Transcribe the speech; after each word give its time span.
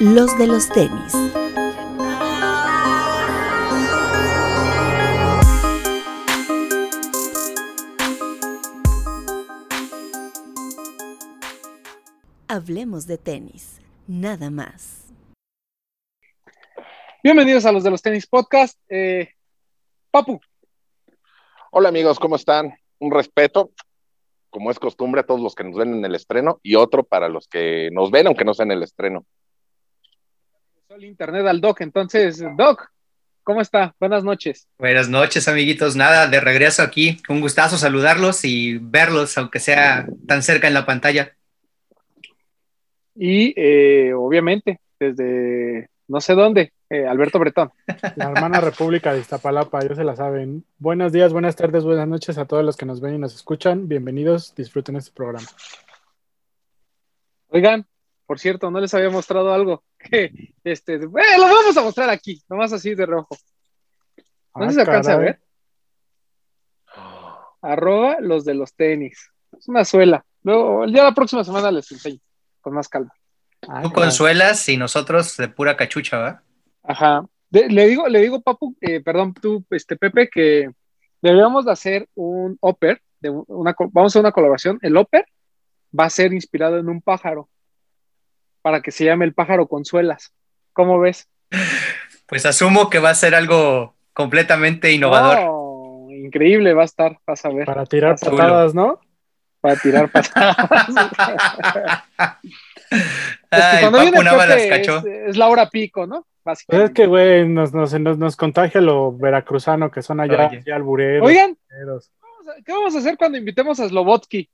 Los 0.00 0.38
de 0.38 0.46
los 0.46 0.68
tenis. 0.68 1.12
Hablemos 12.48 13.06
de 13.06 13.18
tenis, 13.18 13.80
nada 14.06 14.50
más. 14.50 15.06
Bienvenidos 17.22 17.64
a 17.64 17.72
los 17.72 17.82
de 17.84 17.90
los 17.90 18.02
tenis 18.02 18.26
podcast. 18.26 18.78
Eh, 18.88 19.34
Papu. 20.10 20.40
Hola 21.70 21.88
amigos, 21.88 22.18
¿cómo 22.18 22.36
están? 22.36 22.74
Un 22.98 23.12
respeto, 23.12 23.72
como 24.50 24.70
es 24.70 24.78
costumbre, 24.78 25.20
a 25.20 25.26
todos 25.26 25.40
los 25.40 25.54
que 25.54 25.64
nos 25.64 25.76
ven 25.76 25.94
en 25.94 26.04
el 26.04 26.14
estreno 26.14 26.60
y 26.62 26.74
otro 26.74 27.04
para 27.04 27.28
los 27.28 27.48
que 27.48 27.90
nos 27.92 28.10
ven 28.10 28.26
aunque 28.26 28.44
no 28.44 28.54
sea 28.54 28.64
en 28.64 28.72
el 28.72 28.82
estreno. 28.82 29.24
El 30.88 31.04
internet 31.04 31.46
al 31.46 31.60
Doc, 31.60 31.80
entonces, 31.82 32.42
Doc, 32.56 32.90
¿cómo 33.42 33.60
está? 33.60 33.94
Buenas 34.00 34.24
noches. 34.24 34.68
Buenas 34.78 35.08
noches, 35.08 35.46
amiguitos. 35.46 35.96
Nada, 35.96 36.26
de 36.26 36.40
regreso 36.40 36.82
aquí. 36.82 37.18
Un 37.28 37.40
gustazo 37.40 37.76
saludarlos 37.76 38.44
y 38.44 38.78
verlos, 38.78 39.36
aunque 39.38 39.60
sea 39.60 40.06
tan 40.26 40.42
cerca 40.42 40.66
en 40.66 40.74
la 40.74 40.86
pantalla. 40.86 41.36
Y 43.14 43.52
eh, 43.56 44.12
obviamente, 44.14 44.80
desde 44.98 45.90
no 46.08 46.20
sé 46.20 46.34
dónde, 46.34 46.72
eh, 46.90 47.06
Alberto 47.06 47.38
Bretón. 47.38 47.72
La 48.16 48.26
hermana 48.30 48.60
República 48.60 49.12
de 49.12 49.20
Iztapalapa, 49.20 49.80
ya 49.86 49.94
se 49.94 50.04
la 50.04 50.16
saben. 50.16 50.64
Buenos 50.78 51.12
días, 51.12 51.32
buenas 51.32 51.56
tardes, 51.56 51.84
buenas 51.84 52.08
noches 52.08 52.38
a 52.38 52.46
todos 52.46 52.64
los 52.64 52.76
que 52.76 52.86
nos 52.86 53.00
ven 53.00 53.14
y 53.16 53.18
nos 53.18 53.34
escuchan. 53.34 53.88
Bienvenidos, 53.88 54.54
disfruten 54.54 54.96
este 54.96 55.12
programa. 55.12 55.46
Oigan, 57.48 57.86
por 58.26 58.38
cierto, 58.38 58.70
no 58.70 58.80
les 58.80 58.92
había 58.94 59.10
mostrado 59.10 59.52
algo. 59.52 59.84
Que, 59.98 60.54
este, 60.64 60.94
eh, 60.94 61.00
lo 61.00 61.10
vamos 61.42 61.76
a 61.76 61.82
mostrar 61.82 62.08
aquí, 62.10 62.42
nomás 62.48 62.72
así 62.72 62.94
de 62.94 63.04
rojo. 63.06 63.36
No 64.54 64.64
Ah, 64.64 64.70
se 64.72 64.80
alcanza 64.80 65.14
a 65.14 65.16
ver. 65.16 65.40
Arroba 67.60 68.18
los 68.20 68.44
de 68.44 68.54
los 68.54 68.74
tenis. 68.74 69.30
Es 69.56 69.68
una 69.68 69.84
suela. 69.84 70.24
Luego, 70.42 70.86
ya 70.86 71.02
la 71.02 71.12
próxima 71.14 71.42
semana 71.42 71.70
les 71.72 71.90
enseño, 71.90 72.20
con 72.60 72.74
más 72.74 72.88
calma. 72.88 73.12
Ah, 73.68 73.82
Tú 73.82 73.90
caray. 73.90 74.04
consuelas 74.04 74.68
y 74.68 74.76
nosotros 74.76 75.36
de 75.36 75.48
pura 75.48 75.76
cachucha, 75.76 76.18
¿va? 76.18 76.42
Ajá. 76.88 77.24
De- 77.50 77.68
le 77.68 77.86
digo, 77.86 78.08
le 78.08 78.20
digo, 78.20 78.40
Papu, 78.40 78.74
eh, 78.80 79.00
perdón, 79.00 79.34
tú, 79.34 79.64
este, 79.70 79.96
Pepe, 79.96 80.28
que 80.28 80.70
deberíamos 81.22 81.66
de 81.66 81.72
hacer 81.72 82.08
un 82.14 82.56
Oper, 82.60 83.00
de 83.20 83.30
una, 83.30 83.74
vamos 83.92 84.10
a 84.10 84.12
hacer 84.12 84.20
una 84.20 84.32
colaboración. 84.32 84.78
El 84.82 84.96
Oper 84.96 85.26
va 85.98 86.04
a 86.06 86.10
ser 86.10 86.32
inspirado 86.32 86.78
en 86.78 86.88
un 86.88 87.00
pájaro, 87.02 87.48
para 88.62 88.80
que 88.80 88.90
se 88.90 89.04
llame 89.04 89.24
el 89.26 89.34
pájaro 89.34 89.68
con 89.68 89.84
suelas. 89.84 90.32
¿Cómo 90.72 90.98
ves? 90.98 91.28
Pues 92.26 92.46
asumo 92.46 92.90
que 92.90 92.98
va 92.98 93.10
a 93.10 93.14
ser 93.14 93.34
algo 93.34 93.94
completamente 94.12 94.92
innovador. 94.92 95.38
Oh, 95.42 96.08
increíble 96.10 96.74
va 96.74 96.82
a 96.82 96.86
estar, 96.86 97.18
vas 97.26 97.44
a 97.44 97.48
ver, 97.50 97.66
para, 97.66 97.76
Para 97.76 97.86
tirar 97.86 98.18
Chulo. 98.18 98.36
patadas, 98.36 98.74
¿no? 98.74 99.00
tirar 99.82 100.10
patadas. 100.12 100.56
Es 102.18 103.48
que 103.50 103.56
Ay, 103.56 103.80
cuando 103.80 104.00
viene 104.00 104.22
las 104.22 104.50
es, 104.50 105.04
es 105.28 105.36
la 105.36 105.48
hora 105.48 105.68
pico, 105.68 106.06
¿no? 106.06 106.26
Pues 106.48 106.60
es 106.60 106.66
Básicamente. 106.66 106.92
que, 106.94 107.06
güey, 107.06 107.48
nos, 107.48 107.74
nos, 107.74 107.92
nos, 108.00 108.16
nos 108.18 108.36
contagia 108.36 108.80
lo 108.80 109.12
veracruzano 109.16 109.90
que 109.90 110.02
son 110.02 110.20
allá, 110.20 110.48
Oye. 110.48 110.58
allá 110.58 110.76
albureros. 110.76 111.26
Oigan, 111.26 111.56
albureros. 111.70 112.10
vamos 112.20 112.48
a- 112.48 112.62
¿qué 112.64 112.72
vamos 112.72 112.94
a 112.94 112.98
hacer 112.98 113.16
cuando 113.18 113.38
invitemos 113.38 113.78
a 113.80 113.88
Slobotsky? 113.88 114.48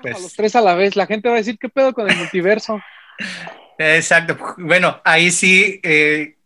Pues- 0.00 0.16
a 0.16 0.18
los 0.20 0.32
tres 0.34 0.56
a 0.56 0.60
la 0.62 0.74
vez. 0.74 0.96
La 0.96 1.06
gente 1.06 1.28
va 1.28 1.34
a 1.34 1.38
decir, 1.38 1.58
¿qué 1.58 1.68
pedo 1.68 1.92
con 1.92 2.08
el 2.10 2.16
multiverso? 2.16 2.80
Exacto. 3.78 4.36
Bueno, 4.58 5.00
ahí 5.04 5.30
sí, 5.30 5.80
eh, 5.82 6.36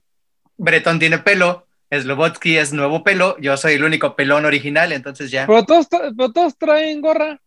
Bretón 0.57 0.99
tiene 0.99 1.19
pelo, 1.19 1.67
Slobotsky 1.93 2.57
es 2.57 2.73
nuevo 2.73 3.03
pelo, 3.05 3.37
yo 3.39 3.57
soy 3.57 3.75
el 3.75 3.85
único 3.85 4.15
pelón 4.17 4.45
original, 4.45 4.93
entonces 4.93 5.31
ya, 5.31 5.47
Pero 5.47 5.65
todos, 5.65 5.89
pero 5.89 6.33
todos 6.33 6.57
traen 6.59 7.01
gorra. 7.01 7.41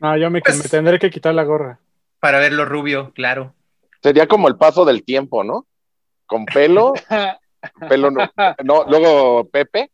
No, 0.00 0.16
yo 0.16 0.30
me, 0.30 0.40
Pues- 0.40 0.62
me 0.62 0.68
tendré 0.68 0.98
que 0.98 1.10
quitar 1.10 1.34
la 1.34 1.44
gorra. 1.44 1.78
para 2.20 2.38
verlo 2.38 2.64
rubio, 2.64 3.12
claro. 3.14 3.54
Sería 4.02 4.26
como 4.26 4.48
el 4.48 4.56
paso 4.56 4.84
del 4.84 5.04
tiempo, 5.04 5.44
¿no? 5.44 5.66
Con 6.32 6.46
pelo, 6.46 6.94
pelo 7.90 8.10
no, 8.10 8.32
no, 8.64 8.84
luego 8.88 9.50
Pepe, 9.50 9.90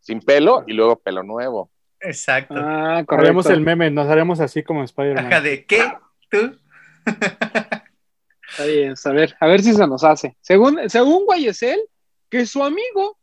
sin 0.00 0.20
pelo 0.20 0.64
y 0.66 0.74
luego 0.74 0.96
pelo 0.96 1.22
nuevo. 1.22 1.70
Exacto. 1.98 2.52
ah, 2.58 3.02
correcto. 3.06 3.14
Haremos 3.14 3.46
el 3.46 3.62
meme, 3.62 3.90
nos 3.90 4.06
haremos 4.06 4.38
así 4.40 4.62
como 4.62 4.84
Spider-Man. 4.84 5.42
¿de 5.42 5.64
qué? 5.64 5.94
¿Tú? 6.30 6.58
Está 8.50 8.64
bien, 8.66 8.94
a 9.02 9.10
ver, 9.12 9.34
a 9.40 9.46
ver 9.46 9.62
si 9.62 9.72
se 9.72 9.86
nos 9.86 10.04
hace. 10.04 10.36
Según, 10.42 10.90
según 10.90 11.24
Guayesel, 11.24 11.80
que 12.28 12.40
es 12.40 12.50
su 12.50 12.62
amigo. 12.62 13.16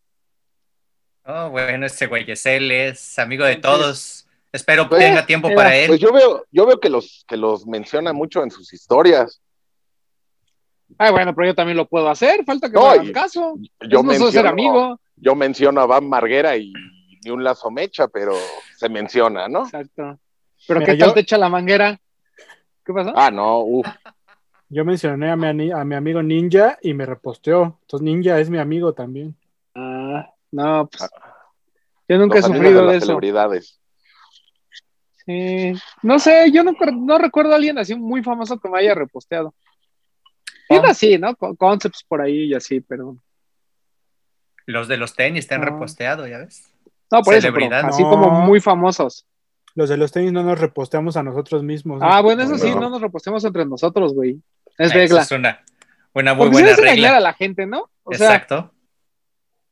Oh, 1.26 1.52
bueno, 1.52 1.86
este 1.86 2.08
güey 2.08 2.26
es 2.32 3.20
amigo 3.20 3.46
de 3.46 3.58
todos. 3.58 4.28
Espero 4.52 4.86
que 4.86 4.90
Pues, 4.90 5.02
tenga 5.02 5.28
tiempo 5.28 5.54
para 5.54 5.76
él. 5.76 5.86
Pues 5.86 6.00
yo 6.00 6.12
veo, 6.12 6.48
yo 6.52 6.66
veo 6.66 6.80
que 6.80 6.90
los, 6.90 7.26
que 7.28 7.38
los 7.38 7.68
menciona 7.68 8.12
mucho 8.12 8.42
en 8.42 8.50
sus 8.50 8.74
historias. 8.74 9.40
Ay, 10.98 11.12
bueno, 11.12 11.34
pero 11.36 11.48
yo 11.48 11.56
también 11.56 11.78
lo 11.78 11.86
puedo 11.88 12.10
hacer. 12.10 12.44
Falta 12.46 12.68
que 12.70 12.74
No, 12.76 12.82
me 12.82 12.88
hagan 12.90 13.06
y- 13.08 13.12
caso. 13.12 13.56
Yo 13.88 14.04
no 14.04 14.14
soy 14.14 14.32
ser 14.32 14.44
menciono, 14.46 14.50
amigo. 14.50 15.00
yo 15.18 15.36
menciono 15.36 15.82
a 15.82 15.86
Van 15.86 16.08
Marguera 16.10 16.58
y 16.58 16.74
ni 17.24 17.32
un 17.32 17.44
lazo 17.44 17.70
mecha, 17.72 18.08
pero 18.08 18.34
se 18.78 18.90
menciona, 18.90 19.48
¿no? 19.48 19.64
Exacto. 19.66 20.20
Pero 20.68 20.80
Mira, 20.82 20.92
¿qué 20.94 20.98
tal 21.00 21.10
yo- 21.10 21.14
te 21.14 21.20
echa 21.22 21.38
la 21.38 21.50
manguera? 21.50 22.00
¿Qué 22.86 22.94
pasó? 22.94 23.14
Ah, 23.16 23.30
no, 23.32 23.60
uff. 23.60 23.88
Yo 24.70 24.86
mencioné 24.86 25.32
a 25.32 25.36
mi, 25.36 25.72
a 25.72 25.84
mi 25.84 25.96
amigo 25.96 26.22
Ninja 26.22 26.78
y 26.82 26.94
me 26.94 27.06
reposteó. 27.06 27.78
Entonces 27.82 28.02
Ninja 28.04 28.40
es 28.40 28.50
mi 28.50 28.58
amigo 28.60 28.94
también. 28.94 29.36
Ah, 29.76 30.30
no, 30.52 30.88
pues. 30.88 31.10
Yo 32.08 32.18
nunca 32.18 32.40
he 32.40 32.42
los 32.42 32.52
sufrido 32.52 32.82
de 32.82 32.82
de 32.82 32.86
las 32.88 32.96
eso. 32.98 33.06
celebridades. 33.08 33.80
Sí. 35.26 35.74
No 36.02 36.18
sé, 36.20 36.52
yo 36.52 36.64
no, 36.64 36.74
no 36.98 37.18
recuerdo 37.18 37.54
a 37.54 37.56
alguien 37.56 37.78
así 37.78 37.96
muy 37.96 38.24
famoso 38.24 38.60
que 38.60 38.70
me 38.70 38.80
haya 38.80 38.96
reposteado. 38.96 39.54
Tiene 40.70 40.88
Ah. 40.88 40.92
así, 40.92 41.18
¿no? 41.18 41.36
Con 41.36 41.56
concepts 41.58 42.04
por 42.08 42.22
ahí 42.22 42.44
y 42.46 42.54
así, 42.54 42.80
pero. 42.80 43.18
Los 44.66 44.88
de 44.88 44.98
los 44.98 45.16
tenis 45.16 45.48
te 45.48 45.56
han 45.56 45.62
No. 45.62 45.68
reposteado, 45.72 46.28
¿ya 46.28 46.38
ves? 46.38 46.72
No, 47.12 47.22
por 47.24 47.34
eso, 47.34 47.42
Celebridad. 47.48 47.82
pero 47.82 47.88
así 47.94 48.04
No. 48.04 48.10
como 48.12 48.30
muy 48.42 48.60
famosos. 48.62 49.26
Los 49.76 49.90
de 49.90 49.98
los 49.98 50.12
tenis 50.12 50.32
no 50.32 50.44
nos 50.44 50.60
reposteamos 50.60 51.18
a 51.18 51.24
nosotros 51.24 51.64
mismos. 51.64 52.00
¿no? 52.00 52.06
Ah, 52.08 52.22
bueno, 52.22 52.44
eso 52.44 52.58
sí, 52.58 52.70
No. 52.70 52.82
no 52.82 52.90
nos 52.92 53.02
repostemos 53.02 53.44
entre 53.46 53.66
nosotros, 53.66 54.14
güey. 54.14 54.40
Es 54.78 54.94
regla. 54.94 55.22
Es 55.22 55.32
una, 55.32 55.64
una 56.14 56.34
muy 56.36 56.46
Porque 56.46 56.54
buena 56.54 56.70
es 56.72 56.78
engañar 56.80 57.14
a 57.14 57.16
regla. 57.16 57.20
la 57.20 57.34
gente, 57.34 57.66
¿no? 57.66 57.90
O 58.04 58.14
sea, 58.14 58.28
Exacto. 58.36 58.72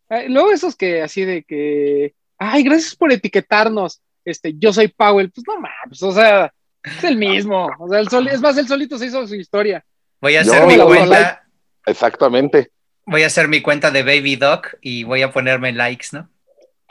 eh, 0.09 0.27
luego 0.29 0.51
esos 0.51 0.75
que 0.75 1.01
así 1.03 1.25
de 1.25 1.43
que, 1.43 2.15
ay, 2.39 2.63
gracias 2.63 2.95
por 2.95 3.11
etiquetarnos, 3.11 4.01
este, 4.25 4.53
yo 4.57 4.73
soy 4.73 4.87
Powell, 4.89 5.31
pues 5.31 5.45
no 5.47 5.59
mames, 5.59 6.01
o 6.03 6.11
sea, 6.11 6.51
es 6.83 7.03
el 7.03 7.17
mismo, 7.17 7.69
o 7.79 7.87
sea, 7.87 7.99
el 7.99 8.09
sol, 8.09 8.27
es 8.27 8.41
más, 8.41 8.57
él 8.57 8.67
solito 8.67 8.97
se 8.97 9.05
hizo 9.07 9.25
su 9.27 9.35
historia. 9.35 9.85
Voy 10.21 10.35
a 10.35 10.43
Yo- 10.43 10.51
hacer 10.53 10.67
mi 10.67 10.77
cuenta. 10.77 11.43
Exactamente. 11.85 12.71
Voy 13.05 13.23
a 13.23 13.27
hacer 13.27 13.47
mi 13.47 13.61
cuenta 13.61 13.91
de 13.91 14.03
Baby 14.03 14.35
Doc 14.35 14.75
y 14.81 15.03
voy 15.03 15.21
a 15.21 15.31
ponerme 15.31 15.71
likes, 15.71 16.07
¿no? 16.11 16.29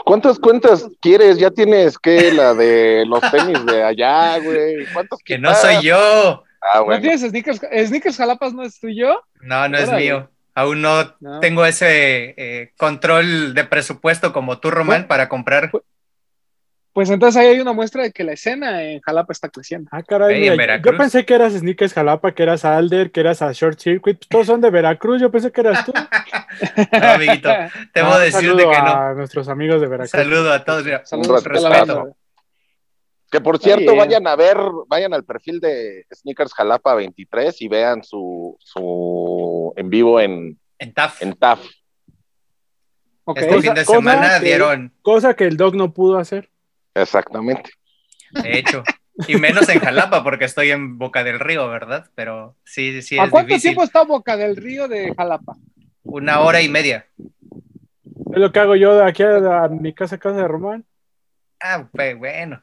¿Cuántas 0.05 0.39
cuentas 0.39 0.87
quieres? 1.01 1.39
Ya 1.39 1.51
tienes 1.51 1.99
que 1.99 2.33
la 2.33 2.55
de 2.55 3.05
los 3.07 3.21
tenis 3.31 3.65
de 3.67 3.83
allá, 3.83 4.39
güey. 4.39 4.87
¿Cuántos 4.93 5.19
Que 5.25 5.39
no 5.39 5.55
soy 5.55 5.83
yo. 5.83 6.45
Ah, 6.63 6.79
¿No 6.79 6.85
bueno. 6.87 7.01
tienes 7.03 7.21
sneakers, 7.23 7.61
sneakers 7.87 8.17
Jalapas 8.17 8.53
no 8.55 8.63
es 8.63 8.79
tuyo? 8.81 9.21
No, 9.41 9.69
no 9.69 9.77
es 9.79 9.91
mío. 9.93 10.31
Aún 10.55 10.81
no, 10.81 11.15
No. 11.21 11.41
tengo 11.41 11.67
ese 11.67 12.35
eh, 12.37 12.73
control 12.79 13.53
de 13.55 13.65
presupuesto 13.65 14.33
como 14.33 14.59
tú, 14.59 14.71
Román, 14.71 15.07
para 15.07 15.29
comprar. 15.29 15.71
Pues 16.97 17.11
entonces 17.11 17.39
ahí 17.39 17.49
hay 17.49 17.61
una 17.61 17.75
muestra 17.75 18.05
de 18.05 18.11
que 18.11 18.25
la 18.25 18.33
escena 18.33 18.83
en 18.83 19.03
Jalapa 19.03 19.31
está 19.31 19.51
creciendo. 19.51 19.91
Ah, 19.93 20.03
caray, 20.03 20.41
mira, 20.57 20.81
yo- 20.81 20.97
pensé 20.97 21.27
que 21.27 21.35
eras 21.35 21.53
Sneakers 21.53 21.93
Jalapa, 21.93 22.33
que 22.33 22.43
eras 22.43 22.65
Alder, 22.65 23.11
que 23.11 23.21
eras 23.21 23.43
a 23.43 23.53
Short 23.53 23.79
Circuit. 23.79 24.17
pues 24.17 24.29
todos 24.31 24.47
son 24.47 24.63
de 24.63 24.71
Veracruz, 24.71 25.21
yo 25.21 25.31
pensé 25.31 25.53
que 25.53 25.61
eras 25.61 25.85
tú. 25.85 25.93
No, 26.93 27.07
amiguito, 27.09 27.51
debo 27.95 28.09
Ah, 28.09 28.17
un 28.17 28.23
decirte 28.23 28.63
que 28.63 28.79
no. 28.81 28.87
a 28.95 29.13
nuestros 29.13 29.47
amigos 29.51 29.79
de 29.83 29.89
Veracruz. 29.89 30.11
Saludo 30.11 30.51
a 30.51 30.65
todos. 30.65 30.85
mira. 30.87 31.05
Saludos 31.05 31.45
a 31.45 31.49
respeto. 31.51 32.17
Que 33.31 33.41
por 33.43 33.59
cierto, 33.59 33.95
vayan 33.95 34.27
a 34.27 34.35
ver, 34.35 34.57
vayan 34.89 35.13
al 35.13 35.25
perfil 35.25 35.61
de 35.61 36.07
Sneakers 36.15 36.55
Jalapa 36.55 36.95
23 36.95 37.61
y 37.61 37.69
vean 37.69 38.03
su, 38.05 38.57
su 38.59 39.75
en 39.77 39.91
vivo 39.91 40.19
en, 40.19 40.59
En 40.79 40.95
TAF. 40.95 41.21
en 41.21 41.35
TAF. 41.35 41.61
Ok. 43.25 43.37
Este 43.39 43.61
fin 43.61 43.75
de 43.75 43.85
Cosa 43.85 43.99
semana 43.99 44.39
que- 44.41 44.47
dieron, 44.47 44.95
Cosa 45.03 45.35
que 45.35 45.45
el 45.45 45.59
Dog 45.59 45.75
no 45.77 45.93
pudo 45.93 46.17
hacer. 46.17 46.49
Exactamente. 47.03 47.71
de 48.43 48.59
hecho. 48.59 48.83
Y 49.29 49.37
menos 49.37 49.67
en 49.71 49.79
Jalapa, 49.81 50.23
porque 50.23 50.45
estoy 50.45 50.71
en 50.73 50.99
Boca 50.99 51.25
del 51.25 51.39
Río, 51.41 51.69
¿verdad? 51.69 52.11
Pero 52.15 52.55
sí, 52.65 53.01
sí 53.01 53.19
¿A 53.19 53.25
es 53.25 53.31
cuánto 53.31 53.49
difícil. 53.49 53.71
tiempo 53.71 53.85
está 53.85 54.03
Boca 54.05 54.37
del 54.37 54.57
Río 54.57 54.89
de 54.89 55.15
Jalapa? 55.17 55.57
Una 56.03 56.41
hora 56.41 56.61
y 56.61 56.69
media. 56.69 57.07
Es 57.17 58.39
lo 58.39 58.53
que 58.53 58.59
hago 58.59 58.77
yo 58.77 58.95
de 58.99 59.05
aquí 59.09 59.23
a, 59.23 59.65
a 59.65 59.69
mi 59.69 59.95
casa, 59.95 60.19
casa 60.19 60.37
de 60.43 60.49
Román. 60.49 60.85
Ah, 61.61 61.89
pues 61.91 62.19
bueno. 62.19 62.63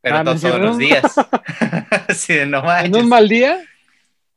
Pero 0.00 0.16
Ah, 0.16 0.24
es 0.34 0.40
todos 0.40 0.60
los 0.60 0.78
días. 0.78 1.02
sí, 2.16 2.38
no 2.46 2.62
manches. 2.62 2.94
¿En 2.94 3.02
un 3.02 3.08
mal 3.10 3.28
día? 3.28 3.62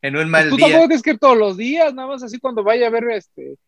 En 0.01 0.15
un 0.15 0.21
Pues 0.23 0.27
mal 0.29 0.49
tú 0.49 0.57
día. 0.57 0.65
tampoco 0.65 0.87
tienes 0.89 1.03
que 1.03 1.17
todos 1.17 1.37
los 1.37 1.55
días, 1.57 1.93
nada 1.93 2.09
más 2.09 2.21
así 2.23 2.37
cuando 2.39 2.63
vaya 2.63 2.87
a 2.87 2.89
ver 2.89 3.05
este 3.11 3.53
a- 3.53 3.53
a- 3.53 3.66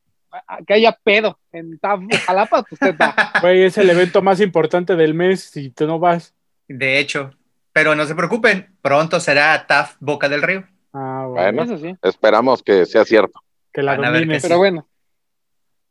que 0.68 0.74
haya 0.74 0.98
pedo 1.04 1.40
en 1.52 1.80
Taf- 1.80 2.10
Jalapa, 2.26 2.62
pues 2.64 2.74
usted 2.74 2.96
va. 3.00 3.14
Güey, 3.42 3.64
es 3.64 3.78
el 3.78 3.90
evento 3.90 4.22
más 4.22 4.40
importante 4.42 4.96
del 4.96 5.14
mes 5.14 5.42
si 5.44 5.70
tú 5.72 5.88
no 5.88 6.00
vas. 6.00 6.34
De 6.68 7.00
hecho. 7.00 7.32
Pero 7.72 7.96
no 7.96 8.06
se 8.06 8.16
preocupen, 8.16 8.76
pronto 8.82 9.20
será 9.20 9.66
TAF 9.68 9.96
Boca 10.00 10.28
del 10.28 10.42
Río. 10.42 10.66
Ah, 10.92 11.26
bueno. 11.30 11.64
Bueno. 11.64 11.64
Eso 11.76 11.78
sí. 11.78 11.96
Esperamos 12.02 12.64
que 12.64 12.86
sea 12.86 13.06
cierto. 13.06 13.40
Que 13.72 13.84
la 13.84 13.96
domines. 13.96 14.42
que 14.42 14.48
Pero 14.48 14.58
bueno. 14.58 14.88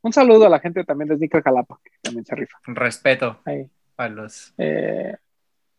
Un 0.02 0.12
saludo 0.12 0.46
a 0.46 0.48
la 0.48 0.60
gente 0.60 0.84
también 0.84 1.08
de 1.08 1.16
Sneaker 1.16 1.42
Jalapa, 1.42 1.78
que 1.84 1.90
también 2.02 2.24
se 2.24 2.34
rifa. 2.34 2.58
Respeto 2.66 3.40
Ahí. 3.44 3.68
a 3.96 4.08
los. 4.08 4.54
Eh, 4.58 5.14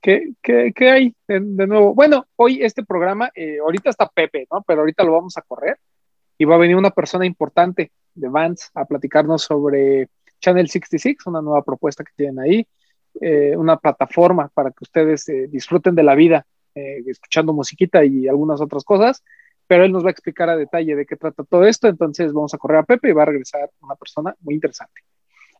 ¿qué, 0.01 0.31
qué, 0.41 0.71
qué 0.75 0.89
hay 0.91 1.15
de, 1.27 1.39
de 1.41 1.67
nuevo? 1.67 1.93
Bueno, 1.93 2.25
hoy 2.35 2.61
este 2.63 2.83
programa, 2.83 3.29
eh, 3.35 3.59
ahorita 3.59 3.89
está 3.89 4.07
Pepe, 4.07 4.47
¿no? 4.51 4.61
Pero 4.67 4.81
ahorita 4.81 5.03
lo 5.03 5.13
vamos 5.13 5.37
a 5.37 5.41
correr 5.41 5.77
y 6.37 6.45
va 6.45 6.55
a 6.55 6.59
venir 6.59 6.75
una 6.75 6.91
persona 6.91 7.25
importante 7.25 7.91
de 8.19 8.29
Vans 8.29 8.71
a 8.73 8.85
platicarnos 8.85 9.43
sobre 9.43 10.09
Channel 10.39 10.69
66, 10.69 11.17
una 11.25 11.41
nueva 11.41 11.63
propuesta 11.63 12.03
que 12.03 12.11
tienen 12.15 12.39
ahí, 12.39 12.67
eh, 13.21 13.55
una 13.57 13.77
plataforma 13.77 14.49
para 14.53 14.71
que 14.71 14.83
ustedes 14.83 15.27
eh, 15.29 15.47
disfruten 15.49 15.95
de 15.95 16.03
la 16.03 16.15
vida, 16.15 16.45
eh, 16.75 17.03
escuchando 17.07 17.53
musiquita 17.53 18.05
y 18.05 18.27
algunas 18.27 18.61
otras 18.61 18.83
cosas, 18.83 19.23
pero 19.67 19.83
él 19.83 19.91
nos 19.91 20.03
va 20.03 20.09
a 20.09 20.11
explicar 20.11 20.49
a 20.49 20.57
detalle 20.57 20.95
de 20.95 21.05
qué 21.05 21.15
trata 21.15 21.43
todo 21.43 21.65
esto, 21.65 21.87
entonces 21.87 22.33
vamos 22.33 22.53
a 22.53 22.57
correr 22.57 22.79
a 22.79 22.83
Pepe 22.83 23.09
y 23.09 23.13
va 23.13 23.23
a 23.23 23.25
regresar 23.25 23.69
una 23.81 23.95
persona 23.95 24.35
muy 24.41 24.55
interesante. 24.55 25.01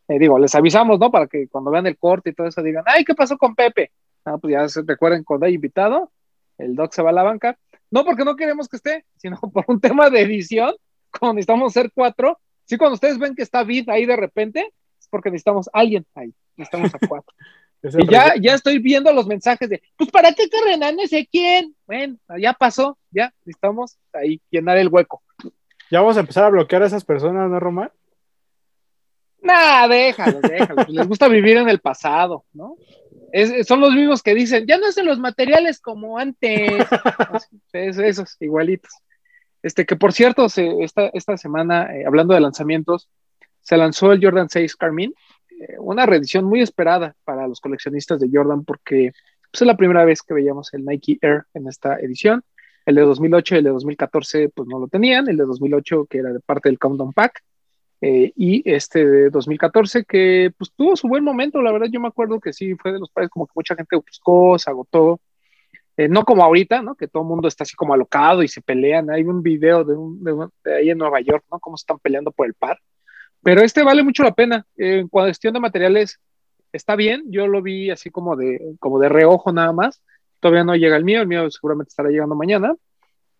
Eh, 0.08 0.18
digo, 0.18 0.38
les 0.40 0.52
avisamos, 0.56 0.98
¿no? 0.98 1.10
Para 1.10 1.28
que 1.28 1.46
cuando 1.46 1.70
vean 1.70 1.86
el 1.86 1.96
corte 1.96 2.30
y 2.30 2.32
todo 2.32 2.48
eso 2.48 2.62
digan, 2.62 2.82
ay, 2.86 3.04
¿qué 3.04 3.14
pasó 3.14 3.38
con 3.38 3.54
Pepe? 3.54 3.92
Ah, 4.24 4.38
pues 4.38 4.52
ya 4.52 4.68
se 4.68 4.82
recuerden 4.82 5.22
cuando 5.22 5.46
hay 5.46 5.54
invitado, 5.54 6.10
el 6.58 6.74
doc 6.74 6.92
se 6.92 7.02
va 7.02 7.10
a 7.10 7.12
la 7.12 7.22
banca. 7.22 7.56
No 7.92 8.04
porque 8.04 8.24
no 8.24 8.34
queremos 8.34 8.68
que 8.68 8.76
esté, 8.76 9.04
sino 9.16 9.38
por 9.52 9.64
un 9.68 9.80
tema 9.80 10.10
de 10.10 10.22
edición, 10.22 10.74
como 11.10 11.34
necesitamos 11.34 11.72
ser 11.72 11.92
cuatro. 11.94 12.40
Sí, 12.70 12.78
cuando 12.78 12.94
ustedes 12.94 13.18
ven 13.18 13.34
que 13.34 13.42
está 13.42 13.64
Vid 13.64 13.88
ahí 13.88 14.06
de 14.06 14.14
repente, 14.14 14.72
es 15.00 15.08
porque 15.08 15.28
necesitamos 15.28 15.68
alguien 15.72 16.06
ahí. 16.14 16.32
Necesitamos 16.56 16.94
a 16.94 16.98
cuatro. 17.08 17.34
Y 17.82 18.06
ya, 18.06 18.34
ya 18.40 18.54
estoy 18.54 18.78
viendo 18.78 19.12
los 19.12 19.26
mensajes 19.26 19.68
de, 19.68 19.82
pues 19.96 20.08
¿para 20.12 20.32
qué 20.34 20.48
corren 20.48 20.84
a 20.84 20.92
no 20.92 21.04
sé 21.08 21.26
quién? 21.26 21.74
Bueno, 21.84 22.16
ya 22.38 22.52
pasó, 22.52 22.96
ya 23.10 23.32
necesitamos 23.44 23.98
ahí 24.12 24.40
llenar 24.52 24.78
el 24.78 24.86
hueco. 24.86 25.20
Ya 25.90 25.98
vamos 26.00 26.16
a 26.16 26.20
empezar 26.20 26.44
a 26.44 26.50
bloquear 26.50 26.84
a 26.84 26.86
esas 26.86 27.04
personas, 27.04 27.50
¿no, 27.50 27.58
Román? 27.58 27.90
Nah, 29.42 29.88
déjalos, 29.88 30.42
déjalos. 30.42 30.88
Les 30.90 31.08
gusta 31.08 31.26
vivir 31.26 31.56
en 31.56 31.68
el 31.68 31.80
pasado, 31.80 32.44
¿no? 32.52 32.76
Es- 33.32 33.66
son 33.66 33.80
los 33.80 33.92
mismos 33.94 34.22
que 34.22 34.34
dicen, 34.34 34.64
ya 34.68 34.78
no 34.78 34.86
hacen 34.86 35.06
los 35.06 35.18
materiales 35.18 35.80
como 35.80 36.18
antes. 36.18 36.70
Es- 37.72 37.98
esos, 37.98 38.36
igualitos. 38.40 38.92
Este, 39.62 39.84
que 39.86 39.96
por 39.96 40.12
cierto, 40.12 40.48
se- 40.48 40.82
esta, 40.82 41.08
esta 41.08 41.36
semana, 41.36 41.94
eh, 41.94 42.04
hablando 42.06 42.34
de 42.34 42.40
lanzamientos, 42.40 43.08
se 43.60 43.76
lanzó 43.76 44.12
el 44.12 44.22
Jordan 44.22 44.48
6 44.48 44.76
Carmine, 44.76 45.12
eh, 45.50 45.76
una 45.78 46.06
reedición 46.06 46.44
muy 46.44 46.60
esperada 46.60 47.14
para 47.24 47.46
los 47.46 47.60
coleccionistas 47.60 48.20
de 48.20 48.30
Jordan, 48.32 48.64
porque 48.64 49.12
pues, 49.50 49.62
es 49.62 49.66
la 49.66 49.76
primera 49.76 50.04
vez 50.04 50.22
que 50.22 50.34
veíamos 50.34 50.72
el 50.74 50.84
Nike 50.84 51.18
Air 51.20 51.44
en 51.54 51.68
esta 51.68 51.96
edición. 51.98 52.42
El 52.86 52.94
de 52.94 53.02
2008 53.02 53.54
y 53.54 53.58
el 53.58 53.64
de 53.64 53.70
2014, 53.70 54.48
pues 54.48 54.66
no 54.68 54.78
lo 54.78 54.88
tenían. 54.88 55.28
El 55.28 55.36
de 55.36 55.44
2008, 55.44 56.06
que 56.08 56.18
era 56.18 56.32
de 56.32 56.40
parte 56.40 56.68
del 56.70 56.78
Countdown 56.78 57.12
Pack, 57.12 57.42
eh, 58.00 58.32
y 58.34 58.62
este 58.64 59.04
de 59.04 59.30
2014 59.30 60.04
que 60.06 60.50
pues 60.56 60.72
tuvo 60.74 60.96
su 60.96 61.06
buen 61.06 61.22
momento, 61.22 61.60
la 61.60 61.70
verdad 61.70 61.88
yo 61.90 62.00
me 62.00 62.08
acuerdo 62.08 62.40
que 62.40 62.54
sí 62.54 62.74
fue 62.76 62.92
de 62.94 62.98
los 62.98 63.10
pares 63.10 63.28
como 63.28 63.46
que 63.46 63.52
mucha 63.54 63.76
gente 63.76 63.94
buscó, 63.96 64.58
se 64.58 64.70
agotó, 64.70 65.20
Eh, 65.96 66.08
no 66.08 66.24
como 66.24 66.42
ahorita, 66.44 66.82
¿no? 66.82 66.94
Que 66.94 67.08
todo 67.08 67.22
el 67.22 67.28
mundo 67.28 67.48
está 67.48 67.64
así 67.64 67.76
como 67.76 67.92
alocado 67.94 68.42
y 68.42 68.48
se 68.48 68.62
pelean, 68.62 69.10
hay 69.10 69.22
un 69.22 69.42
video 69.42 69.84
de, 69.84 69.94
un, 69.94 70.22
de, 70.24 70.32
un- 70.32 70.50
de 70.64 70.76
ahí 70.76 70.90
en 70.90 70.98
Nueva 70.98 71.20
York, 71.20 71.44
¿no? 71.50 71.58
Cómo 71.58 71.76
se 71.76 71.82
están 71.82 71.98
peleando 71.98 72.30
por 72.30 72.46
el 72.46 72.54
par, 72.54 72.78
pero 73.42 73.60
este 73.62 73.82
vale 73.82 74.02
mucho 74.02 74.22
la 74.22 74.32
pena, 74.34 74.64
Eh, 74.76 75.00
en 75.00 75.08
cuestión 75.08 75.52
de 75.54 75.60
materiales 75.60 76.18
está 76.72 76.96
bien, 76.96 77.24
yo 77.28 77.46
lo 77.48 77.60
vi 77.62 77.90
así 77.90 78.10
como 78.10 78.36
de, 78.36 78.76
como 78.78 78.98
de 79.00 79.08
reojo 79.08 79.52
nada 79.52 79.72
más, 79.72 80.02
todavía 80.40 80.64
no 80.64 80.74
llega 80.76 80.96
el 80.96 81.04
mío, 81.04 81.20
el 81.20 81.26
mío 81.26 81.50
seguramente 81.50 81.88
estará 81.90 82.08
llegando 82.10 82.34
mañana, 82.34 82.74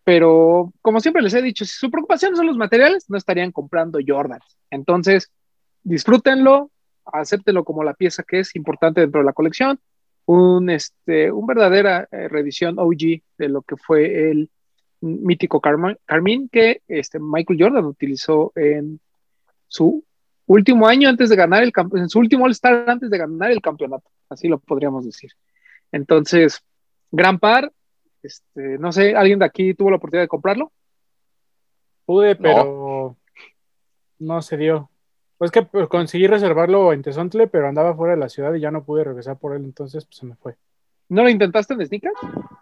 pero 0.04 0.72
como 0.82 1.00
siempre 1.00 1.22
les 1.22 1.34
he 1.34 1.42
dicho, 1.42 1.64
si 1.64 1.72
su 1.72 1.90
preocupación 1.90 2.34
son 2.36 2.46
los 2.46 2.56
materiales, 2.56 3.08
no 3.08 3.16
estarían 3.16 3.52
comprando 3.52 3.98
Jordans. 4.04 4.58
Entonces, 4.70 5.30
disfrútenlo, 5.82 6.70
acéptenlo 7.04 7.64
como 7.64 7.84
la 7.84 7.94
pieza 7.94 8.22
que 8.22 8.40
es 8.40 8.56
importante 8.56 9.00
dentro 9.00 9.20
de 9.20 9.26
la 9.26 9.32
colección, 9.32 9.78
un, 10.30 10.70
este, 10.70 11.32
un 11.32 11.44
verdadera 11.44 12.06
eh, 12.12 12.28
reedición 12.28 12.78
OG 12.78 13.20
de 13.36 13.48
lo 13.48 13.62
que 13.62 13.76
fue 13.76 14.30
el 14.30 14.48
mítico 15.00 15.60
Carmine 15.60 16.48
que 16.52 16.82
este, 16.86 17.18
Michael 17.18 17.60
Jordan 17.60 17.84
utilizó 17.84 18.52
en 18.54 19.00
su 19.66 20.04
último 20.46 20.86
año 20.86 21.08
antes 21.08 21.30
de 21.30 21.36
ganar 21.36 21.64
el 21.64 21.72
campeonato, 21.72 22.04
en 22.04 22.08
su 22.08 22.20
último 22.20 22.44
All-Star 22.44 22.88
antes 22.88 23.10
de 23.10 23.18
ganar 23.18 23.50
el 23.50 23.60
campeonato, 23.60 24.08
así 24.28 24.46
lo 24.46 24.60
podríamos 24.60 25.04
decir. 25.04 25.32
Entonces, 25.90 26.62
gran 27.10 27.40
par, 27.40 27.72
este, 28.22 28.78
no 28.78 28.92
sé, 28.92 29.16
¿alguien 29.16 29.40
de 29.40 29.46
aquí 29.46 29.74
tuvo 29.74 29.90
la 29.90 29.96
oportunidad 29.96 30.24
de 30.24 30.28
comprarlo? 30.28 30.70
Pude, 32.04 32.36
pero 32.36 33.16
no, 34.20 34.42
se 34.42 34.56
dio. 34.56 34.90
Pues 35.40 35.50
que 35.50 35.62
pues, 35.62 35.88
conseguí 35.88 36.26
reservarlo 36.26 36.92
en 36.92 37.00
Tezontle, 37.00 37.46
pero 37.46 37.66
andaba 37.66 37.96
fuera 37.96 38.12
de 38.12 38.20
la 38.20 38.28
ciudad 38.28 38.52
y 38.52 38.60
ya 38.60 38.70
no 38.70 38.84
pude 38.84 39.04
regresar 39.04 39.38
por 39.38 39.56
él, 39.56 39.64
entonces 39.64 40.04
pues 40.04 40.18
se 40.18 40.26
me 40.26 40.36
fue. 40.36 40.56
¿No 41.08 41.22
lo 41.22 41.30
intentaste 41.30 41.72
en 41.72 41.86
sneakers? 41.86 42.12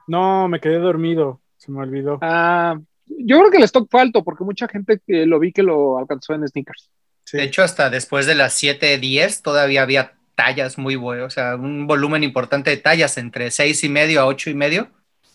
No, 0.06 0.46
me 0.46 0.60
quedé 0.60 0.78
dormido, 0.78 1.40
se 1.56 1.72
me 1.72 1.80
olvidó. 1.80 2.20
Ah, 2.22 2.78
yo 3.04 3.38
creo 3.40 3.50
que 3.50 3.56
el 3.56 3.64
stock 3.64 3.88
fue 3.90 4.00
alto 4.00 4.22
porque 4.22 4.44
mucha 4.44 4.68
gente 4.68 5.00
que 5.04 5.26
lo 5.26 5.40
vi 5.40 5.52
que 5.52 5.64
lo 5.64 5.98
alcanzó 5.98 6.34
en 6.34 6.46
sneakers. 6.46 6.88
Sí. 7.24 7.38
De 7.38 7.42
hecho, 7.42 7.64
hasta 7.64 7.90
después 7.90 8.26
de 8.26 8.36
las 8.36 8.62
7:10 8.62 9.42
todavía 9.42 9.82
había 9.82 10.12
tallas 10.36 10.78
muy 10.78 10.94
buenas, 10.94 11.26
o 11.26 11.30
sea, 11.30 11.56
un 11.56 11.88
volumen 11.88 12.22
importante 12.22 12.70
de 12.70 12.76
tallas 12.76 13.18
entre 13.18 13.50
6 13.50 13.82
y 13.82 13.88
medio 13.88 14.20
a 14.20 14.26
8 14.26 14.50
y 14.50 14.54
medio. 14.54 14.88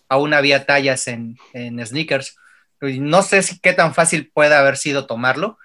Aún 0.07 0.33
había 0.33 0.65
tallas 0.65 1.09
en, 1.09 1.35
en 1.51 1.85
sneakers. 1.85 2.37
No 2.79 3.21
sé 3.21 3.43
si 3.43 3.59
qué 3.59 3.73
tan 3.73 3.93
fácil 3.93 4.31
puede 4.33 4.55
haber 4.55 4.77
sido 4.77 5.07
tomarlo, 5.07 5.57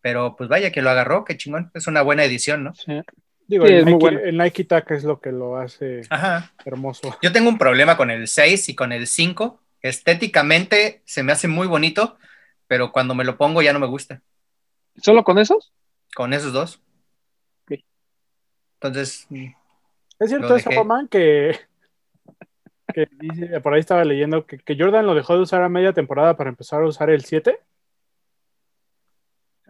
pero 0.00 0.36
pues 0.36 0.48
vaya 0.48 0.70
que 0.72 0.82
lo 0.82 0.90
agarró, 0.90 1.24
qué 1.24 1.36
chingón. 1.36 1.70
Es 1.74 1.86
una 1.86 2.02
buena 2.02 2.24
edición, 2.24 2.64
¿no? 2.64 2.74
Sí. 2.74 3.00
Digo, 3.46 3.66
Sí, 3.66 3.72
el, 3.72 3.78
es 3.80 3.84
muy 3.84 3.94
Nike, 3.94 4.04
bueno. 4.04 4.20
el 4.20 4.38
Nike 4.38 4.64
Tac 4.64 4.90
es 4.92 5.04
lo 5.04 5.20
que 5.20 5.32
lo 5.32 5.56
hace 5.56 6.02
Ajá. 6.08 6.52
hermoso. 6.64 7.16
Yo 7.20 7.32
tengo 7.32 7.48
un 7.48 7.58
problema 7.58 7.96
con 7.96 8.10
el 8.10 8.28
6 8.28 8.68
y 8.68 8.74
con 8.74 8.92
el 8.92 9.06
5. 9.06 9.60
Estéticamente 9.82 11.02
se 11.04 11.22
me 11.22 11.32
hace 11.32 11.48
muy 11.48 11.66
bonito, 11.66 12.16
pero 12.66 12.92
cuando 12.92 13.14
me 13.14 13.24
lo 13.24 13.36
pongo 13.36 13.60
ya 13.62 13.72
no 13.72 13.80
me 13.80 13.86
gusta. 13.86 14.22
¿Solo 14.96 15.24
con 15.24 15.38
esos? 15.38 15.72
Con 16.14 16.32
esos 16.32 16.52
dos. 16.52 16.80
Ok. 17.64 17.80
Entonces, 18.80 19.26
mm, 19.30 19.46
Es 20.20 20.28
cierto 20.30 20.54
eso. 20.56 20.70
Román, 20.70 21.08
que, 21.08 21.58
que 22.94 23.08
dice, 23.18 23.60
por 23.60 23.74
ahí 23.74 23.80
estaba 23.80 24.04
leyendo 24.04 24.46
que, 24.46 24.58
que 24.58 24.76
Jordan 24.78 25.06
lo 25.06 25.14
dejó 25.14 25.34
de 25.34 25.40
usar 25.42 25.62
a 25.62 25.68
media 25.68 25.92
temporada 25.92 26.36
para 26.36 26.50
empezar 26.50 26.82
a 26.82 26.86
usar 26.86 27.10
el 27.10 27.24
7. 27.24 27.58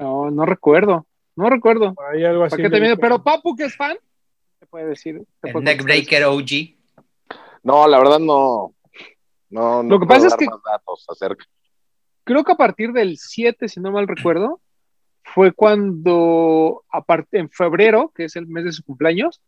No, 0.00 0.30
no 0.30 0.46
recuerdo. 0.46 1.06
No 1.36 1.48
recuerdo. 1.48 1.94
Ahí 2.12 2.24
algo 2.24 2.44
así. 2.44 2.56
¿Para 2.56 2.70
qué 2.70 2.80
te 2.80 2.96
Pero 2.96 3.22
Papu, 3.22 3.54
que 3.54 3.64
es 3.64 3.76
fan, 3.76 3.96
te 4.58 4.66
puede 4.66 4.86
decir. 4.86 5.22
te 5.40 5.52
puede 5.52 5.64
Neckbreaker 5.64 6.24
OG. 6.24 6.76
No, 7.62 7.86
la 7.86 7.98
verdad 7.98 8.18
no. 8.18 8.74
No, 9.50 9.82
no 9.82 9.90
Lo 9.90 10.00
que 10.00 10.06
puedo 10.06 10.20
pasa 10.22 10.26
es 10.28 10.36
que- 10.36 10.46
más 10.46 10.60
datos 10.64 11.06
acerca. 11.08 11.44
Creo 12.24 12.44
que 12.44 12.52
a 12.52 12.56
partir 12.56 12.92
del 12.92 13.16
7, 13.18 13.68
si 13.68 13.80
no 13.80 13.90
mal 13.90 14.06
recuerdo, 14.06 14.60
fue 15.22 15.52
cuando, 15.52 16.84
aparte, 16.90 17.38
en 17.38 17.50
febrero, 17.50 18.12
que 18.14 18.24
es 18.24 18.36
el 18.36 18.46
mes 18.46 18.64
de 18.64 18.72
su 18.72 18.84
cumpleaños, 18.84 19.40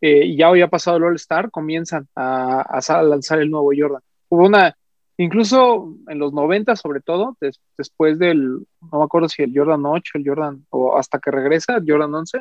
eh, 0.00 0.24
y 0.26 0.36
ya 0.36 0.48
había 0.48 0.68
pasado 0.68 0.96
el 0.96 1.04
All-Star, 1.04 1.50
comienzan 1.50 2.08
a, 2.16 2.62
a 2.62 3.02
lanzar 3.02 3.40
el 3.40 3.50
nuevo 3.50 3.70
Jordan. 3.76 4.02
Hubo 4.28 4.46
una, 4.46 4.76
incluso 5.22 5.94
en 6.08 6.18
los 6.18 6.32
90 6.32 6.76
sobre 6.76 7.00
todo, 7.00 7.36
des- 7.40 7.60
después 7.78 8.18
del, 8.18 8.66
no 8.92 8.98
me 8.98 9.04
acuerdo 9.04 9.28
si 9.28 9.42
el 9.42 9.52
Jordan 9.56 9.84
8, 9.84 10.12
el 10.18 10.24
Jordan, 10.28 10.66
o 10.70 10.96
hasta 10.96 11.18
que 11.18 11.30
regresa, 11.30 11.76
el 11.76 11.84
Jordan 11.86 12.14
11, 12.14 12.40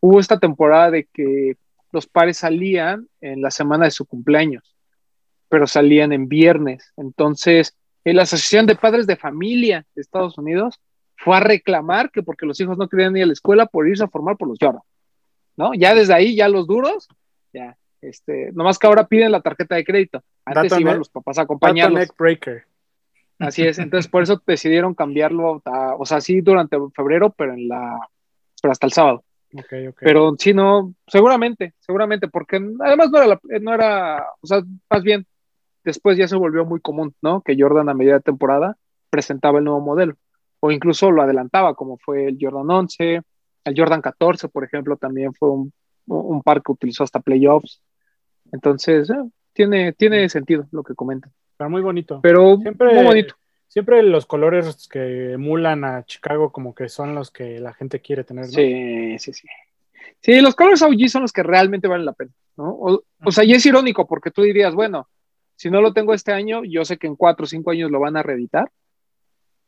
hubo 0.00 0.20
esta 0.20 0.38
temporada 0.38 0.90
de 0.90 1.08
que 1.12 1.56
los 1.92 2.06
pares 2.06 2.38
salían 2.38 3.08
en 3.20 3.40
la 3.40 3.50
semana 3.50 3.86
de 3.86 3.90
su 3.90 4.04
cumpleaños, 4.06 4.76
pero 5.48 5.66
salían 5.66 6.12
en 6.12 6.28
viernes. 6.28 6.92
Entonces, 6.96 7.76
eh, 8.04 8.12
la 8.12 8.22
Asociación 8.22 8.66
de 8.66 8.76
Padres 8.76 9.06
de 9.06 9.16
Familia 9.16 9.86
de 9.94 10.02
Estados 10.02 10.36
Unidos 10.38 10.78
fue 11.16 11.36
a 11.36 11.40
reclamar 11.40 12.10
que 12.10 12.22
porque 12.22 12.46
los 12.46 12.60
hijos 12.60 12.76
no 12.78 12.88
querían 12.88 13.16
ir 13.16 13.24
a 13.24 13.26
la 13.26 13.32
escuela 13.32 13.66
por 13.66 13.88
irse 13.88 14.04
a 14.04 14.08
formar 14.08 14.36
por 14.36 14.48
los 14.48 14.58
Jordan. 14.60 14.82
¿No? 15.56 15.74
Ya 15.74 15.94
desde 15.94 16.14
ahí, 16.14 16.36
ya 16.36 16.48
los 16.48 16.66
duros, 16.68 17.08
ya, 17.52 17.76
este, 18.00 18.50
nomás 18.52 18.78
que 18.78 18.86
ahora 18.86 19.06
piden 19.06 19.32
la 19.32 19.40
tarjeta 19.40 19.74
de 19.76 19.84
crédito. 19.84 20.22
Antes 20.44 20.72
iban 20.80 20.98
los 20.98 21.08
papás 21.08 21.38
a 21.38 21.42
acompañarlos. 21.42 22.00
Así 23.40 23.62
es, 23.62 23.78
entonces 23.78 24.10
por 24.10 24.22
eso 24.22 24.42
decidieron 24.46 24.94
cambiarlo, 24.94 25.62
a- 25.64 25.94
o 25.96 26.04
sea, 26.04 26.20
sí 26.20 26.40
durante 26.40 26.76
febrero, 26.94 27.30
pero 27.36 27.52
en 27.54 27.68
la, 27.68 27.98
pero 28.60 28.72
hasta 28.72 28.86
el 28.86 28.92
sábado. 28.92 29.24
Pero 30.04 30.34
sí, 30.38 30.52
no, 30.52 30.92
seguramente, 31.06 31.74
seguramente, 31.78 32.28
porque 32.28 32.56
además 32.80 33.10
no 33.10 33.18
era, 33.18 33.26
la- 33.28 33.40
no 33.60 33.74
era, 33.74 34.26
o 34.40 34.46
sea, 34.46 34.62
más 34.90 35.02
bien, 35.02 35.24
después 35.84 36.18
ya 36.18 36.26
se 36.28 36.36
volvió 36.36 36.64
muy 36.64 36.80
común, 36.80 37.14
¿no? 37.22 37.40
Que 37.42 37.56
Jordan 37.58 37.88
a 37.88 37.94
medida 37.94 38.14
de 38.14 38.20
temporada 38.20 38.76
presentaba 39.08 39.58
el 39.58 39.64
nuevo 39.64 39.80
modelo 39.80 40.16
o 40.60 40.72
incluso 40.72 41.10
lo 41.12 41.22
adelantaba, 41.22 41.74
como 41.74 41.96
fue 41.98 42.26
el 42.26 42.36
Jordan 42.40 42.68
11, 42.68 43.22
el 43.64 43.74
Jordan 43.76 44.02
14, 44.02 44.48
por 44.48 44.64
ejemplo, 44.64 44.96
también 44.96 45.32
fue 45.32 45.50
un, 45.50 45.72
un 46.06 46.42
par 46.42 46.60
que 46.62 46.72
utilizó 46.72 47.04
hasta 47.04 47.20
playoffs. 47.20 47.80
Entonces, 48.52 49.10
eh, 49.10 49.14
tiene, 49.52 49.92
tiene 49.92 50.28
sentido 50.28 50.66
lo 50.72 50.82
que 50.82 50.94
comentan. 50.94 51.32
Pero 51.56 51.70
muy 51.70 51.82
bonito. 51.82 52.20
Pero 52.22 52.56
Siempre- 52.58 52.94
muy 52.94 53.04
bonito. 53.04 53.34
Siempre 53.66 54.02
los 54.02 54.24
colores 54.24 54.88
que 54.88 55.32
emulan 55.32 55.84
a 55.84 56.02
Chicago 56.04 56.50
como 56.50 56.74
que 56.74 56.88
son 56.88 57.14
los 57.14 57.30
que 57.30 57.60
la 57.60 57.74
gente 57.74 58.00
quiere 58.00 58.24
tener, 58.24 58.46
¿no? 58.46 58.50
Sí, 58.50 59.18
sí, 59.18 59.32
sí. 59.34 59.46
Sí, 60.20 60.40
los 60.40 60.54
colores 60.56 60.80
OG 60.82 61.08
son 61.08 61.22
los 61.22 61.32
que 61.32 61.42
realmente 61.42 61.86
valen 61.86 62.06
la 62.06 62.12
pena, 62.14 62.30
¿no? 62.56 62.70
O, 62.70 63.02
o 63.24 63.30
sea, 63.30 63.44
y 63.44 63.52
es 63.52 63.64
irónico 63.66 64.06
porque 64.06 64.30
tú 64.30 64.42
dirías, 64.42 64.74
bueno, 64.74 65.08
si 65.54 65.70
no 65.70 65.80
lo 65.82 65.92
tengo 65.92 66.14
este 66.14 66.32
año, 66.32 66.64
yo 66.64 66.84
sé 66.84 66.96
que 66.96 67.06
en 67.06 67.14
cuatro 67.14 67.44
o 67.44 67.46
cinco 67.46 67.70
años 67.70 67.90
lo 67.90 68.00
van 68.00 68.16
a 68.16 68.22
reeditar, 68.22 68.70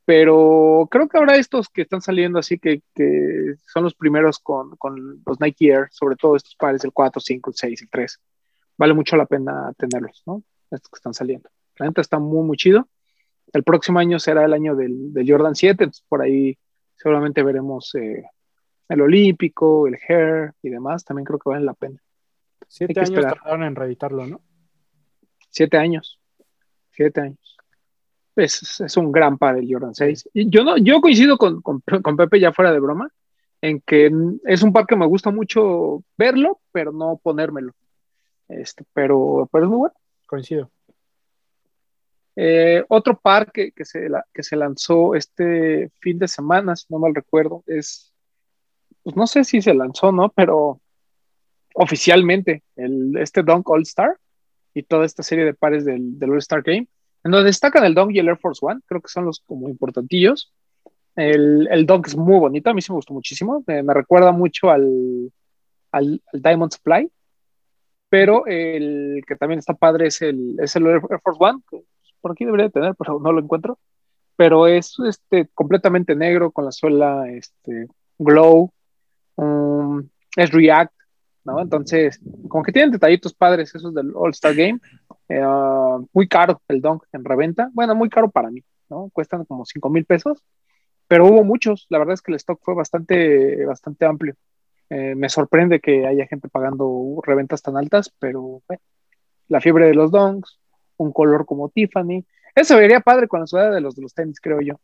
pero 0.04 0.88
creo 0.90 1.08
que 1.08 1.18
ahora 1.18 1.36
estos 1.36 1.68
que 1.68 1.82
están 1.82 2.00
saliendo 2.00 2.38
así, 2.38 2.58
que, 2.58 2.82
que 2.94 3.54
son 3.66 3.84
los 3.84 3.94
primeros 3.94 4.38
con, 4.38 4.76
con 4.76 5.22
los 5.24 5.40
Nike 5.40 5.68
Air, 5.68 5.88
sobre 5.90 6.16
todo 6.16 6.36
estos 6.36 6.56
pares, 6.56 6.82
el 6.84 6.92
4, 6.92 7.20
5, 7.20 7.50
el 7.50 7.56
6, 7.56 7.82
el 7.82 7.90
3, 7.90 8.20
vale 8.80 8.94
mucho 8.94 9.14
la 9.18 9.26
pena 9.26 9.74
tenerlos, 9.76 10.22
¿no? 10.24 10.42
Estos 10.70 10.88
que 10.88 10.96
están 10.96 11.12
saliendo. 11.12 11.50
La 11.76 11.86
neta 11.86 12.00
está 12.00 12.18
muy, 12.18 12.46
muy 12.46 12.56
chido. 12.56 12.88
El 13.52 13.62
próximo 13.62 13.98
año 13.98 14.18
será 14.18 14.46
el 14.46 14.54
año 14.54 14.74
del, 14.74 15.12
del 15.12 15.30
Jordan 15.30 15.54
7, 15.54 15.84
entonces 15.84 16.02
por 16.08 16.22
ahí 16.22 16.56
seguramente 16.96 17.42
veremos 17.42 17.94
eh, 17.94 18.24
el 18.88 19.00
Olímpico, 19.02 19.86
el 19.86 19.98
Hair 20.08 20.54
y 20.62 20.70
demás. 20.70 21.04
También 21.04 21.26
creo 21.26 21.38
que 21.38 21.50
valen 21.50 21.66
la 21.66 21.74
pena. 21.74 22.00
Siete 22.68 23.00
años 23.00 23.10
esperar. 23.10 23.34
tardaron 23.34 23.64
en 23.64 23.74
reeditarlo, 23.74 24.26
¿no? 24.26 24.40
Siete 25.50 25.76
años. 25.76 26.18
Siete 26.90 27.20
años. 27.20 27.56
Es, 28.34 28.80
es 28.80 28.96
un 28.96 29.12
gran 29.12 29.36
par 29.36 29.58
el 29.58 29.70
Jordan 29.70 29.94
6. 29.94 30.30
Y 30.32 30.48
yo, 30.48 30.64
no, 30.64 30.78
yo 30.78 31.02
coincido 31.02 31.36
con, 31.36 31.60
con, 31.60 31.80
con 31.80 32.16
Pepe 32.16 32.40
ya 32.40 32.52
fuera 32.52 32.72
de 32.72 32.80
broma 32.80 33.10
en 33.60 33.82
que 33.82 34.10
es 34.44 34.62
un 34.62 34.72
par 34.72 34.86
que 34.86 34.96
me 34.96 35.04
gusta 35.04 35.30
mucho 35.30 36.02
verlo, 36.16 36.60
pero 36.72 36.92
no 36.92 37.20
ponérmelo. 37.22 37.74
Este, 38.50 38.84
pero, 38.92 39.48
pero 39.52 39.64
es 39.64 39.70
muy 39.70 39.78
bueno. 39.78 39.94
Coincido. 40.26 40.70
Eh, 42.36 42.84
otro 42.88 43.18
par 43.18 43.50
que, 43.52 43.72
que, 43.72 43.84
se, 43.84 44.08
la- 44.08 44.24
que 44.32 44.42
se 44.42 44.56
lanzó 44.56 45.14
este 45.14 45.90
fin 46.00 46.18
de 46.18 46.28
semana, 46.28 46.76
si 46.76 46.86
no 46.88 46.98
mal 46.98 47.14
recuerdo, 47.14 47.62
es, 47.66 48.12
pues 49.02 49.16
no 49.16 49.26
sé 49.26 49.44
si 49.44 49.60
se 49.60 49.74
lanzó, 49.74 50.12
¿no? 50.12 50.30
Pero 50.30 50.80
oficialmente, 51.74 52.62
el, 52.76 53.16
este 53.18 53.42
Dunk 53.42 53.68
All 53.68 53.82
Star 53.82 54.16
y 54.74 54.82
toda 54.84 55.04
esta 55.04 55.22
serie 55.22 55.44
de 55.44 55.54
pares 55.54 55.84
del, 55.84 56.18
del 56.18 56.30
All 56.30 56.38
Star 56.38 56.62
Game, 56.62 56.88
en 57.24 57.30
donde 57.30 57.46
destacan 57.48 57.84
el 57.84 57.94
Dunk 57.94 58.12
y 58.12 58.18
el 58.20 58.28
Air 58.28 58.38
Force 58.38 58.64
One, 58.64 58.80
creo 58.86 59.00
que 59.00 59.08
son 59.08 59.26
los 59.26 59.40
como 59.40 59.68
importantillos. 59.68 60.52
El, 61.16 61.68
el 61.70 61.84
Dunk 61.86 62.06
es 62.06 62.16
muy 62.16 62.38
bonito, 62.38 62.70
a 62.70 62.74
mí 62.74 62.80
sí 62.80 62.90
me 62.92 62.96
gustó 62.96 63.12
muchísimo, 63.12 63.62
me, 63.66 63.82
me 63.82 63.92
recuerda 63.92 64.32
mucho 64.32 64.70
al, 64.70 65.30
al, 65.92 66.22
al 66.32 66.42
Diamond 66.42 66.72
Supply, 66.72 67.10
pero 68.10 68.44
el 68.46 69.22
que 69.26 69.36
también 69.36 69.60
está 69.60 69.74
padre 69.74 70.08
es 70.08 70.20
el, 70.20 70.56
es 70.60 70.74
el 70.76 70.86
Air 70.86 71.00
Force 71.22 71.38
One, 71.38 71.60
que 71.70 71.82
por 72.20 72.32
aquí 72.32 72.44
debería 72.44 72.66
de 72.66 72.72
tener, 72.72 72.94
pero 72.96 73.20
no 73.20 73.32
lo 73.32 73.40
encuentro. 73.40 73.78
Pero 74.36 74.66
es 74.66 74.96
este, 75.06 75.48
completamente 75.54 76.14
negro 76.16 76.50
con 76.50 76.64
la 76.64 76.72
suela 76.72 77.28
este, 77.30 77.86
glow, 78.18 78.72
um, 79.36 80.08
es 80.36 80.50
React, 80.50 80.92
¿no? 81.44 81.60
Entonces, 81.60 82.20
como 82.48 82.64
que 82.64 82.72
tienen 82.72 82.90
detallitos 82.90 83.32
padres 83.32 83.74
esos 83.74 83.94
del 83.94 84.12
All 84.14 84.30
Star 84.30 84.54
Game. 84.54 84.80
Eh, 85.28 85.44
uh, 85.44 86.04
muy 86.12 86.26
caro 86.26 86.60
el 86.68 86.80
Dunk 86.80 87.04
en 87.12 87.24
reventa. 87.24 87.70
Bueno, 87.72 87.94
muy 87.94 88.08
caro 88.08 88.28
para 88.30 88.50
mí, 88.50 88.64
¿no? 88.88 89.08
Cuestan 89.12 89.44
como 89.44 89.64
5 89.64 89.88
mil 89.88 90.04
pesos, 90.04 90.42
pero 91.06 91.26
hubo 91.26 91.44
muchos. 91.44 91.86
La 91.90 91.98
verdad 91.98 92.14
es 92.14 92.22
que 92.22 92.32
el 92.32 92.36
stock 92.36 92.60
fue 92.62 92.74
bastante, 92.74 93.64
bastante 93.66 94.04
amplio. 94.04 94.34
Eh, 94.90 95.14
me 95.14 95.28
sorprende 95.28 95.80
que 95.80 96.06
haya 96.06 96.26
gente 96.26 96.48
pagando 96.48 97.20
reventas 97.22 97.62
tan 97.62 97.76
altas, 97.76 98.12
pero 98.18 98.60
bueno, 98.66 98.82
la 99.48 99.60
fiebre 99.60 99.86
de 99.86 99.94
los 99.94 100.10
Dunks, 100.10 100.58
un 100.96 101.12
color 101.12 101.46
como 101.46 101.68
Tiffany. 101.68 102.24
Eso 102.54 102.76
vería 102.76 103.00
padre 103.00 103.28
con 103.28 103.40
la 103.40 103.46
sudadera 103.46 103.76
de 103.76 103.80
los 103.80 103.94
de 103.94 104.02
los 104.02 104.12
tenis, 104.12 104.40
creo 104.40 104.60
yo. 104.60 104.80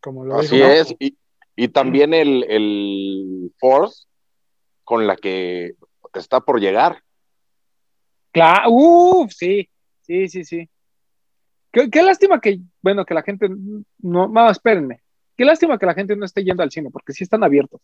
Como 0.00 0.24
lo 0.24 0.38
Así 0.38 0.54
dijo, 0.56 0.68
¿no? 0.68 0.72
es. 0.72 0.94
Y, 1.00 1.18
y 1.56 1.68
también 1.68 2.14
el, 2.14 2.44
el 2.48 3.52
Force 3.58 4.06
con 4.84 5.06
la 5.06 5.16
que 5.16 5.74
está 6.14 6.40
por 6.40 6.60
llegar. 6.60 7.02
Claro, 8.30 8.70
uff, 8.70 9.32
sí, 9.32 9.68
sí, 10.02 10.28
sí, 10.28 10.44
sí. 10.44 10.68
Qué, 11.72 11.90
qué 11.90 12.02
lástima 12.02 12.40
que, 12.40 12.60
bueno, 12.80 13.04
que 13.04 13.14
la 13.14 13.22
gente 13.22 13.48
no, 13.98 14.28
no, 14.28 14.50
espérenme. 14.50 15.00
Qué 15.36 15.44
lástima 15.44 15.78
que 15.78 15.86
la 15.86 15.94
gente 15.94 16.14
no 16.14 16.24
esté 16.24 16.44
yendo 16.44 16.62
al 16.62 16.70
cine, 16.70 16.90
porque 16.92 17.12
sí 17.12 17.24
están 17.24 17.42
abiertos. 17.42 17.80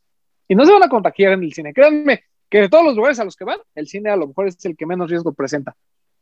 Y 0.51 0.57
no 0.57 0.67
se 0.67 0.73
van 0.73 0.83
a 0.83 0.89
contagiar 0.89 1.35
en 1.35 1.45
el 1.45 1.53
cine. 1.53 1.73
Créanme 1.73 2.25
que 2.51 2.63
de 2.63 2.69
todos 2.69 2.85
los 2.85 2.97
lugares 2.97 3.21
a 3.21 3.25
los 3.25 3.37
que 3.37 3.45
van, 3.45 3.61
el 3.77 3.87
cine 3.87 4.11
a 4.11 4.17
lo 4.17 4.27
mejor 4.27 4.49
es 4.49 4.65
el 4.65 4.77
que 4.77 4.85
menos 4.85 5.09
riesgo 5.09 5.33
presenta. 5.33 5.77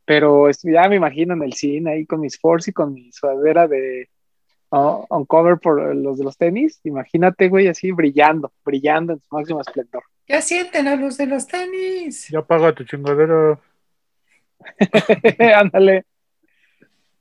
Pero 0.05 0.47
esto, 0.47 0.69
ya 0.69 0.87
me 0.87 0.97
imagino 0.97 1.33
en 1.33 1.41
el 1.41 1.53
cine 1.53 1.93
ahí 1.93 2.05
con 2.05 2.19
mis 2.19 2.39
Force 2.39 2.69
y 2.69 2.73
con 2.73 2.93
mi 2.93 3.11
sudadera 3.11 3.67
de 3.67 4.07
uh, 4.69 5.03
on 5.09 5.25
cover 5.25 5.57
por 5.57 5.95
los 5.95 6.19
de 6.19 6.25
los 6.25 6.37
tenis. 6.37 6.79
Imagínate, 6.83 7.49
güey, 7.49 7.69
así 7.69 7.91
brillando, 7.91 8.53
brillando 8.63 9.13
en 9.13 9.19
su 9.19 9.35
máximo 9.35 9.61
esplendor. 9.61 10.03
¿Qué 10.27 10.39
sienten 10.43 10.87
a 10.87 10.95
los 10.95 11.17
de 11.17 11.25
los 11.25 11.47
tenis? 11.47 12.27
Ya 12.29 12.43
paga 12.43 12.75
tu 12.75 12.83
chingadera. 12.83 13.59
Ándale. 15.55 16.05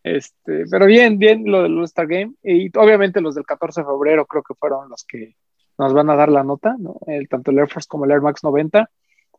Este, 0.02 0.66
pero 0.70 0.84
bien, 0.84 1.16
bien 1.16 1.42
lo 1.46 1.62
del 1.62 1.78
All-Star 1.78 2.06
Game. 2.06 2.34
Y 2.42 2.68
obviamente 2.76 3.22
los 3.22 3.34
del 3.34 3.46
14 3.46 3.80
de 3.80 3.86
febrero 3.86 4.26
creo 4.26 4.42
que 4.42 4.52
fueron 4.52 4.90
los 4.90 5.06
que 5.06 5.34
nos 5.78 5.94
van 5.94 6.10
a 6.10 6.16
dar 6.16 6.28
la 6.28 6.42
nota, 6.42 6.76
¿no? 6.78 6.98
El, 7.06 7.28
tanto 7.28 7.50
el 7.50 7.58
Air 7.58 7.68
Force 7.68 7.86
como 7.88 8.04
el 8.04 8.10
Air 8.10 8.20
Max 8.20 8.42
90. 8.42 8.90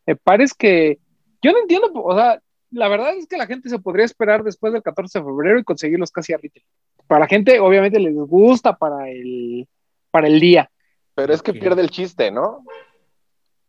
Me 0.05 0.15
parece 0.15 0.55
que 0.57 0.99
yo 1.41 1.51
no 1.51 1.59
entiendo, 1.59 1.91
o 1.93 2.15
sea, 2.15 2.41
la 2.71 2.87
verdad 2.87 3.15
es 3.15 3.27
que 3.27 3.37
la 3.37 3.47
gente 3.47 3.69
se 3.69 3.79
podría 3.79 4.05
esperar 4.05 4.43
después 4.43 4.73
del 4.73 4.83
14 4.83 5.19
de 5.19 5.25
febrero 5.25 5.59
y 5.59 5.63
conseguirlos 5.63 6.11
casi 6.11 6.33
a 6.33 6.37
retail. 6.37 6.65
Para 7.07 7.21
la 7.21 7.27
gente, 7.27 7.59
obviamente, 7.59 7.99
les 7.99 8.15
gusta 8.15 8.77
para 8.77 9.09
el, 9.09 9.67
para 10.11 10.27
el 10.27 10.39
día. 10.39 10.69
Pero 11.15 11.33
es 11.33 11.41
que 11.41 11.53
pierde 11.53 11.81
el 11.81 11.89
chiste, 11.89 12.31
¿no? 12.31 12.63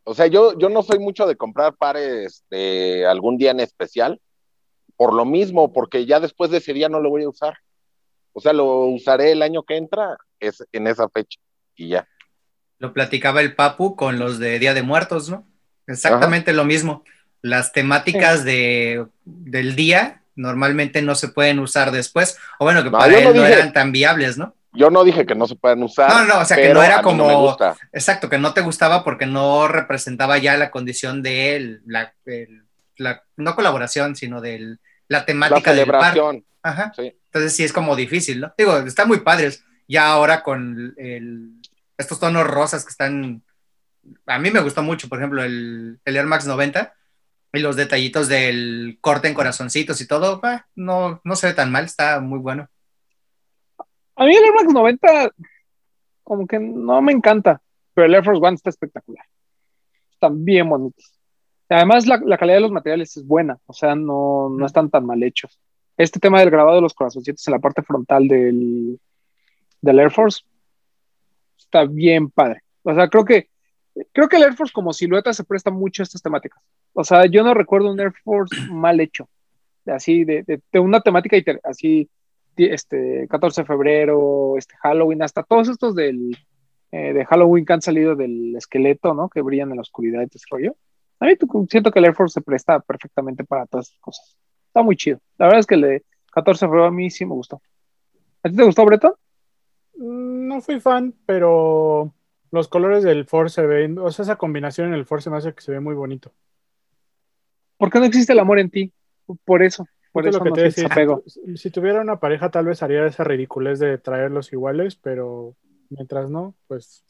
O 0.05 0.15
sea, 0.15 0.27
yo, 0.27 0.59
yo 0.59 0.69
no 0.69 0.83
soy 0.83 0.99
mucho 0.99 1.27
de 1.27 1.37
comprar 1.37 1.75
pares 1.77 2.45
de 2.51 3.07
algún 3.07 3.37
día 3.37 3.51
en 3.51 3.61
especial, 3.61 4.21
por 4.97 5.15
lo 5.15 5.25
mismo, 5.25 5.73
porque 5.73 6.07
ya 6.07 6.21
después 6.21 6.51
de 6.51 6.59
ese 6.59 6.73
día 6.73 6.89
no 6.89 7.01
lo 7.01 7.11
voy 7.11 7.25
a 7.25 7.29
usar. 7.29 7.55
O 8.33 8.41
sea, 8.41 8.53
lo 8.53 8.87
usaré 8.87 9.33
el 9.33 9.43
año 9.43 9.63
que 9.63 9.77
entra, 9.77 10.17
es 10.39 10.65
en 10.73 10.87
esa 10.87 11.09
fecha, 11.09 11.41
y 11.75 11.89
ya. 11.89 12.07
Lo 12.81 12.93
platicaba 12.93 13.41
el 13.41 13.55
Papu 13.55 13.95
con 13.95 14.19
los 14.19 14.39
de 14.41 14.59
Día 14.59 14.75
de 14.75 14.83
Muertos, 14.83 15.31
¿no? 15.31 15.47
Exactamente 15.87 16.53
lo 16.53 16.65
mismo. 16.65 17.05
Las 17.43 17.73
temáticas 17.73 18.43
de, 18.45 19.07
del 19.25 19.77
día 19.77 20.23
normalmente 20.35 21.01
no 21.03 21.15
se 21.15 21.29
pueden 21.29 21.59
usar 21.61 21.91
después, 21.93 22.37
o 22.59 22.65
bueno, 22.65 22.83
que 22.83 22.91
No, 22.91 22.99
para 22.99 23.17
él 23.19 23.25
no 23.25 23.33
no 23.35 23.43
dije- 23.43 23.53
eran 23.53 23.73
tan 23.73 23.93
viables, 23.93 24.37
¿no? 24.39 24.55
Yo 24.73 24.89
no 24.91 25.03
dije 25.05 25.27
que 25.27 25.35
no 25.35 25.47
se 25.49 25.57
puedan 25.57 25.83
usar. 25.83 26.09
No, 26.11 26.25
no, 26.27 26.41
o 26.41 26.45
sea, 26.45 26.57
que 26.57 26.73
no 26.73 26.83
era 26.83 26.99
no 26.99 27.03
como- 27.03 27.27
me 27.29 27.35
gusta. 27.35 27.77
Exacto, 27.93 28.29
que 28.31 28.39
no 28.39 28.53
te 28.55 28.61
gustaba 28.61 29.03
porque 29.05 29.27
no 29.27 29.67
representaba 29.69 30.39
ya 30.39 30.57
la 30.57 30.71
condición 30.71 31.23
de 31.23 31.57
él, 31.57 31.83
la, 31.87 32.15
el- 32.25 32.65
la- 32.97 33.23
no 33.37 33.55
colaboración, 33.57 34.15
sino 34.17 34.41
de 34.41 34.59
la 34.61 34.77
La 35.09 35.25
temática 35.27 35.73
del 35.75 35.87
par. 35.89 36.13
celebración. 36.15 36.45
Ajá. 36.63 36.93
Sí. 36.95 37.13
Entonces 37.27 37.53
sí 37.55 37.65
es 37.65 37.73
como 37.73 37.97
difícil, 37.97 38.41
¿no? 38.41 38.55
Digo, 38.57 38.77
están 38.79 39.09
muy 39.09 39.21
padres. 39.21 39.65
Ya 39.89 40.07
ahora 40.07 40.43
con 40.45 40.95
el- 40.99 41.60
estos 42.01 42.19
tonos 42.21 42.47
rosas 42.47 42.85
que 42.85 42.91
están. 42.91 43.43
A 44.27 44.39
mí 44.39 44.51
me 44.51 44.61
gustó 44.61 44.83
mucho, 44.83 45.09
por 45.09 45.19
ejemplo, 45.19 45.45
el, 45.45 46.01
el 46.05 46.17
Air 46.17 46.27
Max 46.27 46.47
90 46.47 46.95
y 47.53 47.59
los 47.61 47.77
detallitos 47.77 48.29
del 48.29 48.99
corte 49.01 49.29
en 49.29 49.35
corazoncitos 49.35 50.01
y 50.01 50.07
todo. 50.07 50.41
bah, 50.41 50.67
no, 50.75 51.21
no 51.25 51.37
se 51.37 51.49
ve 51.49 51.55
tan 51.55 51.71
mal, 51.71 51.85
está 51.85 52.21
muy 52.21 52.39
bueno. 52.39 52.69
A 54.17 54.25
mí 54.25 54.35
el 54.35 54.45
Air 54.45 54.55
Max 54.55 54.73
90 54.73 55.31
como 56.23 56.47
que 56.47 56.59
no 56.59 57.03
me 57.03 57.13
encanta, 57.13 57.61
pero 57.93 58.07
el 58.07 58.15
Air 58.15 58.25
Force 58.25 58.41
One 58.41 58.55
está 58.55 58.71
espectacular. 58.71 59.25
Están 60.13 60.45
bien 60.45 60.69
bonitos. 60.69 61.13
Además, 61.69 62.07
la, 62.07 62.21
la 62.25 62.39
calidad 62.39 62.57
de 62.57 62.63
los 62.63 62.73
materiales 62.73 63.17
es 63.17 63.27
buena, 63.27 63.59
o 63.67 63.73
sea, 63.73 63.95
no, 63.95 64.49
no 64.49 64.67
están 64.67 64.91
tan 64.91 65.07
mal 65.07 65.23
hechos. 65.23 65.61
Este 65.97 66.19
tema 66.19 66.41
del 66.41 66.51
grabado 66.51 66.77
de 66.77 66.83
los 66.83 66.95
corazoncitos 66.95 67.47
en 67.47 67.53
la 67.53 67.59
parte 67.59 67.83
frontal 67.83 68.27
del, 68.27 68.99
del 69.81 69.99
Air 69.99 70.11
Force 70.11 70.43
está 71.71 71.85
bien 71.85 72.31
padre. 72.31 72.63
O 72.83 72.95
sea, 72.95 73.09
creo 73.09 73.25
que 73.25 73.49
creo 74.13 74.29
que 74.29 74.37
el 74.37 74.43
Air 74.43 74.55
Force 74.55 74.73
como 74.73 74.93
silueta 74.93 75.33
se 75.33 75.45
presta 75.45 75.71
mucho 75.71 76.03
a 76.03 76.05
estas 76.05 76.23
temáticas. 76.23 76.63
O 76.93 77.05
sea, 77.05 77.27
yo 77.27 77.45
no 77.45 77.55
recuerdo 77.55 77.91
un 77.91 78.01
Air 78.01 78.13
Force 78.25 78.55
mal 78.71 79.01
hecho, 79.01 79.29
así 79.87 80.25
de, 80.25 80.45
de, 80.45 80.79
una 80.79 81.01
temática 81.01 81.37
así 81.65 82.09
este 82.57 83.27
14 83.31 83.63
de 83.63 83.67
febrero, 83.67 84.59
este 84.59 84.75
Halloween, 84.83 85.23
hasta 85.23 85.43
todos 85.43 85.69
estos 85.69 85.95
del 85.95 86.37
eh, 86.93 87.13
de 87.15 87.25
Halloween 87.25 87.65
que 87.65 87.73
han 87.73 87.81
salido 87.81 88.17
del 88.17 88.55
esqueleto, 88.57 89.15
¿no? 89.15 89.29
Que 89.29 89.41
brillan 89.41 89.71
en 89.71 89.77
la 89.77 89.83
oscuridad 89.83 90.23
y 90.23 90.27
todo. 90.27 90.77
A 91.21 91.27
mí 91.27 91.35
siento 91.71 91.91
que 91.91 91.99
el 92.01 92.05
Air 92.07 92.15
Force 92.15 92.35
se 92.35 92.41
presta 92.41 92.81
perfectamente 92.81 93.45
para 93.45 93.67
todas 93.67 93.89
esas 93.89 94.01
cosas. 94.01 94.37
está 94.67 94.83
muy 94.83 94.97
chido. 94.97 95.21
La 95.39 95.47
verdad 95.47 95.61
es 95.61 95.67
que 95.67 95.77
el 95.77 95.83
de 95.83 96.05
14 96.33 96.65
de 96.65 96.69
febrero 96.69 96.87
a 96.87 96.91
mí 96.91 97.11
sí 97.11 97.25
me 97.25 97.35
gustó. 97.35 97.63
¿A 98.43 98.49
ti 98.49 98.57
te 98.57 98.65
gustó, 98.65 98.85
Breton? 98.85 99.13
Mm, 100.01 100.49
No 100.49 100.61
fui 100.61 100.81
fan, 100.81 101.15
pero 101.27 102.13
los 102.51 102.69
colores 102.69 103.05
del 103.05 103.27
Force 103.27 103.55
se 103.57 103.67
ven, 103.67 103.99
o 103.99 104.11
sea, 104.11 104.23
esa 104.25 104.37
combinación 104.37 104.89
en 104.89 104.95
el 104.95 105.05
Force 105.07 105.31
me 105.31 105.37
hace 105.37 105.53
que 105.55 105.61
se 105.63 105.73
ve 105.73 105.81
muy 105.81 105.95
bonito. 105.95 106.33
¿Por 107.77 107.91
qué 107.91 107.99
no 107.99 108.05
existe 108.07 108.33
el 108.33 108.39
amor 108.41 108.59
en 108.59 108.71
ti? 108.71 108.93
Por 109.45 109.63
eso, 109.63 109.87
por 110.13 110.27
eso 110.27 110.39
lo 110.39 110.45
que 110.45 110.51
no 110.51 110.57
te 110.57 110.63
decía, 110.65 110.89
si- 111.27 111.57
si 111.57 111.71
tuviera 111.71 112.01
una 112.01 112.19
pareja 112.19 112.51
tal 112.51 112.65
vez 112.67 112.83
haría 112.83 113.07
esa 113.07 113.25
ridiculez 113.25 113.79
de 113.79 113.99
traerlos 113.99 114.53
iguales, 114.53 114.97
pero 114.97 115.55
mientras 115.91 116.29
no, 116.31 116.55
pues 116.67 117.05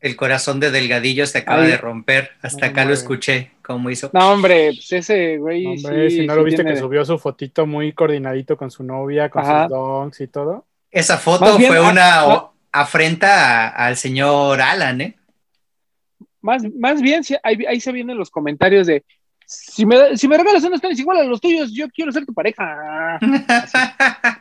El 0.00 0.16
corazón 0.16 0.60
de 0.60 0.70
Delgadillo 0.70 1.26
se 1.26 1.38
acaba 1.38 1.62
Ay. 1.62 1.70
de 1.70 1.76
romper. 1.78 2.30
Hasta 2.42 2.66
No, 2.66 2.72
acá 2.72 2.84
lo 2.84 2.92
escuché, 2.92 3.52
como 3.64 3.88
hizo. 3.88 4.10
No, 4.12 4.32
hombre, 4.32 4.72
pues 4.74 4.92
ese 4.92 5.38
güey. 5.38 5.64
hombre, 5.64 6.10
sí, 6.10 6.16
si 6.18 6.26
no 6.26 6.34
sí 6.34 6.38
lo 6.40 6.44
viste 6.44 6.62
tiene- 6.62 6.74
que 6.74 6.80
subió 6.80 7.04
su 7.06 7.18
fotito 7.18 7.66
muy 7.66 7.92
coordinadito 7.94 8.56
con 8.58 8.70
su 8.70 8.82
novia, 8.84 9.30
con 9.30 9.42
Ajá. 9.42 9.62
sus 9.64 9.70
donks 9.70 10.20
y 10.20 10.26
todo. 10.26 10.66
Esa 10.94 11.18
foto 11.18 11.58
bien, 11.58 11.70
fue 11.70 11.80
una 11.80 12.24
afrenta 12.72 13.66
a- 13.68 13.86
al 13.86 13.96
señor 13.96 14.60
Alan, 14.60 15.00
¿eh? 15.00 15.16
Más, 16.40 16.62
más 16.78 17.00
bien, 17.02 17.22
ahí, 17.42 17.58
ahí 17.68 17.80
se 17.80 17.90
vienen 17.92 18.16
los 18.18 18.30
comentarios 18.30 18.86
de. 18.86 19.04
Si 19.46 19.84
me, 19.84 20.16
si 20.16 20.26
me 20.28 20.36
regalas 20.38 20.64
unos 20.64 20.80
tenis 20.80 20.98
igual 21.00 21.18
a 21.18 21.24
los 21.24 21.40
tuyos, 21.40 21.72
yo 21.72 21.88
quiero 21.90 22.12
ser 22.12 22.24
tu 22.24 22.32
pareja. 22.32 23.18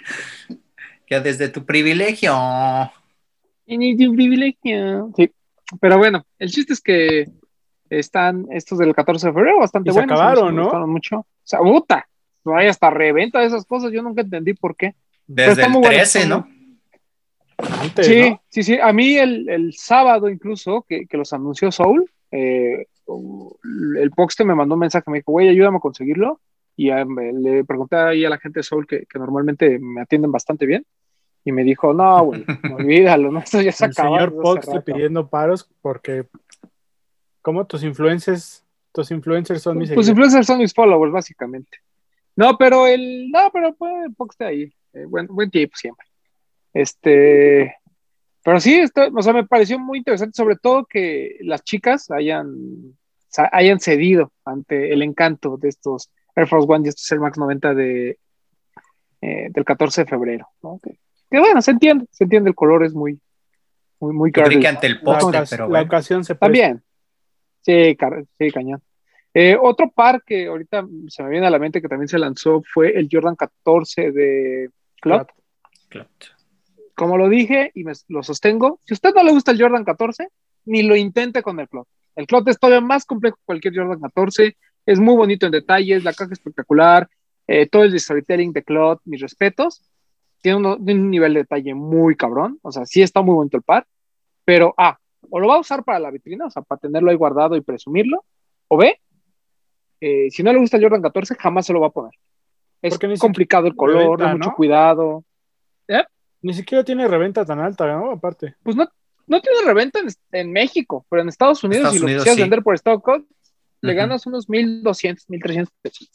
ya 1.10 1.20
desde 1.20 1.50
tu 1.50 1.66
privilegio. 1.66 2.34
Y 3.66 3.98
tu 3.98 4.14
privilegio. 4.14 5.12
Sí. 5.16 5.32
Pero 5.82 5.98
bueno, 5.98 6.26
el 6.40 6.50
chiste 6.52 6.74
es 6.74 6.82
que 6.82 7.26
están 7.90 8.46
estos 8.52 8.78
del 8.80 8.94
14 8.94 9.28
de 9.28 9.34
febrero 9.34 9.60
bastante 9.60 9.90
Y 9.90 9.94
se 9.94 10.00
buenos. 10.00 10.20
acabaron, 10.20 10.56
¿no? 10.56 10.88
mucho. 10.88 11.18
O 11.20 11.26
sea, 11.44 11.60
puta. 11.60 12.08
No 12.46 12.58
hay 12.58 12.68
hasta 12.68 12.90
reventa 12.90 13.40
de 13.40 13.46
esas 13.48 13.66
cosas. 13.66 13.92
Yo 13.92 14.02
nunca 14.02 14.22
entendí 14.22 14.54
por 14.54 14.76
qué. 14.76 14.96
Desde 15.28 15.64
el 15.66 15.70
muy 15.72 15.82
bueno, 15.82 15.96
13, 15.96 16.20
está 16.20 16.30
¿no? 16.30 16.48
Antes, 17.58 18.08
Sí, 18.08 18.30
¿no? 18.30 18.42
sí, 18.50 18.64
sí. 18.64 18.78
A 18.82 18.92
mí 18.94 19.18
el, 19.18 19.48
el 19.50 19.74
sábado 19.74 20.30
incluso, 20.30 20.86
que, 20.88 21.06
que 21.06 21.18
los 21.18 21.32
anunció 21.34 21.72
Soul, 21.72 22.10
eh, 22.32 22.88
el 24.00 24.12
Poxte 24.12 24.44
me 24.44 24.56
mandó 24.56 24.74
un 24.76 24.80
mensaje, 24.82 25.10
me 25.12 25.20
dijo, 25.20 25.32
güey, 25.32 25.50
ayúdame 25.50 25.78
a 25.78 25.82
conseguirlo. 25.82 26.40
Y 26.76 26.90
me- 26.92 27.34
le 27.34 27.64
pregunté 27.64 27.96
ahí 27.98 28.26
a 28.26 28.30
la 28.30 28.40
gente 28.40 28.60
de 28.60 28.64
Soul 28.64 28.88
que, 28.88 29.06
que 29.06 29.20
normalmente 29.20 29.78
me 29.80 30.02
atienden 30.02 30.32
bastante 30.32 30.66
bien. 30.66 30.86
Y 31.46 31.52
me 31.52 31.64
dijo, 31.64 31.94
no, 31.94 32.24
güey, 32.24 32.44
olvídalo, 32.74 33.32
no, 33.32 33.40
esto 33.40 33.62
ya 33.62 33.72
se 33.72 33.86
El 33.86 33.94
señor 33.94 34.32
desde 34.32 34.34
hace 34.34 34.42
Pox 34.42 34.66
te 34.66 34.74
rato". 34.74 34.86
pidiendo 34.86 35.30
paros 35.30 35.70
porque 35.82 36.26
como 37.42 37.66
tus 37.68 37.84
influencers, 37.84 38.64
tus 38.94 39.12
influencers 39.12 39.62
son 39.62 39.78
mis 39.78 39.90
Pues 39.90 40.06
seguidores. 40.08 40.10
influencers 40.10 40.48
son 40.48 40.60
mis 40.60 40.74
followers, 40.74 41.12
básicamente. 41.12 41.80
No, 42.36 42.58
pero 42.58 42.88
el, 42.88 43.30
no, 43.30 43.50
pero 43.52 43.76
pues, 43.76 43.92
el 44.08 44.14
Poxte 44.16 44.46
ahí. 44.46 44.74
Eh, 44.94 45.06
buen, 45.06 45.28
buen 45.28 45.50
tip 45.50 45.74
siempre. 45.76 46.08
Este, 46.74 47.76
pero 48.44 48.60
sí, 48.60 48.76
esto, 48.76 49.02
o 49.14 49.22
sea, 49.22 49.34
me 49.34 49.46
pareció 49.46 49.80
muy 49.80 50.00
interesante, 50.00 50.36
sobre 50.36 50.58
todo 50.58 50.86
que 50.86 51.38
las 51.42 51.64
chicas 51.64 52.12
hayan, 52.12 52.48
o 52.48 52.96
sea, 53.30 53.50
hayan 53.52 53.80
cedido 53.80 54.32
ante 54.44 54.92
el 54.92 55.02
encanto 55.02 55.58
de 55.58 55.70
estos 55.70 56.12
Air 56.36 56.48
Force 56.48 56.68
One 56.70 56.86
y 56.86 56.90
estos 56.90 57.12
Air 57.12 57.22
Max 57.22 57.38
90 57.38 57.74
de, 57.74 58.20
eh, 59.22 59.48
del 59.50 59.64
14 59.64 60.04
de 60.04 60.10
febrero, 60.10 60.48
¿no? 60.62 60.80
Que, 60.84 61.00
que 61.32 61.40
bueno, 61.40 61.62
se 61.62 61.72
entiende, 61.72 62.06
se 62.12 62.26
entiende, 62.26 62.50
el 62.50 62.56
color 62.56 62.84
es 62.84 62.94
muy, 62.94 63.20
muy, 64.00 64.14
muy 64.14 64.32
que 64.32 64.42
ante 64.68 64.88
el 64.88 64.96
la, 64.96 65.02
poste, 65.02 65.44
pero 65.50 65.64
la 65.64 65.70
bueno. 65.70 65.86
ocasión 65.86 66.24
se 66.24 66.36
presta. 66.36 66.46
También. 66.46 66.84
Sí, 67.62 67.96
sí, 68.38 68.52
cañón. 68.52 68.82
Eh, 69.34 69.58
otro 69.60 69.90
par 69.90 70.22
que 70.24 70.48
ahorita 70.48 70.86
se 71.08 71.24
me 71.24 71.30
viene 71.30 71.48
a 71.48 71.50
la 71.50 71.58
mente 71.60 71.82
que 71.82 71.88
también 71.88 72.08
se 72.08 72.20
lanzó 72.20 72.62
fue 72.62 72.92
el 73.00 73.08
Jordan 73.12 73.36
14 73.36 74.12
de 74.12 74.70
Clot. 75.04 75.28
Claro. 75.90 76.10
Como 76.96 77.18
lo 77.18 77.28
dije 77.30 77.72
y 77.74 77.84
me, 77.84 77.94
lo 78.08 78.24
sostengo, 78.24 78.80
si 78.86 78.94
a 78.94 78.96
usted 78.96 79.14
no 79.14 79.24
le 79.24 79.32
gusta 79.32 79.52
el 79.52 79.62
Jordan 79.62 79.84
14, 79.84 80.28
ni 80.66 80.84
lo 80.84 80.96
intente 80.96 81.42
con 81.42 81.60
el 81.60 81.68
Clot. 81.68 81.88
El 82.16 82.28
Clot 82.28 82.48
es 82.48 82.60
todavía 82.60 82.82
más 82.82 83.06
complejo 83.06 83.36
que 83.38 83.44
cualquier 83.46 83.76
Jordan 83.76 84.00
14, 84.00 84.56
es 84.86 85.00
muy 85.00 85.16
bonito 85.16 85.46
en 85.46 85.52
detalles, 85.52 86.04
la 86.04 86.14
caja 86.14 86.34
espectacular, 86.34 87.10
eh, 87.48 87.68
todo 87.68 87.84
el 87.84 88.00
storytelling 88.00 88.54
de 88.54 88.64
Clot, 88.64 89.02
mis 89.06 89.22
respetos. 89.22 89.82
Tiene, 90.42 90.58
uno- 90.58 90.78
tiene 90.78 91.00
un 91.02 91.10
nivel 91.10 91.34
de 91.34 91.40
detalle 91.42 91.74
muy 91.74 92.16
cabrón, 92.16 92.60
o 92.62 92.72
sea, 92.72 92.86
sí 92.86 93.02
está 93.02 93.22
muy 93.22 93.34
bonito 93.36 93.58
el 93.58 93.64
par, 93.64 93.88
pero 94.46 94.74
A, 94.78 94.98
o 95.30 95.40
lo 95.40 95.48
va 95.48 95.56
a 95.56 95.60
usar 95.60 95.84
para 95.84 96.00
la 96.00 96.12
vitrina, 96.12 96.46
o 96.46 96.50
sea, 96.52 96.62
para 96.62 96.80
tenerlo 96.80 97.10
ahí 97.10 97.16
guardado 97.18 97.56
y 97.56 97.62
presumirlo, 97.62 98.24
o 98.68 98.78
B, 98.78 99.00
eh, 100.02 100.30
si 100.30 100.44
no 100.44 100.52
le 100.52 100.60
gusta 100.60 100.78
el 100.78 100.84
Jordan 100.84 101.02
14, 101.02 101.36
jamás 101.36 101.66
se 101.66 101.74
lo 101.74 101.80
va 101.80 101.88
a 101.88 101.92
poner. 101.92 102.12
Es 102.84 102.94
Porque 103.00 103.18
complicado 103.18 103.66
el 103.66 103.76
color, 103.76 104.20
reventa, 104.20 104.26
da 104.26 104.32
mucho 104.36 104.50
¿no? 104.50 104.56
cuidado. 104.56 105.24
Ni 106.42 106.54
siquiera 106.54 106.84
tiene 106.84 107.08
reventa 107.08 107.46
tan 107.46 107.60
alta, 107.62 107.88
¿no? 107.88 108.12
Aparte. 108.12 108.56
Pues 108.62 108.76
no, 108.76 108.86
no 109.28 109.40
tiene 109.42 109.62
reventa 109.66 110.00
en, 110.00 110.08
en 110.34 110.52
México, 110.52 111.06
pero 111.10 111.22
en 111.22 111.30
Estados 111.30 111.64
Unidos, 111.64 111.78
Estados 111.86 111.94
si 111.96 112.00
lo 112.02 112.06
Unidos, 112.08 112.24
quisieras 112.24 112.36
sí. 112.36 112.42
vender 112.44 112.62
por 112.64 112.76
stock 112.76 113.02
code, 113.02 113.24
le 113.80 113.94
ganas 113.94 114.26
unos 114.28 114.50
1200, 114.50 115.30
1300 115.30 115.74
pesos. 115.82 116.12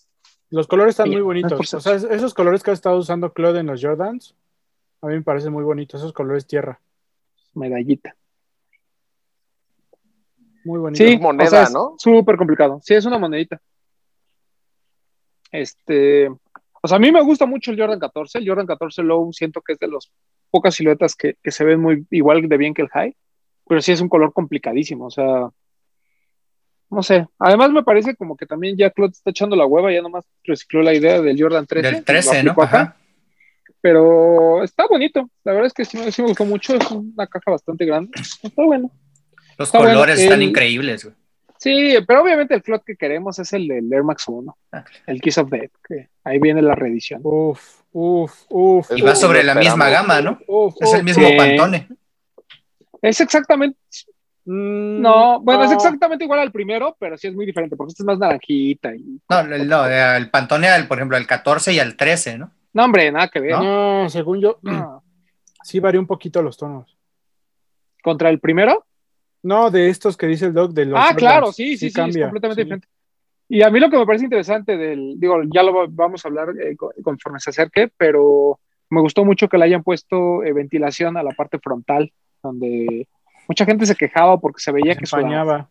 Los 0.51 0.67
colores 0.67 0.91
están 0.93 1.07
Sí, 1.07 1.13
muy 1.13 1.23
bonitos. 1.23 1.73
O 1.75 1.81
sea, 1.81 1.95
es- 1.95 2.05
esos 2.05 2.35
colores 2.35 2.63
que 2.63 2.71
ha 2.71 2.75
estado 2.75 2.99
usando 2.99 3.33
Claude 3.33 3.61
en 3.61 3.67
los 3.67 3.83
Jordans, 3.83 4.35
a 5.01 5.07
mí 5.07 5.15
me 5.15 5.23
parecen 5.23 5.53
muy 5.55 5.65
bonitos, 5.65 6.01
esos 6.03 6.13
colores 6.13 6.47
tierra. 6.47 6.79
Medallita. 7.55 8.15
Muy 10.65 10.79
bonitos. 10.79 11.07
Sí, 11.07 11.17
moneda, 11.19 11.47
o 11.47 11.51
sea, 11.51 11.63
es 11.65 11.73
¿no? 11.73 11.95
Súper 11.99 12.37
complicado. 12.37 12.81
Sí, 12.83 12.93
es 12.95 13.07
una 13.07 13.19
monedita. 13.19 13.61
Este, 15.51 16.29
o 16.83 16.89
sea, 16.89 16.97
a 16.97 17.01
mí 17.01 17.11
me 17.13 17.23
gusta 17.23 17.47
mucho 17.47 17.71
el 17.71 17.79
Jordan 17.81 17.99
14. 17.99 18.39
El 18.39 18.49
Jordan 18.49 18.67
14 18.67 19.03
Low 19.03 19.33
siento 19.33 19.61
que 19.63 19.73
es 19.75 19.79
de 19.79 19.89
las 19.89 20.11
pocas 20.51 20.75
siluetas 20.75 21.15
que, 21.15 21.37
que 21.43 21.51
se 21.51 21.65
ven 21.65 21.81
muy 21.81 22.07
igual 22.11 22.49
de 22.49 22.57
bien 22.57 22.75
que 22.75 22.83
el 22.83 22.89
High, 22.89 23.15
pero 23.69 23.81
sí 23.83 23.93
es 23.93 24.01
un 24.01 24.09
color 24.09 24.33
complicadísimo. 24.33 25.07
O 25.07 25.11
sea, 25.11 25.49
no 26.91 27.03
sé. 27.03 27.27
Además, 27.39 27.71
me 27.71 27.83
parece 27.83 28.17
como 28.17 28.37
que 28.37 28.47
también 28.47 28.77
ya 28.77 28.91
Claude 28.91 29.13
está 29.13 29.31
echando 29.31 29.57
la 29.57 29.67
hueva, 29.67 29.93
ya 29.93 30.01
nomás 30.03 30.25
recicló 30.45 30.81
la 30.83 30.95
idea 30.95 31.21
del 31.21 31.41
Jordan 31.41 31.67
13. 31.67 31.91
Del 31.93 32.05
13, 32.05 32.43
lo 32.45 32.55
¿no? 32.55 32.63
Ajá. 32.63 32.97
Pero 33.81 34.63
está 34.65 34.87
bonito. 34.89 35.29
La 35.45 35.53
verdad 35.53 35.67
es 35.69 35.73
que 35.73 35.85
sí, 35.85 35.99
me- 35.99 36.11
sí 36.11 36.23
me 36.23 36.29
gustó 36.29 36.45
mucho. 36.45 36.75
Es 36.75 36.91
una 36.91 37.27
caja 37.27 37.51
bastante 37.51 37.85
grande. 37.85 38.11
Está 38.43 38.63
bueno. 38.65 38.91
Los 39.59 39.69
Está 39.69 39.79
bueno, 39.79 39.95
colores 39.95 40.19
están 40.21 40.41
el- 40.43 40.49
increíbles, 40.49 41.05
güey. 41.05 41.15
Sí, 41.59 41.95
pero 42.07 42.23
obviamente 42.23 42.55
el 42.55 42.63
Cloud 42.63 42.81
que 42.87 42.97
queremos 42.97 43.39
es 43.39 43.53
el 43.53 43.67
del 43.69 43.93
Air 43.93 44.05
Max 44.05 44.25
1, 44.29 44.57
Ah. 44.73 44.85
el 45.07 45.21
Kiss 45.21 45.39
of 45.39 45.51
Death, 45.51 45.73
que 45.87 46.09
ahí 46.25 46.39
viene 46.39 46.63
la 46.63 46.75
reedición. 46.75 47.21
Uf, 47.25 47.81
uf, 47.93 48.33
uf. 48.49 48.91
Y 48.97 49.03
va 49.03 49.15
sobre 49.15 49.43
la 49.43 49.55
misma 49.55 49.89
gama, 49.89 50.21
¿no? 50.21 50.39
uf, 50.47 50.75
Es 50.81 50.95
el 50.95 51.03
mismo 51.05 51.27
Sí. 51.27 51.37
Pantone. 51.37 51.89
Es 53.03 53.21
exactamente, 53.21 53.79
Mm, 54.51 55.03
no, 55.03 55.41
bueno, 55.41 55.65
es 55.65 55.73
exactamente 55.73 56.25
igual 56.25 56.41
al 56.41 56.51
primero, 56.51 56.97
pero 56.99 57.19
sí 57.19 57.27
es 57.29 57.35
muy 57.35 57.45
diferente, 57.45 57.77
porque 57.77 57.91
este 57.91 58.03
es 58.03 58.07
más 58.07 58.19
naranjita. 58.19 58.95
Y, 58.95 59.21
No, 59.29 59.41
el- 59.41 59.69
no, 59.69 59.87
el 59.87 60.31
Pantone, 60.31 60.69
al, 60.69 60.89
por 60.89 60.97
ejemplo, 60.97 61.19
al 61.19 61.27
14 61.27 61.75
y 61.75 61.79
al 61.81 61.97
13, 61.97 62.39
¿no? 62.39 62.51
no, 62.73 62.85
hombre, 62.85 63.13
nada 63.13 63.29
que 63.29 63.41
ver. 63.41 63.51
¿No? 63.53 64.03
No, 64.05 64.09
según 64.09 64.41
yo, 64.41 64.59
No. 64.63 65.03
sí 65.63 65.81
varía 65.81 66.01
un 66.01 66.07
poquito 66.07 66.41
los 66.41 66.57
tonos. 66.57 66.97
¿Contra 68.03 68.31
el 68.31 68.41
primero? 68.41 68.87
No, 69.43 69.71
de 69.71 69.89
estos 69.89 70.17
que 70.17 70.27
dice 70.27 70.47
el 70.47 70.53
doc 70.55 70.73
de 70.73 70.87
los 70.87 70.99
ah, 71.01 71.15
claro, 71.17 71.53
sí, 71.53 71.77
sí, 71.77 71.79
sí, 71.79 71.87
es 71.89 71.95
completamente 71.95 72.55
sí. 72.55 72.65
diferente. 72.65 72.89
Y 73.49 73.63
a 73.63 73.71
mí 73.71 73.81
lo 73.81 73.89
que 73.89 73.97
me 73.97 74.05
parece 74.05 74.25
interesante 74.25 74.77
del, 74.77 75.15
digo, 75.19 75.41
ya 75.53 75.63
lo 75.63 75.73
va- 75.75 75.87
vamos 75.89 76.25
a 76.25 76.29
hablar 76.29 76.49
eh, 76.61 76.77
co- 76.77 76.93
conforme 77.03 77.41
se 77.41 77.51
acerque, 77.51 77.91
pero 77.97 78.59
me 78.91 79.01
gustó 79.01 79.25
mucho 79.25 79.49
que 79.49 79.57
le 79.57 79.65
hayan 79.65 79.83
puesto 79.83 80.43
eh, 80.43 80.53
ventilación 80.53 81.17
a 81.17 81.23
la 81.23 81.31
parte 81.31 81.59
frontal, 81.59 82.13
donde 82.43 83.09
mucha 83.49 83.65
gente 83.65 83.87
se 83.87 83.95
quejaba 83.95 84.39
porque 84.41 84.61
se 84.61 84.73
veía 84.73 84.95
Se 84.95 85.01
que 85.01 85.07
sudaba, 85.07 85.27
empañaba. 85.29 85.71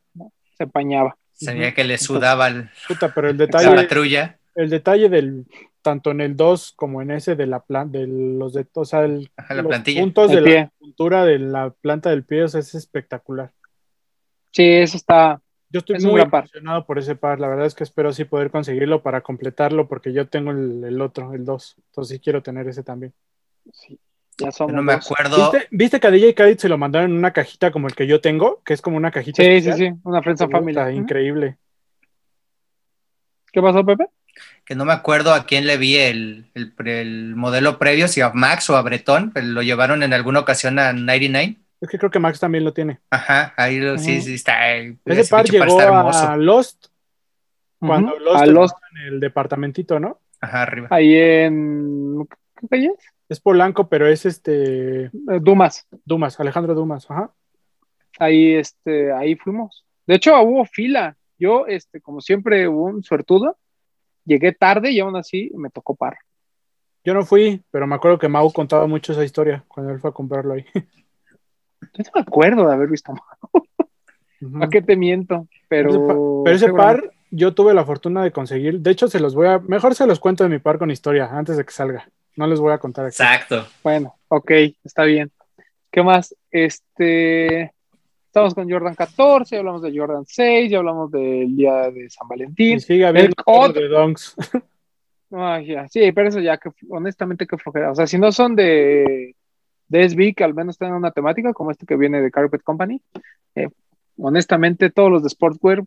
se 0.58 0.64
empañaba. 0.64 1.18
Se 1.34 1.54
veía 1.54 1.74
que 1.74 1.84
le 1.84 1.98
sudaba 2.00 2.48
el- 2.48 2.70
Puta, 2.88 3.14
pero 3.14 3.30
el 3.30 3.38
la 3.38 3.46
detalle, 3.46 3.76
patrulla. 3.76 4.40
el 4.56 4.70
detalle 4.72 5.10
del 5.10 5.46
tanto 5.84 6.10
en 6.12 6.22
el 6.22 6.36
2 6.36 6.74
como 6.76 7.02
en 7.04 7.12
ese 7.12 7.36
de 7.36 7.46
la 7.46 7.60
planta, 7.60 8.00
de 8.00 8.08
los 8.08 8.54
de, 8.54 8.66
o 8.74 8.86
sea, 8.86 9.02
el- 9.06 9.30
Ajá, 9.38 9.54
la 9.54 9.62
los 9.62 9.70
plantilla. 9.70 10.02
puntos 10.02 10.32
El 10.32 10.38
de 10.38 10.42
pie. 10.44 10.56
la 10.62 10.72
puntura 10.80 11.26
de 11.26 11.38
la 11.40 11.70
planta 11.70 12.10
del 12.10 12.24
pie, 12.24 12.44
o 12.44 12.48
sea, 12.48 12.60
es 12.60 12.74
espectacular. 12.74 13.52
Sí, 14.52 14.64
eso 14.64 14.98
está, 14.98 15.42
Yo 15.70 15.80
estoy 15.80 15.98
Es 15.98 16.04
muy 16.06 16.22
emocionado 16.22 16.86
por 16.86 16.98
ese 17.00 17.16
par, 17.16 17.40
la 17.40 17.48
verdad 17.48 17.66
es 17.66 17.76
que 17.76 17.84
espero 17.84 18.12
sí 18.14 18.26
poder 18.26 18.50
conseguirlo 18.52 19.02
para 19.04 19.22
completarlo 19.22 19.88
porque 19.88 20.14
yo 20.14 20.28
tengo 20.28 20.52
el, 20.52 20.84
el 20.84 21.02
otro, 21.02 21.34
el 21.34 21.46
2, 21.46 21.76
entonces 21.90 22.16
sí 22.16 22.20
quiero 22.20 22.42
tener 22.42 22.68
ese 22.68 22.84
también. 22.84 23.14
sí, 23.72 24.00
ya 24.40 24.48
Yo 24.48 24.52
somos 24.52 24.74
no 24.76 24.84
me 24.84 24.94
acuerdo. 24.94 25.52
¿Viste, 25.52 25.68
¿Viste 25.72 26.00
que 26.00 26.08
a 26.08 26.12
DJ 26.12 26.34
Khaled 26.36 26.58
se 26.58 26.70
lo 26.70 26.78
mandaron 26.78 27.12
en 27.12 27.18
una 27.18 27.34
cajita 27.34 27.72
como 27.72 27.88
el 27.88 27.96
que 27.96 28.08
yo 28.08 28.22
tengo? 28.22 28.62
Que 28.64 28.74
es 28.74 28.82
como 28.82 28.98
una 28.98 29.12
cajita 29.12 29.44
Sí, 29.44 29.50
sí, 29.62 29.70
especial? 29.70 29.78
sí, 29.96 30.00
una 30.04 30.22
Puta, 30.22 30.48
Family. 30.48 30.96
Increíble. 30.96 31.58
¿Qué 33.52 33.62
pasó, 33.62 33.86
Pepe? 33.86 34.06
que 34.66 34.76
no 34.76 34.86
me 34.86 34.94
acuerdo 34.94 35.34
a 35.34 35.46
quién 35.46 35.66
le 35.66 35.78
vi 35.78 35.96
el, 35.96 36.52
el, 36.54 36.74
el 36.86 37.36
modelo 37.36 37.80
previo, 37.80 38.08
si 38.08 38.22
a 38.22 38.32
Max 38.34 38.70
o 38.70 38.76
a 38.78 38.82
Bretón, 38.82 39.32
pero 39.32 39.48
lo 39.48 39.62
llevaron 39.64 40.04
en 40.04 40.14
alguna 40.14 40.42
ocasión 40.42 40.78
a 40.78 40.94
99. 40.94 41.56
Es 41.80 41.90
que 41.90 41.98
creo 41.98 42.10
que 42.10 42.20
Max 42.20 42.40
también 42.40 42.64
lo 42.64 42.74
tiene. 42.74 43.00
Ajá, 43.12 43.54
ahí 43.56 43.80
lo, 43.80 43.98
sí, 43.98 44.22
sí 44.22 44.34
está. 44.36 44.76
eh, 44.76 44.98
Ese 45.06 45.26
par 45.30 45.46
llegó 45.46 45.66
está 45.66 46.32
a 46.32 46.36
Lost 46.38 46.88
Cuando 47.80 48.14
Ujú, 48.14 48.24
los 48.24 48.36
a 48.36 48.46
en 48.46 49.14
el 49.14 49.20
departamentito, 49.20 50.00
¿no? 50.00 50.20
Ajá, 50.42 50.64
arriba. 50.64 50.88
ahí 50.92 51.16
en 51.16 52.28
¿qué 52.60 52.68
calle 52.68 52.88
es? 52.98 53.06
Es 53.30 53.40
Polanco, 53.40 53.90
pero 53.90 54.08
es 54.08 54.26
este 54.26 55.06
Eh, 55.06 55.12
Dumas. 55.42 55.88
Dumas, 56.06 56.40
Alejandro 56.40 56.74
Dumas, 56.74 57.10
ajá. 57.10 57.32
Ahí, 58.20 58.56
este, 58.56 59.12
ahí 59.12 59.36
fuimos. 59.36 59.86
De 60.08 60.16
hecho, 60.16 60.40
hubo 60.42 60.66
fila. 60.66 61.18
Yo, 61.38 61.68
este, 61.68 62.02
como 62.02 62.22
siempre, 62.22 62.68
hubo 62.68 62.86
un 62.86 63.04
suertudo. 63.04 63.58
Llegué 64.26 64.54
tarde 64.54 64.92
y 64.92 65.00
aún 65.00 65.16
así 65.16 65.52
me 65.56 65.70
tocó 65.70 65.96
par. 65.96 66.18
Yo 67.04 67.14
no 67.14 67.24
fui, 67.26 67.64
pero 67.72 67.86
me 67.88 67.96
acuerdo 67.96 68.18
que 68.18 68.28
Mau 68.28 68.52
contaba 68.52 68.88
mucho 68.88 69.12
esa 69.14 69.24
historia 69.24 69.64
cuando 69.68 69.94
él 69.94 70.00
fue 70.00 70.10
a 70.10 70.14
comprarlo 70.14 70.54
ahí. 70.56 70.66
Yo 71.82 72.04
no 72.06 72.12
me 72.16 72.22
acuerdo 72.22 72.68
de 72.68 72.74
haber 72.74 72.90
visto. 72.90 73.14
¿A 74.62 74.70
qué 74.70 74.82
te 74.82 74.96
miento? 74.96 75.48
Pero, 75.68 76.44
pero 76.44 76.56
ese 76.56 76.72
par 76.72 77.12
yo 77.32 77.54
tuve 77.54 77.74
la 77.74 77.86
fortuna 77.86 78.24
de 78.24 78.32
conseguir. 78.32 78.80
De 78.80 78.92
hecho, 78.92 79.08
se 79.08 79.20
los 79.20 79.36
voy 79.36 79.48
a. 79.48 79.60
Mejor 79.60 79.96
se 79.96 80.08
los 80.08 80.20
cuento 80.20 80.44
de 80.44 80.50
mi 80.50 80.60
par 80.60 80.78
con 80.78 80.92
historia 80.92 81.30
antes 81.32 81.58
de 81.58 81.66
que 81.66 81.72
salga. 81.72 82.08
No 82.36 82.48
les 82.48 82.60
voy 82.60 82.72
a 82.72 82.78
contar 82.78 83.06
aquí. 83.06 83.16
Exacto. 83.22 83.66
Bueno, 83.84 84.16
ok, 84.28 84.52
está 84.84 85.04
bien. 85.04 85.32
¿Qué 85.92 86.04
más? 86.04 86.36
Este, 86.52 87.74
estamos 88.28 88.54
con 88.54 88.70
Jordan 88.70 88.94
14, 88.94 89.56
ya 89.56 89.60
hablamos 89.60 89.82
de 89.82 89.98
Jordan 89.98 90.24
6, 90.26 90.70
ya 90.70 90.78
hablamos 90.78 91.10
del 91.12 91.56
día 91.56 91.90
de 91.90 92.10
San 92.10 92.28
Valentín. 92.28 92.78
Y 92.78 92.80
sigue 92.80 93.06
habiendo 93.06 93.34
El 93.66 93.74
de 93.74 93.88
Donks. 93.88 94.36
Ay, 95.32 95.66
ya, 95.66 95.88
sí, 95.88 96.12
pero 96.14 96.30
eso 96.30 96.40
ya 96.40 96.58
que 96.58 96.70
honestamente 96.90 97.48
que 97.48 97.58
flojera. 97.58 97.92
O 97.92 97.96
sea, 97.96 98.08
si 98.08 98.18
no 98.18 98.32
son 98.32 98.56
de, 98.56 99.36
de 99.88 100.04
SB, 100.04 100.34
que 100.36 100.44
al 100.44 100.54
menos 100.54 100.78
tengan 100.78 100.96
una 100.98 101.12
temática 101.12 101.54
como 101.54 101.72
este 101.72 101.86
que 101.86 101.96
viene 101.96 102.22
de 102.22 102.32
Carpet 102.32 102.62
Company, 102.64 103.02
eh, 103.56 103.70
honestamente 104.18 104.90
todos 104.90 105.12
los 105.12 105.24
de 105.24 105.30
Sportswear, 105.30 105.84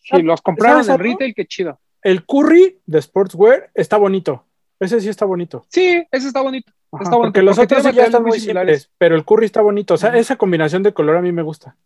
si 0.00 0.22
los 0.22 0.42
compraron 0.42 0.84
¿Sabes 0.84 0.88
en 0.88 1.06
algo? 1.06 1.12
retail, 1.12 1.34
qué 1.34 1.46
chido. 1.46 1.78
El 2.02 2.24
curry 2.24 2.78
de 2.86 3.00
Sportswear 3.02 3.70
está 3.74 3.96
bonito. 3.96 4.44
Ese 4.80 5.00
sí 5.00 5.08
está 5.08 5.24
bonito. 5.24 5.64
Sí, 5.68 6.06
ese 6.10 6.28
está 6.28 6.40
bonito. 6.40 6.72
Ajá, 6.92 7.04
Está 7.04 7.16
bonito, 7.16 7.28
porque 7.32 7.42
los 7.42 7.56
porque 7.56 7.74
otros 7.76 7.94
ya 7.94 8.04
están 8.04 8.22
muy 8.22 8.38
similares. 8.40 8.90
pero 8.96 9.14
el 9.16 9.24
curry 9.24 9.46
está 9.46 9.60
bonito. 9.60 9.94
O 9.94 9.96
sea, 9.96 10.16
esa 10.16 10.36
combinación 10.36 10.82
de 10.82 10.94
color 10.94 11.16
a 11.16 11.22
mí 11.22 11.32
me 11.32 11.42
gusta. 11.42 11.76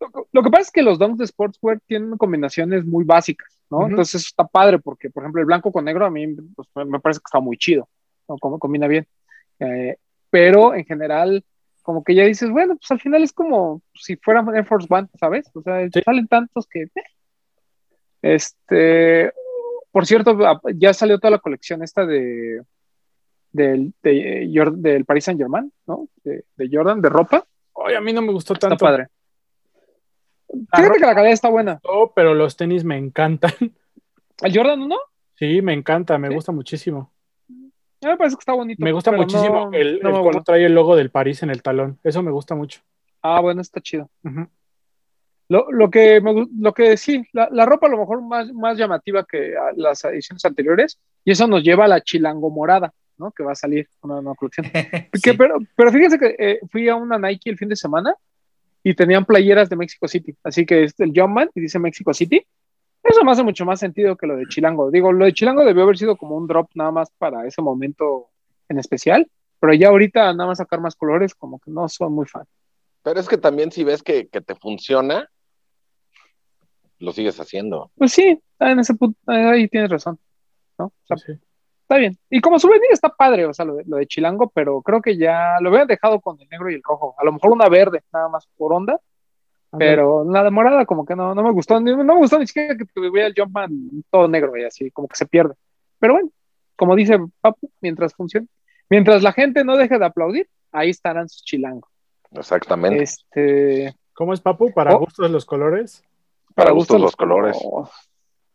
Lo, 0.00 0.26
lo 0.32 0.42
que 0.42 0.50
pasa 0.50 0.62
es 0.62 0.70
que 0.70 0.82
los 0.82 0.98
donks 0.98 1.18
de 1.18 1.26
Sportswear 1.26 1.80
tienen 1.86 2.16
combinaciones 2.16 2.84
muy 2.84 3.04
básicas, 3.04 3.60
¿no? 3.70 3.78
Ujú. 3.78 3.86
Entonces 3.90 4.16
eso 4.16 4.26
está 4.28 4.44
padre 4.46 4.78
porque, 4.78 5.10
por 5.10 5.22
ejemplo, 5.22 5.40
el 5.40 5.46
blanco 5.46 5.70
con 5.70 5.84
negro 5.84 6.06
a 6.06 6.10
mí 6.10 6.26
pues, 6.56 6.68
me- 6.74 6.84
me 6.86 7.00
parece 7.00 7.18
que 7.20 7.24
está 7.26 7.40
muy 7.40 7.56
chido, 7.56 7.88
¿no? 8.28 8.36
Como 8.38 8.58
combina 8.58 8.86
bien. 8.88 9.06
Eh, 9.60 9.96
pero 10.32 10.74
en 10.74 10.84
general, 10.86 11.44
como 11.82 12.02
que 12.02 12.14
ya 12.14 12.24
dices, 12.24 12.48
bueno, 12.50 12.74
pues 12.76 12.90
al 12.90 13.00
final 13.00 13.22
es 13.22 13.32
como 13.32 13.82
si 13.94 14.16
fuera 14.16 14.42
Air 14.54 14.64
Force 14.64 14.88
One, 14.90 15.08
¿sabes? 15.20 15.48
O 15.54 15.60
sea, 15.62 15.86
Sí. 15.92 16.00
salen 16.04 16.26
tantos 16.26 16.66
que... 16.66 16.82
eh. 16.84 16.90
Este, 18.22 19.32
por 19.90 20.06
cierto, 20.06 20.38
ya 20.74 20.94
salió 20.94 21.18
toda 21.18 21.32
la 21.32 21.38
colección 21.38 21.82
esta 21.82 22.06
de 22.06 22.62
del, 23.50 23.92
de, 24.02 24.48
Jor- 24.50 24.76
del 24.76 25.04
Paris 25.04 25.24
Saint 25.24 25.38
Germain, 25.40 25.70
¿no? 25.86 26.08
De, 26.24 26.44
de 26.56 26.68
Jordan, 26.72 27.02
de 27.02 27.08
ropa. 27.10 27.44
Oye, 27.74 27.96
a 27.96 28.00
mí 28.00 28.12
no 28.12 28.22
me 28.22 28.32
gustó 28.32 28.54
Está 28.54 28.68
tanto. 28.70 28.84
padre. 28.84 29.08
La 30.48 30.78
Fíjate 30.78 30.98
que 31.00 31.06
la 31.06 31.14
calidad 31.14 31.32
está 31.34 31.50
buena. 31.50 31.80
Pero 32.14 32.34
los 32.34 32.56
tenis 32.56 32.84
me 32.84 32.96
encantan. 32.96 33.52
¿El 34.42 34.56
Jordan 34.56 34.80
1? 34.82 34.96
Sí, 35.34 35.60
me 35.62 35.74
encanta, 35.74 36.16
me 36.16 36.28
¿Sí? 36.28 36.34
gusta 36.34 36.52
muchísimo. 36.52 37.11
A 38.02 38.06
mí 38.06 38.10
me 38.12 38.16
parece 38.16 38.36
que 38.36 38.40
está 38.40 38.52
bonito. 38.52 38.82
Me 38.84 38.92
gusta 38.92 39.10
pero 39.10 39.22
muchísimo 39.22 39.70
no- 39.70 39.72
el, 39.76 40.00
no 40.02 40.08
el 40.10 40.22
voló. 40.22 40.42
trae 40.42 40.64
el 40.66 40.74
logo 40.74 40.96
del 40.96 41.10
París 41.10 41.42
en 41.42 41.50
el 41.50 41.62
talón. 41.62 41.98
Eso 42.02 42.22
me 42.22 42.30
gusta 42.30 42.54
mucho. 42.54 42.80
Ah, 43.22 43.40
bueno, 43.40 43.60
está 43.60 43.80
chido. 43.80 44.10
Lo, 45.48 45.70
lo 45.70 45.90
que 45.90 46.20
me 46.20 46.46
lo 46.58 46.72
que 46.72 46.96
sí, 46.96 47.22
la, 47.32 47.48
la 47.52 47.66
ropa 47.66 47.86
a 47.86 47.90
lo 47.90 47.98
mejor 47.98 48.22
más, 48.22 48.50
más 48.52 48.78
llamativa 48.78 49.24
que 49.24 49.54
las 49.76 50.02
ediciones 50.04 50.44
anteriores, 50.44 50.98
y 51.24 51.32
eso 51.32 51.46
nos 51.46 51.62
lleva 51.62 51.84
a 51.84 51.88
la 51.88 52.00
chilango 52.00 52.50
morada, 52.50 52.92
¿no? 53.18 53.32
Que 53.32 53.42
va 53.42 53.52
a 53.52 53.56
salir 53.56 53.86
una 54.00 54.14
nueva 54.22 54.34
colección. 54.34 54.66
Que- 55.22 55.34
pero, 55.34 55.58
pero 55.76 55.92
fíjense 55.92 56.18
que 56.18 56.34
eh, 56.38 56.60
fui 56.70 56.88
a 56.88 56.96
una 56.96 57.18
Nike 57.18 57.50
el 57.50 57.58
fin 57.58 57.68
de 57.68 57.76
semana 57.76 58.14
y 58.82 58.94
tenían 58.94 59.24
playeras 59.26 59.68
de 59.68 59.76
Mexico 59.76 60.08
City. 60.08 60.34
Así 60.42 60.64
que 60.64 60.84
es 60.84 60.98
el 60.98 61.12
Jumpman 61.14 61.50
y 61.54 61.60
dice 61.60 61.78
Mexico 61.78 62.14
City. 62.14 62.44
Eso 63.02 63.24
me 63.24 63.32
hace 63.32 63.42
mucho 63.42 63.64
más 63.64 63.80
sentido 63.80 64.16
que 64.16 64.26
lo 64.26 64.36
de 64.36 64.46
Chilango. 64.46 64.90
Digo, 64.90 65.12
lo 65.12 65.24
de 65.24 65.32
Chilango 65.32 65.64
debió 65.64 65.82
haber 65.82 65.98
sido 65.98 66.16
como 66.16 66.36
un 66.36 66.46
drop 66.46 66.70
nada 66.74 66.90
más 66.90 67.10
para 67.18 67.46
ese 67.46 67.60
momento 67.60 68.28
en 68.68 68.78
especial, 68.78 69.28
pero 69.58 69.74
ya 69.74 69.88
ahorita 69.88 70.32
nada 70.32 70.46
más 70.46 70.58
sacar 70.58 70.80
más 70.80 70.94
colores, 70.94 71.34
como 71.34 71.58
que 71.58 71.70
no 71.70 71.88
soy 71.88 72.08
muy 72.08 72.26
fan. 72.26 72.44
Pero 73.02 73.18
es 73.18 73.28
que 73.28 73.38
también 73.38 73.72
si 73.72 73.82
ves 73.82 74.02
que, 74.02 74.28
que 74.28 74.40
te 74.40 74.54
funciona, 74.54 75.28
lo 76.98 77.12
sigues 77.12 77.38
haciendo. 77.40 77.90
Pues 77.96 78.12
sí, 78.12 78.40
en 78.60 78.78
ese 78.78 78.94
punto, 78.94 79.18
ahí 79.26 79.68
tienes 79.68 79.90
razón. 79.90 80.18
¿no? 80.78 80.86
O 80.86 80.92
sea, 81.06 81.16
Sí. 81.16 81.32
Está 81.82 81.98
bien. 81.98 82.16
Y 82.30 82.40
como 82.40 82.58
souvenir 82.58 82.88
está 82.90 83.10
padre, 83.10 83.44
o 83.44 83.52
sea, 83.52 83.66
lo 83.66 83.74
de, 83.74 83.84
lo 83.86 83.98
de 83.98 84.06
Chilango, 84.06 84.50
pero 84.54 84.80
creo 84.80 85.02
que 85.02 85.18
ya 85.18 85.56
lo 85.60 85.68
hubieran 85.68 85.88
dejado 85.88 86.22
con 86.22 86.40
el 86.40 86.48
negro 86.48 86.70
y 86.70 86.74
el 86.74 86.82
rojo. 86.82 87.14
A 87.18 87.24
lo 87.24 87.32
mejor 87.32 87.50
una 87.50 87.68
verde, 87.68 88.02
nada 88.10 88.30
más 88.30 88.46
por 88.56 88.72
onda, 88.72 88.98
pero 89.78 90.24
la 90.30 90.42
de 90.44 90.50
morada 90.50 90.84
como 90.86 91.04
que 91.04 91.16
no, 91.16 91.34
no 91.34 91.42
me 91.42 91.50
gustó. 91.52 91.80
ni- 91.80 91.92
No 91.96 92.04
me 92.04 92.16
gustó 92.16 92.38
ni 92.38 92.46
siquiera 92.46 92.76
que 92.76 92.84
tuviera 92.84 93.26
el 93.28 93.34
Jumpman 93.36 93.70
todo 94.10 94.28
negro 94.28 94.56
y 94.56 94.64
así, 94.64 94.90
como 94.90 95.08
que 95.08 95.16
se 95.16 95.26
pierde. 95.26 95.54
Pero 95.98 96.14
bueno, 96.14 96.30
como 96.76 96.94
dice 96.96 97.18
Papu, 97.40 97.70
mientras 97.80 98.14
funcione. 98.14 98.48
Mientras 98.90 99.22
la 99.22 99.32
gente 99.32 99.64
no 99.64 99.76
deje 99.76 99.98
de 99.98 100.04
aplaudir, 100.04 100.48
ahí 100.72 100.90
estarán 100.90 101.28
sus 101.28 101.42
chilangos. 101.44 101.88
Exactamente. 102.32 103.02
Este, 103.02 103.94
¿Cómo 104.14 104.32
es, 104.34 104.40
Papu? 104.40 104.72
Para 104.72 104.94
Oh. 104.94 105.00
gustos 105.00 105.30
los 105.30 105.44
colores. 105.46 106.02
Para 106.54 106.70
gustos 106.72 107.00
los 107.00 107.16
colores. 107.16 107.56
Oh, 107.64 107.88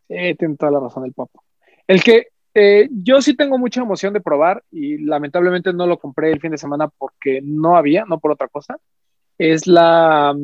sí, 0.08 0.36
tiene 0.36 0.56
toda 0.56 0.72
la 0.72 0.80
razón 0.82 1.06
el 1.06 1.14
Papu. 1.14 1.40
El 1.88 2.04
que 2.04 2.28
eh, 2.54 2.90
yo 2.92 3.22
sí 3.22 3.36
tengo 3.36 3.58
mucha 3.58 3.82
emoción 3.82 4.14
de 4.14 4.22
probar 4.22 4.64
y 4.72 4.98
lamentablemente 5.00 5.74
no 5.74 5.86
lo 5.88 5.98
compré 6.00 6.32
el 6.32 6.40
fin 6.40 6.52
de 6.52 6.58
semana 6.58 6.88
porque 6.88 7.40
no 7.44 7.76
había, 7.78 8.04
no 8.06 8.20
por 8.20 8.32
otra 8.32 8.48
cosa, 8.48 8.78
es 9.38 9.68
la 9.68 10.36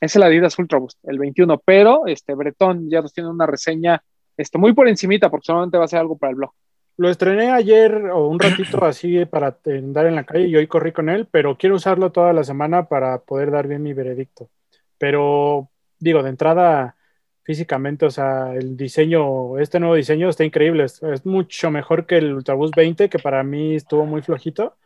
es 0.00 0.16
el 0.16 0.22
Adidas 0.22 0.58
Ultra 0.58 0.78
Boost, 0.78 0.98
el 1.04 1.18
21, 1.18 1.58
pero 1.64 2.06
este 2.06 2.34
Bretón 2.34 2.90
ya 2.90 3.00
nos 3.00 3.12
tiene 3.12 3.30
una 3.30 3.46
reseña 3.46 4.02
este, 4.36 4.58
muy 4.58 4.74
por 4.74 4.88
encimita 4.88 5.30
porque 5.30 5.46
solamente 5.46 5.78
va 5.78 5.84
a 5.84 5.88
ser 5.88 6.00
algo 6.00 6.18
para 6.18 6.30
el 6.30 6.36
blog. 6.36 6.52
Lo 6.98 7.10
estrené 7.10 7.50
ayer 7.50 8.10
o 8.10 8.28
un 8.28 8.38
ratito 8.38 8.84
así 8.84 9.24
para 9.26 9.58
andar 9.66 10.06
en 10.06 10.14
la 10.14 10.24
calle 10.24 10.46
y 10.46 10.56
hoy 10.56 10.66
corrí 10.66 10.92
con 10.92 11.08
él, 11.08 11.26
pero 11.30 11.56
quiero 11.56 11.76
usarlo 11.76 12.12
toda 12.12 12.32
la 12.32 12.44
semana 12.44 12.88
para 12.88 13.18
poder 13.18 13.50
dar 13.50 13.66
bien 13.68 13.82
mi 13.82 13.92
veredicto. 13.92 14.48
Pero 14.98 15.68
digo, 15.98 16.22
de 16.22 16.30
entrada, 16.30 16.96
físicamente, 17.42 18.06
o 18.06 18.10
sea, 18.10 18.54
el 18.54 18.76
diseño, 18.76 19.58
este 19.58 19.78
nuevo 19.78 19.94
diseño 19.94 20.28
está 20.28 20.44
increíble. 20.44 20.84
Es, 20.84 21.02
es 21.02 21.24
mucho 21.26 21.70
mejor 21.70 22.06
que 22.06 22.16
el 22.16 22.34
Ultraboost 22.34 22.74
20, 22.74 23.08
que 23.08 23.18
para 23.18 23.42
mí 23.42 23.76
estuvo 23.76 24.06
muy 24.06 24.22
flojito. 24.22 24.76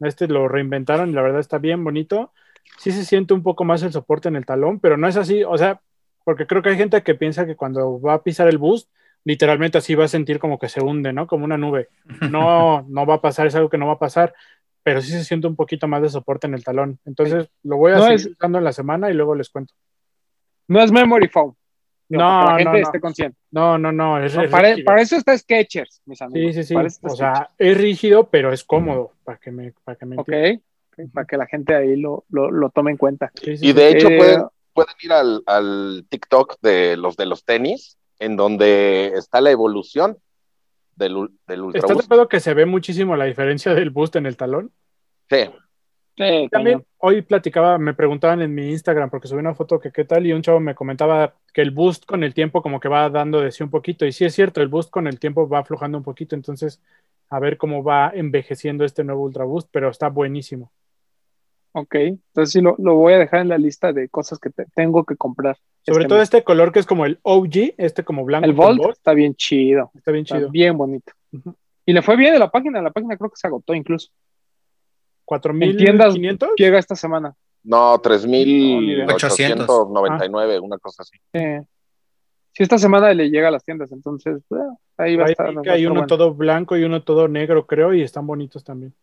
Este 0.00 0.28
lo 0.28 0.46
reinventaron 0.46 1.10
y 1.10 1.12
la 1.12 1.22
verdad 1.22 1.40
está 1.40 1.58
bien 1.58 1.82
bonito. 1.82 2.32
Sí 2.78 2.92
se 2.92 3.04
siente 3.04 3.34
un 3.34 3.42
poco 3.42 3.64
más 3.64 3.82
el 3.82 3.92
soporte 3.92 4.28
en 4.28 4.36
el 4.36 4.46
talón, 4.46 4.78
pero 4.80 4.96
no 4.96 5.08
es 5.08 5.16
así, 5.16 5.42
o 5.44 5.56
sea, 5.58 5.80
porque 6.24 6.46
creo 6.46 6.62
que 6.62 6.68
hay 6.70 6.76
gente 6.76 7.02
que 7.02 7.14
piensa 7.14 7.46
que 7.46 7.56
cuando 7.56 8.00
va 8.00 8.14
a 8.14 8.22
pisar 8.22 8.48
el 8.48 8.58
boost, 8.58 8.88
literalmente 9.24 9.78
así 9.78 9.94
va 9.94 10.04
a 10.04 10.08
sentir 10.08 10.38
como 10.38 10.58
que 10.58 10.68
se 10.68 10.80
hunde, 10.82 11.12
¿no? 11.12 11.26
Como 11.26 11.44
una 11.44 11.56
nube. 11.58 11.88
No, 12.30 12.82
no 12.88 13.06
va 13.06 13.14
a 13.14 13.20
pasar, 13.20 13.46
es 13.46 13.54
algo 13.54 13.68
que 13.68 13.78
no 13.78 13.86
va 13.86 13.94
a 13.94 13.98
pasar, 13.98 14.32
pero 14.82 15.00
sí 15.02 15.10
se 15.10 15.24
siente 15.24 15.46
un 15.46 15.56
poquito 15.56 15.88
más 15.88 16.02
de 16.02 16.08
soporte 16.08 16.46
en 16.46 16.54
el 16.54 16.64
talón. 16.64 16.98
Entonces 17.04 17.48
lo 17.64 17.76
voy 17.78 17.92
a 17.92 17.96
No 17.96 18.02
seguir 18.02 18.14
es- 18.16 18.26
usando 18.26 18.58
en 18.58 18.64
la 18.64 18.72
semana 18.72 19.10
y 19.10 19.14
luego 19.14 19.34
les 19.34 19.50
cuento. 19.50 19.74
No 20.68 20.80
es 20.82 20.92
memory 20.92 21.28
foam. 21.28 21.54
Digo, 22.10 22.22
No, 22.22 22.28
para 22.28 22.38
que 22.38 22.44
la 22.44 22.52
no, 22.52 22.58
gente 22.70 22.80
no. 22.82 22.86
esté 22.86 23.00
consciente. 23.00 23.38
No, 23.50 23.76
no, 23.78 23.92
no, 23.92 24.22
es, 24.22 24.34
No, 24.34 24.42
es 24.42 24.50
para, 24.50 24.74
para 24.84 25.02
eso 25.02 25.16
está 25.16 25.36
Sketchers, 25.36 26.00
mis 26.06 26.18
Sí, 26.18 26.24
amigos. 26.24 26.54
sí, 26.54 26.62
sí. 26.64 26.74
Está 26.76 27.08
O 27.08 27.16
sea, 27.16 27.50
es 27.58 27.76
rígido, 27.76 28.28
pero 28.30 28.50
es 28.52 28.64
cómodo, 28.64 29.12
para 29.24 29.36
que 29.38 29.50
me, 29.50 29.72
para 29.84 29.96
que 29.96 30.06
me 30.06 30.16
Ok, 30.16 30.28
entiendan. 30.28 30.62
Para 31.12 31.26
que 31.26 31.36
la 31.36 31.46
gente 31.46 31.74
ahí 31.74 31.96
lo, 31.96 32.24
lo, 32.30 32.50
lo 32.50 32.70
tome 32.70 32.90
en 32.90 32.96
cuenta. 32.96 33.30
Sí, 33.34 33.56
sí, 33.56 33.66
Y 33.66 33.68
sí. 33.68 33.72
de 33.72 33.90
hecho 33.90 34.08
Eh, 34.08 34.16
pueden, 34.18 34.42
pueden 34.72 34.94
ir 35.02 35.12
al, 35.12 35.42
al 35.46 36.06
TikTok 36.08 36.56
de 36.60 36.96
los 36.96 37.16
de 37.16 37.26
los 37.26 37.44
tenis, 37.44 37.96
en 38.18 38.36
donde 38.36 39.12
está 39.14 39.40
la 39.40 39.50
evolución 39.50 40.18
del, 40.96 41.28
del 41.46 41.62
Ultra 41.62 41.78
¿Estás 41.80 41.96
de 41.96 42.04
acuerdo 42.04 42.28
que 42.28 42.40
se 42.40 42.54
ve 42.54 42.66
muchísimo 42.66 43.16
la 43.16 43.24
diferencia 43.26 43.72
del 43.74 43.90
boost 43.90 44.16
en 44.16 44.26
el 44.26 44.36
talón? 44.36 44.72
Sí, 45.30 45.48
eh, 46.16 46.48
También 46.50 46.78
cañón. 46.78 46.86
hoy 46.98 47.22
platicaba, 47.22 47.78
me 47.78 47.94
preguntaban 47.94 48.42
en 48.42 48.52
mi 48.52 48.70
Instagram, 48.70 49.08
porque 49.08 49.28
subí 49.28 49.38
una 49.38 49.54
foto 49.54 49.78
que 49.78 49.92
qué 49.92 50.04
tal, 50.04 50.26
y 50.26 50.32
un 50.32 50.42
chavo 50.42 50.58
me 50.58 50.74
comentaba 50.74 51.34
que 51.54 51.62
el 51.62 51.70
boost 51.70 52.04
con 52.06 52.24
el 52.24 52.34
tiempo 52.34 52.60
como 52.62 52.80
que 52.80 52.88
va 52.88 53.08
dando 53.10 53.40
de 53.40 53.52
sí 53.52 53.62
un 53.62 53.70
poquito, 53.70 54.04
y 54.04 54.10
sí 54.12 54.24
es 54.24 54.34
cierto, 54.34 54.60
el 54.60 54.66
boost 54.68 54.90
con 54.90 55.06
el 55.06 55.20
tiempo 55.20 55.48
va 55.48 55.60
aflojando 55.60 55.96
un 55.98 56.04
poquito, 56.04 56.34
entonces 56.34 56.80
a 57.30 57.38
ver 57.38 57.56
cómo 57.58 57.84
va 57.84 58.10
envejeciendo 58.14 58.84
este 58.84 59.04
nuevo 59.04 59.22
Ultra 59.22 59.44
Boost, 59.44 59.68
pero 59.70 59.90
está 59.90 60.08
buenísimo. 60.08 60.72
Ok, 61.72 61.94
entonces 61.96 62.50
sí 62.52 62.60
lo, 62.60 62.74
lo 62.78 62.94
voy 62.96 63.12
a 63.12 63.18
dejar 63.18 63.40
en 63.40 63.48
la 63.48 63.58
lista 63.58 63.92
de 63.92 64.08
cosas 64.08 64.38
que 64.38 64.50
te- 64.50 64.64
tengo 64.74 65.04
que 65.04 65.16
comprar. 65.16 65.56
Sobre 65.86 66.00
Este 66.00 66.08
todo 66.08 66.18
mes. 66.18 66.24
este 66.24 66.42
color 66.42 66.72
que 66.72 66.78
es 66.80 66.86
como 66.86 67.04
el 67.06 67.18
OG, 67.22 67.74
este 67.76 68.04
como 68.04 68.24
blanco. 68.24 68.46
el 68.46 68.52
Volt, 68.54 68.82
está 68.90 69.12
bien 69.14 69.34
chido, 69.34 69.90
está 69.94 70.10
bien 70.12 70.24
está 70.24 70.38
chido. 70.38 70.50
bien 70.50 70.76
bonito. 70.78 71.12
Y 71.86 71.92
le 71.92 72.02
fue 72.02 72.16
bien 72.16 72.32
de 72.32 72.38
la 72.38 72.50
página, 72.50 72.80
la 72.82 72.90
página 72.90 73.16
creo 73.16 73.30
que 73.30 73.36
se 73.36 73.46
agotó 73.46 73.74
incluso. 73.74 74.08
En 75.30 75.76
tiendas 75.76 76.14
4.500. 76.14 76.48
llega 76.56 76.78
esta 76.78 76.96
semana. 76.96 77.34
no, 77.62 77.92
800. 77.94 79.66
3.899, 79.68 80.60
una 80.62 80.78
cosa 80.78 81.02
así. 81.02 81.18
Eh, 81.34 81.62
Si 82.52 82.62
esta 82.62 82.78
semana 82.78 83.12
le 83.12 83.28
llega 83.30 83.48
a 83.48 83.50
las 83.50 83.62
tiendas, 83.64 83.92
entonces 83.92 84.42
bueno, 84.48 84.80
ahí 84.96 85.16
va 85.16 85.24
a 85.24 85.26
Ahí 85.26 85.32
estar. 85.32 85.48
a 85.48 85.72
hay 85.72 85.84
uno 85.84 85.94
bueno. 85.96 86.06
todo 86.06 86.34
blanco 86.34 86.76
y 86.76 86.82
uno 86.84 87.02
todo 87.02 87.28
negro, 87.28 87.66
creo, 87.66 87.92
y 87.94 88.02
están 88.02 88.26
bonitos 88.26 88.64
también. 88.64 88.94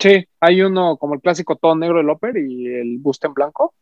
Sí, 0.00 0.26
hay 0.40 0.62
uno 0.62 0.96
como 0.96 1.14
el 1.14 1.20
clásico 1.20 1.56
todo 1.56 1.76
negro 1.76 1.98
del 1.98 2.08
Oper 2.10 2.36
y 2.38 2.66
el 2.66 2.98
boost 2.98 3.24
en 3.26 3.34
blanco. 3.34 3.74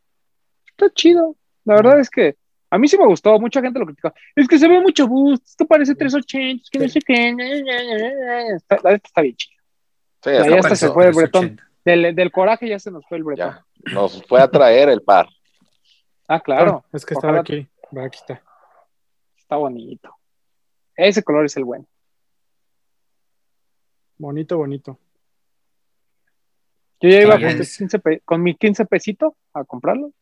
Está 0.67 0.91
chido. 0.93 1.37
La 1.65 1.77
verdad 1.77 2.01
es 2.01 2.11
que 2.11 2.37
a 2.71 2.79
mí 2.79 2.89
sí 2.89 2.99
me 2.99 3.07
gustó. 3.07 3.39
Mucha 3.39 3.61
gente 3.63 3.79
lo 3.79 3.87
critica. 3.87 4.13
Es 4.35 4.49
que 4.49 4.59
se 4.59 4.69
ve 4.69 4.81
mucho 4.81 5.07
boost. 5.07 5.47
Esto 5.47 5.65
parece 5.67 5.95
380. 5.95 6.63
Es 6.63 6.71
que 6.71 6.79
no 6.81 6.89
sé 6.89 7.01
qué. 7.01 8.55
Está, 8.57 8.79
la 8.83 8.93
está 8.95 9.23
bien 9.23 9.37
chido. 9.37 9.63
Sí, 10.23 10.31
hasta 10.31 10.75
se 10.77 10.89
fue 10.91 11.07
el 11.07 11.15
bretón. 11.15 11.57
380. 11.57 11.69
Del, 11.85 12.15
del 12.15 12.33
coraje 12.33 12.69
ya 12.69 12.79
se 12.79 12.91
nos 12.91 13.07
fue 13.07 13.19
el 13.19 13.25
bretón. 13.25 13.55
Ya, 13.55 13.65
nos 13.95 14.23
fue 14.27 14.41
a 14.43 14.51
traer 14.51 14.89
el 14.89 15.03
par. 15.03 15.29
Ah, 16.31 16.41
claro. 16.41 16.85
Es 16.93 17.07
que 17.07 17.15
estaba 17.15 17.41
Ojalá- 17.41 17.41
aquí. 17.41 17.67
Va, 17.97 18.05
Aquí 18.05 18.19
está. 18.19 18.43
Está 19.35 19.57
bonito. 19.57 20.15
Ese 20.95 21.23
color 21.23 21.47
es 21.47 21.57
el 21.57 21.65
bueno. 21.65 21.87
Bonito, 24.19 24.59
bonito. 24.59 24.99
Yo 27.01 27.09
ya 27.11 27.23
iba 27.23 27.39
con, 27.41 27.57
15 27.59 27.99
pe- 28.01 28.21
con 28.25 28.43
mi 28.43 28.55
15 28.57 28.85
pesito 28.87 29.37
a 29.55 29.65
comprarlo. 29.65 30.13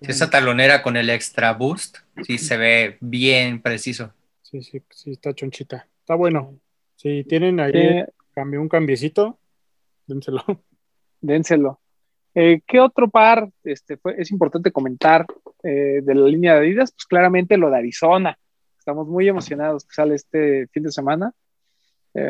Esa 0.00 0.28
talonera 0.28 0.82
con 0.82 0.96
el 0.96 1.10
extra 1.10 1.52
boost, 1.52 1.98
sí 2.24 2.38
se 2.38 2.56
ve 2.56 2.96
bien 3.00 3.62
preciso. 3.62 4.12
Sí, 4.42 4.60
sí, 4.62 4.82
sí, 4.90 5.12
está 5.12 5.32
chonchita. 5.32 5.86
Está 6.00 6.16
bueno. 6.16 6.58
Si 6.96 7.22
tienen 7.24 7.60
ahí 7.60 7.70
Eh, 7.74 8.06
cambio, 8.34 8.60
un 8.60 8.68
cambiecito, 8.68 9.38
dénselo. 10.06 10.42
dénselo. 11.20 11.80
Eh, 12.34 12.62
¿Qué 12.66 12.80
otro 12.80 13.08
par 13.10 13.48
este, 13.62 13.96
fue, 13.96 14.16
es 14.18 14.30
importante 14.32 14.72
comentar 14.72 15.24
eh, 15.62 16.00
de 16.02 16.14
la 16.14 16.26
línea 16.26 16.54
de 16.54 16.60
Adidas? 16.60 16.90
Pues 16.92 17.06
claramente 17.06 17.56
lo 17.56 17.70
de 17.70 17.76
Arizona. 17.78 18.36
Estamos 18.78 19.06
muy 19.06 19.28
emocionados 19.28 19.84
que 19.84 19.94
sale 19.94 20.16
este 20.16 20.66
fin 20.72 20.82
de 20.82 20.90
semana. 20.90 21.32
Eh, 22.14 22.28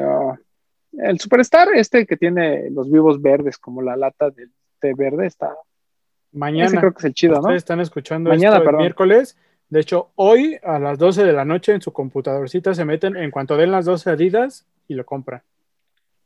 el 0.99 1.19
Superstar, 1.21 1.69
este 1.75 2.07
que 2.07 2.17
tiene 2.17 2.71
los 2.71 2.91
vivos 2.91 3.21
verdes 3.21 3.59
como 3.59 3.83
la 3.83 3.97
lata 3.97 4.31
de 4.31 4.49
té 4.79 4.95
verde, 4.95 5.27
está. 5.27 5.47
Ese 5.49 6.39
Mañana. 6.39 6.81
creo 6.81 6.93
que 6.93 6.99
es 7.01 7.05
el 7.05 7.15
chido, 7.15 7.35
¿no? 7.35 7.41
Ustedes 7.41 7.59
están 7.59 7.81
escuchando 7.81 8.31
Mañana, 8.31 8.57
esto 8.57 8.63
el 8.63 8.65
perdón. 8.67 8.81
miércoles. 8.81 9.37
De 9.69 9.81
hecho, 9.81 10.11
hoy 10.17 10.59
a 10.63 10.79
las 10.79 10.99
12 10.99 11.25
de 11.25 11.33
la 11.33 11.45
noche 11.45 11.73
en 11.73 11.81
su 11.81 11.93
computadorcita 11.93 12.75
se 12.75 12.85
meten 12.85 13.17
en 13.17 13.31
cuanto 13.31 13.57
den 13.57 13.71
las 13.71 13.85
12 13.87 14.11
Adidas 14.11 14.67
y 14.89 14.95
lo 14.95 15.05
compran. 15.07 15.43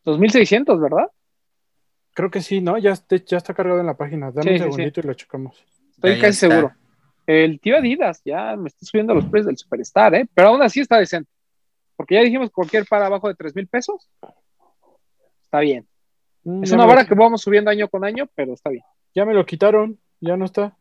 2600, 0.04 0.80
¿verdad? 0.80 1.10
Creo 2.14 2.30
que 2.30 2.40
sí, 2.40 2.60
¿no? 2.60 2.78
Ya, 2.78 2.92
está- 2.92 3.16
ya 3.16 3.36
está 3.36 3.52
cargado 3.54 3.80
en 3.80 3.86
la 3.86 3.96
página. 3.96 4.30
Dame 4.30 4.42
Sí, 4.42 4.48
un 4.50 4.56
sí, 4.58 4.62
segundito 4.64 5.00
y 5.00 5.02
lo 5.04 5.14
checamos. 5.14 5.64
Estoy 5.92 6.10
Ahí 6.12 6.20
casi 6.20 6.46
está. 6.46 6.48
seguro. 6.56 6.74
El 7.26 7.60
tío 7.60 7.76
Adidas 7.76 8.22
ya 8.24 8.56
me 8.56 8.68
está 8.68 8.86
subiendo 8.86 9.12
los 9.14 9.24
precios 9.26 9.46
del 9.46 9.56
Superstar, 9.58 10.14
¿eh? 10.14 10.26
Pero 10.32 10.48
aún 10.48 10.62
así 10.62 10.80
está 10.80 10.98
decente. 10.98 11.30
Porque 11.96 12.14
ya 12.14 12.22
dijimos 12.22 12.50
cualquier 12.50 12.84
par 12.86 13.02
abajo 13.02 13.28
de 13.28 13.34
3 13.34 13.54
mil 13.56 13.66
pesos. 13.66 14.08
Está 15.46 15.60
bien. 15.60 15.86
Mm, 16.44 16.62
Es 16.62 16.70
ya 16.70 16.76
una 16.76 16.84
lo- 16.84 16.88
vara 16.90 17.04
que 17.06 17.14
vamos 17.14 17.40
subiendo 17.42 17.70
año 17.70 17.88
con 17.88 18.04
año, 18.04 18.28
pero 18.34 18.52
está 18.54 18.70
bien. 18.70 18.84
Ya 19.14 19.24
me 19.24 19.32
lo 19.34 19.44
quitaron, 19.46 19.98
ya 20.20 20.36
no 20.36 20.44
está. 20.44 20.76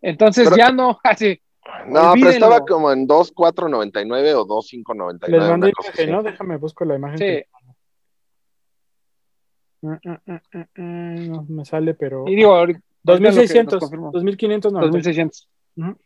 Entonces 0.00 0.44
Pero- 0.44 0.56
ya 0.56 0.70
no, 0.70 0.98
así. 1.04 1.40
No, 1.88 2.12
pero 2.14 2.30
estaba 2.30 2.60
como 2.64 2.90
en 2.90 3.06
2,499 3.06 4.34
o 4.34 4.44
2,599. 4.44 5.38
Les 5.38 5.50
mandé 5.50 5.72
imagen. 5.78 6.10
¿no? 6.10 6.22
Déjame 6.22 6.56
busco 6.56 6.84
la 6.84 6.96
imagen. 6.96 7.18
Sí. 7.18 7.24
que- 7.24 7.46
Mm, 9.82 9.94
mm, 10.76 11.30
No 11.32 11.42
me 11.48 11.64
sale, 11.64 11.94
pero. 11.94 12.24
Y 12.28 12.34
digo, 12.36 12.54
ahorita, 12.54 12.80
ahorita 12.80 13.12
lo 13.12 13.14
que 13.16 13.20
nos 13.22 13.34
2600, 13.36 13.80
confirmó. 13.80 14.10
2500 14.12 14.72
no. 14.72 14.80
2600. 14.80 15.48
Ujú. 15.76 15.96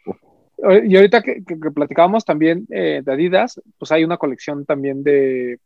Y 0.87 0.97
ahorita 0.97 1.23
que, 1.23 1.45
que- 1.45 1.59
que 1.59 1.71
platicábamos 1.73 2.25
también 2.25 2.67
eh, 2.71 3.03
de 3.05 3.13
Adidas, 3.13 3.61
pues 3.79 3.91
hay 3.91 4.05
una 4.05 4.17
colección 4.17 4.65
también 4.65 5.03
de, 5.03 5.59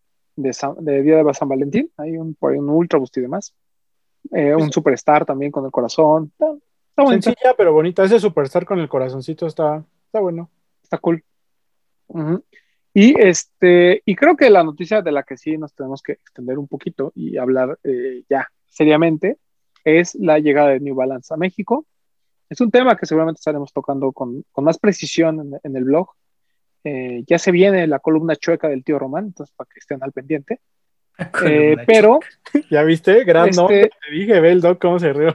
de, 0.42 0.52
San- 0.52 0.84
de 0.84 1.02
Día 1.02 1.22
de 1.22 1.34
San 1.34 1.48
Valentín. 1.48 1.90
Hay 1.96 2.16
un, 2.16 2.34
por 2.34 2.52
ahí 2.52 2.58
un 2.58 2.70
Ultra 2.70 2.98
Boost 2.98 3.16
y 3.18 3.22
demás. 3.22 3.54
Eh, 4.32 4.54
un 4.54 4.72
Superstar 4.72 5.24
también 5.24 5.50
con 5.50 5.64
el 5.64 5.70
corazón. 5.70 6.30
Está, 6.32 6.52
está 6.90 7.02
bonito. 7.02 7.22
Sencilla, 7.30 7.54
pero 7.56 7.72
bonita. 7.72 8.04
Ese 8.04 8.20
Superstar 8.20 8.64
con 8.64 8.78
el 8.78 8.88
corazoncito 8.88 9.46
está, 9.46 9.84
está 10.06 10.20
bueno. 10.20 10.50
Está 10.82 10.98
cool. 10.98 11.22
Ujú. 12.08 12.42
Y 12.94 13.14
este, 13.20 14.02
y 14.04 14.16
creo 14.16 14.36
que 14.36 14.50
la 14.50 14.64
noticia 14.64 15.02
de 15.02 15.12
la 15.12 15.22
que 15.22 15.36
sí 15.36 15.56
nos 15.58 15.74
tenemos 15.74 16.02
que 16.02 16.12
extender 16.12 16.58
un 16.58 16.66
poquito 16.66 17.12
y 17.14 17.36
hablar 17.36 17.78
eh, 17.84 18.24
ya 18.28 18.48
seriamente 18.66 19.36
es 19.84 20.14
la 20.14 20.38
llegada 20.38 20.70
de 20.70 20.80
New 20.80 20.94
Balance 20.94 21.32
a 21.32 21.36
México. 21.36 21.86
Es 22.48 22.60
un 22.60 22.70
tema 22.70 22.96
que 22.96 23.06
seguramente 23.06 23.38
estaremos 23.38 23.72
tocando 23.72 24.10
con, 24.12 24.42
con 24.50 24.64
más 24.64 24.78
precisión 24.78 25.40
en, 25.40 25.60
en 25.62 25.76
el 25.76 25.84
blog. 25.84 26.08
Eh, 26.84 27.24
ya 27.26 27.38
se 27.38 27.50
viene 27.50 27.86
la 27.86 27.98
columna 27.98 28.36
chueca 28.36 28.68
del 28.68 28.84
tío 28.84 28.98
Román, 28.98 29.26
entonces 29.26 29.54
para 29.56 29.68
que 29.72 29.80
estén 29.80 30.02
al 30.02 30.12
pendiente. 30.12 30.60
Eh, 31.44 31.76
pero 31.86 32.20
¿Ya 32.70 32.82
viste? 32.84 33.24
Gran 33.24 33.48
Este- 33.48 33.60
nombre. 33.60 33.90
Te 34.06 34.14
dije, 34.14 34.40
ve 34.40 34.52
el 34.52 34.60
doc 34.60 34.80
cómo 34.80 34.98
se 34.98 35.12
rió. 35.12 35.34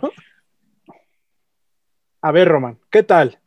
A 2.21 2.32
ver, 2.32 2.47
Román, 2.47 2.79
¿qué 2.89 3.03
tal? 3.03 3.39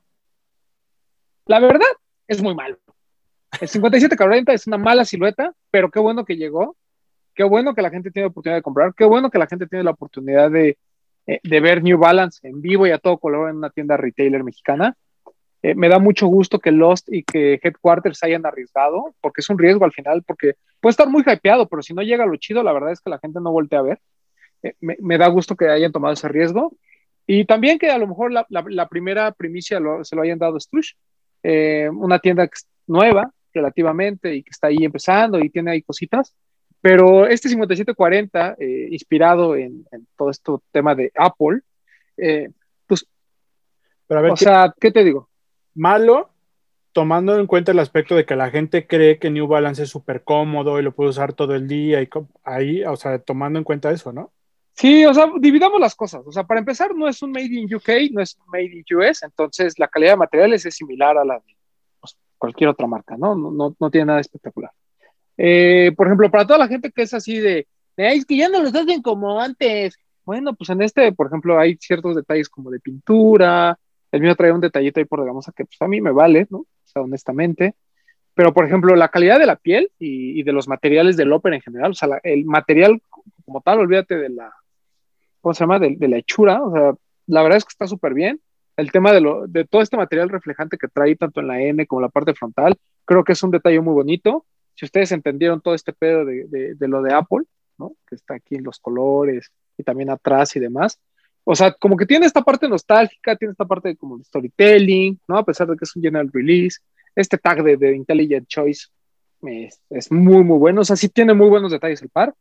La 1.46 1.60
verdad 1.60 1.86
es 2.28 2.42
muy 2.42 2.54
malo. 2.54 2.78
El 3.60 3.68
5740 3.68 4.52
es 4.52 4.66
una 4.66 4.76
mala 4.76 5.04
silueta, 5.04 5.54
pero 5.70 5.90
qué 5.90 5.98
bueno 5.98 6.24
que 6.24 6.36
llegó. 6.36 6.76
Qué 7.34 7.44
bueno 7.44 7.74
que 7.74 7.82
la 7.82 7.90
gente 7.90 8.10
tiene 8.10 8.24
la 8.26 8.30
oportunidad 8.30 8.58
de 8.58 8.62
comprar. 8.62 8.94
Qué 8.94 9.04
bueno 9.04 9.30
que 9.30 9.38
la 9.38 9.46
gente 9.46 9.66
tiene 9.66 9.84
la 9.84 9.92
oportunidad 9.92 10.50
de, 10.50 10.78
eh, 11.26 11.40
de 11.42 11.60
ver 11.60 11.82
New 11.82 11.98
Balance 11.98 12.46
en 12.46 12.60
vivo 12.60 12.86
y 12.86 12.90
a 12.90 12.98
todo 12.98 13.18
color 13.18 13.50
en 13.50 13.56
una 13.56 13.70
tienda 13.70 13.96
retailer 13.96 14.42
mexicana. 14.44 14.96
Eh, 15.62 15.74
me 15.74 15.88
da 15.88 15.98
mucho 15.98 16.26
gusto 16.26 16.58
que 16.58 16.70
Lost 16.70 17.08
y 17.12 17.22
que 17.24 17.58
Headquarters 17.62 18.22
hayan 18.22 18.44
arriesgado, 18.46 19.14
porque 19.20 19.40
es 19.40 19.50
un 19.50 19.58
riesgo 19.58 19.84
al 19.84 19.92
final, 19.92 20.22
porque 20.22 20.54
puede 20.80 20.90
estar 20.92 21.08
muy 21.08 21.22
hypeado, 21.26 21.66
pero 21.68 21.82
si 21.82 21.94
no 21.94 22.02
llega 22.02 22.26
lo 22.26 22.36
chido, 22.36 22.62
la 22.62 22.72
verdad 22.72 22.92
es 22.92 23.00
que 23.00 23.10
la 23.10 23.18
gente 23.18 23.40
no 23.40 23.50
voltea 23.52 23.80
a 23.80 23.82
ver. 23.82 24.00
Eh, 24.62 24.74
me, 24.80 24.96
me 25.00 25.18
da 25.18 25.28
gusto 25.28 25.56
que 25.56 25.68
hayan 25.68 25.92
tomado 25.92 26.14
ese 26.14 26.28
riesgo. 26.28 26.72
Y 27.26 27.44
también 27.44 27.78
que 27.78 27.90
a 27.90 27.98
lo 27.98 28.06
mejor 28.06 28.32
la, 28.32 28.46
la- 28.50 28.64
la 28.68 28.88
primera 28.88 29.32
primicia 29.32 29.80
lo- 29.80 30.04
se 30.04 30.14
lo 30.14 30.22
hayan 30.22 30.38
dado 30.38 30.56
a 30.56 30.60
Strush, 30.60 30.92
eh, 31.42 31.88
una 31.92 32.18
tienda 32.20 32.48
nueva 32.86 33.32
relativamente 33.52 34.34
y 34.34 34.42
que 34.42 34.50
está 34.50 34.68
ahí 34.68 34.78
empezando 34.84 35.38
y 35.40 35.50
tiene 35.50 35.72
ahí 35.72 35.82
cositas. 35.82 36.34
Pero 36.80 37.26
este 37.26 37.48
5740, 37.48 38.54
eh, 38.60 38.88
inspirado 38.92 39.56
en, 39.56 39.84
en 39.90 40.06
todo 40.16 40.30
este 40.30 40.52
tema 40.70 40.94
de 40.94 41.10
Apple, 41.16 41.60
Pero 44.06 44.20
a 44.20 44.22
ver, 44.22 44.32
o 44.32 44.34
¿qué- 44.34 44.44
sea, 44.44 44.74
¿qué 44.80 44.90
te 44.90 45.02
digo? 45.04 45.28
Malo, 45.76 46.30
tomando 46.92 47.38
en 47.38 47.46
cuenta 47.46 47.72
el 47.72 47.78
aspecto 47.78 48.14
de 48.16 48.24
que 48.24 48.36
la 48.36 48.50
gente 48.50 48.86
cree 48.86 49.18
que 49.18 49.30
New 49.30 49.46
Balance 49.46 49.82
es 49.82 49.90
súper 49.90 50.24
cómodo 50.24 50.78
y 50.78 50.82
lo 50.82 50.94
puede 50.94 51.10
usar 51.10 51.34
todo 51.34 51.54
el 51.54 51.68
día 51.68 52.00
y 52.02 52.08
ahí, 52.42 52.84
o 52.84 52.96
sea, 52.96 53.18
tomando 53.18 53.58
en 53.58 53.64
cuenta 53.64 53.90
eso, 53.90 54.12
¿no? 54.12 54.32
Sí, 54.72 55.06
o 55.06 55.14
sea, 55.14 55.30
dividamos 55.38 55.80
las 55.80 55.94
cosas. 55.94 56.22
O 56.26 56.32
sea, 56.32 56.44
para 56.44 56.60
empezar, 56.60 56.94
no 56.94 57.08
es 57.08 57.22
un 57.22 57.32
Made 57.32 57.46
in 57.46 57.74
UK, 57.74 58.10
no 58.12 58.20
es 58.20 58.36
un 58.36 58.46
Made 58.50 58.64
in 58.64 58.84
US, 58.96 59.22
entonces 59.22 59.78
la 59.78 59.88
calidad 59.88 60.12
de 60.12 60.16
materiales 60.16 60.66
es 60.66 60.74
similar 60.74 61.16
a 61.16 61.24
la 61.24 61.34
de 61.34 61.56
pues, 62.00 62.16
cualquier 62.36 62.70
otra 62.70 62.86
marca, 62.86 63.16
¿no? 63.16 63.34
No, 63.34 63.50
no, 63.50 63.76
no 63.78 63.90
tiene 63.90 64.06
nada 64.06 64.20
espectacular. 64.20 64.70
Eh, 65.38 65.92
por 65.96 66.06
ejemplo, 66.06 66.30
para 66.30 66.46
toda 66.46 66.58
la 66.58 66.68
gente 66.68 66.90
que 66.90 67.02
es 67.02 67.14
así 67.14 67.38
de, 67.38 67.66
de, 67.96 68.06
"Ay, 68.06 68.18
es 68.18 68.26
que 68.26 68.36
ya 68.36 68.48
no 68.48 68.62
los 68.62 68.74
hacen 68.74 69.02
como 69.02 69.40
antes. 69.40 69.98
Bueno, 70.24 70.54
pues 70.54 70.70
en 70.70 70.82
este, 70.82 71.12
por 71.12 71.26
ejemplo, 71.26 71.58
hay 71.58 71.76
ciertos 71.80 72.16
detalles 72.16 72.48
como 72.48 72.70
de 72.70 72.80
pintura. 72.80 73.78
El 74.12 74.20
mío 74.20 74.34
trae 74.34 74.52
un 74.52 74.60
detallito 74.60 75.00
ahí 75.00 75.04
por 75.04 75.20
digamos 75.20 75.46
que 75.54 75.64
pues 75.64 75.80
a 75.80 75.88
mí 75.88 76.00
me 76.00 76.12
vale, 76.12 76.46
¿no? 76.50 76.66
Honestamente. 76.94 77.74
Pero, 78.34 78.52
por 78.52 78.66
ejemplo, 78.66 78.94
la 78.96 79.08
calidad 79.08 79.38
de 79.38 79.46
la 79.46 79.56
piel 79.56 79.90
y, 79.98 80.42
de 80.42 80.52
los 80.52 80.68
materiales 80.68 81.16
del 81.16 81.32
ópera 81.32 81.56
en 81.56 81.62
general, 81.62 81.92
o 81.92 81.94
sea, 81.94 82.08
la- 82.08 82.20
el 82.22 82.44
material 82.44 83.00
como 83.44 83.60
tal, 83.62 83.78
olvídate 83.80 84.16
de 84.16 84.28
la, 84.28 84.52
¿cómo 85.40 85.54
se 85.54 85.60
llama? 85.60 85.78
De, 85.78 85.96
la 86.08 86.18
hechura, 86.18 86.62
o 86.62 86.72
sea, 86.72 86.94
la 87.26 87.42
verdad 87.42 87.58
es 87.58 87.64
que 87.64 87.70
está 87.72 87.86
súper 87.86 88.14
bien. 88.14 88.40
El 88.76 88.92
tema 88.92 89.12
de, 89.12 89.64
todo 89.70 89.80
este 89.80 89.96
material 89.96 90.28
reflejante 90.28 90.76
que 90.76 90.88
trae 90.88 91.16
tanto 91.16 91.40
en 91.40 91.48
la 91.48 91.62
N 91.62 91.86
como 91.86 92.00
en 92.00 92.04
la 92.04 92.08
parte 92.10 92.34
frontal, 92.34 92.76
creo 93.06 93.24
que 93.24 93.32
es 93.32 93.42
un 93.42 93.50
detalle 93.50 93.80
muy 93.80 93.94
bonito. 93.94 94.44
Si 94.74 94.84
ustedes 94.84 95.12
entendieron 95.12 95.62
todo 95.62 95.74
este 95.74 95.94
pedo 95.94 96.26
de 96.26 96.76
lo 96.88 97.00
de 97.00 97.14
Apple, 97.14 97.44
¿no? 97.78 97.94
Que 98.06 98.14
está 98.14 98.34
aquí 98.34 98.56
en 98.56 98.64
los 98.64 98.78
colores 98.80 99.52
y 99.76 99.82
también 99.82 100.10
atrás 100.10 100.56
y 100.56 100.60
demás. 100.60 100.98
O 101.48 101.54
sea, 101.54 101.70
como 101.70 101.96
que 101.96 102.06
tiene 102.06 102.26
esta 102.26 102.42
parte 102.42 102.68
nostálgica, 102.68 103.36
tiene 103.36 103.52
esta 103.52 103.64
parte 103.64 103.90
de 103.90 103.96
como 103.96 104.18
storytelling, 104.18 105.20
¿no? 105.28 105.38
A 105.38 105.44
pesar 105.44 105.68
de 105.68 105.76
que 105.76 105.84
es 105.84 105.94
un 105.94 106.02
general 106.02 106.28
release. 106.32 106.80
Este 107.14 107.38
tag 107.38 107.62
de, 107.62 107.76
de 107.76 107.94
Intelligent 107.94 108.48
Choice 108.48 108.88
es, 109.42 109.80
es 109.88 110.10
muy, 110.10 110.42
muy 110.42 110.58
bueno. 110.58 110.80
O 110.80 110.84
sea, 110.84 110.96
sí 110.96 111.08
tiene 111.08 111.34
muy 111.34 111.48
buenos 111.48 111.70
detalles 111.70 112.02
el 112.02 112.08
par, 112.08 112.34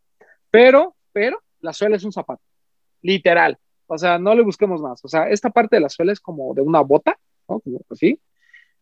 pero, 0.49 0.95
pero 1.13 1.39
la 1.59 1.71
suela 1.71 1.97
es 1.97 2.03
un 2.03 2.13
zapato, 2.13 2.41
literal. 3.03 3.59
O 3.85 3.95
sea, 3.95 4.17
no 4.17 4.33
le 4.33 4.41
busquemos 4.41 4.81
más. 4.81 5.05
O 5.05 5.07
sea, 5.07 5.29
esta 5.29 5.51
parte 5.51 5.75
de 5.75 5.81
la 5.81 5.89
suela 5.89 6.11
es 6.11 6.19
como 6.19 6.55
de 6.55 6.63
una 6.63 6.81
bota, 6.81 7.15
¿no? 7.47 7.59
Como 7.59 7.81
así. 7.91 8.19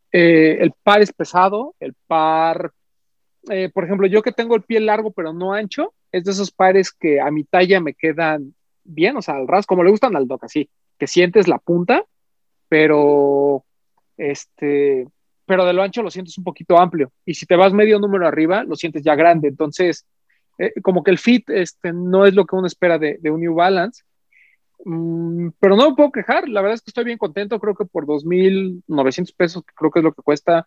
Eh, 0.09 0.57
el 0.61 0.71
par 0.83 1.01
es 1.01 1.11
pesado, 1.11 1.75
el 1.81 1.95
par, 2.07 2.71
eh, 3.49 3.69
por 3.73 3.83
ejemplo, 3.83 4.07
yo 4.07 4.21
que 4.21 4.31
tengo 4.31 4.55
el 4.55 4.63
pie 4.63 4.79
largo 4.79 5.11
pero 5.11 5.33
no 5.33 5.51
ancho, 5.51 5.93
es 6.13 6.23
de 6.23 6.31
esos 6.31 6.51
pares 6.51 6.93
que 6.93 7.19
a 7.19 7.29
mi 7.29 7.43
talla 7.43 7.81
me 7.81 7.93
quedan 7.93 8.55
bien, 8.83 9.17
o 9.17 9.21
sea, 9.21 9.35
al 9.35 9.47
ras, 9.47 9.65
como 9.65 9.83
le 9.83 9.91
gustan 9.91 10.15
al 10.15 10.27
doc, 10.27 10.43
así, 10.43 10.69
que 10.97 11.07
sientes 11.07 11.47
la 11.47 11.57
punta, 11.57 12.03
pero 12.67 13.65
este, 14.17 15.07
pero 15.45 15.65
de 15.65 15.73
lo 15.73 15.83
ancho 15.83 16.03
lo 16.03 16.11
sientes 16.11 16.37
un 16.37 16.43
poquito 16.43 16.79
amplio. 16.79 17.11
Y 17.25 17.33
si 17.33 17.45
te 17.45 17.55
vas 17.55 17.73
medio 17.73 17.99
número 17.99 18.27
arriba, 18.27 18.63
lo 18.63 18.75
sientes 18.75 19.03
ya 19.03 19.15
grande. 19.15 19.47
Entonces, 19.47 20.05
eh, 20.57 20.73
como 20.81 21.03
que 21.03 21.11
el 21.11 21.17
fit 21.17 21.49
este, 21.49 21.91
no 21.93 22.25
es 22.25 22.33
lo 22.33 22.45
que 22.45 22.55
uno 22.55 22.67
espera 22.67 22.97
de, 22.97 23.19
un 23.29 23.41
New 23.41 23.55
Balance. 23.55 24.03
Mm, 24.85 25.49
pero 25.59 25.75
no 25.75 25.89
me 25.89 25.95
puedo 25.95 26.11
quejar, 26.11 26.49
la 26.49 26.61
verdad 26.61 26.75
es 26.75 26.81
que 26.81 26.89
estoy 26.89 27.05
bien 27.05 27.17
contento, 27.17 27.59
creo 27.59 27.73
que 27.73 27.85
por 27.85 28.05
2.900 28.05 29.33
pesos, 29.35 29.63
creo 29.75 29.91
que 29.91 29.99
es 29.99 30.03
lo 30.03 30.13
que 30.13 30.21
cuesta, 30.21 30.65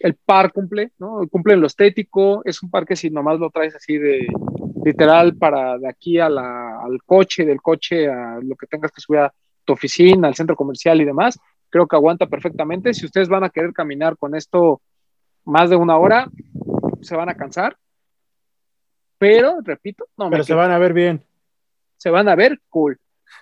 el 0.00 0.14
par 0.14 0.52
cumple, 0.52 0.92
¿no? 0.98 1.26
Cumple 1.30 1.54
en 1.54 1.62
lo 1.62 1.66
estético, 1.66 2.42
es 2.44 2.62
un 2.62 2.70
par 2.70 2.84
que 2.84 2.96
si 2.96 3.08
nomás 3.08 3.38
lo 3.40 3.50
traes 3.50 3.74
así 3.74 3.96
de 3.96 4.26
literal 4.86 5.34
para 5.34 5.78
de 5.78 5.88
aquí 5.88 6.20
a 6.20 6.28
la, 6.28 6.80
al 6.80 7.02
coche, 7.02 7.44
del 7.44 7.60
coche 7.60 8.08
a 8.08 8.38
lo 8.40 8.54
que 8.54 8.68
tengas 8.68 8.92
que 8.92 9.00
subir 9.00 9.18
a 9.18 9.34
tu 9.64 9.72
oficina, 9.72 10.28
al 10.28 10.36
centro 10.36 10.54
comercial 10.54 11.00
y 11.00 11.04
demás, 11.04 11.40
creo 11.70 11.88
que 11.88 11.96
aguanta 11.96 12.26
perfectamente. 12.26 12.94
Si 12.94 13.04
ustedes 13.04 13.28
van 13.28 13.42
a 13.42 13.50
querer 13.50 13.72
caminar 13.72 14.16
con 14.16 14.36
esto 14.36 14.80
más 15.44 15.70
de 15.70 15.76
una 15.76 15.96
hora, 15.96 16.30
se 17.00 17.16
van 17.16 17.28
a 17.28 17.34
cansar. 17.34 17.76
Pero, 19.18 19.58
repito, 19.60 20.06
no 20.16 20.30
Pero 20.30 20.44
se 20.44 20.54
van 20.54 20.70
a 20.70 20.78
ver 20.78 20.92
bien. 20.92 21.20
Se 21.96 22.10
van 22.10 22.28
a 22.28 22.36
ver 22.36 22.60
cool. 22.68 22.96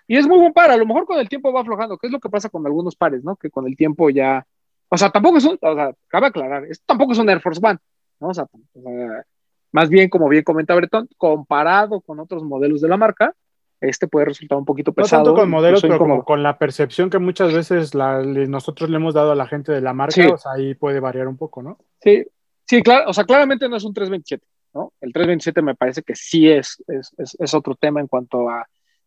Y 0.09 0.17
es 0.17 0.27
muy 0.27 0.39
buen 0.39 0.55
par, 0.55 0.71
a 0.71 0.79
lo 0.79 0.87
mejor 0.87 1.05
con 1.05 1.19
el 1.19 1.29
tiempo 1.29 1.53
va 1.53 1.61
aflojando, 1.61 1.99
que 1.99 2.07
es 2.07 2.13
lo 2.13 2.21
que 2.21 2.31
pasa 2.31 2.49
con 2.49 2.65
algunos 2.65 2.97
pares, 2.97 3.23
¿no? 3.23 3.37
Que 3.37 3.51
con 3.51 3.67
el 3.67 3.77
tiempo 3.77 4.09
ya, 4.09 4.47
o 4.89 4.97
sea, 4.97 5.11
tampoco 5.11 5.37
es 5.37 5.45
un, 5.45 5.59
o 5.61 5.75
sea, 5.75 5.93
cabe 6.09 6.29
aclarar, 6.29 6.65
esto 6.65 6.85
tampoco 6.87 7.13
es 7.13 7.19
un 7.19 7.29
Air 7.29 7.43
Force 7.43 7.61
One, 7.63 7.79
¿no? 8.21 8.29
O 8.29 8.35
sea, 8.35 8.45
o 8.45 8.81
sea 8.81 9.27
más 9.75 9.89
bien, 9.89 10.09
como 10.09 10.29
bien 10.29 10.45
comenta 10.45 10.73
Bretón, 10.77 11.09
comparado 11.17 12.01
con 12.01 12.21
otros 12.21 12.45
modelos 12.45 12.81
de 12.81 12.87
la 12.87 12.97
marca, 12.97 13.35
este 13.81 14.07
puede 14.07 14.27
resultar 14.27 14.57
un 14.57 14.65
poquito 14.65 14.93
pesado. 14.93 15.23
No 15.23 15.31
tanto 15.31 15.41
con 15.41 15.51
modelos, 15.51 15.83
pero 15.83 15.99
como 15.99 16.25
con 16.25 16.45
la 16.45 16.59
percepción 16.59 17.11
que 17.11 17.19
muchas 17.19 17.53
veces 17.53 17.93
la, 17.93 18.23
nosotros 18.23 18.89
le 18.89 18.99
hemos 18.99 19.15
dado 19.15 19.33
a 19.33 19.35
la 19.35 19.49
gente 19.49 19.73
de 19.73 19.81
la 19.81 19.93
marca, 19.93 20.15
sí. 20.15 20.29
o 20.29 20.39
sea, 20.39 20.53
ahí 20.53 20.77
puede 20.77 21.01
variar 21.01 21.27
un 21.27 21.37
poco, 21.37 21.61
¿no? 21.61 21.79
Sí, 22.01 22.25
sí, 22.65 22.83
claro, 22.83 23.11
o 23.11 23.13
sea, 23.13 23.25
claramente 23.25 23.69
no 23.69 23.75
es 23.75 23.83
un 23.83 23.93
327, 23.93 24.47
¿no? 24.75 24.93
El 25.01 25.13
327 25.13 25.61
me 25.61 25.75
parece 25.75 26.03
que 26.03 26.15
sí 26.15 26.49
es, 26.49 26.81
es, 26.87 27.13
es, 27.19 27.37
es 27.37 27.53
otro 27.53 27.75
tema 27.75 27.99
en 27.99 28.07
cuanto 28.07 28.49
a, 28.49 28.65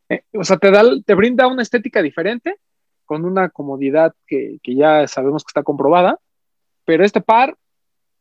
eh, 0.10 0.23
o 0.34 0.43
sea, 0.43 0.58
te, 0.58 0.69
da, 0.69 0.84
te 1.06 1.13
brinda 1.13 1.47
una 1.47 1.62
estética 1.62 2.01
diferente, 2.01 2.58
con 3.06 3.23
una 3.23 3.47
comodidad 3.47 4.13
que, 4.27 4.58
que 4.62 4.75
ya 4.75 5.08
sabemos 5.08 5.45
que 5.45 5.51
está 5.51 5.63
comprobada, 5.63 6.19
pero 6.84 7.06
este 7.06 7.21
par, 7.21 7.56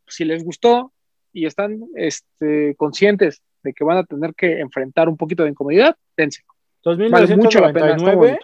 si 0.06 0.24
les 0.24 0.44
gustó 0.44 0.92
y 1.36 1.44
están 1.44 1.84
este, 1.94 2.74
conscientes 2.76 3.42
de 3.62 3.74
que 3.74 3.84
van 3.84 3.98
a 3.98 4.04
tener 4.04 4.34
que 4.34 4.58
enfrentar 4.58 5.06
un 5.06 5.18
poquito 5.18 5.42
de 5.42 5.50
incomodidad, 5.50 5.94
dense. 6.16 6.42
2999 6.82 8.16
vale 8.16 8.38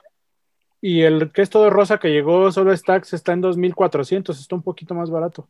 y 0.83 1.03
el 1.03 1.31
que 1.33 1.43
es 1.43 1.49
todo 1.49 1.71
rosa 1.71 1.99
que 1.99 2.13
llegó 2.13 2.51
solo 2.53 2.77
Stacks 2.77 3.15
está 3.15 3.33
en 3.33 3.41
2400, 3.41 4.39
está 4.39 4.57
un 4.57 4.63
poquito 4.63 4.95
más 4.95 5.11
barato. 5.11 5.49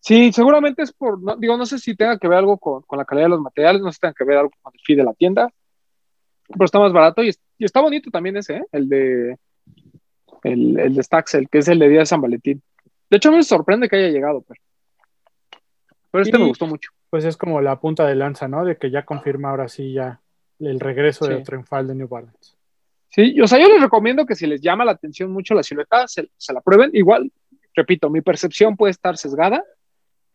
Sí, 0.00 0.32
seguramente 0.32 0.82
es 0.82 0.92
por, 0.92 1.20
no, 1.20 1.36
digo, 1.36 1.56
no 1.56 1.66
sé 1.66 1.78
si 1.78 1.96
tenga 1.96 2.18
que 2.18 2.28
ver 2.28 2.38
algo 2.38 2.56
con, 2.56 2.82
con, 2.82 2.98
la 2.98 3.04
calidad 3.04 3.26
de 3.26 3.30
los 3.30 3.40
materiales, 3.40 3.82
no 3.82 3.90
sé 3.90 3.96
si 3.96 4.00
tenga 4.00 4.14
que 4.14 4.24
ver 4.24 4.38
algo 4.38 4.52
con 4.62 4.72
el 4.72 4.80
fee 4.80 4.94
de 4.94 5.04
la 5.04 5.12
tienda, 5.12 5.50
pero 6.48 6.64
está 6.64 6.78
más 6.78 6.92
barato 6.92 7.22
y, 7.22 7.34
y 7.58 7.64
está 7.64 7.80
bonito 7.80 8.10
también 8.10 8.38
ese, 8.38 8.56
¿eh? 8.56 8.64
el 8.72 8.88
de 8.88 9.38
el, 10.44 10.78
el, 10.78 10.94
de 10.94 11.02
Stacks, 11.02 11.34
el 11.34 11.48
que 11.50 11.58
es 11.58 11.68
el 11.68 11.78
de 11.80 11.88
Día 11.88 12.00
de 12.00 12.06
San 12.06 12.20
Valentín. 12.20 12.62
De 13.10 13.16
hecho, 13.18 13.32
me 13.32 13.42
sorprende 13.42 13.88
que 13.88 13.96
haya 13.96 14.08
llegado, 14.08 14.42
pero, 14.46 14.60
pero 16.14 16.22
este 16.22 16.36
y, 16.36 16.40
me 16.40 16.46
gustó 16.46 16.68
mucho. 16.68 16.92
Pues 17.10 17.24
es 17.24 17.36
como 17.36 17.60
la 17.60 17.80
punta 17.80 18.06
de 18.06 18.14
lanza, 18.14 18.46
¿no? 18.46 18.64
De 18.64 18.76
que 18.76 18.88
ya 18.88 19.04
confirma 19.04 19.50
ahora 19.50 19.66
sí 19.66 19.92
ya 19.92 20.20
el 20.60 20.78
regreso 20.78 21.24
sí. 21.24 21.32
de 21.32 21.40
triunfal 21.40 21.88
de 21.88 21.96
New 21.96 22.06
Balance. 22.06 22.54
Sí, 23.08 23.40
o 23.40 23.48
sea, 23.48 23.58
yo 23.58 23.66
les 23.66 23.82
recomiendo 23.82 24.24
que 24.24 24.36
si 24.36 24.46
les 24.46 24.60
llama 24.60 24.84
la 24.84 24.92
atención 24.92 25.32
mucho 25.32 25.54
la 25.54 25.64
silueta, 25.64 26.06
se, 26.06 26.30
se 26.36 26.52
la 26.52 26.60
prueben. 26.60 26.90
Igual, 26.92 27.32
repito, 27.74 28.10
mi 28.10 28.20
percepción 28.20 28.76
puede 28.76 28.92
estar 28.92 29.16
sesgada. 29.16 29.64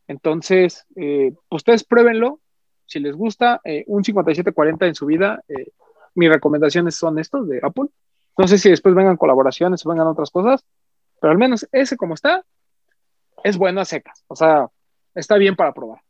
Entonces, 0.05 0.85
eh, 0.97 1.31
ustedes 1.49 1.85
pruébenlo. 1.85 2.41
Si 2.85 2.99
les 2.99 3.15
gusta, 3.15 3.61
eh, 3.63 3.85
un 3.87 4.03
5740 4.03 4.85
en 4.85 4.95
su 4.95 5.05
vida, 5.05 5.41
eh, 5.47 5.71
mis 6.13 6.27
recomendaciones 6.27 6.95
son 6.95 7.19
estos 7.19 7.47
de 7.47 7.61
Apple. 7.63 7.85
No 8.37 8.49
sé 8.49 8.57
si 8.57 8.69
después 8.69 8.93
vengan 8.93 9.15
colaboraciones 9.15 9.85
o 9.85 9.89
vengan 9.91 10.07
otras 10.07 10.29
cosas, 10.29 10.65
pero 11.21 11.31
al 11.31 11.37
menos 11.37 11.69
ese 11.71 11.95
como 11.95 12.15
está, 12.15 12.43
es 13.45 13.57
bueno 13.57 13.79
a 13.79 13.85
secas. 13.85 14.25
O 14.27 14.35
sea, 14.35 14.67
está 15.15 15.38
bien 15.38 15.56
para 15.56 15.74
probar 15.74 16.02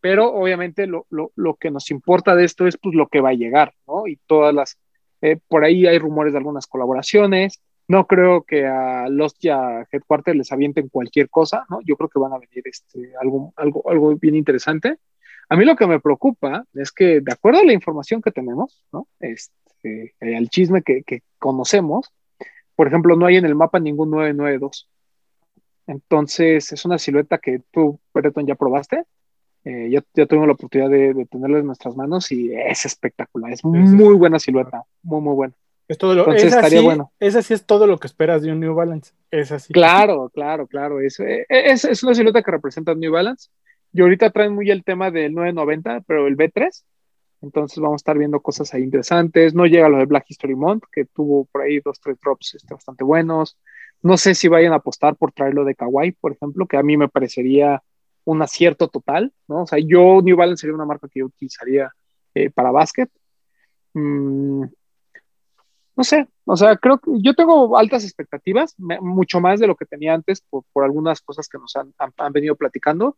pero 0.00 0.32
obviamente 0.32 0.86
lo, 0.86 1.06
lo, 1.10 1.32
lo, 1.34 1.54
que 1.54 1.70
nos 1.70 1.90
importa 1.90 2.34
de 2.34 2.44
esto 2.44 2.66
es 2.66 2.76
pues 2.76 2.94
lo 2.94 3.08
que 3.08 3.20
va 3.20 3.30
a 3.30 3.34
llegar, 3.34 3.74
¿no? 3.86 4.06
Y 4.06 4.16
todas 4.26 4.54
las, 4.54 4.78
eh, 5.20 5.38
por 5.48 5.64
ahí 5.64 5.86
hay 5.86 5.98
rumores 5.98 6.32
de 6.32 6.38
algunas 6.38 6.66
colaboraciones, 6.66 7.60
no 7.88 8.06
creo 8.06 8.42
que 8.42 8.66
a 8.66 9.08
Lost 9.08 9.42
y 9.44 9.48
a 9.48 9.86
Headquarter 9.90 10.36
les 10.36 10.52
avienten 10.52 10.88
cualquier 10.88 11.30
cosa, 11.30 11.64
¿no? 11.70 11.80
Yo 11.84 11.96
creo 11.96 12.08
que 12.08 12.18
van 12.18 12.32
a 12.32 12.38
venir 12.38 12.62
este, 12.64 13.12
algo, 13.20 13.52
algo, 13.56 13.82
algo 13.90 14.14
bien 14.16 14.36
interesante. 14.36 14.98
A 15.48 15.56
mí 15.56 15.64
lo 15.64 15.74
que 15.74 15.86
me 15.86 15.98
preocupa 15.98 16.64
es 16.74 16.92
que, 16.92 17.20
de 17.20 17.32
acuerdo 17.32 17.60
a 17.60 17.64
la 17.64 17.72
información 17.72 18.20
que 18.20 18.30
tenemos, 18.30 18.84
¿no? 18.92 19.08
Este, 19.18 20.14
eh, 20.20 20.36
al 20.36 20.50
chisme 20.50 20.82
que, 20.82 21.02
que 21.02 21.22
conocemos, 21.38 22.12
por 22.76 22.86
ejemplo, 22.86 23.16
no 23.16 23.24
hay 23.24 23.36
en 23.36 23.46
el 23.46 23.54
mapa 23.54 23.80
ningún 23.80 24.10
992. 24.10 24.88
Entonces, 25.88 26.70
es 26.70 26.84
una 26.84 26.98
silueta 26.98 27.38
que 27.38 27.62
tú, 27.72 27.98
Breton, 28.14 28.46
ya 28.46 28.54
probaste. 28.54 29.04
Eh, 29.64 29.88
ya, 29.90 30.04
ya, 30.14 30.26
tuvimos 30.26 30.46
la 30.46 30.52
oportunidad 30.52 30.90
de, 30.90 31.14
de, 31.14 31.26
tenerla 31.26 31.58
en 31.58 31.66
nuestras 31.66 31.96
manos 31.96 32.30
y 32.30 32.54
es 32.54 32.86
espectacular, 32.86 33.52
es 33.52 33.64
muy 33.64 34.14
buena 34.14 34.38
silueta, 34.38 34.84
muy, 35.02 35.20
muy 35.20 35.34
buena. 35.34 35.54
Es 35.88 35.98
todo 35.98 36.14
lo, 36.14 36.20
Entonces 36.20 36.44
esa 36.44 36.56
estaría 36.58 36.80
sí, 36.80 36.84
bueno. 36.84 37.12
Esa 37.18 37.42
sí 37.42 37.54
es 37.54 37.64
todo 37.64 37.86
lo 37.86 37.98
que 37.98 38.06
esperas 38.06 38.42
de 38.42 38.52
un 38.52 38.60
New 38.60 38.74
Balance. 38.74 39.12
Es 39.30 39.50
así. 39.50 39.72
Claro, 39.72 40.28
claro, 40.28 40.66
claro. 40.66 41.00
Es, 41.00 41.18
es, 41.18 41.84
es 41.84 42.02
una 42.02 42.14
silueta 42.14 42.42
que 42.42 42.50
representa 42.50 42.94
New 42.94 43.10
Balance. 43.10 43.48
Y 43.94 44.02
ahorita 44.02 44.30
traen 44.30 44.54
muy 44.54 44.70
el 44.70 44.84
tema 44.84 45.10
del 45.10 45.34
990, 45.34 46.02
pero 46.06 46.26
el 46.26 46.36
B3. 46.36 46.84
Entonces 47.40 47.78
vamos 47.78 47.94
a 47.94 48.02
estar 48.02 48.18
viendo 48.18 48.40
cosas 48.40 48.74
ahí 48.74 48.82
interesantes. 48.82 49.54
No 49.54 49.64
llega 49.64 49.88
lo 49.88 49.96
de 49.96 50.04
Black 50.04 50.26
History 50.28 50.54
Month, 50.54 50.84
que 50.92 51.06
tuvo 51.06 51.46
por 51.46 51.62
ahí 51.62 51.80
dos, 51.80 51.98
tres 52.00 52.18
drops 52.20 52.56
este, 52.56 52.74
bastante 52.74 53.02
buenos. 53.02 53.56
No 54.02 54.16
sé 54.16 54.34
si 54.34 54.48
vayan 54.48 54.72
a 54.72 54.76
apostar 54.76 55.16
por 55.16 55.32
traerlo 55.32 55.64
de 55.64 55.74
Kawaii, 55.74 56.12
por 56.12 56.32
ejemplo, 56.32 56.66
que 56.66 56.76
a 56.76 56.82
mí 56.82 56.96
me 56.96 57.08
parecería 57.08 57.82
un 58.24 58.42
acierto 58.42 58.88
total, 58.88 59.32
¿no? 59.48 59.62
O 59.62 59.66
sea, 59.66 59.78
yo 59.78 60.20
New 60.22 60.36
Balance 60.36 60.60
sería 60.62 60.74
una 60.74 60.84
marca 60.84 61.08
que 61.08 61.20
yo 61.20 61.26
utilizaría 61.26 61.90
eh, 62.34 62.50
para 62.50 62.70
básquet. 62.70 63.10
Mm, 63.94 64.64
no 65.96 66.04
sé, 66.04 66.28
o 66.44 66.56
sea, 66.56 66.76
creo 66.76 66.98
que 66.98 67.10
yo 67.20 67.34
tengo 67.34 67.76
altas 67.76 68.04
expectativas, 68.04 68.74
mucho 68.78 69.40
más 69.40 69.58
de 69.58 69.66
lo 69.66 69.74
que 69.74 69.84
tenía 69.84 70.14
antes 70.14 70.42
por, 70.42 70.62
por 70.72 70.84
algunas 70.84 71.20
cosas 71.20 71.48
que 71.48 71.58
nos 71.58 71.74
han, 71.74 71.92
han, 71.98 72.12
han, 72.16 72.32
venido 72.32 72.54
platicando. 72.54 73.16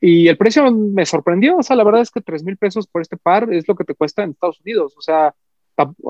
Y 0.00 0.28
el 0.28 0.38
precio 0.38 0.68
me 0.72 1.06
sorprendió, 1.06 1.58
o 1.58 1.62
sea, 1.62 1.76
la 1.76 1.84
verdad 1.84 2.00
es 2.00 2.10
que 2.10 2.22
3 2.22 2.42
mil 2.42 2.56
pesos 2.56 2.86
por 2.88 3.02
este 3.02 3.18
par 3.18 3.52
es 3.52 3.68
lo 3.68 3.76
que 3.76 3.84
te 3.84 3.94
cuesta 3.94 4.22
en 4.24 4.30
Estados 4.30 4.60
Unidos, 4.62 4.94
o 4.96 5.02
sea, 5.02 5.34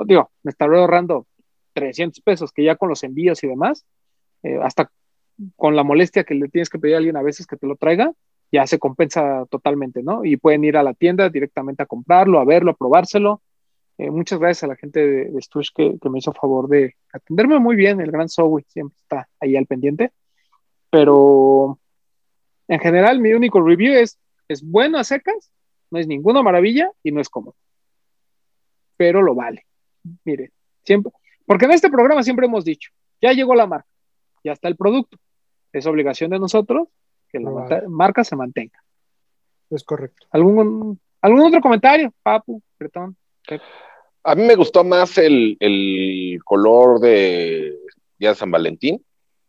digo, 0.07 0.31
me 0.45 0.51
estaré 0.51 0.79
ahorrando 0.79 1.27
300 1.75 2.21
pesos 2.23 2.53
que 2.53 2.65
ya 2.65 2.77
con 2.77 2.89
los 2.89 3.03
envíos 3.03 3.45
y 3.45 3.49
demás, 3.49 3.85
eh, 4.43 4.59
hasta 4.63 4.91
con 5.57 5.77
la 5.77 5.83
molestia 5.83 6.25
que 6.25 6.35
le 6.35 6.49
tienes 6.49 6.71
que 6.71 6.79
pedir 6.79 6.95
a 6.95 6.99
alguien 6.99 7.17
a 7.17 7.23
veces 7.23 7.47
que 7.47 7.57
te 7.57 7.67
lo 7.67 7.77
traiga, 7.77 8.13
ya 8.53 8.67
se 8.67 8.79
compensa 8.79 9.47
totalmente, 9.51 10.03
¿no? 10.03 10.25
Y 10.25 10.37
pueden 10.37 10.65
ir 10.65 10.77
a 10.77 10.83
la 10.83 10.95
tienda 10.95 11.29
directamente 11.29 11.83
a 11.83 11.87
comprarlo, 11.87 12.39
a 12.39 12.45
verlo, 12.45 12.71
a 12.71 12.77
probárselo. 12.77 13.43
Eh, 13.99 14.11
muchas 14.11 14.39
gracias 14.39 14.65
a 14.65 14.69
la 14.69 14.77
gente 14.77 15.05
de, 15.05 15.25
de 15.27 15.43
Stush 15.43 15.71
que, 15.75 15.99
me 16.09 16.19
hizo 16.19 16.33
favor 16.33 16.69
de 16.69 16.95
atenderme 17.13 17.59
muy 17.59 17.75
bien. 17.75 18.01
El 18.01 18.13
gran 18.13 18.29
Zoe 18.29 18.65
siempre 18.69 18.97
está 19.01 19.29
ahí 19.41 19.57
al 19.57 19.67
pendiente. 19.67 20.13
Pero 20.91 21.81
en 22.69 22.79
general, 22.79 23.21
mi 23.21 23.33
único 23.33 23.61
review 23.61 23.95
es: 23.95 24.19
es 24.47 24.63
bueno 24.63 24.99
a 24.99 25.05
secas, 25.05 25.51
no 25.91 25.99
es 25.99 26.07
ninguna 26.07 26.43
maravilla 26.43 26.93
y 27.03 27.11
no 27.11 27.21
es 27.21 27.29
cómodo. 27.29 27.57
Pero 28.97 29.21
lo 29.23 29.35
vale. 29.35 29.67
Mire, 30.25 30.53
siempre, 30.85 31.11
porque 31.47 31.67
en 31.67 31.73
este 31.73 31.91
programa 31.91 32.23
siempre 32.23 32.47
hemos 32.47 32.65
dicho: 32.65 32.91
ya 33.21 33.33
llegó 33.33 33.55
la 33.55 33.67
marca, 33.67 33.89
ya 34.43 34.53
está 34.53 34.69
el 34.69 34.77
producto. 34.77 35.19
Es 35.73 35.87
obligación 35.87 36.31
de 36.31 36.39
nosotros 36.39 36.89
que 37.29 37.41
la 37.41 37.51
vale. 37.51 37.89
marca 37.89 38.23
se 38.23 38.37
mantenga. 38.37 38.79
Es 39.71 39.83
correcto. 39.83 40.27
¿Algún, 40.31 41.01
algún 41.21 41.41
otro 41.41 41.61
comentario, 41.61 42.13
Papu, 42.23 42.63
Bretón? 42.79 43.17
A 44.23 44.35
mí 44.35 44.43
me 44.43 44.55
gustó 44.55 44.85
más 44.85 45.19
el, 45.19 45.57
el, 45.61 46.39
color 46.45 47.01
de 47.01 47.77
Día 48.19 48.31
de 48.31 48.35
San 48.35 48.51
Valentín, 48.51 49.05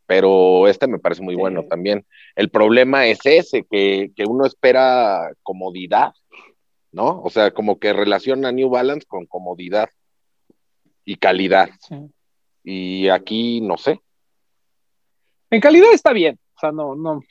pero 0.05 0.67
este 0.67 0.87
me 0.87 0.99
parece 0.99 1.21
muy 1.21 1.35
sí. 1.35 1.39
bueno 1.39 1.63
también. 1.65 2.05
El 2.35 2.49
problema 2.49 3.05
es 3.07 3.19
ese, 3.23 3.65
que, 3.69 4.11
que, 4.15 4.25
uno 4.25 4.45
espera 4.45 5.31
comodidad, 5.43 6.13
¿no? 6.91 7.21
O 7.21 7.29
sea, 7.29 7.51
como 7.51 7.79
que 7.79 7.93
relaciona 7.93 8.51
New 8.51 8.69
Balance 8.69 9.05
con 9.07 9.25
comodidad 9.27 9.89
y 11.05 11.15
calidad. 11.15 11.69
Sí. 11.87 11.95
Y 12.63 13.09
aquí, 13.09 13.61
no 13.61 13.77
sé. 13.77 14.01
En 15.49 15.61
calidad 15.61 15.93
está 15.93 16.11
bien, 16.11 16.39
o 16.55 16.59
sea, 16.59 16.71
no, 16.71 16.95
no, 16.95 17.21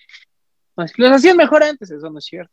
los 0.76 1.12
hacían 1.12 1.36
mejor 1.36 1.62
antes, 1.62 1.90
eso 1.90 2.10
no 2.10 2.18
es 2.18 2.24
cierto. 2.24 2.52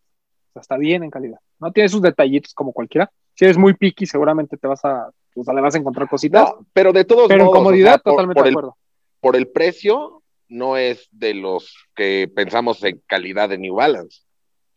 O 0.49 0.53
sea, 0.53 0.61
está 0.61 0.77
bien 0.77 1.03
en 1.03 1.09
calidad. 1.09 1.39
No 1.59 1.71
tiene 1.71 1.89
sus 1.89 2.01
detallitos 2.01 2.53
como 2.53 2.73
cualquiera. 2.73 3.11
Si 3.33 3.45
eres 3.45 3.57
muy 3.57 3.73
picky, 3.73 4.05
seguramente 4.05 4.57
te 4.57 4.67
vas 4.67 4.83
a, 4.83 5.09
o 5.35 5.43
sea, 5.43 5.53
le 5.53 5.61
vas 5.61 5.75
a 5.75 5.77
encontrar 5.77 6.09
cositas. 6.09 6.49
No, 6.49 6.67
pero 6.73 6.91
de 6.91 7.05
todos 7.05 7.27
pero 7.27 7.45
modos. 7.45 7.57
en 7.57 7.63
comodidad, 7.63 7.93
o 7.93 7.95
sea, 7.95 8.03
por, 8.03 8.13
totalmente 8.13 8.39
por 8.39 8.43
de 8.43 8.49
el, 8.49 8.53
acuerdo. 8.53 8.77
por 9.19 9.35
el 9.35 9.47
precio, 9.47 10.23
no 10.49 10.77
es 10.77 11.07
de 11.11 11.33
los 11.33 11.73
que 11.95 12.29
pensamos 12.33 12.83
en 12.83 13.01
calidad 13.07 13.49
de 13.49 13.57
New 13.57 13.75
Balance. 13.75 14.21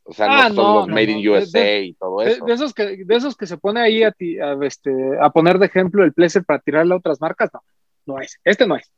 O 0.07 0.13
sea, 0.13 0.27
Ah, 0.29 0.49
no 0.51 0.55
son 0.55 0.89
no, 0.89 0.95
Made 0.95 1.07
no. 1.07 1.13
in 1.19 1.23
De- 1.23 1.31
USA 1.31 1.59
de- 1.61 1.83
y 1.85 1.95
todo 1.95 2.21
De, 2.21 2.33
eso. 2.33 2.45
de 2.45 2.53
esos 2.53 2.75
que, 2.75 3.05
de 3.05 3.17
esos 3.17 3.37
que 3.37 3.47
se 3.47 3.57
pone 3.57 3.81
ahí 3.81 4.03
a, 4.03 4.13
ti- 4.13 4.39
a, 4.39 4.53
este, 4.63 4.93
a 5.21 5.31
poner 5.31 5.59
de 5.59 5.67
ejemplo 5.67 6.05
el 6.05 6.13
Pleasure 6.13 6.45
para 6.45 6.59
tirarle 6.61 6.95
a 6.95 6.99
otras 6.99 7.21
marcas, 7.21 7.51
no, 7.55 7.63
no 8.07 8.21
es. 8.21 8.39
Este 8.45 8.67
no 8.67 8.77
es. 8.77 8.91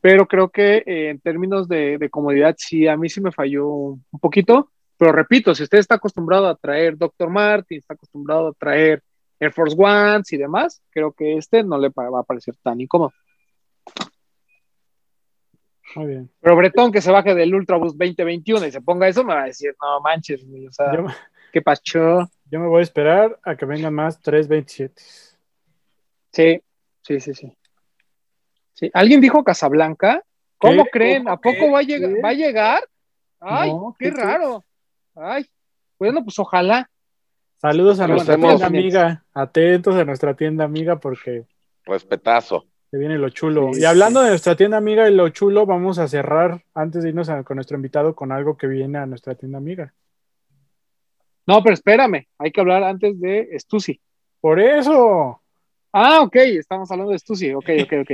Pero 0.00 0.26
creo 0.28 0.48
que 0.50 0.82
eh, 0.86 1.08
en 1.10 1.20
términos 1.20 1.66
de, 1.66 1.98
de 1.98 2.10
comodidad, 2.10 2.54
sí, 2.58 2.86
a 2.86 2.96
mí 2.96 3.08
sí 3.08 3.20
me 3.20 3.32
falló 3.32 3.66
un 3.68 4.04
poquito. 4.20 4.70
Pero 4.96 5.12
repito, 5.12 5.54
si 5.54 5.62
usted 5.62 5.78
está 5.78 5.94
acostumbrado 5.96 6.46
a 6.48 6.56
traer 6.56 6.96
Dr. 6.96 7.30
Martin, 7.30 7.78
está 7.78 7.94
acostumbrado 7.94 8.48
a 8.48 8.52
traer 8.52 9.02
Air 9.40 9.52
Force 9.52 9.76
Ones 9.78 10.32
y 10.32 10.36
demás, 10.36 10.82
creo 10.90 11.12
que 11.12 11.36
este 11.36 11.62
no 11.62 11.78
le 11.78 11.88
va 11.90 12.20
a 12.20 12.24
parecer 12.24 12.54
tan 12.62 12.80
incómodo. 12.80 13.12
Muy 15.94 16.06
bien. 16.06 16.30
Pero 16.40 16.56
Bretón 16.56 16.92
que 16.92 17.00
se 17.00 17.10
baje 17.10 17.34
del 17.34 17.54
Ultraboost 17.54 17.96
2021 17.96 18.66
y 18.66 18.70
se 18.72 18.80
ponga 18.80 19.08
eso, 19.08 19.24
me 19.24 19.34
va 19.34 19.42
a 19.42 19.46
decir, 19.46 19.74
no 19.80 20.00
manches, 20.00 20.44
güey, 20.46 20.66
o 20.66 20.72
sea, 20.72 20.94
Yo, 20.94 21.06
¿qué 21.52 21.62
pasó? 21.62 22.30
yo 22.50 22.60
me 22.60 22.66
voy 22.66 22.80
a 22.80 22.82
esperar 22.82 23.38
a 23.42 23.56
que 23.56 23.64
vengan 23.66 23.94
más 23.94 24.20
327. 24.20 24.94
Sí, 26.32 26.62
sí, 27.02 27.20
sí, 27.20 27.34
sí. 27.34 27.52
Sí. 28.74 28.90
¿Alguien 28.94 29.20
dijo 29.20 29.42
Casablanca? 29.42 30.22
¿Cómo 30.58 30.84
¿Qué? 30.84 30.90
creen? 30.90 31.28
¿A 31.28 31.36
¿Cómo 31.36 31.54
poco 31.54 31.66
qué? 31.66 31.70
va 31.72 31.78
a 31.78 31.82
llegar? 31.82 32.10
¿Va 32.24 32.28
a 32.28 32.32
llegar? 32.34 32.88
Ay, 33.40 33.70
No, 33.70 33.96
qué 33.98 34.10
raro. 34.10 34.64
Ay, 35.14 35.46
bueno, 35.98 36.22
pues 36.22 36.38
ojalá. 36.38 36.88
Saludos 37.56 37.98
a 37.98 38.04
Pero 38.04 38.14
nuestra 38.14 38.36
tienda 38.36 38.66
amiga. 38.66 39.24
Atentos 39.34 39.96
a 39.96 40.04
nuestra 40.04 40.34
tienda 40.34 40.64
amiga 40.64 40.96
porque 41.00 41.44
Respetazo. 41.84 42.66
Se 42.90 42.98
viene 42.98 43.18
lo 43.18 43.28
chulo. 43.30 43.70
Sí, 43.74 43.80
y 43.82 43.84
hablando 43.84 44.22
de 44.22 44.30
nuestra 44.30 44.56
tienda 44.56 44.76
amiga 44.78 45.08
y 45.08 45.14
lo 45.14 45.28
chulo, 45.28 45.66
vamos 45.66 45.98
a 45.98 46.08
cerrar 46.08 46.62
antes 46.74 47.02
de 47.02 47.10
irnos 47.10 47.28
a- 47.28 47.44
con 47.44 47.56
nuestro 47.56 47.76
invitado 47.76 48.14
con 48.14 48.32
algo 48.32 48.56
que 48.56 48.66
viene 48.66 48.98
a 48.98 49.06
nuestra 49.06 49.34
tienda 49.34 49.58
amiga. 49.58 49.92
No, 51.46 51.62
pero 51.62 51.74
espérame, 51.74 52.26
hay 52.38 52.50
que 52.52 52.60
hablar 52.60 52.82
antes 52.84 53.18
de 53.20 53.48
Stussy. 53.58 54.00
Por 54.40 54.60
eso. 54.60 55.40
Ah, 55.92 56.20
ok, 56.20 56.36
estamos 56.36 56.90
hablando 56.90 57.12
de 57.12 57.18
Stussy, 57.18 57.52
ok, 57.54 57.68
ok, 57.84 57.92
ok. 58.02 58.10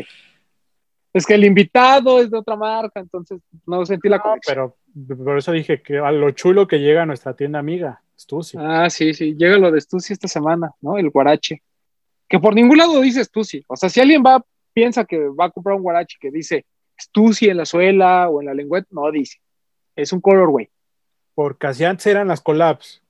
Es 1.12 1.26
que 1.26 1.34
el 1.34 1.44
invitado 1.44 2.20
es 2.20 2.30
de 2.30 2.38
otra 2.38 2.56
marca, 2.56 2.98
entonces 3.00 3.40
no 3.66 3.84
sentí 3.86 4.08
la 4.08 4.16
No, 4.18 4.22
conexión. 4.24 4.72
pero 4.96 5.16
por 5.24 5.38
eso 5.38 5.52
dije 5.52 5.80
que 5.82 5.98
a 5.98 6.10
lo 6.10 6.30
chulo 6.32 6.66
que 6.66 6.78
llega 6.80 7.02
a 7.02 7.06
nuestra 7.06 7.34
tienda 7.34 7.58
amiga. 7.58 8.00
Stussy. 8.18 8.56
Ah, 8.60 8.88
sí, 8.90 9.12
sí, 9.14 9.34
llega 9.36 9.58
lo 9.58 9.70
de 9.72 9.80
Stussy 9.80 10.12
esta 10.12 10.28
semana, 10.28 10.70
¿no? 10.80 10.96
El 10.98 11.10
guarache. 11.10 11.62
Que 12.28 12.38
por 12.38 12.54
ningún 12.54 12.78
lado 12.78 13.00
dice 13.00 13.24
Stussy. 13.24 13.64
O 13.66 13.76
sea, 13.76 13.88
si 13.88 14.00
alguien 14.00 14.22
va, 14.24 14.44
piensa 14.74 15.04
que 15.04 15.28
va 15.28 15.46
a 15.46 15.50
comprar 15.50 15.76
un 15.76 15.82
guarache 15.82 16.18
que 16.20 16.30
dice 16.30 16.66
Stussy 17.00 17.48
en 17.48 17.56
la 17.56 17.64
suela 17.64 18.28
o 18.28 18.40
en 18.40 18.46
la 18.46 18.54
lengüeta, 18.54 18.88
no 18.90 19.10
dice. 19.10 19.38
Es 19.96 20.12
un 20.12 20.20
colorway. 20.20 20.68
Porque 21.34 21.66
así 21.66 21.84
antes 21.84 22.06
eran 22.06 22.28
las 22.28 22.40
collabs. 22.40 23.02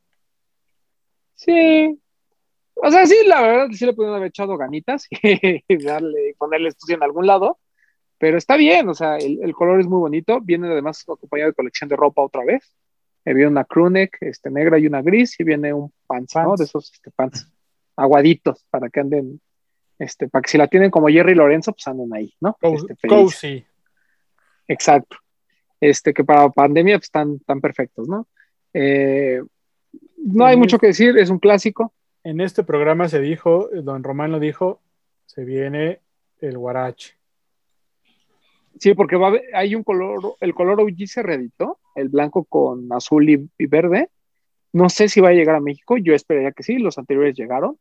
Sí. 1.35 1.99
O 2.75 2.91
sea, 2.91 3.07
sí, 3.07 3.17
la 3.27 3.41
verdad, 3.41 3.69
sí 3.73 3.87
le 3.87 3.93
pudieron 3.95 4.17
haber 4.17 4.29
echado 4.29 4.57
ganitas 4.57 5.07
y 5.11 5.85
darle, 5.85 6.35
ponerle 6.39 6.71
Stussy 6.71 6.95
en 6.95 7.03
algún 7.03 7.27
lado. 7.27 7.59
Pero 8.19 8.39
está 8.39 8.57
bien, 8.57 8.89
o 8.89 8.95
sea, 8.95 9.17
el, 9.17 9.41
el 9.43 9.53
color 9.55 9.81
es 9.81 9.87
muy 9.87 9.99
bonito. 9.99 10.41
Viene 10.41 10.69
además 10.69 11.05
acompañado 11.09 11.51
de 11.51 11.55
colección 11.55 11.89
de 11.89 11.97
ropa 11.97 12.23
otra 12.23 12.45
vez. 12.45 12.75
Eh, 13.25 13.33
viene 13.33 13.51
una 13.51 13.65
crewneck 13.65 14.19
este, 14.21 14.51
negra 14.51 14.79
y 14.79 14.87
una 14.87 15.03
gris, 15.03 15.39
y 15.41 15.45
viene 15.45 15.73
un 15.73 15.93
pants. 16.07 16.35
De 16.59 16.65
esos 16.65 16.93
este, 16.93 17.11
pants 17.11 17.51
aguaditos 17.97 18.65
para 18.71 18.91
que 18.91 19.01
anden, 19.01 19.41
este, 19.99 20.29
para 20.29 20.43
que 20.43 20.51
si 20.51 20.59
la 20.59 20.69
tienen 20.69 20.91
como 20.91 21.09
Jerry 21.09 21.35
Lorenzo, 21.35 21.73
pues 21.73 21.87
anden 21.89 22.13
ahí, 22.15 22.35
¿no? 22.41 22.57
Co- 22.61 22.75
Este, 22.75 23.09
cozy. 23.09 23.65
Exacto. 24.69 25.17
Este, 25.81 26.15
que 26.15 26.25
para 26.25 26.49
pandemia 26.51 26.97
pues, 26.99 27.05
están 27.07 27.39
tan 27.41 27.61
perfectos, 27.61 28.09
¿no? 28.09 28.27
Eh, 28.73 29.43
no 30.19 30.47
hay 30.47 30.57
mucho 30.57 30.79
que 30.79 30.89
decir, 30.89 31.17
es 31.19 31.31
un 31.31 31.39
clásico. 31.39 31.93
En 32.23 32.41
este 32.41 32.65
programa 32.65 33.09
se 33.09 33.21
dijo, 33.21 33.69
don 33.73 34.03
Román 34.03 34.33
lo 34.33 34.41
dijo, 34.41 34.81
se 35.27 35.45
viene 35.45 36.01
el 36.41 36.57
guarache. 36.57 37.15
Sí, 38.79 38.95
porque 38.95 39.17
va 39.17 39.27
a 39.27 39.29
haber- 39.31 39.55
hay 39.55 39.75
un 39.75 39.85
color, 39.85 40.37
el 40.41 40.55
color 40.55 40.81
OG 40.81 41.07
se 41.07 41.23
reeditó, 41.23 41.79
el 41.95 42.09
blanco 42.09 42.45
con 42.45 42.93
azul 42.93 43.29
y, 43.29 43.49
y 43.59 43.67
verde. 43.67 44.09
No 44.73 44.89
sé 44.89 45.09
si 45.09 45.21
va 45.21 45.29
a 45.29 45.33
llegar 45.33 45.55
a 45.55 45.61
México, 45.61 45.97
yo 45.97 46.15
esperaría 46.15 46.51
que 46.53 46.65
sí, 46.65 46.79
los 46.79 46.99
anteriores 46.99 47.37
llegaron, 47.37 47.79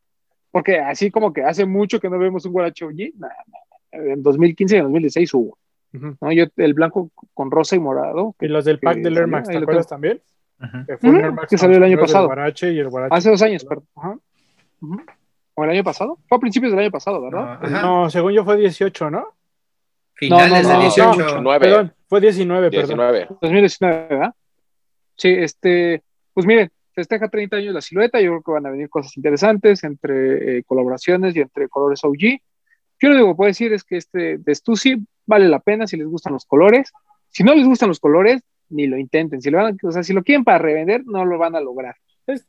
porque 0.53 0.77
así 0.77 1.09
como 1.09 1.33
que 1.33 1.41
hace 1.43 1.65
mucho 1.65 1.99
que 1.99 2.11
no 2.11 2.19
vemos 2.19 2.45
un 2.45 2.51
guarache 2.51 2.85
OG, 2.85 3.15
nah, 3.17 3.27
nah, 3.27 4.13
en 4.13 4.21
2015 4.21 4.75
y 4.75 4.77
en 4.77 4.83
2016 4.83 5.33
hubo, 5.33 5.57
Ujú. 5.95 6.15
¿no? 6.21 6.31
Yo, 6.31 6.45
el 6.57 6.75
blanco 6.75 7.09
con 7.33 7.49
rosa 7.49 7.75
y 7.75 7.79
morado, 7.79 8.35
Y 8.39 8.47
los 8.47 8.63
del 8.63 8.79
pack 8.79 8.97
que 8.97 9.01
del 9.01 9.17
Air 9.17 9.25
Max, 9.27 9.49
¿te 9.49 9.57
acuerdas 9.57 9.87
también? 9.87 10.21
Ujú. 10.61 10.85
Que 10.85 10.97
fue 10.97 11.09
un 11.09 11.15
Ujú, 11.15 11.25
Air 11.25 11.33
Max 11.33 11.49
que 11.49 11.57
salió 11.57 11.77
el 11.77 11.83
año 11.83 11.97
pasado. 11.97 12.27
guarache 12.27 12.71
y 12.71 12.77
el 12.77 12.87
guarache. 12.87 13.15
hace 13.15 13.31
dos 13.31 13.41
años, 13.41 13.65
perdón. 13.65 14.21
¿O 15.55 15.63
el 15.63 15.69
año 15.71 15.83
pasado? 15.83 16.19
Fue 16.29 16.37
a 16.37 16.39
principios 16.39 16.71
del 16.71 16.81
año 16.81 16.91
pasado, 16.91 17.19
¿verdad? 17.19 17.59
No, 17.61 18.11
según 18.11 18.33
yo 18.33 18.45
fue 18.45 18.55
18, 18.57 19.09
¿no? 19.09 19.29
Finales 20.13 20.67
no, 20.67 20.69
de 20.69 20.75
no, 20.75 20.81
18. 20.81 21.41
no. 21.41 21.59
Perdón, 21.59 21.93
fue 22.07 22.21
19, 22.21 22.69
perdón. 22.69 22.85
19. 22.85 23.27
2019, 23.41 24.07
¿verdad? 24.07 24.35
Sí, 25.17 25.29
este, 25.29 26.03
pues 26.31 26.45
miren, 26.45 26.69
festeja 26.93 27.29
30 27.29 27.57
años 27.57 27.73
la 27.73 27.81
silueta, 27.81 28.21
yo 28.21 28.31
creo 28.31 28.41
que 28.43 28.51
van 28.51 28.65
a 28.65 28.71
venir 28.71 28.89
cosas 28.89 29.15
interesantes 29.17 29.83
entre 29.83 30.59
eh, 30.59 30.63
colaboraciones 30.63 31.35
y 31.35 31.41
entre 31.41 31.67
colores 31.69 32.03
OG. 32.03 32.39
Yo 32.99 33.09
lo 33.09 33.15
único 33.15 33.29
que 33.29 33.35
puedo 33.35 33.47
decir 33.47 33.73
es 33.73 33.83
que 33.83 33.97
este 33.97 34.37
de 34.37 34.55
Stussy 34.55 35.05
vale 35.25 35.47
la 35.49 35.59
pena 35.59 35.87
si 35.87 35.97
les 35.97 36.07
gustan 36.07 36.33
los 36.33 36.45
colores. 36.45 36.91
Si 37.29 37.43
no 37.43 37.53
les 37.55 37.65
gustan 37.65 37.89
los 37.89 37.99
colores, 37.99 38.41
ni 38.69 38.87
lo 38.87 38.97
intenten. 38.97 39.41
Si 39.41 39.49
lo, 39.49 39.57
van, 39.57 39.77
o 39.81 39.91
sea, 39.91 40.03
si 40.03 40.13
lo 40.13 40.23
quieren 40.23 40.43
para 40.43 40.59
revender, 40.59 41.05
no 41.05 41.25
lo 41.25 41.37
van 41.37 41.55
a 41.55 41.61
lograr. 41.61 41.95
Es, 42.27 42.45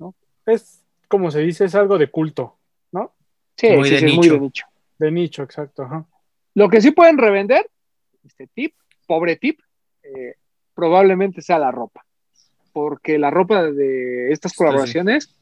es 0.47 0.84
como 1.09 1.30
se 1.30 1.40
dice, 1.40 1.64
es 1.64 1.74
algo 1.74 1.99
de 1.99 2.11
culto, 2.11 2.59
¿no? 2.92 3.14
Sí, 3.57 3.70
Muy 3.70 3.88
sí, 3.88 3.95
de 3.95 4.01
sí, 4.01 4.07
es 4.07 4.14
muy 4.14 4.28
de 4.28 4.40
nicho. 4.40 4.66
De 4.99 5.11
nicho, 5.11 5.42
exacto. 5.42 5.82
Ajá. 5.82 6.07
Lo 6.55 6.68
que 6.68 6.80
sí 6.80 6.92
pueden 6.92 7.18
revender, 7.18 7.68
este 8.24 8.47
tip, 8.47 8.74
pobre 9.07 9.36
tip, 9.36 9.61
eh, 10.03 10.34
probablemente 10.74 11.42
sea 11.42 11.59
la 11.59 11.70
ropa. 11.70 12.05
Porque 12.75 13.18
la 13.18 13.31
ropa 13.31 13.70
de 13.70 14.33
estas 14.33 14.51
Sí, 14.53 14.59
colaboraciones, 14.59 15.35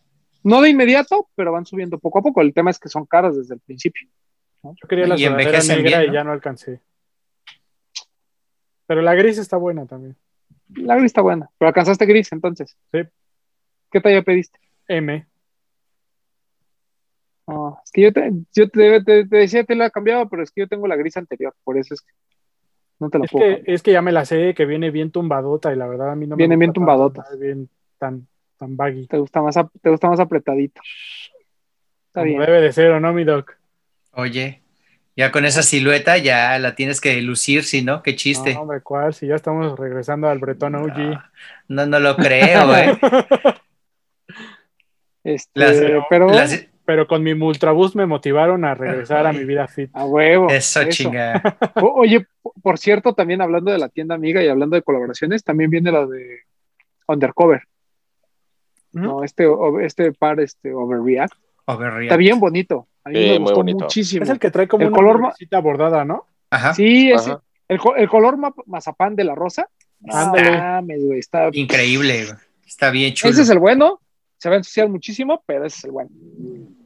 no 0.45 0.61
de 0.61 0.69
inmediato, 0.69 1.29
pero 1.35 1.51
van 1.51 1.65
subiendo 1.67 1.99
poco 1.99 2.19
a 2.19 2.23
poco. 2.23 2.43
El 2.43 2.53
tema 2.55 2.71
es 2.71 2.79
que 2.79 2.89
son 2.91 3.07
caras 3.07 3.37
desde 3.37 3.55
el 3.55 3.61
principio. 3.61 4.07
Yo 4.63 4.87
quería 4.89 5.07
la 5.09 5.19
Y 5.19 5.29
negra 5.31 5.61
bien, 5.61 6.03
y 6.05 6.07
¿no? 6.09 6.13
ya 6.13 6.23
no 6.25 6.31
alcancé. 6.33 6.81
Pero 8.87 9.01
la 9.03 9.15
gris 9.15 9.39
está 9.39 9.57
buena 9.57 9.87
también. 9.87 10.15
La 10.75 10.95
gris 10.97 11.07
está 11.07 11.23
buena, 11.23 11.49
pero 11.59 11.69
alcanzaste 11.69 12.05
gris 12.07 12.31
entonces. 12.33 12.77
Sí. 12.93 12.99
¿Qué 13.91 14.01
talla 14.01 14.23
pediste? 14.23 14.59
M. 14.89 15.27
No, 17.47 17.81
es 17.85 17.91
que 17.91 18.03
yo 18.03 18.13
te, 18.13 18.31
yo 18.55 18.69
te, 18.69 19.03
te- 19.03 19.27
te 19.27 19.37
decía 19.37 19.65
que 19.65 19.75
la 19.75 19.91
cambiaba, 19.91 20.29
pero 20.29 20.43
es 20.43 20.51
que 20.51 20.61
yo 20.63 20.69
tengo 20.69 20.87
la 20.87 20.97
gris 20.97 21.17
anterior, 21.17 21.55
por 21.65 21.77
eso 21.79 21.95
es 21.95 22.03
que 22.03 22.13
no 23.03 23.11
te 23.11 23.19
la 23.19 23.25
Es 23.27 23.31
puedo 23.31 23.45
que, 23.45 23.63
es 23.73 23.83
que 23.83 23.93
ya 23.93 24.01
me 24.01 24.13
la 24.13 24.25
sé, 24.25 24.55
que 24.55 24.65
viene 24.65 24.91
bien 24.91 25.11
tumbadota 25.11 25.73
y 25.73 25.77
la 25.77 25.87
verdad 25.87 26.11
a 26.13 26.15
mí 26.17 26.27
no 26.27 26.37
Viene 26.37 26.57
me 26.57 26.61
bien 26.61 26.71
gusta 26.71 26.79
tumbadota. 26.81 27.25
Bien 27.39 27.69
tan, 27.99 28.27
tan 28.57 28.77
baggy. 28.77 29.07
Te 29.07 29.19
gusta 29.19 29.43
más, 29.43 29.57
ap- 29.57 29.73
te 29.83 29.91
gusta 29.91 30.09
más 30.09 30.21
apretadito. 30.21 30.81
Está 32.07 32.21
Como 32.21 32.25
bien. 32.25 32.41
debe 32.41 32.61
de 32.61 32.73
ser, 32.73 32.91
¿o 32.93 33.01
no, 33.01 33.13
mi 33.13 33.25
doc? 33.25 33.57
Oye, 34.13 34.63
ya 35.17 35.31
con 35.33 35.45
esa 35.45 35.63
silueta 35.63 36.17
ya 36.19 36.59
la 36.59 36.75
tienes 36.75 37.01
que 37.01 37.21
lucir, 37.23 37.65
si 37.65 37.83
no, 37.83 38.03
qué 38.03 38.15
chiste. 38.17 38.55
No, 38.55 38.63
hombre, 38.63 38.81
¿cuál? 38.83 39.13
Si 39.15 39.27
ya 39.27 39.35
estamos 39.35 39.79
regresando 39.79 40.29
al 40.29 40.39
Bretón 40.39 40.75
OG. 40.75 40.97
No, 40.97 41.23
no, 41.69 41.87
no 41.87 41.99
lo 42.01 42.17
creo, 42.17 42.75
eh. 42.77 42.99
Este, 45.25 45.51
Las- 45.61 46.05
pero 46.09 46.29
Las- 46.29 46.67
Pero 46.93 47.07
con 47.07 47.23
mi 47.23 47.33
Ultraboost 47.33 47.95
me 47.95 48.05
motivaron 48.05 48.67
a 48.67 48.75
regresar 48.75 49.27
a 49.27 49.33
mi 49.33 49.45
vida 49.47 49.67
fit. 49.67 49.89
a 49.95 50.05
huevo. 50.05 50.51
eso, 50.51 50.83
eso. 50.83 50.91
chinga. 50.91 51.41
O- 51.77 51.95
Oye, 52.03 52.27
po- 52.43 52.53
por 52.63 52.77
cierto, 52.79 53.15
también 53.15 53.41
hablando 53.41 53.73
de 53.73 53.79
la 53.79 53.89
tienda 53.89 54.15
amiga 54.15 54.43
y 54.45 54.49
hablando 54.49 54.77
de 54.77 54.83
colaboraciones, 54.83 55.43
también 55.43 55.71
viene 55.71 55.91
la 55.91 56.05
de 56.05 56.41
Undercover, 57.09 57.63
¿no? 58.93 59.25
Este, 59.25 59.47
este 59.83 60.13
par, 60.13 60.39
este 60.41 60.75
Overreact, 60.75 61.33
Overreact. 61.65 62.03
está 62.03 62.17
bien 62.17 62.39
bonito. 62.39 62.89
A 63.05 63.09
mí 63.09 63.15
Sí, 63.17 63.21
me 63.23 63.31
muy 63.31 63.39
gustó 63.39 63.57
bonito. 63.57 63.85
muchísimo. 63.85 64.23
Es 64.25 64.29
el 64.29 64.39
que 64.39 64.51
trae 64.51 64.69
como 64.69 64.83
El 64.83 64.89
una 64.89 64.97
color 64.97 65.33
bordada, 65.63 66.05
¿no? 66.05 66.27
Ajá. 66.51 66.75
Sí, 66.75 67.11
ese, 67.11 67.31
Ajá. 67.31 67.43
el, 67.69 67.81
el 67.97 68.09
color 68.11 68.37
ma- 68.37 68.55
mazapán 68.67 69.17
de 69.17 69.25
la 69.25 69.35
rosa. 69.35 69.67
Ándale. 70.07 70.51
mames, 70.59 71.05
güey, 71.07 71.19
está, 71.21 71.49
Increíble, 71.53 72.27
güey. 72.27 72.37
Está 72.67 72.91
bien 72.91 73.15
chulo. 73.15 73.33
ese 73.33 73.43
es 73.43 73.49
el 73.51 73.59
bueno, 73.61 74.01
se 74.37 74.49
va 74.49 74.57
a 74.57 74.59
ensuciar 74.59 74.89
muchísimo, 74.89 75.43
pero 75.47 75.65
ese 75.67 75.79
es 75.79 75.85
el 75.85 75.91
bueno. 75.93 76.11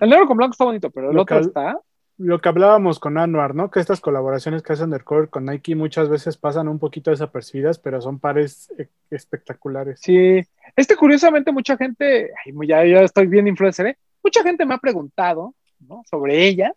El 0.00 0.10
negro 0.10 0.26
con 0.26 0.36
blanco 0.36 0.52
está 0.52 0.64
bonito, 0.64 0.90
pero 0.90 1.10
el 1.10 1.16
Lo 1.16 1.22
otro 1.22 1.36
cal- 1.36 1.46
está. 1.46 1.80
Lo 2.18 2.40
que 2.40 2.48
hablábamos 2.48 2.98
con 2.98 3.18
Anwar, 3.18 3.54
¿no? 3.54 3.70
Que 3.70 3.78
estas 3.78 4.00
colaboraciones 4.00 4.62
que 4.62 4.72
hace 4.72 4.84
Undercover 4.84 5.28
con 5.28 5.44
Nike 5.44 5.74
muchas 5.74 6.08
veces 6.08 6.38
pasan 6.38 6.66
un 6.66 6.78
poquito 6.78 7.10
desapercibidas, 7.10 7.78
pero 7.78 8.00
son 8.00 8.18
pares 8.18 8.72
eh, 8.78 8.88
espectaculares. 9.10 10.00
Sí, 10.02 10.40
este 10.76 10.96
curiosamente 10.96 11.52
mucha 11.52 11.76
gente, 11.76 12.30
ay, 12.44 12.52
ya, 12.66 12.84
ya 12.86 13.00
estoy 13.02 13.26
bien 13.26 13.46
influencer, 13.48 13.86
¿eh? 13.88 13.98
mucha 14.24 14.42
gente 14.42 14.64
me 14.64 14.74
ha 14.74 14.78
preguntado 14.78 15.54
¿no? 15.86 16.02
sobre 16.10 16.46
ella, 16.46 16.72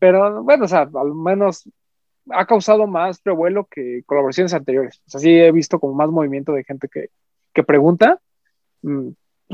pero 0.00 0.42
bueno, 0.42 0.64
o 0.64 0.68
sea, 0.68 0.80
al 0.92 1.14
menos 1.14 1.68
ha 2.30 2.44
causado 2.44 2.86
más 2.88 3.22
revuelo 3.24 3.66
que 3.70 4.02
colaboraciones 4.06 4.54
anteriores. 4.54 5.00
O 5.06 5.10
sea, 5.10 5.20
sí 5.20 5.30
he 5.30 5.52
visto 5.52 5.78
como 5.78 5.94
más 5.94 6.10
movimiento 6.10 6.52
de 6.52 6.64
gente 6.64 6.88
que, 6.88 7.10
que 7.52 7.62
pregunta. 7.62 8.18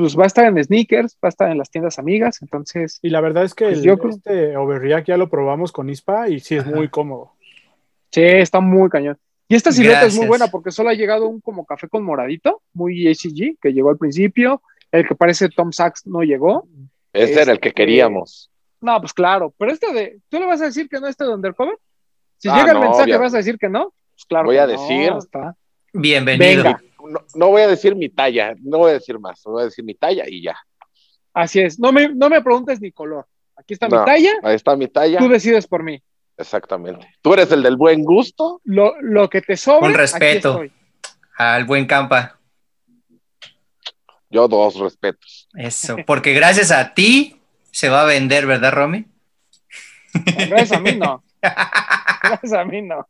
Pues 0.01 0.19
va 0.19 0.25
a 0.25 0.27
estar 0.27 0.47
en 0.47 0.63
sneakers, 0.65 1.15
va 1.23 1.27
a 1.27 1.29
estar 1.29 1.51
en 1.51 1.59
las 1.59 1.71
tiendas 1.71 1.99
amigas, 1.99 2.41
entonces, 2.41 2.99
Y 3.03 3.11
la 3.11 3.21
verdad 3.21 3.45
es 3.45 3.55
que 3.55 3.67
Pues 3.67 3.79
el- 3.79 3.85
yo 3.85 3.99
creo- 3.99 4.13
este 4.13 4.57
Overreact 4.57 5.07
ya 5.09 5.17
lo 5.19 5.29
probamos 5.29 5.73
con 5.73 5.91
ISPA 5.91 6.29
y 6.31 6.41
sí 6.41 6.57
es 6.57 6.63
Ajá. 6.65 6.75
muy 6.75 6.89
cómodo. 6.89 7.33
sí, 8.11 8.23
está 8.23 8.61
muy 8.61 8.89
cañón. 8.89 9.19
Y 9.47 9.55
esta 9.57 9.73
silueta 9.73 10.07
es 10.07 10.17
muy 10.17 10.27
buena 10.27 10.47
porque 10.49 10.71
solo 10.71 10.89
ha 10.91 10.95
llegado 10.95 11.29
un 11.29 11.41
como 11.41 11.65
café 11.67 11.89
con 11.89 12.03
moradito, 12.03 12.63
muy 12.73 13.07
ACG, 13.09 13.57
que 13.61 13.73
llegó 13.73 13.91
al 13.91 13.99
principio. 13.99 14.63
El 14.91 15.07
que 15.07 15.15
parece 15.15 15.49
Tom 15.49 15.71
Sachs 15.73 16.07
no 16.07 16.23
llegó. 16.23 16.67
Ese 17.13 17.43
era 17.43 17.53
el 17.53 17.61
que 17.61 17.69
Este- 17.69 17.83
queríamos. 17.83 18.51
No, 18.81 18.99
pues 19.01 19.13
claro, 19.13 19.53
pero 19.59 19.71
este 19.73 19.93
de, 19.93 20.21
¿tú 20.29 20.39
le 20.41 20.47
vas 20.47 20.61
a 20.63 20.65
decir 20.67 20.89
que 20.89 20.99
no 20.99 21.07
este 21.09 21.25
de 21.25 21.35
Undercover? 21.35 21.77
Si 22.39 22.49
Ah, 22.49 22.57
llega 22.57 22.73
el 22.73 22.79
no, 22.81 22.85
mensaje, 22.87 23.11
obvio. 23.11 23.21
¿vas 23.21 23.35
a 23.35 23.37
decir 23.39 23.59
que 23.59 23.69
no? 23.69 23.93
Pues 24.13 24.25
claro. 24.25 24.47
Voy 24.47 24.57
que 24.57 24.61
a 24.61 24.67
no, 24.67 24.73
decir. 24.73 25.13
está. 25.19 25.55
Bienvenido. 25.93 26.63
Venga. 26.65 26.83
No, 27.09 27.25
no 27.35 27.49
voy 27.49 27.63
a 27.63 27.67
decir 27.69 27.97
mi 27.97 28.09
talla, 28.09 28.55
no 28.61 28.79
voy 28.79 28.91
a 28.91 28.95
decir 28.95 29.19
más, 29.19 29.43
voy 29.45 29.63
a 29.63 29.65
decir 29.67 29.85
mi 29.85 29.95
talla 29.95 30.25
y 30.29 30.43
ya. 30.43 30.57
Así 31.33 31.61
es. 31.61 31.79
No 31.79 31.93
me, 31.93 32.09
no 32.09 32.29
me 32.29 32.41
preguntes 32.43 32.81
ni 32.81 32.93
color. 32.93 33.27
Aquí 33.57 33.75
está 33.75 33.87
mi 33.89 33.95
No. 33.95 34.05
talla, 34.05 34.33
Ahí 34.43 34.55
está 34.55 34.77
mi 34.77 34.87
talla. 34.89 35.19
tú 35.19 35.29
decides 35.29 35.67
por 35.67 35.83
mí. 35.83 36.01
Exactamente. 36.37 37.07
Tú 37.21 37.35
eres 37.35 37.51
el 37.53 37.63
del 37.63 37.77
buen 37.77 38.03
gusto. 38.05 38.61
Lo, 38.65 38.95
lo 39.01 39.29
que 39.29 39.43
te 39.43 39.57
sobre. 39.57 39.81
Con 39.81 39.95
respeto. 39.95 40.63
Al 41.37 41.65
buen 41.65 41.87
Campa. 41.87 42.39
Yo 44.31 44.47
dos 44.49 44.77
respetos. 44.79 45.49
Eso. 45.55 45.97
Porque 46.07 46.33
gracias 46.33 46.71
a 46.71 46.95
ti 46.95 47.41
se 47.73 47.89
va 47.89 48.03
a 48.03 48.07
vender, 48.07 48.47
¿verdad, 48.47 48.73
Romy? 48.73 49.07
Gracias 50.49 50.73
a 50.73 50.81
mí 50.81 50.97
no. 50.97 51.23
Gracias 52.23 52.53
a 52.53 52.65
mí 52.65 52.83
no. 52.83 53.07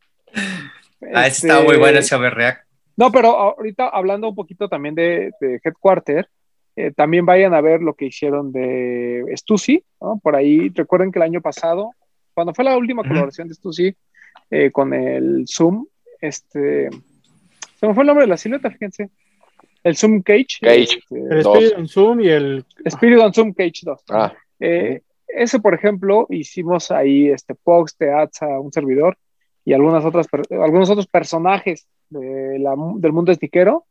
Ah, 1.14 1.26
está 1.26 1.56
muy 1.60 1.66
Este, 1.66 1.78
bueno 1.78 1.98
ese 1.98 2.14
Overreact. 2.14 2.66
No, 2.96 3.10
pero 3.10 3.28
ahorita 3.36 3.88
hablando 3.88 4.28
un 4.28 4.34
poquito 4.34 4.68
también 4.68 4.94
de, 4.94 5.30
de 5.40 5.60
Headquarter, 5.62 6.28
eh, 6.76 6.92
también 6.92 7.26
vayan 7.26 7.54
a 7.54 7.60
ver 7.60 7.82
lo 7.82 7.94
que 7.94 8.06
hicieron 8.06 8.52
de 8.52 9.24
Stussy, 9.36 9.82
¿no? 10.00 10.18
Por 10.22 10.36
ahí, 10.36 10.68
recuerden 10.70 11.10
que 11.10 11.18
el 11.18 11.24
año 11.24 11.40
pasado, 11.40 11.90
cuando 12.34 12.54
fue 12.54 12.64
la 12.64 12.76
última 12.76 13.02
colaboración 13.02 13.48
de 13.48 13.54
Stussy 13.54 13.94
eh, 14.50 14.70
con 14.70 14.94
el 14.94 15.44
Zoom, 15.48 15.86
este, 16.20 16.88
se 17.78 17.86
me 17.86 17.94
fue 17.94 18.02
el 18.02 18.06
nombre 18.06 18.24
de 18.24 18.30
la 18.30 18.36
silueta, 18.36 18.70
fíjense. 18.70 19.10
El 19.82 19.96
Zoom 19.96 20.22
Cage. 20.22 20.58
Cage. 20.60 21.00
este, 21.08 21.16
El. 21.18 21.40
Spirit 21.40 21.74
on 21.76 21.88
Zoom 21.88 22.20
y 22.20 22.28
el 22.28 22.64
Spirit 22.84 23.18
on 23.18 23.32
Zoom 23.32 23.52
Cage 23.52 23.80
2. 23.82 24.04
Ah, 24.10 24.32
Eh, 24.58 25.00
ese, 25.26 25.58
por 25.58 25.74
ejemplo, 25.74 26.26
hicimos 26.28 26.90
ahí 26.90 27.28
este 27.28 27.54
Pox, 27.54 27.96
Teatza, 27.96 28.46
un 28.60 28.72
servidor 28.72 29.16
y 29.64 29.72
algunas 29.72 30.04
otras, 30.04 30.26
algunos 30.50 30.90
otros 30.90 31.06
personajes 31.06 31.86
de 32.08 32.58
la- 32.58 32.76
del 32.96 33.12
mundo 33.12 33.32
estiquero. 33.32 33.84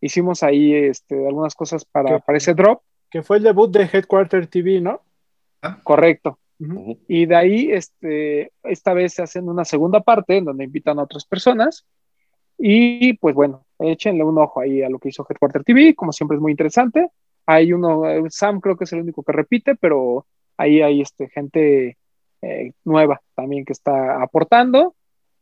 Hicimos 0.00 0.42
ahí 0.42 0.74
este, 0.74 1.26
algunas 1.26 1.54
cosas 1.54 1.84
para, 1.84 2.18
para 2.18 2.38
ese 2.38 2.54
drop, 2.54 2.82
que 3.10 3.22
fue 3.22 3.36
el 3.36 3.44
debut 3.44 3.70
de 3.70 3.88
Headquarter 3.92 4.46
TV, 4.46 4.80
¿no? 4.80 5.00
correcto. 5.84 6.38
Ujú. 6.58 6.72
ujú. 6.80 6.98
Y 7.08 7.26
de 7.26 7.36
ahí, 7.36 7.70
este, 7.70 8.52
esta 8.64 8.92
vez 8.94 9.14
se 9.14 9.22
hacen 9.22 9.48
una 9.48 9.64
segunda 9.64 10.00
parte 10.00 10.36
en 10.36 10.44
donde 10.44 10.64
invitan 10.64 10.98
a 10.98 11.04
otras 11.04 11.24
personas. 11.24 11.84
Y 12.58 13.14
pues 13.14 13.34
bueno, 13.34 13.64
échenle 13.78 14.24
un 14.24 14.38
ojo 14.38 14.60
ahí 14.60 14.82
a 14.82 14.88
lo 14.88 14.98
que 14.98 15.08
hizo 15.08 15.26
Headquarter 15.28 15.64
TV, 15.64 15.94
como 15.94 16.12
siempre 16.12 16.36
es 16.36 16.40
muy 16.40 16.52
interesante. 16.52 17.10
Hay 17.46 17.72
uno, 17.72 18.08
eh, 18.08 18.22
Sam 18.28 18.60
creo 18.60 18.76
que 18.76 18.84
es 18.84 18.92
el 18.92 19.00
único 19.00 19.22
que 19.22 19.32
repite, 19.32 19.74
pero 19.74 20.26
ahí 20.56 20.80
hay 20.80 21.00
este, 21.00 21.28
gente 21.28 21.96
eh, 22.42 22.72
nueva 22.84 23.20
también 23.34 23.64
que 23.64 23.72
está 23.72 24.22
aportando. 24.22 24.94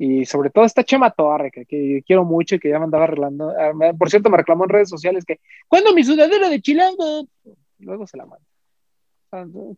Y 0.02 0.24
sobre 0.24 0.48
todo 0.48 0.64
esta 0.64 0.82
Chema 0.82 1.10
Torre, 1.10 1.50
que, 1.50 1.66
que 1.66 2.02
quiero 2.06 2.24
mucho 2.24 2.54
y 2.54 2.58
que 2.58 2.70
ya 2.70 2.78
me 2.78 2.86
andaba 2.86 3.04
arreglando. 3.04 3.50
Ah, 3.50 3.72
Por 3.98 4.08
cierto, 4.08 4.30
me 4.30 4.38
reclamó 4.38 4.64
en 4.64 4.70
redes 4.70 4.88
sociales 4.88 5.26
que, 5.26 5.40
¿cuándo 5.68 5.92
mi 5.92 6.02
sudadera 6.02 6.48
de 6.48 6.58
chilango? 6.62 7.26
Luego 7.80 8.06
se 8.06 8.16
la 8.16 8.24
mando. 8.24 9.76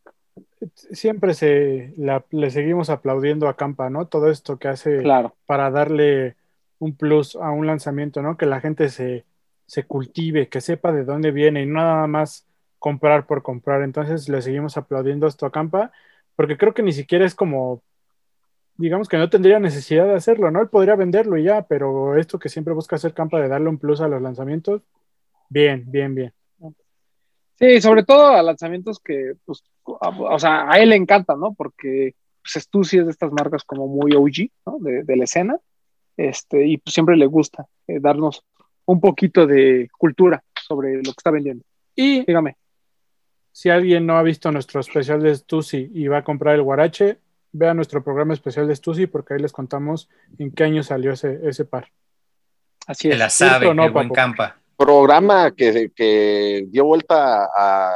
Siempre 0.92 1.34
se 1.34 1.92
la- 1.96 2.24
le 2.30 2.50
seguimos 2.50 2.88
aplaudiendo 2.88 3.48
a 3.48 3.56
Campa, 3.56 3.90
¿no? 3.90 4.06
Todo 4.06 4.30
esto 4.30 4.58
que 4.58 4.68
hace 4.68 4.98
Claro, 5.02 5.34
para 5.44 5.70
darle 5.70 6.36
un 6.78 6.94
plus 6.96 7.34
a 7.36 7.50
un 7.50 7.66
lanzamiento, 7.66 8.22
¿no? 8.22 8.36
Que 8.36 8.46
la 8.46 8.60
gente 8.60 8.88
se, 8.88 9.24
se 9.66 9.84
cultive, 9.84 10.48
que 10.48 10.60
sepa 10.60 10.92
de 10.92 11.04
dónde 11.04 11.32
viene 11.32 11.62
y 11.62 11.66
no 11.66 11.80
nada 11.80 12.06
más 12.06 12.46
comprar 12.78 13.26
por 13.26 13.42
comprar. 13.42 13.82
Entonces 13.82 14.28
le 14.28 14.40
seguimos 14.40 14.76
aplaudiendo 14.76 15.26
esto 15.26 15.46
a 15.46 15.52
Campa, 15.52 15.90
porque 16.36 16.56
creo 16.56 16.74
que 16.74 16.82
ni 16.82 16.92
siquiera 16.92 17.26
es 17.26 17.34
como, 17.34 17.82
digamos 18.82 19.08
que 19.08 19.16
no 19.16 19.30
tendría 19.30 19.58
necesidad 19.58 20.06
de 20.06 20.14
hacerlo, 20.14 20.50
¿no? 20.50 20.60
Él 20.60 20.68
podría 20.68 20.96
venderlo 20.96 21.38
y 21.38 21.44
ya, 21.44 21.62
pero 21.62 22.16
esto 22.16 22.38
que 22.38 22.48
siempre 22.48 22.74
busca 22.74 22.96
hacer 22.96 23.14
Campa 23.14 23.40
de 23.40 23.48
darle 23.48 23.68
un 23.68 23.78
plus 23.78 24.00
a 24.00 24.08
los 24.08 24.20
lanzamientos, 24.20 24.82
bien, 25.48 25.84
bien, 25.86 26.14
bien. 26.14 26.32
Sí, 27.58 27.80
sobre 27.80 28.02
todo 28.02 28.28
a 28.28 28.42
lanzamientos 28.42 28.98
que, 28.98 29.34
pues, 29.44 29.62
a- 30.00 30.08
o 30.08 30.38
sea, 30.38 30.68
a 30.70 30.80
él 30.80 30.90
le 30.90 30.96
encantan, 30.96 31.38
¿no? 31.38 31.54
Porque 31.54 32.14
pues, 32.42 32.56
es 32.56 33.04
de 33.04 33.10
estas 33.10 33.30
marcas 33.30 33.62
como 33.62 33.86
muy 33.86 34.12
OG, 34.14 34.50
¿no? 34.66 34.78
De, 34.80 35.04
de 35.04 35.16
la 35.16 35.24
escena, 35.24 35.56
este, 36.16 36.66
y 36.66 36.78
pues 36.78 36.92
siempre 36.92 37.16
le 37.16 37.26
gusta 37.26 37.66
eh, 37.86 37.98
darnos 38.00 38.44
un 38.84 39.00
poquito 39.00 39.46
de 39.46 39.88
cultura 39.96 40.42
sobre 40.60 40.96
lo 40.96 41.02
que 41.04 41.10
está 41.10 41.30
vendiendo. 41.30 41.64
Y 41.94 42.24
Dígame. 42.24 42.56
si 43.52 43.70
alguien 43.70 44.06
no 44.06 44.16
ha 44.16 44.22
visto 44.22 44.50
nuestro 44.50 44.80
especial 44.80 45.22
de 45.22 45.34
Stussy 45.34 45.90
y 45.94 46.08
va 46.08 46.18
a 46.18 46.24
comprar 46.24 46.56
el 46.56 46.62
Guarache, 46.62 47.18
vea 47.52 47.74
nuestro 47.74 48.02
programa 48.02 48.32
especial 48.34 48.66
de 48.66 48.74
Stussy 48.76 49.06
porque 49.06 49.34
ahí 49.34 49.40
les 49.40 49.52
contamos 49.52 50.08
en 50.38 50.50
qué 50.52 50.64
año 50.64 50.82
salió 50.82 51.12
ese, 51.12 51.40
ese 51.44 51.64
par. 51.64 51.88
Así 52.86 53.08
Se 53.08 53.14
es. 53.14 53.18
la 53.18 53.30
sabe, 53.30 53.50
¿cierto 53.50 53.70
o 53.70 53.74
no, 53.74 53.84
el 53.84 53.90
buen? 53.92 54.08
Campa. 54.10 54.56
Programa 54.76 55.52
que, 55.52 55.92
que 55.94 56.66
dio 56.68 56.84
vuelta 56.86 57.44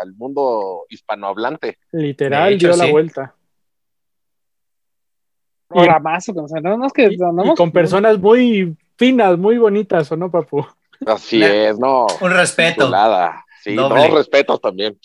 al 0.00 0.12
mundo 0.14 0.84
hispanohablante. 0.88 1.78
Literal 1.92 2.52
hecho, 2.52 2.68
dio 2.68 2.76
la 2.76 2.84
sí. 2.84 2.90
vuelta. 2.92 3.34
Programazo 5.68 6.32
que 6.32 6.40
nos 6.40 6.52
no, 6.52 6.76
no 6.78 6.86
es 6.86 6.92
que 6.92 7.08
Y, 7.10 7.16
andamos- 7.16 7.54
y 7.54 7.56
con 7.56 7.72
personas 7.72 8.18
muy 8.18 8.76
finas, 8.96 9.36
muy 9.36 9.58
bonitas, 9.58 10.10
¿o 10.12 10.16
no, 10.16 10.30
papu? 10.30 10.64
Así 11.06 11.42
es, 11.42 11.78
no. 11.78 12.06
Un 12.20 12.30
respeto. 12.30 12.84
chulada. 12.86 13.44
Sí, 13.62 13.74
Doble. 13.74 14.08
no, 14.08 14.16
respetos 14.16 14.60
también. 14.60 14.96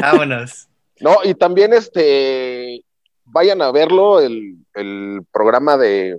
Vámonos. 0.00 0.68
No, 1.00 1.16
y 1.24 1.34
también 1.34 1.72
este, 1.72 2.84
vayan 3.30 3.62
a 3.62 3.70
verlo, 3.72 4.20
el, 4.20 4.56
el 4.74 5.20
programa 5.32 5.76
de 5.76 6.18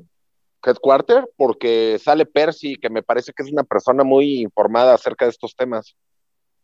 Headquarter, 0.66 1.30
porque 1.38 1.98
sale 2.04 2.26
Percy, 2.26 2.76
que 2.76 2.90
me 2.90 3.02
parece 3.04 3.32
que 3.36 3.44
es 3.44 3.52
una 3.52 3.64
persona 3.64 4.04
muy 4.04 4.42
informada 4.42 4.94
acerca 4.94 5.26
de 5.26 5.32
estos 5.32 5.56
temas. 5.56 5.96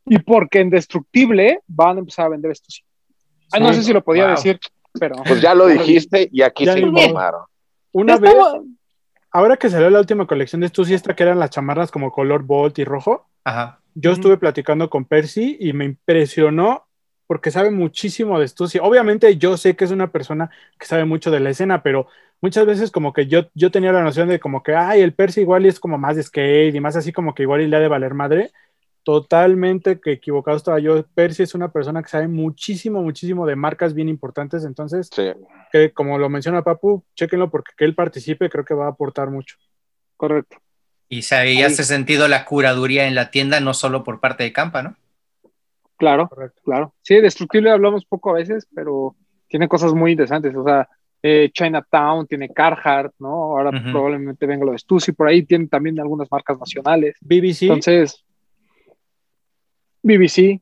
Y 0.06 0.20
porque 0.20 0.60
en 0.60 0.70
Destructible 0.70 1.62
van 1.68 1.98
a 1.98 2.00
empezar 2.00 2.26
a 2.28 2.30
vender 2.30 2.52
esto. 2.52 2.68
Sí. 2.70 2.82
Ay, 3.52 3.62
no 3.62 3.70
Sí. 3.70 3.76
sé 3.80 3.84
si 3.84 3.93
lo 3.93 4.04
podía 4.04 4.26
Wow. 4.26 4.36
decir, 4.36 4.60
pero. 5.00 5.16
Pues 5.26 5.41
ya 5.41 5.54
lo 5.56 5.68
dijiste 5.68 6.30
y 6.32 6.41
aquí 6.41 6.66
Ya 6.66 6.74
se 6.74 6.80
informaron. 6.82 7.41
Una 7.91 8.18
vez, 8.18 8.36
ahora 9.32 9.56
que 9.58 9.70
salió 9.70 9.89
la 9.89 10.00
última 10.00 10.28
colección 10.28 10.62
de 10.62 10.68
Stussy, 10.68 10.93
esta 10.93 11.16
que 11.16 11.24
eran 11.24 11.39
las 11.39 11.50
chamarras 11.52 11.91
como 11.91 12.12
color 12.12 12.43
Bolt 12.43 12.78
y 12.80 12.84
rojo, 12.84 13.28
Ajá. 13.46 13.80
yo 13.93 14.12
estuve 14.12 14.38
platicando 14.38 14.89
con 14.89 15.06
Percy 15.06 15.58
y 15.60 15.72
me 15.74 15.86
impresionó 15.86 16.85
porque 17.28 17.51
sabe 17.51 17.71
muchísimo 17.71 18.39
de 18.39 18.47
Stussy. 18.47 18.80
Obviamente 18.82 19.38
yo 19.38 19.57
sé 19.57 19.76
que 19.76 19.86
es 19.86 19.91
una 19.91 20.11
persona 20.11 20.49
que 20.80 20.86
sabe 20.86 21.05
mucho 21.05 21.32
de 21.32 21.39
la 21.39 21.49
escena, 21.49 21.82
pero 21.84 22.07
muchas 22.41 22.65
veces 22.65 22.91
como 22.91 23.13
que 23.13 23.28
yo, 23.28 23.49
yo 23.53 23.71
tenía 23.71 23.91
la 23.91 24.03
noción 24.03 24.30
de 24.30 24.39
como 24.39 24.63
que, 24.63 24.76
ay, 24.76 25.01
el 25.01 25.13
Percy 25.13 25.41
igual 25.41 25.65
y 25.65 25.69
es 25.69 25.80
como 25.80 25.97
más 25.97 26.15
de 26.15 26.23
skate 26.23 26.76
y 26.76 26.80
más 26.80 26.95
así 26.95 27.11
como 27.11 27.34
que 27.34 27.43
igual 27.43 27.61
y 27.61 27.67
le 27.67 27.78
ha 27.78 27.80
de 27.80 27.88
valer 27.88 28.13
madre. 28.13 28.51
Totalmente 29.03 29.99
que 29.99 30.13
equivocado 30.13 30.57
estaba 30.57 30.80
yo. 30.80 31.05
Percy 31.13 31.43
es 31.43 31.53
una 31.53 31.71
persona 31.71 32.01
que 32.01 32.09
sabe 32.09 32.28
muchísimo, 32.28 33.03
muchísimo 33.03 33.45
de 33.45 33.55
marcas 33.55 33.93
bien 33.93 34.09
importantes. 34.09 34.65
Entonces, 34.65 35.09
Sí. 35.15 35.32
que 35.71 35.91
como 35.91 36.17
lo 36.17 36.28
menciona 36.30 36.63
Papu, 36.63 37.03
chéquenlo 37.15 37.51
porque 37.51 37.73
que 37.78 37.86
él 37.86 37.93
participe 37.93 38.49
creo 38.49 38.65
que 38.65 38.73
va 38.73 38.86
a 38.86 38.89
aportar 38.89 39.30
mucho. 39.30 39.57
Correcto. 40.17 40.57
Y 41.07 41.21
se 41.21 41.63
hace 41.63 41.84
sentido 41.84 42.28
la 42.28 42.45
curaduría 42.45 43.07
en 43.07 43.13
la 43.13 43.30
tienda, 43.30 43.59
no 43.59 43.76
solo 43.76 44.03
por 44.03 44.19
parte 44.19 44.43
de 44.43 44.53
Campa, 44.53 44.82
¿no? 44.82 44.95
Claro. 45.98 46.28
Correcto. 46.28 46.62
Claro. 46.64 46.93
Sí, 47.02 47.16
Destructible 47.16 47.72
hablamos 47.72 48.06
poco 48.06 48.32
a 48.32 48.34
veces, 48.34 48.68
pero 48.74 49.16
tiene 49.48 49.68
cosas 49.68 49.93
muy 49.93 50.12
interesantes. 50.12 50.56
O 50.56 50.64
sea, 50.64 50.88
eh, 51.24 51.50
Chinatown 51.54 52.28
tiene 52.28 52.50
Carhartt, 52.50 53.14
¿no? 53.20 53.58
Ahora 53.58 53.72
probablemente 53.91 54.46
venga 54.46 54.66
lo 54.66 54.74
de 54.74 54.78
Stussy, 54.80 55.12
por 55.14 55.28
ahí 55.28 55.43
tiene 55.43 55.68
también 55.68 56.00
algunas 56.00 56.30
marcas 56.30 56.60
nacionales. 56.60 57.16
BBC, 57.22 57.64
Entonces, 57.64 58.24
BBC. 60.04 60.62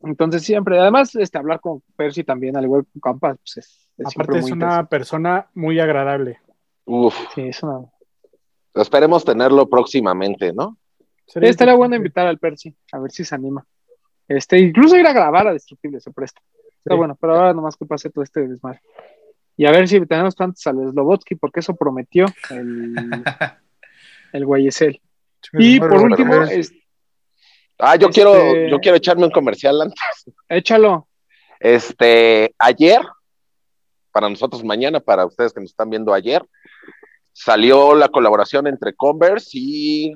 Entonces, 0.00 0.42
siempre, 0.44 0.78
además, 0.78 1.14
este, 1.16 1.38
hablar 1.38 1.60
con 1.60 1.82
Percy 1.96 2.22
también, 2.22 2.56
al 2.56 2.64
igual 2.64 2.84
que 2.84 3.00
con 3.00 3.12
Campas, 3.12 3.36
pues 3.38 3.56
es, 3.58 3.88
es 3.98 4.06
aparte 4.06 4.38
es 4.38 4.50
una 4.50 4.86
persona 4.86 5.48
muy 5.54 5.80
agradable. 5.80 6.38
Uf, 6.84 7.14
Sí, 7.34 7.42
es 7.42 7.62
una- 7.62 7.84
esperemos 8.74 9.24
tenerlo 9.24 9.68
próximamente, 9.68 10.52
¿no? 10.52 10.78
Sería 11.26 11.50
Estaría 11.50 11.74
bueno 11.74 11.96
invitar 11.96 12.26
al 12.26 12.38
Percy, 12.38 12.74
a 12.92 12.98
ver 13.00 13.10
si 13.10 13.24
se 13.24 13.34
anima. 13.34 13.66
Este, 14.28 14.58
incluso 14.58 14.96
ir 14.96 15.06
a 15.06 15.12
grabar 15.12 15.48
a 15.48 15.52
Destructible 15.52 16.00
se 16.00 16.10
presta. 16.12 16.40
Está 16.78 16.94
Sí. 16.94 16.96
bueno, 16.96 17.16
pero 17.20 17.34
ahora 17.34 17.54
nomás 17.54 17.76
que 17.76 17.86
pase 17.86 18.10
todo 18.10 18.22
este 18.22 18.46
desmadre. 18.46 18.80
Y 19.56 19.66
a 19.66 19.72
ver 19.72 19.88
si 19.88 20.04
tenemos 20.06 20.36
tantos 20.36 20.64
al 20.66 20.76
Slobotsky, 20.90 21.34
porque 21.34 21.60
eso 21.60 21.74
prometió 21.74 22.26
el, 22.50 22.94
el 24.32 24.44
Guayesel. 24.46 25.00
Y 25.54 25.80
por 25.80 25.92
último, 25.94 26.42
es- 26.44 26.72
Ah, 27.80 27.94
yo 27.96 28.08
Este- 28.08 28.20
quiero, 28.22 28.68
yo 28.68 28.78
quiero 28.80 28.96
echarme 28.96 29.24
un 29.24 29.30
comercial 29.30 29.80
antes. 29.80 30.34
échalo. 30.48 31.08
Este, 31.60 32.52
ayer, 32.58 33.00
para 34.12 34.28
nosotros 34.28 34.64
mañana, 34.64 34.98
para 35.00 35.24
ustedes 35.26 35.52
que 35.52 35.60
nos 35.60 35.70
están 35.70 35.88
viendo 35.88 36.12
ayer, 36.12 36.44
salió 37.32 37.94
la 37.94 38.08
colaboración 38.08 38.66
entre 38.66 38.94
Converse 38.94 39.50
y 39.54 40.12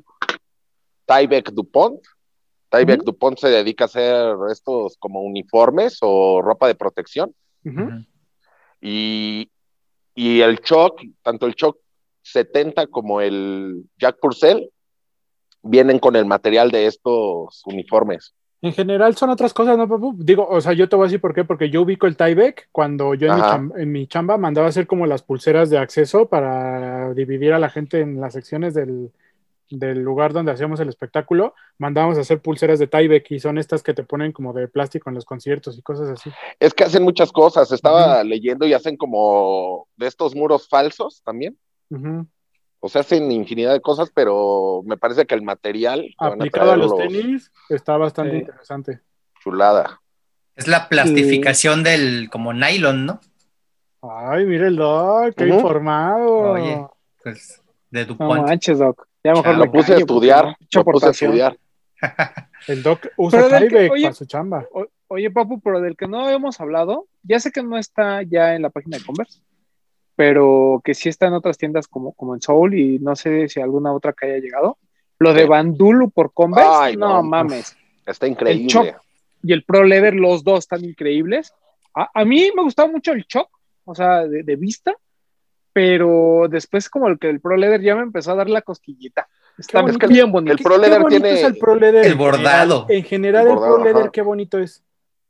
Tyvek 1.06 1.50
DuPont. 1.52 2.00
Tyvek. 2.72 3.02
DuPont 3.02 3.38
se 3.38 3.48
dedica 3.48 3.84
a 3.84 3.86
hacer 3.86 4.34
estos 4.50 4.96
como 4.98 5.20
uniformes 5.22 5.98
o 6.00 6.40
ropa 6.42 6.66
de 6.66 6.74
protección. 6.74 7.34
Y, 8.80 9.50
y 10.14 10.40
el 10.40 10.60
Choc, 10.60 11.00
tanto 11.22 11.46
el 11.46 11.54
Choc 11.54 11.78
70 12.22 12.86
como 12.88 13.20
el 13.20 13.84
Jack 13.98 14.18
Purcell, 14.20 14.70
vienen 15.62 15.98
con 15.98 16.16
el 16.16 16.26
material 16.26 16.70
de 16.70 16.86
estos 16.86 17.62
uniformes. 17.66 18.34
En 18.62 18.72
general 18.72 19.16
son 19.16 19.30
otras 19.30 19.52
cosas, 19.52 19.76
¿no, 19.76 19.88
papu? 19.88 20.14
Digo, 20.16 20.46
o 20.48 20.60
sea, 20.60 20.72
yo 20.72 20.88
te 20.88 20.94
voy 20.94 21.04
a 21.04 21.08
decir 21.08 21.20
por 21.20 21.34
qué, 21.34 21.44
porque 21.44 21.68
yo 21.68 21.82
ubico 21.82 22.06
el 22.06 22.16
Tyvek 22.16 22.68
cuando 22.70 23.14
yo 23.14 23.26
en 23.28 23.34
mi, 23.34 23.40
Ajá. 23.40 23.56
cham- 23.56 23.72
en 23.76 23.90
mi 23.92 24.06
chamba 24.06 24.38
mandaba 24.38 24.68
hacer 24.68 24.86
como 24.86 25.06
las 25.06 25.22
pulseras 25.22 25.68
de 25.68 25.78
acceso 25.78 26.28
para 26.28 27.12
dividir 27.14 27.52
a 27.54 27.58
la 27.58 27.70
gente 27.70 28.00
en 28.00 28.20
las 28.20 28.32
secciones 28.34 28.72
del, 28.74 29.10
del 29.72 30.00
lugar 30.00 30.32
donde 30.32 30.52
hacíamos 30.52 30.78
el 30.80 30.88
espectáculo. 30.88 31.54
Mandábamos 31.78 32.18
a 32.18 32.20
hacer 32.20 32.40
pulseras 32.42 32.78
de 32.78 32.86
Tyvek 32.86 33.30
y 33.30 33.40
son 33.40 33.56
estas 33.58 33.82
que 33.82 33.94
te 33.94 34.04
ponen 34.04 34.32
como 34.32 34.52
de 34.52 34.68
plástico 34.68 35.08
en 35.08 35.14
los 35.14 35.24
conciertos 35.24 35.78
y 35.78 35.82
cosas 35.82 36.08
así. 36.10 36.30
Es 36.60 36.74
que 36.74 36.84
hacen 36.84 37.02
muchas 37.02 37.32
cosas. 37.32 37.72
Estaba 37.72 38.22
leyendo 38.22 38.66
y 38.66 38.74
hacen 38.74 38.96
como 38.96 39.88
de 39.96 40.06
estos 40.06 40.34
muros 40.34 40.68
falsos 40.68 41.22
también. 41.24 41.56
O 42.80 42.88
sea, 42.88 43.00
hacen 43.00 43.30
infinidad 43.32 43.72
de 43.72 43.80
cosas, 43.80 44.10
pero 44.14 44.82
me 44.84 44.96
parece 44.96 45.24
que 45.26 45.34
el 45.34 45.42
material 45.42 46.14
Aplicado 46.18 46.72
a 46.72 46.76
los 46.76 46.96
tenis 46.96 47.50
está 47.68 47.96
bastante 47.96 48.38
interesante. 48.38 49.00
chulada. 49.42 50.00
Es 50.54 50.68
la 50.68 50.88
plastificación 50.88 51.82
del 51.82 52.28
como 52.30 52.52
nylon, 52.52 53.06
¿no? 53.06 53.20
Ay, 54.02 54.44
mire 54.44 54.66
el 54.66 54.76
doc, 54.76 55.34
qué 55.36 55.44
Ujú. 55.44 55.54
informado. 55.54 56.52
Oye. 56.52 56.84
Pues 57.22 57.62
de 57.90 58.00
No 58.00 58.14
DuPont. 58.14 58.42
manches, 58.42 58.78
Doc. 58.78 59.06
Ya 59.24 59.32
mejor 59.32 59.56
Lo 59.56 59.70
puse 59.70 59.94
a 59.94 59.98
estudiar, 59.98 60.56
lo 60.74 60.84
puse 60.84 61.06
a 61.06 61.10
estudiar. 61.10 61.56
El 62.68 62.82
doc 62.82 63.06
usa 63.16 63.38
Pero 63.42 63.48
del 63.50 63.62
que- 63.68 63.68
Tyvek 63.76 63.92
oye, 63.92 64.02
para 64.04 64.14
su 64.14 64.26
chamba. 64.26 64.66
O- 64.72 64.86
Oye, 65.08 65.30
Papu, 65.30 65.60
pero 65.60 65.78
del 65.82 65.94
que 65.94 66.08
no 66.08 66.30
hemos 66.30 66.58
hablado, 66.58 67.06
ya 67.22 67.38
sé 67.38 67.52
que 67.52 67.62
no 67.62 67.76
está 67.76 68.22
ya 68.22 68.54
en 68.54 68.62
la 68.62 68.70
página 68.70 68.96
de 68.96 69.04
Converse, 69.04 69.42
pero 70.16 70.80
que 70.82 70.94
sí 70.94 71.10
está 71.10 71.26
en 71.26 71.34
otras 71.34 71.58
tiendas 71.58 71.86
como, 71.86 72.12
como 72.14 72.34
en 72.34 72.40
Soul 72.40 72.74
y 72.78 72.98
no 72.98 73.14
sé 73.14 73.46
si 73.48 73.60
alguna 73.60 73.92
otra 73.92 74.14
que 74.14 74.26
haya 74.26 74.38
llegado. 74.38 74.78
Lo 75.18 75.34
de. 75.34 75.44
Bandulu 75.44 76.10
por 76.10 76.32
Converse, 76.32 76.70
Ay, 76.72 76.96
no, 76.96 77.08
no. 77.16 77.22
mames. 77.22 77.76
Está 78.06 78.24
El 78.26 78.32
increíble. 78.32 78.66
Choc 78.68 78.96
y 79.42 79.52
el 79.52 79.64
Pro 79.64 79.84
Leather, 79.84 80.14
los 80.14 80.42
dos 80.44 80.60
están 80.60 80.82
increíbles. 80.84 81.52
A, 81.94 82.08
a 82.14 82.24
mí 82.24 82.50
me 82.56 82.62
gustaba 82.62 82.90
mucho 82.90 83.12
el 83.12 83.26
Choc, 83.26 83.48
o 83.84 83.94
sea, 83.94 84.26
de, 84.26 84.42
de 84.44 84.56
vista, 84.56 84.94
pero 85.72 86.46
después 86.50 86.88
como 86.90 87.08
el 87.08 87.18
que 87.18 87.28
el 87.30 87.40
Pro 87.40 87.56
Leather 87.56 87.80
ya 87.80 87.94
me 87.96 88.02
empezó 88.02 88.32
a 88.32 88.36
dar 88.36 88.48
la 88.50 88.62
cosquillita. 88.62 89.28
Está 89.58 89.82
bonito. 89.82 90.08
bien 90.08 90.32
bonito. 90.32 90.52
El 90.56 90.62
Pro 90.62 90.78
Leather 90.78 91.04
tiene 91.06 91.32
es 91.32 91.42
el 91.44 91.56
Pro 91.58 91.74
Leather. 91.74 92.04
El 92.06 92.12
en 92.12 92.18
bordado. 92.18 92.86
En 92.88 93.04
general, 93.04 93.42
El 93.42 93.48
el, 93.48 93.54
bordado, 93.54 93.74
Pro 93.76 93.84
Leather, 93.84 94.02
ajá. 94.04 94.10
qué 94.12 94.22
bonito 94.22 94.58
es. 94.58 94.82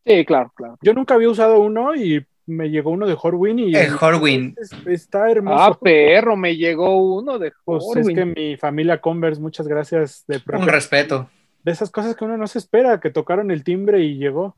Sí, 0.07 0.25
claro, 0.25 0.53
claro. 0.55 0.79
Yo 0.83 0.95
nunca 0.95 1.15
había 1.15 1.29
usado 1.29 1.61
uno 1.61 1.95
y 1.95 2.25
me 2.47 2.71
llegó 2.71 2.91
uno 2.91 3.07
de 3.07 3.17
Horwin 3.21 3.59
y 3.61 3.75
El 3.75 3.95
Horwin. 4.01 4.55
es- 4.61 4.73
está 4.87 5.31
hermoso. 5.31 5.57
Ah, 5.63 5.79
perro, 5.81 6.37
me 6.37 6.57
llegó 6.57 6.97
uno 7.17 7.39
de 7.39 7.53
Pues 7.65 7.85
es 7.97 7.97
Horwin. 8.07 8.17
que 8.17 8.25
mi 8.27 8.57
familia 8.57 9.01
Converse, 9.01 9.41
muchas 9.41 9.69
gracias 9.69 10.25
de, 10.27 10.41
Un 10.59 10.67
respeto. 10.67 11.29
de 11.63 11.71
esas 11.73 11.91
cosas 11.91 12.17
que 12.17 12.25
uno 12.25 12.37
no 12.37 12.47
se 12.49 12.59
espera, 12.59 12.99
que 13.01 13.11
tocaron 13.11 13.51
el 13.53 13.63
timbre 13.63 14.01
y 14.01 14.17
llegó. 14.19 14.57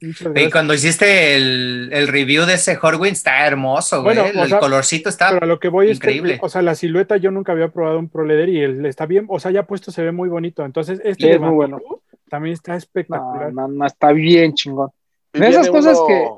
Y 0.00 0.50
cuando 0.50 0.72
hiciste 0.72 1.36
el, 1.36 1.90
el 1.92 2.08
review 2.08 2.46
de 2.46 2.54
ese 2.54 2.78
Horwin, 2.80 3.12
está 3.12 3.46
hermoso, 3.46 4.02
güey. 4.02 4.16
Bueno, 4.16 4.40
o 4.40 4.42
el 4.44 4.48
sea, 4.48 4.58
colorcito 4.58 5.08
está. 5.10 5.28
Pero 5.30 5.44
a 5.44 5.46
lo 5.48 5.60
que 5.60 5.68
voy 5.68 5.90
increíble. 5.90 6.34
es 6.34 6.40
que, 6.40 6.46
o 6.46 6.48
sea, 6.48 6.62
la 6.62 6.74
silueta 6.74 7.18
yo 7.18 7.30
nunca 7.30 7.52
había 7.52 7.68
probado 7.68 7.98
un 7.98 8.08
Pro 8.08 8.24
Leather 8.24 8.48
y 8.48 8.60
él 8.62 8.86
está 8.86 9.04
bien, 9.06 9.26
o 9.28 9.38
sea, 9.38 9.50
ya 9.50 9.64
puesto 9.64 9.90
se 9.92 10.02
ve 10.02 10.10
muy 10.12 10.28
bonito. 10.30 10.64
Entonces, 10.64 11.00
este 11.04 11.26
de 11.26 11.32
es 11.34 11.40
muy 11.40 11.50
bueno. 11.50 11.78
también 12.30 12.54
está 12.54 12.72
No, 12.72 12.78
espectacular. 12.78 13.52
no, 13.52 13.68
no, 13.68 13.86
está 13.86 14.12
bien 14.12 14.54
chingón. 14.54 14.88
De 15.32 15.48
esas 15.48 15.68
cosas 15.68 15.96
uno- 15.98 16.06
que- 16.06 16.28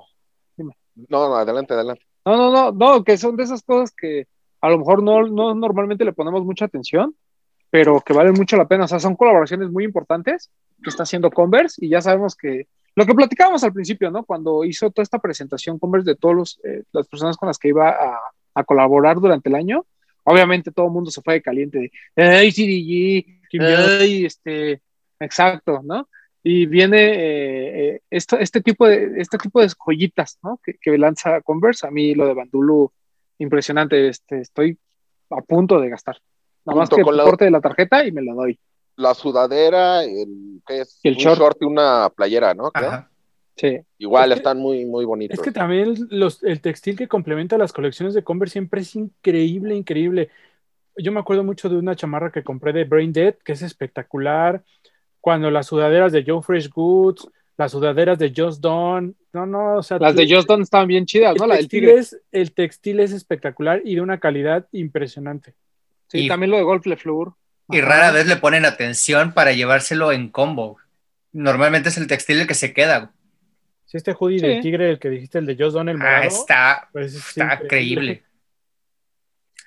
Dime. 0.57 0.73
No, 1.09 1.29
no, 1.29 1.37
adelante, 1.37 1.75
adelante. 1.75 2.03
No, 2.27 2.37
no, 2.37 2.51
no, 2.51 2.73
no, 2.73 3.05
que 3.05 3.17
son 3.17 3.37
de 3.37 3.45
esas 3.45 3.63
cosas 3.63 3.93
que 3.97 4.27
a 4.61 4.69
lo 4.71 4.79
mejor 4.79 5.03
no, 5.03 5.23
no 5.29 5.55
normalmente 5.55 6.05
le 6.05 6.13
ponemos 6.13 6.45
mucha 6.45 6.65
atención, 6.67 7.15
pero 7.71 8.01
que 8.01 8.13
valen 8.13 8.35
mucho 8.35 8.57
la 8.57 8.67
pena. 8.69 8.85
O 8.85 8.89
sea, 8.89 8.99
son 9.01 9.17
colaboraciones 9.17 9.71
muy 9.71 9.85
importantes 9.85 10.51
que 10.83 10.91
está 10.91 11.05
haciendo 11.05 11.31
Converse 11.31 11.85
y 11.85 11.89
ya 11.89 12.01
sabemos 12.01 12.35
que 12.37 12.67
lo 12.95 13.07
que 13.07 13.15
platicábamos 13.15 13.65
al 13.65 13.73
principio, 13.73 14.11
¿no? 14.11 14.25
Cuando 14.25 14.65
hizo 14.65 14.91
toda 14.91 15.03
esta 15.03 15.19
presentación 15.19 15.79
Converse 15.79 16.11
de 16.11 16.17
todas 16.17 16.59
las 16.93 17.09
personas 17.09 17.37
con 17.37 17.47
las 17.47 17.59
que 17.59 17.69
iba 17.69 17.91
a, 17.91 18.19
a 18.55 18.65
colaborar 18.65 19.17
durante 19.19 19.49
el 19.49 19.55
año, 19.55 19.87
obviamente 20.25 20.71
todo 20.73 20.87
el 20.87 20.93
mundo 20.93 21.11
se 21.11 21.23
fue 21.23 21.35
de 21.35 21.43
caliente 21.43 21.91
de, 22.15 22.23
¡ay, 22.23 22.53
CDG! 22.53 23.61
¡ay, 24.01 24.25
este! 24.27 24.83
Exacto, 25.21 25.81
¿no? 25.85 26.09
Y 26.43 26.67
viene 26.67 26.99
eh, 26.99 27.89
eh, 27.95 28.01
esto, 28.11 28.37
este, 28.37 28.61
tipo 28.61 28.87
de, 28.87 29.21
este 29.21 29.39
tipo 29.39 29.61
de 29.61 29.69
joyitas, 29.69 30.39
¿no? 30.43 30.59
Que, 30.63 30.75
que 30.75 30.99
lanza 30.99 31.41
Converse. 31.43 31.87
A 31.87 31.91
mí 31.91 32.15
lo 32.15 32.27
de 32.27 32.35
Bandulu, 32.35 32.93
impresionante. 33.39 34.09
Este, 34.09 34.41
estoy 34.41 34.77
a 35.31 35.41
punto 35.43 35.81
de 35.81 35.89
gastar. 35.89 36.19
Nada 36.65 36.81
más 36.81 36.91
que 36.91 37.01
el 37.01 37.17
la- 37.17 37.25
de 37.39 37.51
la 37.51 37.61
tarjeta 37.61 38.05
y 38.05 38.13
me 38.13 38.23
la 38.23 38.35
doy. 38.35 38.59
La 38.97 39.15
sudadera, 39.15 40.05
el, 40.05 40.61
¿qué 40.67 40.83
es? 40.83 41.01
El 41.03 41.15
un 41.15 41.19
short. 41.19 41.59
y 41.61 41.65
una 41.65 42.11
playera, 42.15 42.55
¿no? 42.55 42.71
Ajá. 42.75 43.09
Sí. 43.57 43.79
Igual 43.99 44.31
Es 44.33 44.37
que- 44.37 44.39
están 44.41 44.59
muy, 44.59 44.85
muy 44.87 45.05
bonitos. 45.05 45.39
Es 45.39 45.45
que 45.45 45.53
también 45.53 45.95
los, 46.11 46.43
el 46.43 46.61
textil 46.61 46.97
que 46.97 47.09
complementa 47.09 47.59
las 47.59 47.73
colecciones 47.73 48.15
de 48.15 48.23
Converse 48.25 48.53
siempre 48.53 48.81
es 48.83 48.95
increíble, 48.97 49.75
increíble. 49.75 50.31
Yo 50.97 51.13
me 51.13 51.21
acuerdo 51.21 51.45
mucho 51.45 51.69
de 51.69 51.77
una 51.77 51.97
chamarra 51.97 52.31
que 52.33 52.43
compré 52.43 52.73
de 52.73 52.85
Brain 52.85 53.13
Dead, 53.13 53.35
que 53.45 53.53
es 53.53 53.63
espectacular. 53.63 54.63
Cuando 55.21 55.51
las 55.51 55.67
sudaderas 55.67 56.13
de 56.13 56.25
Joe 56.27 56.43
Fresh 56.43 56.69
Goods, 56.71 57.29
las 57.57 57.73
sudaderas 57.73 58.19
de 58.19 58.33
Just 58.37 58.61
Don, 58.61 59.15
no, 59.33 59.47
no, 59.47 59.77
o 59.77 59.83
sea, 59.83 59.99
Las 59.99 60.17
de 60.17 60.27
Just 60.29 60.49
Done 60.49 60.63
estaban 60.63 60.89
bien 60.89 61.07
chidas, 61.07 61.37
¿no? 61.37 61.45
el 61.45 61.49
La 61.51 61.55
del 61.57 61.65
textil, 61.65 61.81
tigre. 61.81 61.99
es, 61.99 62.21
el 62.33 62.53
textil 62.53 63.01
es 63.01 63.13
espectacular 63.13 63.81
y 63.85 63.95
de 63.95 64.01
una 64.01 64.19
calidad 64.19 64.67
impresionante. 64.73 65.55
Sí, 66.09 66.25
Y- 66.25 66.29
también 66.29 66.51
lo 66.51 66.57
de 66.57 66.63
Golf 66.65 66.85
Le 66.87 66.97
Fleur. 66.97 67.33
Y 67.71 67.81
rara 67.81 68.11
vez 68.11 68.27
le 68.27 68.37
ponen 68.37 68.65
atención 68.65 69.33
para 69.33 69.53
llevárselo 69.53 70.13
en 70.13 70.29
combo. 70.29 70.79
Normalmente 71.33 71.89
es 71.89 71.97
el 71.97 72.07
textil 72.07 72.41
el 72.41 72.47
que 72.47 72.55
se 72.55 72.73
queda. 72.75 73.13
Si 73.87 73.97
este 73.97 74.15
hoodie 74.19 74.39
Sí. 74.41 74.47
del 74.47 74.61
tigre, 74.63 74.91
el 74.91 74.99
que 74.99 75.11
dijiste, 75.11 75.39
el 75.39 75.47
de 75.47 75.57
Just 75.57 75.75
Don, 75.75 75.89
el 75.89 75.97
Ah, 75.97 75.99
morado, 75.99 76.23
está, 76.25 76.89
pues 76.93 77.15
es 77.15 77.29
está 77.29 77.61
increíble. 77.63 78.23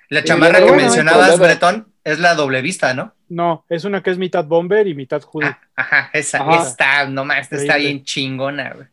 La 0.08 0.20
Y 0.20 0.24
chamarra 0.24 0.64
que 0.64 0.72
mencionabas. 0.72 1.38
Bretón, 1.38 1.92
es 2.04 2.20
la 2.20 2.34
doble 2.34 2.62
vista, 2.62 2.94
¿no? 2.94 3.14
No, 3.28 3.64
es 3.68 3.84
una 3.84 4.02
que 4.02 4.10
es 4.10 4.18
mitad 4.18 4.44
bomber 4.44 4.86
y 4.86 4.94
mitad 4.94 5.22
hoodie. 5.22 5.48
Ah, 5.48 5.60
ajá, 5.74 6.10
esa 6.12 6.38
Ajá. 6.38 6.68
está, 6.68 7.06
no 7.08 7.24
más, 7.24 7.50
está 7.50 7.76
bien 7.76 8.04
chingona, 8.04 8.74
güey. 8.74 8.86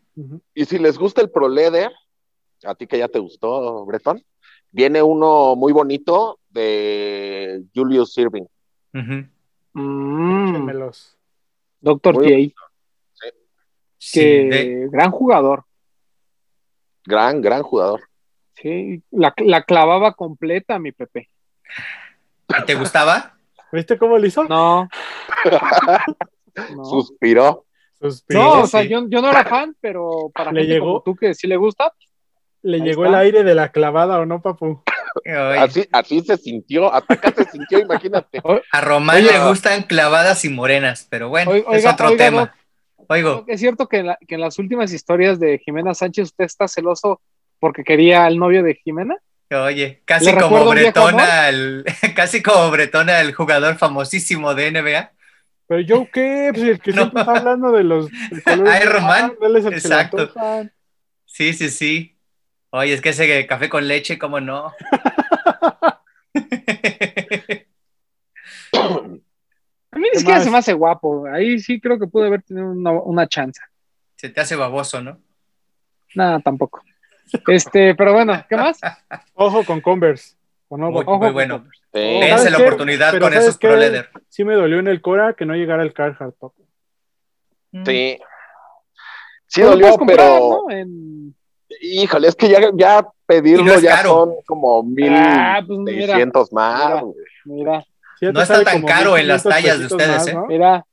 Y 0.56 0.66
si 0.66 0.80
les 0.80 0.98
gusta 0.98 1.22
el 1.22 1.30
Pro 1.30 1.48
Leather, 1.48 1.92
a 2.66 2.74
ti 2.76 2.88
que 2.88 2.98
ya 2.98 3.08
te 3.08 3.20
gustó, 3.20 3.86
Breton, 3.86 4.24
viene 4.72 5.02
uno 5.04 5.56
muy 5.56 5.72
bonito 5.74 6.40
de 6.50 7.64
Julius 7.76 8.18
Irving. 8.18 8.46
Mm, 8.94 10.50
Échenmelos. 10.50 11.18
Doctor 11.82 12.16
J, 12.16 12.28
Sí, 13.98 14.20
que 14.20 14.26
de- 14.50 14.90
gran 14.92 15.12
jugador. 15.12 15.64
Gran, 17.06 17.42
gran 17.42 17.64
jugador. 17.64 18.02
Sí, 18.56 19.02
la, 19.12 19.34
la 19.38 19.64
clavaba 19.64 20.14
completa, 20.14 20.78
mi 20.80 20.92
Pepe. 20.92 21.30
¿y 22.60 22.66
¿Te 22.66 22.76
gustaba? 22.76 23.38
¿Viste 23.72 23.98
cómo 23.98 24.18
lo 24.18 24.26
hizo? 24.26 24.44
No. 24.44 24.88
No. 25.46 25.60
Suspiró. 26.84 27.66
Suspiró. 28.00 28.40
No, 28.42 28.62
o 28.64 28.68
sea, 28.68 28.84
sí. 28.84 28.90
yo, 28.90 29.08
yo 29.08 29.22
no 29.22 29.30
era 29.30 29.44
fan, 29.46 29.76
pero 29.82 30.30
para 30.34 30.52
Le 30.52 30.62
gente 30.62 30.74
llegó. 30.74 30.86
como 30.86 31.02
tú 31.04 31.16
que 31.16 31.34
sí 31.34 31.48
le 31.48 31.56
gusta, 31.58 31.94
Le 32.62 32.78
Ahí 32.78 32.84
llegó 32.84 33.06
está. 33.06 33.18
el 33.18 33.26
aire 33.26 33.44
de 33.44 33.56
la 33.56 33.72
clavada, 33.72 34.20
¿o 34.20 34.26
no, 34.26 34.42
papu? 34.42 34.84
Así, 35.60 35.88
así 35.92 36.22
se 36.22 36.38
sintió, 36.38 36.94
hasta 36.94 37.14
acá 37.14 37.34
se 37.36 37.46
sintió, 37.52 37.80
imagínate. 37.80 38.42
a 38.72 38.82
Román 38.82 39.24
le 39.26 39.40
gustan 39.48 39.84
clavadas 39.84 40.44
y 40.46 40.50
morenas, 40.50 41.08
pero 41.10 41.30
bueno, 41.30 41.52
Oiga, 41.52 41.72
es 41.78 41.86
otro 41.86 42.08
oiga, 42.10 42.26
tema. 42.26 42.56
Oigo, 43.08 43.44
es 43.48 43.60
cierto 43.60 43.88
que 43.88 43.98
en, 43.98 44.08
la- 44.08 44.18
que 44.28 44.36
en 44.36 44.42
las 44.42 44.58
últimas 44.60 44.92
historias 44.94 45.40
de 45.40 45.60
Jimena 45.60 45.94
Sánchez 45.94 46.26
usted 46.26 46.46
está 46.46 46.68
celoso 46.68 47.22
porque 47.60 47.84
quería 47.84 48.26
al 48.26 48.38
novio 48.38 48.64
de 48.64 48.76
Jimena. 48.76 49.18
oye, 49.52 50.02
casi 50.06 50.26
¿Le 50.26 50.38
como 50.38 50.58
amor? 50.58 50.78
al, 51.22 51.86
casi 52.16 52.42
como 52.42 52.72
Bretón 52.72 53.10
al 53.10 53.34
jugador 53.34 53.76
famosísimo 53.78 54.54
de 54.56 54.72
NBA. 54.72 55.12
Pero 55.68 55.82
yo 55.82 56.08
qué, 56.12 56.50
pues 56.54 56.64
el 56.66 56.80
que 56.82 56.92
No. 56.94 57.02
siempre 57.04 57.22
está 57.22 57.38
hablando 57.38 57.72
de 57.72 57.84
los 57.84 58.10
de 58.10 58.42
colores 58.44 58.74
Ay, 58.74 58.80
de- 58.82 58.86
Román. 58.86 59.34
Ah, 59.42 59.46
el 59.46 59.56
Exacto. 59.74 60.32
Sí, 61.26 61.54
sí, 61.54 61.70
sí. 61.70 62.13
Oye, 62.76 62.94
es 62.94 63.02
que 63.02 63.10
ese 63.10 63.46
café 63.46 63.70
con 63.70 63.88
leche, 63.88 64.18
¿cómo 64.18 64.40
no? 64.40 64.74
A 68.74 69.98
mí 69.98 70.02
ni 70.02 70.10
¿Qué 70.12 70.20
siquiera 70.20 70.40
se 70.42 70.50
me 70.50 70.58
hace 70.58 70.74
guapo. 70.74 71.28
Ahí 71.32 71.60
sí 71.60 71.80
creo 71.80 72.00
que 72.00 72.08
pude 72.08 72.26
haber 72.28 72.42
tenido 72.42 72.72
una, 72.72 72.92
una 72.92 73.28
chance. 73.28 73.62
Se 74.16 74.30
te 74.30 74.42
hace 74.42 74.56
baboso, 74.56 75.02
¿no? 75.04 75.20
Nada, 76.16 76.40
tampoco. 76.40 76.82
Este, 77.48 77.94
pero 77.94 78.14
bueno, 78.14 78.44
¿qué 78.50 78.58
más? 78.58 78.80
Ojo 79.36 79.64
con 79.66 79.80
Converse. 79.82 80.36
¿o 80.68 80.78
no, 80.78 80.90
Muy, 80.90 81.02
Papu? 81.02 81.12
Ojo 81.12 81.20
muy 81.20 81.28
con 81.28 81.34
bueno. 81.36 81.56
Converse. 81.60 81.80
Sí. 81.94 82.00
¿Sabes 82.30 82.30
Dense 82.44 82.50
la 82.50 82.58
qué? 82.58 82.64
oportunidad 82.64 83.12
Pero 83.12 83.26
con 83.26 83.34
¿sabes 83.34 83.48
esos? 83.50 83.60
Pro 83.60 83.76
Leather. 83.76 84.10
Sí 84.30 84.44
me 84.44 84.56
dolió 84.56 84.80
en 84.80 84.88
el 84.88 85.00
Cora 85.02 85.34
que 85.36 85.46
no 85.46 85.54
llegara 85.54 85.84
el 85.84 85.94
Carhartt. 85.94 86.38
Sí. 87.86 88.20
Sí 89.46 89.62
dolió, 89.62 89.96
pero 90.08 90.24
¿no? 90.68 90.72
En- 90.76 91.36
híjole, 91.82 92.28
es 92.28 92.36
que 92.36 92.50
ya, 92.50 92.60
ya 92.76 93.00
Y 93.00 93.26
pedirlo 93.26 93.74
no 93.76 93.80
ya 93.80 93.98
caro. 93.98 94.10
son 94.10 94.34
como 94.46 94.84
mil 94.84 95.12
Ah, 95.14 95.62
pues 95.66 95.80
mira, 95.80 96.18
más. 96.52 96.52
mira. 96.52 97.02
güey. 97.02 97.16
Mira, 97.46 97.86
No 98.34 98.42
está 98.42 98.64
tan 98.64 98.82
caro 98.84 99.18
en 99.18 99.28
las 99.28 99.46
1500 99.46 99.50
tallas 99.50 99.80
de 99.80 99.86
ustedes, 99.86 100.18
más, 100.18 100.28
¿eh? 100.28 100.34
¿no? 100.34 100.46
mira. 100.48 100.86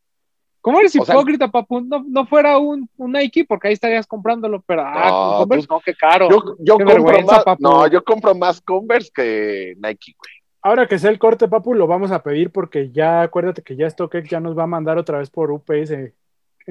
¿Cómo 0.63 0.79
eres 0.81 0.95
O 0.99 1.05
sea- 1.07 1.15
hipócrita, 1.15 1.49
papu? 1.49 1.81
No, 1.81 2.05
no 2.07 2.27
fuera 2.27 2.59
un, 2.59 2.87
un 2.99 3.13
Nike 3.13 3.47
porque 3.47 3.69
ahí 3.69 3.75
estarías 3.75 4.07
comprándolo, 4.07 4.63
pero 4.67 4.83
ah, 4.85 5.05
No, 5.07 5.11
con 5.11 5.39
Converse, 5.39 5.67
pues, 5.67 5.71
no, 5.71 5.81
qué 5.85 5.95
caro. 5.95 6.29
Yo, 6.29 6.57
yo 6.59 6.77
Qué 6.77 6.85
compro 6.85 7.23
más, 7.23 7.45
papu. 7.45 7.63
no, 7.63 7.87
yo 7.87 8.05
compro 8.05 8.35
más 8.35 8.61
Converse 8.61 9.11
que 9.15 9.75
Nike, 9.83 10.13
güey. 10.19 10.33
Ahora 10.63 10.87
que 10.87 10.99
sea 10.99 11.09
el 11.09 11.19
corte, 11.19 11.49
papu, 11.49 11.73
lo 11.73 11.87
vamos 11.87 12.11
a 12.11 12.23
pedir 12.23 12.51
porque 12.51 12.91
ya 12.91 13.23
acuérdate 13.23 13.63
que 13.63 13.75
ya 13.77 13.89
StockX 13.89 14.29
ya 14.29 14.41
nos 14.41 14.59
va 14.59 14.65
a 14.65 14.67
mandar 14.67 14.99
otra 14.99 15.17
vez 15.19 15.31
por 15.31 15.51
UPS. 15.51 15.93
Entonces 15.93 16.13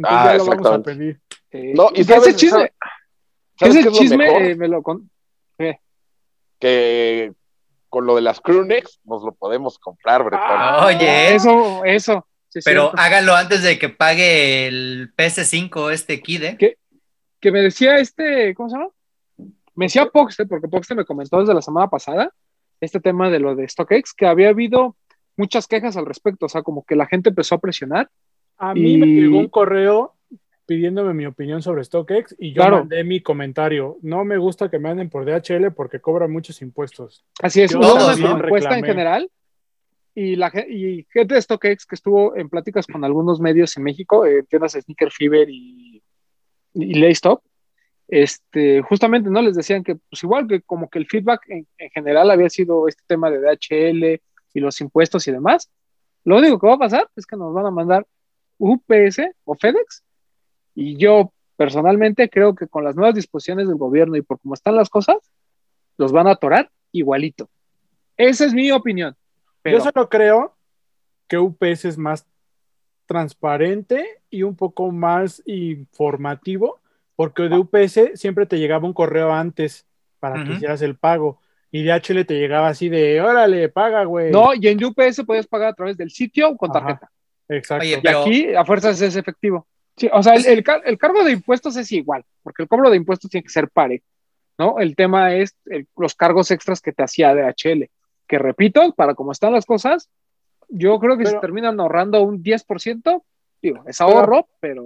Ah, 0.04 0.34
ya 0.34 0.38
lo 0.38 0.46
vamos 0.46 0.68
a 0.68 0.80
pedir. 0.84 1.20
Eh, 1.52 1.74
No, 1.76 1.90
y 1.96 2.02
ese 2.02 2.14
sabes- 2.14 2.36
chisme, 2.36 2.58
sabes- 2.60 2.74
¿Sabes 3.60 3.76
ese 3.76 3.84
qué 3.84 3.90
es 3.90 3.94
lo 3.96 4.00
chisme 4.00 4.18
mejor? 4.18 4.42
eh, 4.42 4.56
me 4.56 4.68
lo 4.68 4.82
con... 4.84 5.10
Que 6.60 7.32
con 7.90 8.06
lo 8.06 8.16
de 8.16 8.22
las 8.22 8.40
crewnecks 8.42 9.00
nos 9.04 9.24
lo 9.24 9.32
podemos 9.34 9.80
comprar, 9.80 10.24
Bretón. 10.24 10.42
Ah, 10.46 10.86
Oye, 10.86 11.34
Eso, 11.34 11.84
eso. 11.86 12.28
sí 12.50 12.60
es 12.60 12.66
pero 12.66 12.84
cierto. 12.90 13.02
háganlo 13.02 13.36
antes 13.36 13.64
de 13.64 13.80
que 13.80 13.90
pague 13.90 14.68
el 14.68 15.12
PS5 15.18 15.92
este 15.92 16.22
Kid, 16.22 16.44
¿eh? 16.44 16.56
¿Qué? 16.60 16.78
que 17.40 17.52
me 17.54 17.62
decía 17.62 17.98
este, 17.98 18.54
¿cómo 18.54 18.70
se 18.70 18.76
llama? 18.78 18.90
Me 19.76 19.86
decía 19.86 20.08
Poxte, 20.08 20.46
porque 20.46 20.68
Poxte 20.68 20.94
me 20.94 21.06
comentó 21.06 21.40
desde 21.40 21.54
la 21.54 21.62
semana 21.62 21.90
pasada 21.90 22.34
este 22.82 23.00
tema 23.00 23.30
de 23.30 23.40
lo 23.40 23.56
de 23.56 23.68
StockX, 23.68 24.14
que 24.14 24.28
había 24.28 24.50
habido 24.50 24.98
muchas 25.38 25.66
quejas 25.66 25.96
al 25.96 26.06
respecto, 26.06 26.46
o 26.48 26.50
sea, 26.50 26.62
como 26.64 26.84
que 26.84 26.96
la 26.98 27.06
gente 27.08 27.30
empezó 27.30 27.56
a 27.56 27.60
presionar. 27.60 28.10
A 28.58 28.74
mí 28.74 28.94
Y- 28.94 28.98
me 28.98 29.06
llegó 29.08 29.38
un 29.40 29.48
correo 29.48 30.16
pidiéndome 30.70 31.16
mi 31.16 31.26
opinión 31.26 31.64
sobre 31.64 31.84
StockX 31.84 32.36
y 32.38 32.50
yo 32.54 32.62
Claro. 32.62 32.78
mandé 32.82 33.04
mi 33.04 33.22
comentario. 33.22 33.98
No 34.04 34.24
me 34.24 34.38
gusta 34.38 34.70
que 34.70 34.78
me 34.78 34.90
anden 34.90 35.10
por 35.10 35.26
DHL 35.26 35.72
porque 35.72 36.00
cobran 36.00 36.32
muchos 36.32 36.62
impuestos. 36.62 37.26
Así 37.42 37.64
es, 37.64 37.74
una 37.74 37.88
¿no? 37.88 38.38
encuesta 38.46 38.78
en 38.78 38.86
general 38.86 39.32
y 40.14 40.36
la 40.36 40.52
y 40.70 41.08
gente 41.12 41.34
de 41.34 41.42
StockX 41.42 41.88
que 41.88 41.96
estuvo 41.96 42.36
en 42.36 42.50
pláticas 42.50 42.86
con 42.86 43.04
algunos 43.04 43.40
medios 43.40 43.76
en 43.78 43.84
México, 43.84 44.28
eh, 44.28 44.44
tiendas 44.48 44.74
de 44.74 44.82
Sneaker 44.84 45.10
Fever 45.10 45.50
y, 45.50 46.04
y 46.76 46.94
Laystop, 47.00 47.42
este, 48.08 48.84
justamente 48.84 49.32
no 49.32 49.42
les 49.42 49.56
decían 49.56 49.84
que 49.84 49.96
pues 49.96 50.22
igual 50.22 50.48
que 50.48 50.62
como 50.62 50.88
que 50.88 51.00
el 51.00 51.08
feedback 51.08 51.42
en, 51.48 51.66
en 51.80 51.90
general 51.90 52.30
había 52.30 52.52
sido 52.52 52.88
este 52.88 53.02
tema 53.08 53.32
de 53.32 53.40
DHL 53.40 54.22
y 54.54 54.60
los 54.60 54.80
impuestos 54.82 55.28
y 55.28 55.32
demás. 55.32 55.72
Lo 56.26 56.38
único 56.38 56.60
que 56.60 56.68
va 56.68 56.76
a 56.76 56.78
pasar 56.78 57.10
es 57.16 57.26
que 57.26 57.38
nos 57.38 57.56
van 57.56 57.66
a 57.66 57.72
mandar 57.72 58.06
UPS 58.60 59.22
o 59.46 59.56
FedEx 59.56 60.04
y 60.76 60.98
yo 60.98 61.34
personalmente 61.56 62.30
creo 62.30 62.56
que 62.56 62.68
con 62.68 62.84
las 62.84 62.96
nuevas 62.96 63.16
disposiciones 63.16 63.68
del 63.68 63.78
gobierno 63.78 64.16
y 64.16 64.22
por 64.22 64.40
cómo 64.40 64.54
están 64.54 64.76
las 64.76 64.90
cosas, 64.90 65.18
los 65.98 66.12
van 66.12 66.28
a 66.28 66.32
atorar 66.32 66.72
igualito. 66.92 67.50
Esa 68.16 68.46
es 68.46 68.54
mi 68.54 68.72
opinión. 68.72 69.16
Pero 69.62 69.78
Yo 69.78 69.84
solo 69.84 70.10
creo 70.10 70.56
que 71.28 71.38
UPS 71.38 71.86
es 71.86 71.98
más 71.98 72.26
transparente 73.06 74.22
y 74.30 74.44
un 74.44 74.56
poco 74.56 74.92
más 74.92 75.42
informativo, 75.46 76.80
porque 77.16 77.44
de 77.44 77.58
UPS 77.58 78.20
siempre 78.20 78.46
te 78.46 78.60
llegaba 78.60 78.86
un 78.86 78.94
correo 78.94 79.32
antes 79.32 79.86
para 80.20 80.44
que 80.44 80.54
hicieras 80.54 80.82
el 80.82 80.96
pago. 80.96 81.40
Y 81.72 81.84
DHL 81.84 82.26
te 82.26 82.40
llegaba 82.40 82.70
así 82.70 82.90
de, 82.90 83.22
órale, 83.22 83.70
paga, 83.70 84.04
güey. 84.04 84.32
no, 84.32 84.54
y 84.54 84.68
en 84.68 84.84
UPS 84.84 85.24
puedes 85.26 85.46
pagar 85.48 85.70
a 85.70 85.74
través 85.74 85.98
del 85.98 86.10
sitio 86.10 86.50
o 86.50 86.58
con 86.58 86.72
Ajá. 86.72 86.80
tarjeta. 86.80 87.12
Exacto. 87.48 87.84
Oye, 87.84 88.02
Y 88.04 88.08
aquí 88.08 88.56
a 88.56 88.64
fuerzas 88.64 89.02
es 89.02 89.16
efectivo. 89.16 89.68
Sí, 90.00 90.10
o 90.12 90.24
sea, 90.24 90.34
el, 90.36 90.46
el 90.46 90.64
car- 90.64 90.82
el 90.86 90.98
cargo 90.98 91.24
de 91.24 91.32
impuestos 91.32 91.76
es 91.78 91.92
igual, 91.92 92.24
porque 92.44 92.64
el 92.64 92.68
cobro 92.70 92.90
de 92.90 92.98
impuestos 92.98 93.30
tiene 93.30 93.44
que 93.44 93.50
ser 93.50 93.70
parejo, 93.70 94.06
¿no? 94.58 94.80
El 94.80 94.96
tema 94.96 95.36
es 95.36 95.56
el- 95.66 95.88
los 95.98 96.16
cargos 96.16 96.52
extras 96.52 96.82
que 96.82 96.92
te 96.94 97.04
hacía 97.04 97.34
DHL, 97.36 97.90
que 98.28 98.40
repito, 98.40 98.94
para 98.94 99.14
cómo 99.16 99.32
están 99.32 99.54
las 99.54 99.66
cosas, 99.66 100.10
yo 100.70 101.00
creo 101.00 101.18
que 101.18 101.26
se 101.26 101.32
Pero- 101.32 101.42
terminan 101.42 101.80
ahorrando 101.80 102.22
un 102.22 102.42
10%, 102.44 103.24
digo, 103.62 103.84
es 103.88 104.00
ahorro, 104.02 104.48
pero 104.60 104.84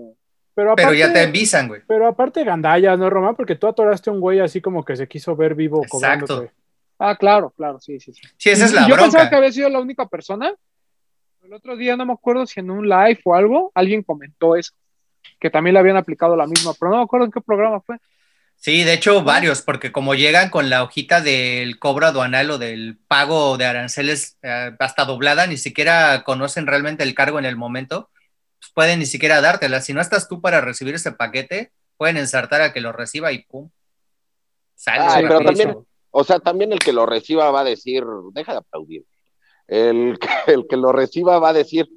pero, 0.55 0.76
Pero 0.76 0.93
ya 0.93 1.05
te 1.07 1.14
aparte- 1.14 1.24
envisan, 1.24 1.68
güey. 1.68 1.82
Pero 1.88 2.05
aparte 2.07 2.43
gandallas, 2.43 2.99
¿no, 2.99 3.09
Román? 3.09 3.36
Porque 3.36 3.55
tú 3.55 3.66
atoraste 3.66 4.11
a 4.11 4.14
un 4.14 4.20
güey 4.20 4.39
así 4.39 4.61
como 4.61 4.86
que 4.86 4.95
se 4.95 5.07
quiso 5.07 5.36
ver 5.36 5.55
vivo 5.55 5.78
Exacto. 5.84 6.28
cobrándote. 6.28 6.51
Ah, 6.99 7.16
claro, 7.18 7.49
claro, 7.57 7.80
sí, 7.80 7.99
sí, 7.99 8.14
sí. 8.14 8.22
Sí, 8.38 8.51
esa 8.51 8.66
es 8.66 8.72
la 8.74 8.82
yo 8.88 8.95
pensaba 8.95 9.24
que 9.24 9.30
bronca. 9.30 9.38
había 9.38 9.51
sido 9.51 9.70
la 9.70 9.80
única 9.80 10.05
persona. 10.07 10.53
El 11.41 11.53
otro 11.53 11.76
día 11.76 11.97
no 11.97 12.05
me 12.05 12.14
acuerdo 12.14 12.45
si 12.45 12.59
en 12.59 12.70
un 12.70 12.88
live 12.88 13.20
o 13.26 13.34
algo, 13.34 13.72
alguien 13.74 14.03
comentó 14.03 14.55
eso, 14.55 14.74
que 15.39 15.49
también 15.49 15.74
le 15.74 15.80
habían 15.80 15.97
aplicado 15.97 16.36
la 16.36 16.47
misma, 16.47 16.74
pero 16.80 16.91
no 16.91 16.97
me 16.97 17.03
acuerdo 17.03 17.26
en 17.26 17.32
qué 17.32 17.41
programa 17.41 17.82
fue. 17.82 17.97
Sí, 18.55 18.84
de 18.84 18.93
hecho, 18.93 19.24
varios, 19.24 19.61
porque 19.61 19.91
como 19.91 20.15
llegan 20.15 20.49
con 20.49 20.69
la 20.69 20.84
hojita 20.84 21.19
del 21.19 21.80
cobro 21.80 22.05
aduanal 22.07 22.49
o 22.51 22.57
del 22.57 22.97
pago 23.07 23.57
de 23.57 23.65
aranceles 23.65 24.38
eh, 24.41 24.71
hasta 24.80 25.03
doblada, 25.05 25.47
ni 25.47 25.57
siquiera 25.57 26.24
conocen 26.24 26.65
realmente 26.67 27.03
el 27.03 27.13
cargo 27.13 27.39
en 27.39 27.45
el 27.45 27.57
momento, 27.57 28.09
pues 28.59 28.71
pueden 28.74 28.99
ni 28.99 29.05
siquiera 29.05 29.41
dártela. 29.41 29.82
Si 29.82 29.93
no 29.93 29.99
estás 29.99 30.30
tú 30.30 30.39
para 30.39 30.61
recibir 30.61 30.95
ese 30.95 31.11
paquete, 31.11 31.74
pueden 31.97 32.15
ensartar 32.15 32.61
a 32.61 32.71
que 32.71 32.80
lo 32.80 32.93
reciba 32.93 33.34
y 33.34 33.39
pum. 33.43 33.69
Sale. 34.76 35.03
Ay, 35.09 35.24
pero 35.28 35.41
también- 35.41 35.76
O 36.11 36.24
sea, 36.24 36.39
también 36.39 36.71
el 36.71 36.80
que 36.80 36.93
lo 36.93 37.05
reciba 37.05 37.49
va 37.51 37.61
a 37.61 37.65
decir, 37.65 38.03
deja 38.34 38.51
de 38.53 38.57
aplaudir. 38.59 39.03
El, 39.67 40.17
que- 40.19 40.51
el 40.53 40.67
que 40.69 40.78
lo 40.78 40.91
reciba 40.93 41.39
va 41.39 41.49
a 41.49 41.53
decir, 41.53 41.89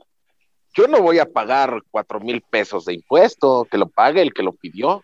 yo 0.77 0.87
no 0.89 1.01
voy 1.01 1.19
a 1.19 1.27
pagar 1.27 1.83
cuatro 1.91 2.21
mil 2.21 2.41
pesos 2.43 2.85
de 2.85 2.95
impuesto, 2.95 3.67
que 3.71 3.79
lo 3.79 3.89
pague 3.89 4.21
el 4.23 4.33
que 4.35 4.43
lo 4.43 4.53
pidió. 4.53 5.03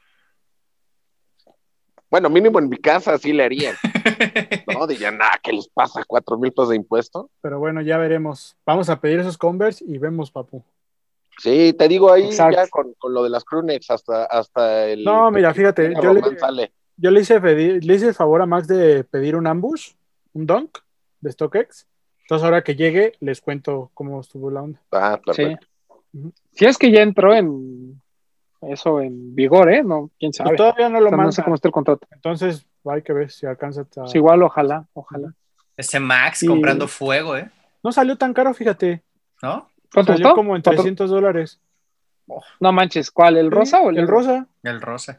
Bueno, 2.11 2.29
mínimo 2.29 2.59
en 2.59 2.69
mi 2.69 2.77
casa 2.77 3.17
sí 3.19 3.33
le 3.33 3.45
harían. 3.45 3.75
No, 4.73 4.87
dirían, 4.87 5.19
ah, 5.21 5.39
¿qué 5.43 5.53
les 5.53 5.69
pasa? 5.69 6.03
¿Cuatro 6.07 6.39
mil 6.39 6.51
pesos 6.51 6.71
de 6.71 6.77
impuesto? 6.77 7.31
Pero 7.41 7.59
bueno, 7.59 7.81
ya 7.83 7.99
veremos. 7.99 8.57
Vamos 8.67 8.89
a 8.89 9.01
pedir 9.01 9.21
esos 9.21 9.37
Converse 9.39 9.85
y 9.87 9.99
vemos, 9.99 10.31
papu. 10.31 10.63
Sí, 11.39 11.73
te 11.73 11.89
digo 11.89 12.13
ahí 12.13 12.25
Exacto. 12.25 12.57
ya 12.57 12.69
con, 12.69 12.93
con 12.95 13.15
lo 13.15 13.23
de 13.23 13.31
las 13.31 13.45
crewnex 13.45 13.91
hasta, 13.91 14.25
hasta 14.25 14.87
el... 14.89 15.05
No, 15.05 15.31
mira, 15.31 15.53
fíjate, 15.55 15.95
yo 15.95 16.13
le- 16.13 16.21
Román 16.21 16.39
sale. 16.39 16.73
Yo 16.97 17.11
le 17.11 17.21
hice, 17.21 17.41
le 17.41 17.95
hice 17.95 18.09
el 18.09 18.15
favor 18.15 18.43
a 18.43 18.47
Max 18.47 18.69
de 18.69 19.03
pedir 19.05 19.35
un 19.37 19.47
ambush, 19.47 19.93
un 20.35 20.47
dunk 20.47 20.79
de 21.21 21.33
StockX. 21.33 21.87
Entonces 22.23 22.45
ahora 22.45 22.63
que 22.63 22.75
llegue, 22.77 23.13
les 23.21 23.41
cuento 23.41 23.91
cómo 23.95 24.21
estuvo 24.21 24.51
la 24.51 24.63
onda. 24.63 24.81
Ah, 24.93 25.21
Sí. 25.33 25.45
perfecto. 25.45 25.67
Si 26.53 26.65
es 26.67 26.77
que 26.79 26.91
ya 26.91 27.03
entró 27.03 27.35
en 27.35 28.01
eso 28.61 29.01
en 29.01 29.35
vigor, 29.35 29.71
¿eh? 29.73 29.83
No, 29.83 30.11
quién 30.19 30.33
sabe. 30.33 30.57
Todavía 30.57 30.89
no 30.89 30.99
O 30.99 31.01
lo 31.01 31.09
sea, 31.09 31.19
no 31.19 31.33
sé 31.33 31.43
cómo 31.43 31.55
está 31.57 31.69
el 31.69 31.73
contrato. 31.73 32.07
Entonces 32.13 32.67
hay 32.85 33.03
que 33.03 33.13
ver 33.13 33.31
si 33.31 33.47
alcanza. 33.47 33.83
a- 33.83 34.17
igual, 34.17 34.43
ojalá, 34.43 34.87
ojalá. 34.93 35.33
Ese 35.77 35.99
Max 35.99 36.43
Y- 36.43 36.47
comprando 36.47 36.87
fuego, 36.87 37.37
¿eh? 37.37 37.51
No 37.83 37.91
salió 37.93 38.17
tan 38.17 38.33
caro, 38.35 38.53
fíjate. 38.55 39.03
¿No? 39.43 39.69
¿Cuánto 39.93 40.13
Salió 40.13 40.25
costó? 40.27 40.37
como 40.37 40.55
en 40.57 40.63
¿Cuatro? 40.63 40.83
300 40.83 41.11
dólares. 41.11 41.59
No 42.61 42.73
manches, 42.73 43.11
¿cuál? 43.11 43.37
¿El 43.37 43.51
rosa 43.51 43.81
o 43.81 43.91
el, 43.91 43.99
El 43.99 44.07
rosa. 44.09 44.47
El 44.63 44.81
rosa. 44.81 45.19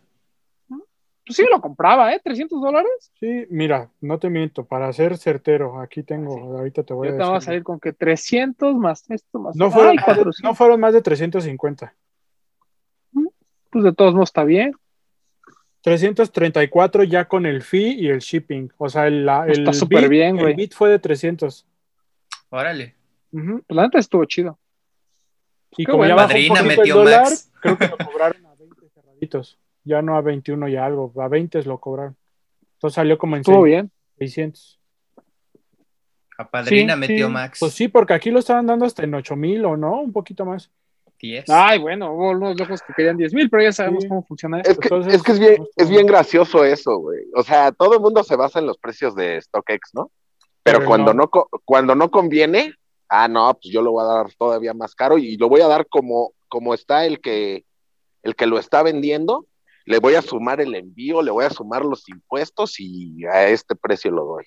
Pues 1.26 1.38
sí, 1.38 1.46
lo 1.50 1.62
compraba, 1.62 2.14
¿eh? 2.14 2.22
¿300 2.24 2.50
dólares? 2.62 3.12
Sí, 3.20 3.46
mira, 3.50 3.90
no 4.02 4.20
te 4.20 4.30
miento, 4.30 4.66
para 4.66 4.92
ser 4.92 5.18
certero, 5.18 5.80
aquí 5.80 6.04
tengo, 6.04 6.36
ahorita 6.58 6.84
te 6.84 6.94
voy 6.94 7.08
Yo 7.08 7.14
a 7.16 7.18
te 7.18 7.24
voy 7.24 7.32
a 7.32 7.34
decir. 7.36 7.46
salir 7.46 7.64
con 7.64 7.80
que 7.80 7.94
300 7.94 8.76
más 8.76 9.10
esto 9.10 9.40
más. 9.40 9.56
No 9.56 9.72
fueron, 9.72 9.92
Ay, 9.92 9.96
más 9.98 10.06
de, 10.08 10.14
400. 10.24 10.44
no 10.44 10.54
fueron 10.56 10.80
más 10.82 10.94
de 10.94 11.02
350. 11.02 11.94
Pues 13.72 13.86
de 13.86 13.94
todos 13.94 14.14
modos 14.14 14.30
está 14.30 14.44
bien. 14.44 14.74
334 15.82 17.04
ya 17.04 17.26
con 17.28 17.46
el 17.46 17.62
fee 17.62 17.94
y 18.00 18.08
el 18.10 18.20
shipping. 18.20 18.70
O 18.78 18.88
sea, 18.90 19.08
el, 19.08 19.26
la- 19.26 19.46
el, 19.46 19.60
Está 19.60 19.74
súper 19.74 20.08
bien, 20.10 20.36
güey. 20.38 20.52
el 20.52 20.56
bit 20.56 20.74
fue 20.74 20.90
de 20.90 21.00
300. 21.00 21.66
Órale. 22.50 22.96
Ujú. 23.32 23.64
Pues 23.68 23.76
la 23.76 23.84
neta 23.84 24.00
estuvo 24.00 24.24
chido. 24.26 24.60
Y 25.76 25.86
Qué 25.86 25.92
como 25.92 26.06
ya 26.06 26.16
bajó 26.16 26.36
un 26.38 26.48
poquito 26.50 26.82
el 26.84 26.90
dólar, 26.90 27.24
Max. 27.24 27.52
creo 27.62 27.78
que 27.78 27.88
lo 27.88 27.98
cobraron 27.98 28.46
a 28.46 28.54
20 28.56 28.90
cerraditos. 28.90 29.58
Ya 29.84 30.02
no 30.02 30.16
a 30.16 30.22
21 30.22 30.68
y 30.70 30.76
algo, 30.78 31.12
a 31.22 31.28
20 31.28 31.62
lo 31.64 31.80
cobraron. 31.80 32.16
Entonces 32.74 32.96
salió 32.96 33.18
como 33.18 33.36
en 33.36 33.42
Estuvo 33.42 33.64
seis- 33.64 33.74
bien. 33.74 33.92
600. 34.18 34.80
A 36.38 36.50
padrina 36.50 36.94
Sí, 36.96 37.00
metió 37.00 37.28
sí. 37.28 37.34
Max. 37.34 37.60
Pues 37.60 37.74
sí, 37.74 37.88
porque 37.88 38.14
aquí 38.14 38.32
lo 38.32 38.40
estaban 38.40 38.66
dando 38.66 38.86
hasta 38.86 39.04
en 39.04 39.14
8000 39.14 39.64
o 39.66 39.78
no, 39.78 40.02
un 40.02 40.12
poquito 40.12 40.46
más. 40.46 40.72
10. 41.20 41.46
Ay, 41.50 41.80
bueno, 41.80 42.12
hubo 42.14 42.32
unos 42.32 42.60
locos 42.60 42.82
que 42.82 42.92
querían 42.94 43.16
10 43.16 43.34
mil, 43.34 43.50
pero 43.50 43.64
ya 43.64 43.72
sabemos 43.72 44.04
Sí. 44.04 44.10
cómo 44.10 44.24
funciona 44.24 44.58
esto. 44.58 44.72
Es 44.72 44.78
que, 44.80 44.88
Entonces, 44.88 45.14
es, 45.14 45.24
que 45.24 45.32
es, 45.32 45.40
bien, 45.40 45.56
no 45.62 45.68
es 45.78 45.90
bien 45.90 46.06
gracioso 46.06 46.66
eso, 46.66 46.98
güey. 46.98 47.22
O 47.36 47.44
sea, 47.44 47.72
todo 47.72 47.94
el 47.94 48.02
mundo 48.02 48.24
se 48.24 48.36
basa 48.36 48.60
en 48.60 48.66
los 48.66 48.78
precios 48.78 49.16
de 49.16 49.40
StockX, 49.42 49.92
¿no? 49.94 50.12
Pero, 50.64 50.80
Pero 50.80 50.90
cuando, 50.90 51.14
no. 51.14 51.24
no. 51.24 51.30
co- 51.30 51.50
cuando 51.64 51.96
no 51.96 52.12
conviene, 52.12 52.74
ah, 53.08 53.28
no, 53.30 53.54
pues 53.54 53.72
yo 53.74 53.82
lo 53.82 53.92
voy 53.92 54.04
a 54.04 54.08
dar 54.08 54.34
todavía 54.34 54.74
más 54.74 54.96
caro 54.96 55.18
y 55.18 55.38
lo 55.38 55.48
voy 55.48 55.62
a 55.62 55.68
dar 55.68 55.88
como, 55.88 56.34
como 56.50 56.74
está 56.74 57.06
el 57.06 57.22
que, 57.22 57.64
el 58.24 58.36
que 58.36 58.46
lo 58.46 58.58
está 58.60 58.84
vendiendo. 58.84 59.46
Le 59.86 60.00
voy 60.00 60.16
a 60.16 60.22
sumar 60.22 60.62
el 60.62 60.76
envío, 60.76 61.22
le 61.22 61.32
voy 61.32 61.46
a 61.46 61.50
sumar 61.50 61.84
los 61.84 62.08
impuestos 62.10 62.80
y 62.80 63.26
a 63.26 63.48
este 63.48 63.76
precio 63.76 64.12
lo 64.12 64.24
doy. 64.26 64.46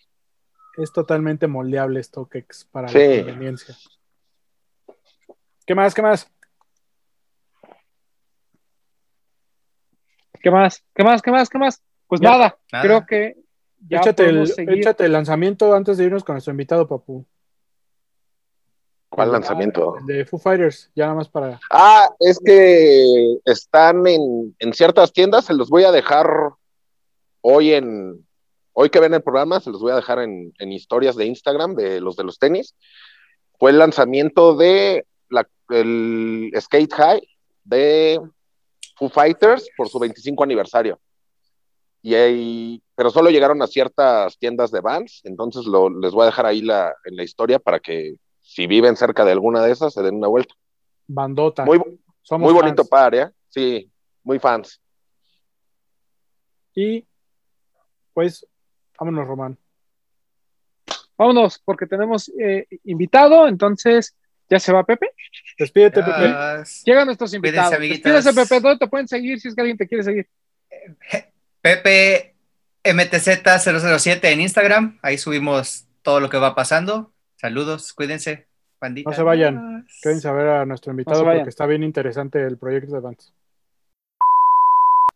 Es 0.78 0.92
totalmente 0.92 1.46
moldeable 1.46 2.02
StockX 2.02 2.64
para 2.66 2.88
Sí. 2.88 2.98
la 2.98 3.24
conveniencia. 3.24 3.76
¿Qué 5.66 5.74
más? 5.74 5.94
¿Qué 5.94 6.02
más? 6.02 6.30
¿Qué 10.42 10.50
más? 10.50 10.84
¿Qué 10.94 11.02
más? 11.04 11.22
¿Qué 11.22 11.30
más? 11.30 11.48
¿Qué 11.50 11.58
más? 11.58 11.82
Pues 12.06 12.20
Ya. 12.20 12.30
nada, 12.30 12.58
Nada. 12.72 12.84
creo 12.84 13.06
que 13.06 13.36
ya 13.88 13.98
échate, 13.98 14.22
el, 14.24 14.28
podemos 14.30 14.54
seguir. 14.54 14.78
échate 14.78 15.04
el 15.06 15.12
lanzamiento 15.12 15.74
antes 15.74 15.98
de 15.98 16.04
irnos 16.04 16.24
con 16.24 16.34
nuestro 16.34 16.52
invitado, 16.52 16.86
Papu. 16.86 17.26
¿Cuál 19.16 19.32
lanzamiento? 19.32 19.96
el 19.98 20.06
de 20.06 20.24
Foo 20.26 20.38
Fighters, 20.38 20.90
ya 20.94 21.04
nada 21.04 21.16
más 21.16 21.28
para. 21.30 21.58
Ah, 21.70 22.10
es 22.20 22.38
que 22.38 23.38
están 23.46 24.06
en, 24.06 24.54
en 24.58 24.72
ciertas 24.74 25.10
tiendas, 25.10 25.46
se 25.46 25.54
los 25.54 25.70
voy 25.70 25.84
a 25.84 25.90
dejar 25.90 26.50
hoy 27.40 27.72
en, 27.72 28.26
hoy 28.74 28.90
que 28.90 29.00
ven 29.00 29.14
el 29.14 29.22
programa, 29.22 29.58
se 29.60 29.70
los 29.70 29.80
voy 29.80 29.92
a 29.92 29.96
dejar 29.96 30.18
en, 30.18 30.52
en 30.58 30.70
historias 30.70 31.16
de 31.16 31.24
Instagram 31.24 31.74
de 31.74 32.02
los 32.02 32.14
de 32.16 32.24
los 32.24 32.38
tenis. 32.38 32.74
Fue 33.58 33.70
el 33.70 33.78
lanzamiento 33.78 34.54
de 34.54 35.06
la, 35.30 35.48
el 35.70 36.52
Skate 36.60 36.92
High 36.92 37.28
de 37.64 38.20
Foo 38.96 39.08
Fighters 39.08 39.66
por 39.78 39.88
su 39.88 39.98
25 39.98 40.44
aniversario. 40.44 41.00
Y 42.02 42.14
ahí, 42.14 42.82
pero 42.94 43.08
solo 43.08 43.30
llegaron 43.30 43.62
a 43.62 43.66
ciertas 43.66 44.36
tiendas 44.36 44.70
de 44.70 44.82
Vans, 44.82 45.22
entonces 45.24 45.64
lo, 45.64 45.88
les 45.88 46.12
voy 46.12 46.24
a 46.24 46.26
dejar 46.26 46.44
ahí 46.44 46.60
la, 46.60 46.94
en 47.06 47.16
la 47.16 47.24
historia 47.24 47.58
para 47.58 47.80
que 47.80 48.16
si 48.56 48.66
viven 48.66 48.96
cerca 48.96 49.26
de 49.26 49.32
alguna 49.32 49.62
de 49.62 49.70
esas 49.70 49.92
se 49.92 50.02
den 50.02 50.14
una 50.14 50.28
vuelta. 50.28 50.54
Bandota. 51.06 51.66
Muy, 51.66 51.78
Somos 52.22 52.50
muy 52.50 52.54
bonito 52.58 52.84
fans. 52.84 52.88
par, 52.88 53.14
¿eh? 53.14 53.30
Sí, 53.50 53.92
muy 54.22 54.38
fans. 54.38 54.80
Y 56.74 57.06
pues, 58.14 58.46
vámonos, 58.98 59.28
Román. 59.28 59.58
Vámonos, 61.18 61.58
porque 61.66 61.84
tenemos 61.84 62.32
eh, 62.40 62.66
invitado, 62.84 63.46
entonces 63.46 64.16
ya 64.48 64.58
se 64.58 64.72
va 64.72 64.84
Pepe. 64.84 65.10
Despídete, 65.58 66.02
Pepe. 66.02 66.34
Llegan 66.86 67.04
nuestros 67.04 67.34
invitados. 67.34 67.78
Despídese, 67.78 68.32
Pepe, 68.32 68.60
¿dónde 68.60 68.78
te 68.78 68.86
pueden 68.86 69.06
seguir 69.06 69.38
si 69.38 69.48
es 69.48 69.54
que 69.54 69.60
alguien 69.60 69.76
te 69.76 69.86
quiere 69.86 70.02
seguir? 70.02 70.30
Pepe 71.60 72.34
MTZ007 72.84 74.24
en 74.24 74.40
Instagram. 74.40 74.98
Ahí 75.02 75.18
subimos 75.18 75.86
todo 76.00 76.20
lo 76.20 76.30
que 76.30 76.38
va 76.38 76.54
pasando. 76.54 77.12
Saludos, 77.46 77.92
cuídense. 77.92 78.48
Bandita. 78.80 79.08
No 79.08 79.14
se 79.14 79.22
vayan. 79.22 79.86
Quédense 80.02 80.26
a 80.26 80.32
ver 80.32 80.48
a 80.48 80.66
nuestro 80.66 80.90
invitado 80.90 81.22
porque 81.22 81.48
está 81.48 81.64
bien 81.64 81.84
interesante 81.84 82.42
el 82.42 82.58
proyecto 82.58 82.92
de 82.92 82.98
Vans. 82.98 83.32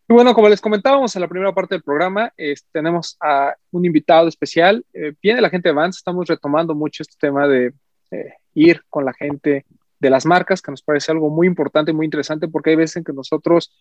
Y 0.09 0.12
bueno, 0.14 0.33
como 0.33 0.49
les 0.49 0.61
comentábamos 0.61 1.16
en 1.16 1.22
la 1.22 1.26
primera 1.26 1.53
parte 1.53 1.74
del 1.74 1.83
programa, 1.83 2.33
tenemos 2.70 3.16
a 3.20 3.57
un 3.72 3.85
invitado 3.85 4.28
especial. 4.28 4.87
Eh, 4.93 5.12
viene 5.20 5.41
la 5.41 5.51
gente 5.51 5.70
de 5.70 5.74
Vans, 5.74 5.97
estamos 5.97 6.28
retomando 6.28 6.72
mucho 6.72 7.03
este 7.03 7.16
tema 7.18 7.49
de 7.49 7.72
eh, 8.12 8.35
ir 8.55 8.85
con 8.89 9.05
la 9.05 9.12
gente 9.12 9.66
de 9.99 10.11
las 10.11 10.24
marcas, 10.24 10.62
que 10.62 10.70
nos 10.70 10.83
parece 10.83 11.11
algo 11.11 11.31
muy 11.31 11.49
importante, 11.49 11.93
muy 11.93 12.05
interesante, 12.05 12.47
porque 12.47 12.70
hay 12.70 12.76
veces 12.76 12.99
en 12.99 13.03
que 13.03 13.12
nosotros 13.12 13.72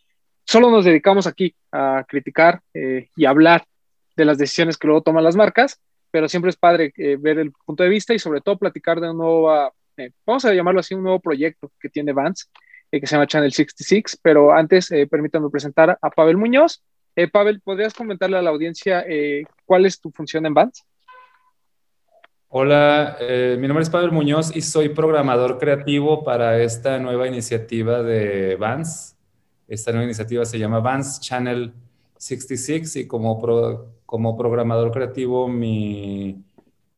solo 0.43 0.71
nos 0.71 0.85
dedicamos 0.85 1.27
aquí 1.27 1.53
a 1.71 2.03
criticar 2.07 2.63
eh, 2.73 3.09
y 3.15 3.25
hablar 3.25 3.63
de 4.17 4.25
las 4.25 4.39
decisiones 4.39 4.75
que 4.75 4.87
luego 4.87 5.03
toman 5.03 5.23
las 5.23 5.35
marcas, 5.35 5.79
pero 6.11 6.27
siempre 6.29 6.49
es 6.49 6.57
padre 6.57 6.91
eh, 6.97 7.17
ver 7.19 7.39
el 7.39 7.51
punto 7.65 7.83
de 7.83 7.89
vista 7.89 8.13
y 8.13 8.19
sobre 8.19 8.41
todo 8.41 8.57
platicar 8.57 8.99
de 8.99 9.09
un 9.11 9.17
nuevo, 9.17 9.71
eh, 9.97 10.11
vamos 10.25 10.45
a 10.45 10.53
llamarlo 10.53 10.79
así, 10.79 10.93
un 10.95 11.03
nuevo 11.03 11.19
proyecto 11.19 11.71
que 11.79 11.89
tiene 11.89 12.13
Vans, 12.13 12.49
eh, 12.91 12.99
que 12.99 13.07
se 13.07 13.15
llama 13.15 13.27
Channel 13.27 13.51
66, 13.51 14.19
pero 14.21 14.51
antes 14.51 14.91
eh, 14.91 15.07
permítanme 15.07 15.49
presentar 15.49 15.97
a 16.01 16.09
Pavel 16.09 16.37
Muñoz. 16.37 16.83
Eh, 17.15 17.27
Pavel, 17.27 17.61
¿podrías 17.61 17.93
comentarle 17.93 18.37
a 18.37 18.41
la 18.41 18.49
audiencia 18.49 19.03
eh, 19.07 19.43
cuál 19.65 19.85
es 19.85 19.99
tu 19.99 20.11
función 20.11 20.45
en 20.45 20.53
Vans? 20.53 20.85
Hola, 22.51 23.17
mi 23.59 23.67
nombre 23.67 23.83
es 23.83 23.91
Pablo 23.91 24.11
Muñoz 24.11 24.55
y 24.55 24.61
soy 24.61 24.89
programador 24.89 25.59
creativo 25.59 26.23
para 26.23 26.59
esta 26.59 26.97
nueva 26.97 27.27
iniciativa 27.27 28.01
de 28.01 28.55
Vans. 28.55 29.15
Esta 29.67 29.91
nueva 29.91 30.05
iniciativa 30.05 30.43
se 30.45 30.57
llama 30.57 30.79
Vans 30.79 31.19
Channel 31.21 31.71
66 32.17 32.95
y 32.95 33.07
como, 33.07 33.39
pro- 33.39 33.98
como 34.09 34.35
programador 34.35 34.89
creativo 34.89 35.47
me 35.47 36.43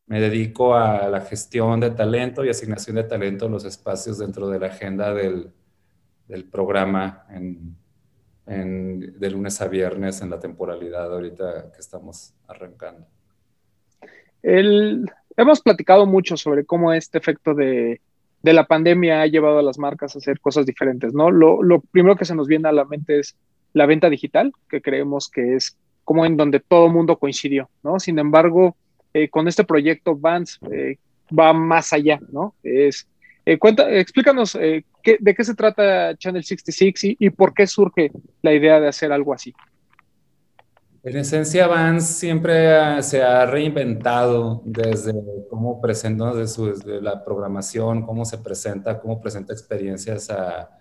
dedico 0.07 0.75
a 0.75 1.09
la 1.09 1.19
gestión 1.19 1.81
de 1.81 1.91
talento 1.91 2.45
y 2.45 2.49
asignación 2.49 2.95
de 2.95 3.03
talento 3.03 3.47
en 3.47 3.51
los 3.51 3.65
espacios 3.65 4.17
dentro 4.17 4.47
de 4.47 4.57
la 4.57 4.67
agenda 4.67 5.13
del, 5.13 5.51
programa 6.49 7.27
de 8.45 9.29
lunes 9.29 9.59
a 9.59 9.67
viernes 9.67 10.21
en 10.21 10.29
la 10.29 10.39
temporalidad 10.39 11.13
ahorita 11.13 11.73
que 11.73 11.81
estamos 11.81 12.33
arrancando. 12.47 13.05
Hemos 14.41 15.59
platicado 15.59 16.05
mucho 16.05 16.37
sobre 16.37 16.63
cómo 16.63 16.93
este 16.93 17.17
efecto 17.17 17.53
de, 17.53 17.99
la 18.41 18.67
pandemia 18.67 19.21
ha 19.21 19.27
llevado 19.27 19.59
a 19.59 19.63
las 19.63 19.77
marcas 19.77 20.15
a 20.15 20.19
hacer 20.19 20.39
cosas 20.39 20.65
diferentes, 20.65 21.13
¿no? 21.13 21.29
Lo 21.29 21.81
primero 21.91 22.15
que 22.15 22.23
se 22.23 22.35
nos 22.35 22.47
viene 22.47 22.69
a 22.69 22.71
la 22.71 22.85
mente 22.85 23.19
es 23.19 23.35
la 23.73 23.85
venta 23.85 24.09
digital, 24.09 24.53
que 24.69 24.81
creemos 24.81 25.29
que 25.29 25.55
es 25.57 25.77
como 26.11 26.25
en 26.25 26.35
donde 26.35 26.59
todo 26.59 26.89
mundo 26.89 27.17
coincidió, 27.17 27.69
¿no? 27.83 27.97
Sin 27.97 28.19
embargo, 28.19 28.75
eh, 29.13 29.29
con 29.29 29.47
este 29.47 29.63
proyecto 29.63 30.13
Vans 30.13 30.59
eh, 30.69 30.97
va 31.31 31.53
más 31.53 31.93
allá, 31.93 32.19
¿no? 32.33 32.53
Eh, 32.65 32.89
explícanos 33.45 34.55
eh, 34.55 34.83
de 35.21 35.33
qué 35.33 35.43
se 35.45 35.55
trata 35.55 36.13
Channel 36.17 36.43
66 36.43 37.03
y, 37.05 37.17
y 37.17 37.29
por 37.29 37.53
qué 37.53 37.65
surge 37.65 38.11
la 38.41 38.53
idea 38.53 38.81
de 38.81 38.89
hacer 38.89 39.13
algo 39.13 39.33
así. 39.33 39.53
En 41.01 41.15
esencia, 41.15 41.65
Vans 41.67 42.05
siempre 42.05 43.01
se 43.03 43.23
ha 43.23 43.45
reinventado 43.45 44.63
desde 44.65 45.13
cómo 45.49 45.79
presenta, 45.79 46.33
desde, 46.33 46.73
desde 46.73 47.01
la 47.01 47.23
programación, 47.23 48.05
cómo 48.05 48.25
se 48.25 48.37
presenta, 48.37 48.99
cómo 48.99 49.21
presenta 49.21 49.53
experiencias 49.53 50.29
a, 50.29 50.77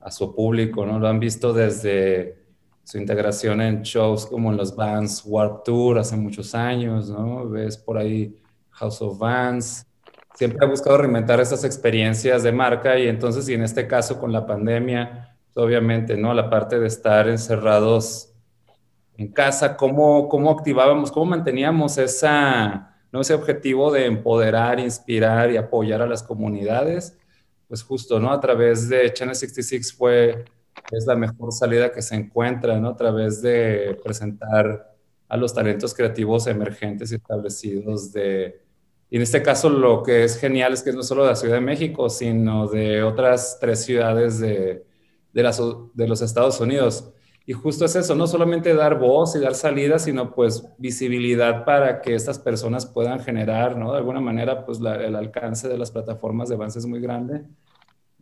a 0.00 0.10
su 0.10 0.34
público, 0.34 0.84
¿no? 0.84 0.98
Lo 0.98 1.08
han 1.08 1.18
visto 1.18 1.54
desde 1.54 2.39
su 2.84 2.98
integración 2.98 3.60
en 3.60 3.82
shows 3.82 4.26
como 4.26 4.50
en 4.50 4.56
los 4.56 4.74
Vans 4.74 5.22
Warp 5.24 5.64
Tour 5.64 5.98
hace 5.98 6.16
muchos 6.16 6.54
años, 6.54 7.08
¿no? 7.08 7.48
Ves 7.48 7.76
por 7.76 7.98
ahí 7.98 8.36
House 8.70 9.02
of 9.02 9.18
Vans. 9.18 9.86
Siempre 10.34 10.64
ha 10.64 10.68
buscado 10.68 10.98
reinventar 10.98 11.40
esas 11.40 11.64
experiencias 11.64 12.42
de 12.42 12.52
marca 12.52 12.98
y 12.98 13.08
entonces, 13.08 13.48
y 13.48 13.54
en 13.54 13.62
este 13.62 13.86
caso 13.86 14.18
con 14.18 14.32
la 14.32 14.46
pandemia, 14.46 15.36
pues, 15.52 15.64
obviamente, 15.64 16.16
¿no? 16.16 16.32
La 16.34 16.48
parte 16.48 16.78
de 16.78 16.86
estar 16.86 17.28
encerrados 17.28 18.30
en 19.20 19.28
casa, 19.32 19.76
cómo, 19.76 20.30
cómo 20.30 20.50
activábamos, 20.50 21.12
cómo 21.12 21.26
manteníamos 21.26 21.98
esa, 21.98 22.96
¿no? 23.12 23.20
ese 23.20 23.34
objetivo 23.34 23.92
de 23.92 24.06
empoderar, 24.06 24.80
inspirar 24.80 25.50
y 25.50 25.58
apoyar 25.58 26.00
a 26.00 26.06
las 26.06 26.22
comunidades, 26.22 27.18
pues 27.68 27.82
justo, 27.82 28.18
¿no? 28.18 28.32
A 28.32 28.40
través 28.40 28.88
de 28.88 29.12
Channel 29.12 29.34
66 29.34 29.92
fue, 29.92 30.46
es 30.90 31.06
la 31.06 31.16
mejor 31.16 31.52
salida 31.52 31.92
que 31.92 32.02
se 32.02 32.14
encuentra, 32.16 32.78
¿no? 32.78 32.90
A 32.90 32.96
través 32.96 33.42
de 33.42 33.98
presentar 34.02 34.94
a 35.28 35.36
los 35.36 35.54
talentos 35.54 35.94
creativos 35.94 36.46
emergentes 36.46 37.12
y 37.12 37.16
establecidos 37.16 38.12
de, 38.12 38.60
y 39.10 39.16
en 39.16 39.22
este 39.22 39.42
caso 39.42 39.68
lo 39.68 40.04
que 40.04 40.22
es 40.22 40.38
genial 40.38 40.72
es 40.72 40.82
que 40.82 40.92
no 40.92 41.02
solo 41.02 41.24
de 41.24 41.30
la 41.30 41.36
Ciudad 41.36 41.56
de 41.56 41.60
México, 41.60 42.08
sino 42.08 42.68
de 42.68 43.02
otras 43.02 43.58
tres 43.60 43.84
ciudades 43.84 44.38
de, 44.38 44.86
de, 45.32 45.42
las, 45.42 45.60
de 45.94 46.08
los 46.08 46.22
Estados 46.22 46.60
Unidos. 46.60 47.10
Y 47.44 47.52
justo 47.52 47.84
es 47.84 47.96
eso, 47.96 48.14
no 48.14 48.28
solamente 48.28 48.72
dar 48.72 49.00
voz 49.00 49.34
y 49.34 49.40
dar 49.40 49.56
salida, 49.56 49.98
sino 49.98 50.32
pues 50.32 50.64
visibilidad 50.78 51.64
para 51.64 52.00
que 52.00 52.14
estas 52.14 52.38
personas 52.38 52.86
puedan 52.86 53.18
generar, 53.18 53.76
¿no? 53.76 53.90
De 53.90 53.98
alguna 53.98 54.20
manera, 54.20 54.64
pues 54.64 54.78
el 54.78 55.16
alcance 55.16 55.66
de 55.68 55.76
las 55.76 55.90
plataformas 55.90 56.48
de 56.48 56.54
avance 56.54 56.78
es 56.78 56.86
muy 56.86 57.00
grande. 57.00 57.42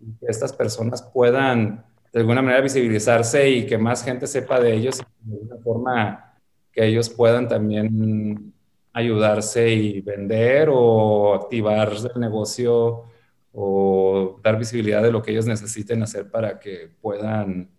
Y 0.01 0.15
que 0.15 0.27
estas 0.29 0.55
personas 0.55 1.03
puedan 1.03 1.85
de 2.13 2.21
alguna 2.21 2.43
manera 2.43 2.63
visibilizarse 2.63 3.51
y 3.51 3.67
que 3.67 3.79
más 3.79 4.05
gente 4.05 4.27
sepa 4.27 4.61
de 4.61 4.75
ellos 4.75 5.03
de 5.21 5.35
alguna 5.35 5.57
forma 5.63 6.35
que 6.73 6.87
ellos 6.87 7.11
puedan 7.11 7.49
también 7.49 8.53
ayudarse 8.93 9.71
y 9.71 10.01
vender 10.01 10.69
o 10.73 11.35
activar 11.35 11.93
el 11.93 12.21
negocio 12.21 13.05
o 13.53 14.41
dar 14.43 14.59
visibilidad 14.59 15.03
de 15.03 15.13
lo 15.13 15.23
que 15.23 15.33
ellos 15.33 15.47
necesiten 15.47 16.03
hacer 16.03 16.31
para 16.31 16.59
que 16.59 16.91
puedan 17.01 17.71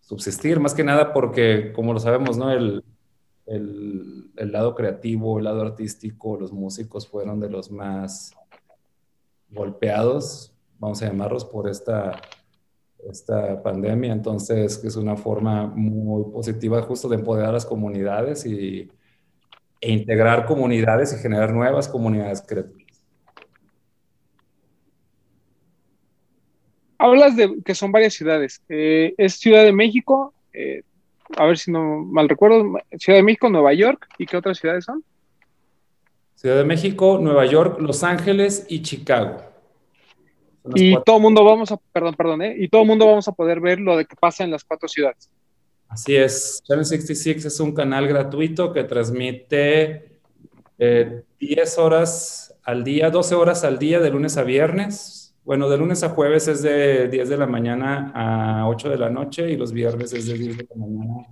subsistir, 0.00 0.60
más 0.60 0.74
que 0.74 0.84
nada 0.84 1.12
porque, 1.12 1.72
como 1.72 1.92
lo 1.92 1.98
sabemos, 1.98 2.36
¿no? 2.36 2.52
El, 2.52 2.84
el, 3.46 4.52
lado 4.52 4.74
creativo, 4.74 5.38
el 5.38 5.44
lado 5.44 5.62
artístico, 5.62 6.36
los 6.36 6.52
músicos 6.52 7.08
fueron 7.08 7.40
de 7.40 7.50
los 7.50 7.70
más 7.70 8.34
golpeados, 9.50 10.52
vamos 10.78 11.02
a 11.02 11.06
llamarlos, 11.06 11.44
por 11.44 11.68
esta 11.68 12.20
esta 13.10 13.62
pandemia. 13.62 14.12
Entonces, 14.12 14.82
es 14.84 14.96
una 14.96 15.16
forma 15.16 15.66
muy 15.66 16.30
positiva 16.32 16.82
justo 16.82 17.08
de 17.08 17.16
empoderar 17.16 17.50
a 17.50 17.52
las 17.52 17.66
comunidades 17.66 18.44
y, 18.46 18.90
e 19.80 19.92
integrar 19.92 20.46
comunidades 20.46 21.12
y 21.12 21.22
generar 21.22 21.52
nuevas 21.52 21.88
comunidades 21.88 22.42
creativas. 22.46 22.84
Hablas 26.98 27.36
de 27.36 27.62
que 27.64 27.74
son 27.74 27.92
varias 27.92 28.14
ciudades. 28.14 28.62
Eh, 28.68 29.14
es 29.18 29.34
Ciudad 29.34 29.64
de 29.64 29.72
México, 29.72 30.32
eh, 30.52 30.82
a 31.36 31.44
ver 31.44 31.58
si 31.58 31.70
no 31.70 31.98
mal 32.04 32.28
recuerdo, 32.28 32.78
Ciudad 32.98 33.18
de 33.18 33.22
México, 33.22 33.50
Nueva 33.50 33.74
York, 33.74 34.08
¿y 34.18 34.26
qué 34.26 34.36
otras 34.36 34.58
ciudades 34.58 34.84
son? 34.84 35.04
Ciudad 36.36 36.56
de 36.56 36.64
México, 36.64 37.18
Nueva 37.20 37.46
York, 37.46 37.80
Los 37.80 38.02
Ángeles 38.02 38.66
y 38.68 38.82
Chicago. 38.82 39.42
Y 40.74 40.96
todo 41.04 41.16
el 41.16 41.22
mundo 41.22 41.44
vamos 41.44 41.70
a, 41.72 41.76
perdón, 41.92 42.14
perdón, 42.14 42.42
¿eh? 42.42 42.54
y 42.58 42.68
todo 42.68 42.84
mundo 42.84 43.06
vamos 43.06 43.28
a 43.28 43.32
poder 43.32 43.60
ver 43.60 43.80
lo 43.80 43.96
de 43.96 44.04
que 44.04 44.16
pasa 44.16 44.44
en 44.44 44.50
las 44.50 44.64
cuatro 44.64 44.88
ciudades. 44.88 45.30
Así 45.88 46.16
es, 46.16 46.62
Channel 46.64 46.84
66 46.84 47.44
es 47.44 47.60
un 47.60 47.72
canal 47.72 48.08
gratuito 48.08 48.72
que 48.72 48.84
transmite 48.84 50.18
10 50.78 51.78
horas 51.78 52.54
al 52.64 52.82
día, 52.82 53.10
12 53.10 53.34
horas 53.36 53.64
al 53.64 53.78
día 53.78 54.00
de 54.00 54.10
lunes 54.10 54.36
a 54.36 54.42
viernes, 54.42 55.26
bueno, 55.46 55.68
de 55.68 55.78
lunes 55.78 56.02
a 56.02 56.08
jueves 56.08 56.48
es 56.48 56.60
de 56.62 57.06
10 57.06 57.28
de 57.28 57.36
la 57.36 57.46
mañana 57.46 58.10
a 58.16 58.68
8 58.68 58.88
de 58.88 58.98
la 58.98 59.08
noche 59.08 59.48
y 59.48 59.56
los 59.56 59.70
viernes 59.70 60.12
es 60.12 60.26
de 60.26 60.36
10 60.36 60.56
de 60.56 60.66
la 60.68 60.74
mañana 60.74 61.26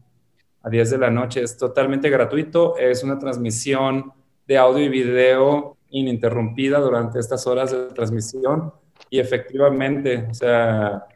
a 0.62 0.70
10 0.70 0.90
de 0.90 0.98
la 0.98 1.10
noche. 1.10 1.42
Es 1.42 1.56
totalmente 1.56 2.08
gratuito. 2.08 2.76
Es 2.76 3.02
una 3.02 3.18
transmisión 3.18 4.12
de 4.46 4.56
audio 4.56 4.84
y 4.84 4.88
video 4.88 5.78
ininterrumpida 5.90 6.78
durante 6.78 7.18
estas 7.18 7.44
horas 7.48 7.72
de 7.72 7.86
transmisión. 7.86 8.72
Y 9.10 9.18
efectivamente, 9.18 10.26
o 10.30 10.34
sea, 10.34 11.06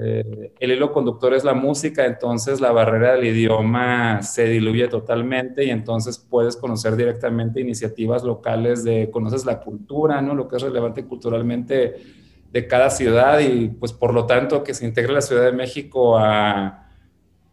eh, 0.00 0.52
el 0.60 0.70
hilo 0.70 0.92
conductor 0.92 1.34
es 1.34 1.42
la 1.42 1.54
música, 1.54 2.06
entonces 2.06 2.60
la 2.60 2.70
barrera 2.70 3.14
del 3.14 3.24
idioma 3.24 4.22
se 4.22 4.44
diluye 4.44 4.86
totalmente 4.86 5.64
y 5.64 5.70
entonces 5.70 6.18
puedes 6.18 6.56
conocer 6.56 6.94
directamente 6.94 7.60
iniciativas 7.60 8.22
locales 8.22 8.84
de, 8.84 9.10
conoces 9.10 9.44
la 9.44 9.58
cultura, 9.58 10.22
¿no? 10.22 10.36
Lo 10.36 10.46
que 10.46 10.54
es 10.54 10.62
relevante 10.62 11.04
culturalmente 11.04 11.96
de 12.52 12.66
cada 12.68 12.90
ciudad 12.90 13.40
y 13.40 13.70
pues 13.70 13.92
por 13.92 14.14
lo 14.14 14.24
tanto 14.24 14.62
que 14.62 14.72
se 14.72 14.86
integre 14.86 15.12
la 15.12 15.20
Ciudad 15.20 15.44
de 15.44 15.52
México 15.52 16.16
a, 16.16 16.88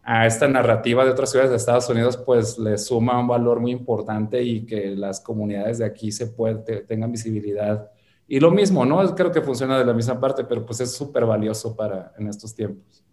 a 0.04 0.26
esta 0.26 0.46
narrativa 0.46 1.04
de 1.04 1.10
otras 1.10 1.30
ciudades 1.30 1.50
de 1.50 1.56
Estados 1.56 1.88
Unidos 1.88 2.16
pues 2.16 2.58
le 2.58 2.78
suma 2.78 3.18
un 3.18 3.26
valor 3.26 3.58
muy 3.58 3.72
importante 3.72 4.40
y 4.40 4.64
que 4.64 4.94
las 4.94 5.20
comunidades 5.20 5.78
de 5.78 5.84
aquí 5.84 6.12
se 6.12 6.28
puede, 6.28 6.82
tengan 6.82 7.10
visibilidad 7.10 7.90
y 8.28 8.40
lo 8.40 8.50
mismo, 8.50 8.84
¿no? 8.84 9.14
Creo 9.14 9.30
que 9.30 9.40
funciona 9.40 9.78
de 9.78 9.84
la 9.84 9.94
misma 9.94 10.18
parte, 10.18 10.44
pero 10.44 10.64
pues 10.66 10.80
es 10.80 10.92
súper 10.94 11.24
valioso 11.24 11.76
para 11.76 12.12
en 12.18 12.28
estos 12.28 12.54
tiempos. 12.54 13.04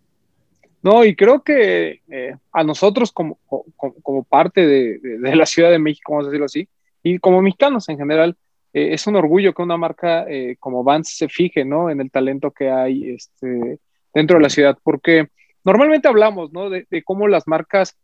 No, 0.81 1.05
y 1.05 1.15
creo 1.15 1.43
que 1.43 2.01
eh, 2.09 2.35
a 2.51 2.63
nosotros 2.63 3.11
como, 3.11 3.39
como, 3.77 4.23
parte 4.25 4.67
de, 4.67 4.99
de, 4.99 5.35
la 5.35 5.45
Ciudad 5.45 5.71
de 5.71 5.79
México, 5.79 6.11
vamos 6.11 6.25
a 6.25 6.29
decirlo 6.29 6.45
así, 6.45 6.67
y 7.01 7.19
como 7.19 7.41
mexicanos 7.41 7.87
en 7.87 7.97
general, 7.97 8.35
eh, 8.73 8.89
es 8.93 9.07
un 9.07 9.15
orgullo 9.15 9.53
que 9.53 9.61
una 9.61 9.77
marca 9.77 10.25
eh, 10.27 10.57
como 10.59 10.83
Vans 10.83 11.15
se 11.15 11.29
fije, 11.29 11.63
¿no? 11.63 11.89
En 11.89 12.01
el 12.01 12.11
talento 12.11 12.51
que 12.51 12.69
hay 12.69 13.11
este, 13.11 13.79
dentro 14.13 14.37
de 14.37 14.43
la 14.43 14.49
ciudad, 14.49 14.77
porque 14.83 15.29
normalmente 15.63 16.09
hablamos, 16.09 16.51
¿no? 16.51 16.69
De, 16.69 16.85
de 16.89 17.03
cómo 17.03 17.27
las 17.27 17.47
marcas 17.47 17.97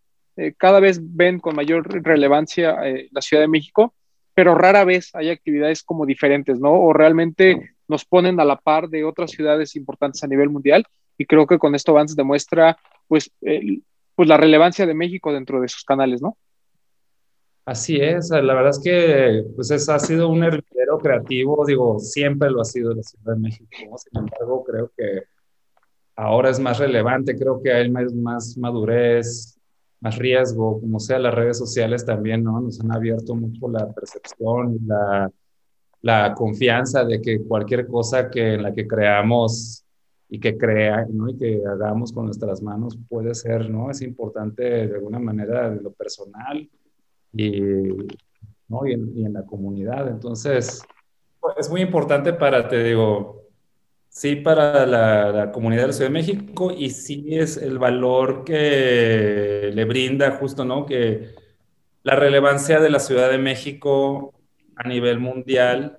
cada 0.55 0.79
vez 0.79 1.01
ven 1.01 1.39
con 1.39 1.53
mayor 1.53 1.85
relevancia 2.01 2.77
la 3.11 3.21
Ciudad 3.21 3.43
de 3.43 3.49
México, 3.49 3.93
pero 4.33 4.55
rara 4.55 4.85
vez 4.85 5.13
hay 5.15 5.29
actividades 5.29 5.83
como 5.83 6.05
diferentes, 6.05 6.59
¿no? 6.59 6.71
O 6.71 6.93
realmente 6.93 7.75
nos 7.87 8.05
ponen 8.05 8.39
a 8.39 8.45
la 8.45 8.57
par 8.57 8.89
de 8.89 9.03
otras 9.03 9.31
ciudades 9.31 9.75
importantes 9.75 10.23
a 10.23 10.27
nivel 10.27 10.49
mundial 10.49 10.85
y 11.17 11.25
creo 11.25 11.45
que 11.45 11.59
con 11.59 11.75
esto 11.75 11.93
Vance 11.93 12.15
demuestra 12.15 12.77
pues, 13.07 13.31
pues 14.15 14.29
la 14.29 14.37
relevancia 14.37 14.85
de 14.85 14.93
México 14.93 15.33
dentro 15.33 15.59
de 15.59 15.67
sus 15.67 15.83
canales, 15.83 16.21
¿no? 16.21 16.37
Así 17.65 17.97
es, 17.97 18.29
la 18.29 18.53
verdad 18.53 18.71
es 18.71 18.79
que 18.79 19.43
pues 19.55 19.69
es, 19.69 19.89
ha 19.89 19.99
sido 19.99 20.29
un 20.29 20.43
hervidero 20.43 20.97
creativo, 20.97 21.63
digo, 21.67 21.99
siempre 21.99 22.49
lo 22.49 22.61
ha 22.61 22.65
sido 22.65 22.95
la 22.95 23.03
Ciudad 23.03 23.35
de 23.35 23.39
México, 23.39 23.67
sin 23.97 24.17
embargo 24.17 24.63
creo 24.63 24.91
que 24.97 25.23
ahora 26.15 26.49
es 26.49 26.59
más 26.59 26.79
relevante, 26.79 27.37
creo 27.37 27.61
que 27.61 27.71
hay 27.71 27.91
más, 27.91 28.11
más 28.13 28.57
madurez, 28.57 29.58
más 30.01 30.17
riesgo, 30.17 30.79
como 30.79 30.99
sea, 30.99 31.19
las 31.19 31.33
redes 31.33 31.57
sociales 31.57 32.05
también, 32.05 32.43
¿no? 32.43 32.59
Nos 32.61 32.79
han 32.79 32.91
abierto 32.91 33.35
mucho 33.35 33.67
la 33.67 33.91
percepción 33.91 34.75
y 34.75 34.85
la, 34.85 35.31
la 36.01 36.33
confianza 36.33 37.03
de 37.03 37.21
que 37.21 37.43
cualquier 37.43 37.87
cosa 37.87 38.29
que, 38.29 38.53
en 38.53 38.63
la 38.63 38.73
que 38.73 38.87
creamos 38.87 39.83
y 40.29 40.39
que 40.39 40.57
crea, 40.57 41.05
¿no? 41.09 41.29
Y 41.29 41.37
que 41.37 41.61
hagamos 41.65 42.13
con 42.13 42.25
nuestras 42.25 42.61
manos 42.61 42.97
puede 43.09 43.33
ser, 43.35 43.69
¿no? 43.69 43.91
Es 43.91 44.01
importante 44.01 44.63
de 44.87 44.95
alguna 44.95 45.19
manera 45.19 45.69
de 45.69 45.81
lo 45.81 45.91
personal 45.91 46.69
y, 47.33 47.61
¿no? 48.67 48.87
y, 48.87 48.93
en, 48.93 49.17
y 49.17 49.25
en 49.25 49.33
la 49.33 49.45
comunidad. 49.45 50.07
Entonces, 50.07 50.81
es 51.57 51.69
muy 51.69 51.81
importante 51.81 52.33
para, 52.33 52.67
te 52.67 52.83
digo, 52.83 53.38
Sí, 54.09 54.35
para 54.35 54.85
la, 54.85 55.51
comunidad 55.51 55.83
de 55.83 55.87
la 55.87 55.93
Ciudad 55.93 56.09
de 56.09 56.13
México 56.13 56.71
y 56.75 56.89
sí 56.89 57.37
es 57.37 57.57
el 57.57 57.77
valor 57.77 58.43
que 58.43 59.71
le 59.73 59.85
brinda 59.85 60.31
justo, 60.31 60.65
¿no? 60.65 60.85
Que 60.85 61.35
la 62.03 62.15
relevancia 62.15 62.79
de 62.79 62.89
la 62.89 62.99
Ciudad 62.99 63.29
de 63.29 63.37
México 63.37 64.33
a 64.75 64.87
nivel 64.87 65.19
mundial 65.19 65.95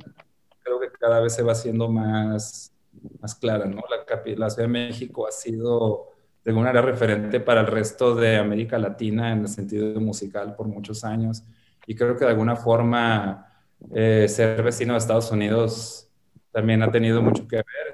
creo 0.62 0.80
que 0.80 0.90
cada 0.90 1.20
vez 1.20 1.34
se 1.34 1.42
va 1.42 1.52
haciendo 1.52 1.88
más, 1.88 2.74
más 3.20 3.34
clara, 3.36 3.66
¿no? 3.66 3.82
La, 3.88 4.22
la 4.36 4.50
Ciudad 4.50 4.68
de 4.68 4.72
México 4.72 5.26
ha 5.26 5.32
sido 5.32 6.08
de 6.44 6.50
alguna 6.50 6.72
manera 6.72 6.86
referente 6.86 7.40
para 7.40 7.60
el 7.60 7.66
resto 7.66 8.14
de 8.14 8.36
América 8.36 8.78
Latina 8.78 9.32
en 9.32 9.40
el 9.42 9.48
sentido 9.48 10.00
musical 10.00 10.56
por 10.56 10.66
muchos 10.66 11.04
años 11.04 11.44
y 11.86 11.94
creo 11.94 12.16
que 12.16 12.24
de 12.24 12.30
alguna 12.30 12.56
forma 12.56 13.46
eh, 13.94 14.26
ser 14.28 14.62
vecino 14.62 14.94
de 14.94 14.98
Estados 14.98 15.30
Unidos 15.30 16.08
también 16.50 16.82
ha 16.82 16.90
tenido 16.90 17.22
mucho 17.22 17.46
que 17.46 17.56
ver 17.56 17.89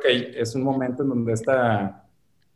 que 0.00 0.40
es 0.40 0.54
un 0.54 0.62
momento 0.62 1.02
en 1.02 1.08
donde 1.08 1.32
esta 1.32 2.06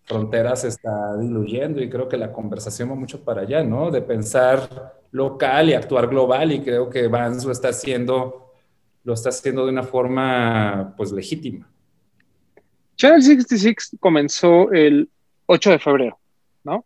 frontera 0.05 0.57
se 0.57 0.69
está 0.69 1.17
diluyendo 1.17 1.81
y 1.81 1.89
creo 1.89 2.09
que 2.09 2.17
la 2.17 2.33
conversación 2.33 2.91
va 2.91 2.95
mucho 2.95 3.23
para 3.23 3.43
allá, 3.43 3.63
¿no? 3.63 3.91
De 3.91 4.03
pensar 4.03 5.01
local 5.13 5.69
y 5.69 5.75
actuar 5.75 6.09
global 6.09 6.53
y 6.53 6.61
creo 6.61 6.91
que 6.91 7.07
Vance 7.07 7.47
lo 7.47 7.53
está 7.53 7.69
haciendo, 7.69 8.53
lo 9.05 9.15
está 9.15 9.29
haciendo 9.29 9.65
de 9.65 9.73
una 9.73 9.83
forma, 9.83 10.95
pues, 10.97 11.13
legítima. 11.13 11.71
Channel 12.97 13.23
66 13.23 13.97
comenzó 13.99 14.71
el 14.73 15.09
8 15.47 15.71
de 15.71 15.79
febrero, 15.79 16.19
¿no? 16.65 16.85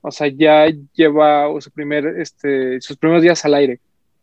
O 0.00 0.10
sea, 0.10 0.28
ya 0.28 0.66
lleva 0.92 1.48
su 1.60 1.70
primer, 1.70 2.06
este, 2.18 2.80
sus 2.80 2.96
primeros 2.96 3.22
días 3.22 3.44
al 3.44 3.54
aire. 3.54 3.80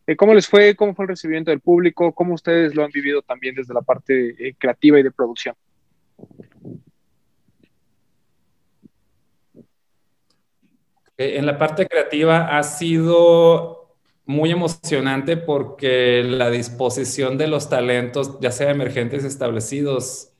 Eh, 0.10 0.16
¿Cómo 0.16 0.34
les 0.34 0.48
fue? 0.48 0.76
¿Cómo 0.76 0.96
fue 0.96 1.06
el 1.06 1.10
recibimiento 1.10 1.52
del 1.52 1.60
público? 1.60 2.12
¿Cómo 2.16 2.34
ustedes 2.34 2.74
lo 2.74 2.84
han 2.84 2.90
vivido 2.90 3.22
también 3.22 3.54
desde 3.54 3.76
la 3.76 3.84
parte 3.84 4.30
eh, 4.40 4.56
creativa 4.58 5.00
y 5.00 5.04
de 5.04 5.12
producción? 5.12 5.54
En 11.16 11.46
la 11.46 11.60
parte 11.60 11.86
creativa 11.88 12.58
ha 12.58 12.64
sido 12.64 13.98
muy 14.26 14.50
emocionante 14.50 15.38
porque 15.38 16.24
la 16.24 16.50
disposición 16.50 17.38
de 17.38 17.46
los 17.46 17.70
talentos, 17.70 18.40
ya 18.40 18.50
sea 18.50 18.72
emergentes 18.72 19.24
establecidos, 19.24 20.34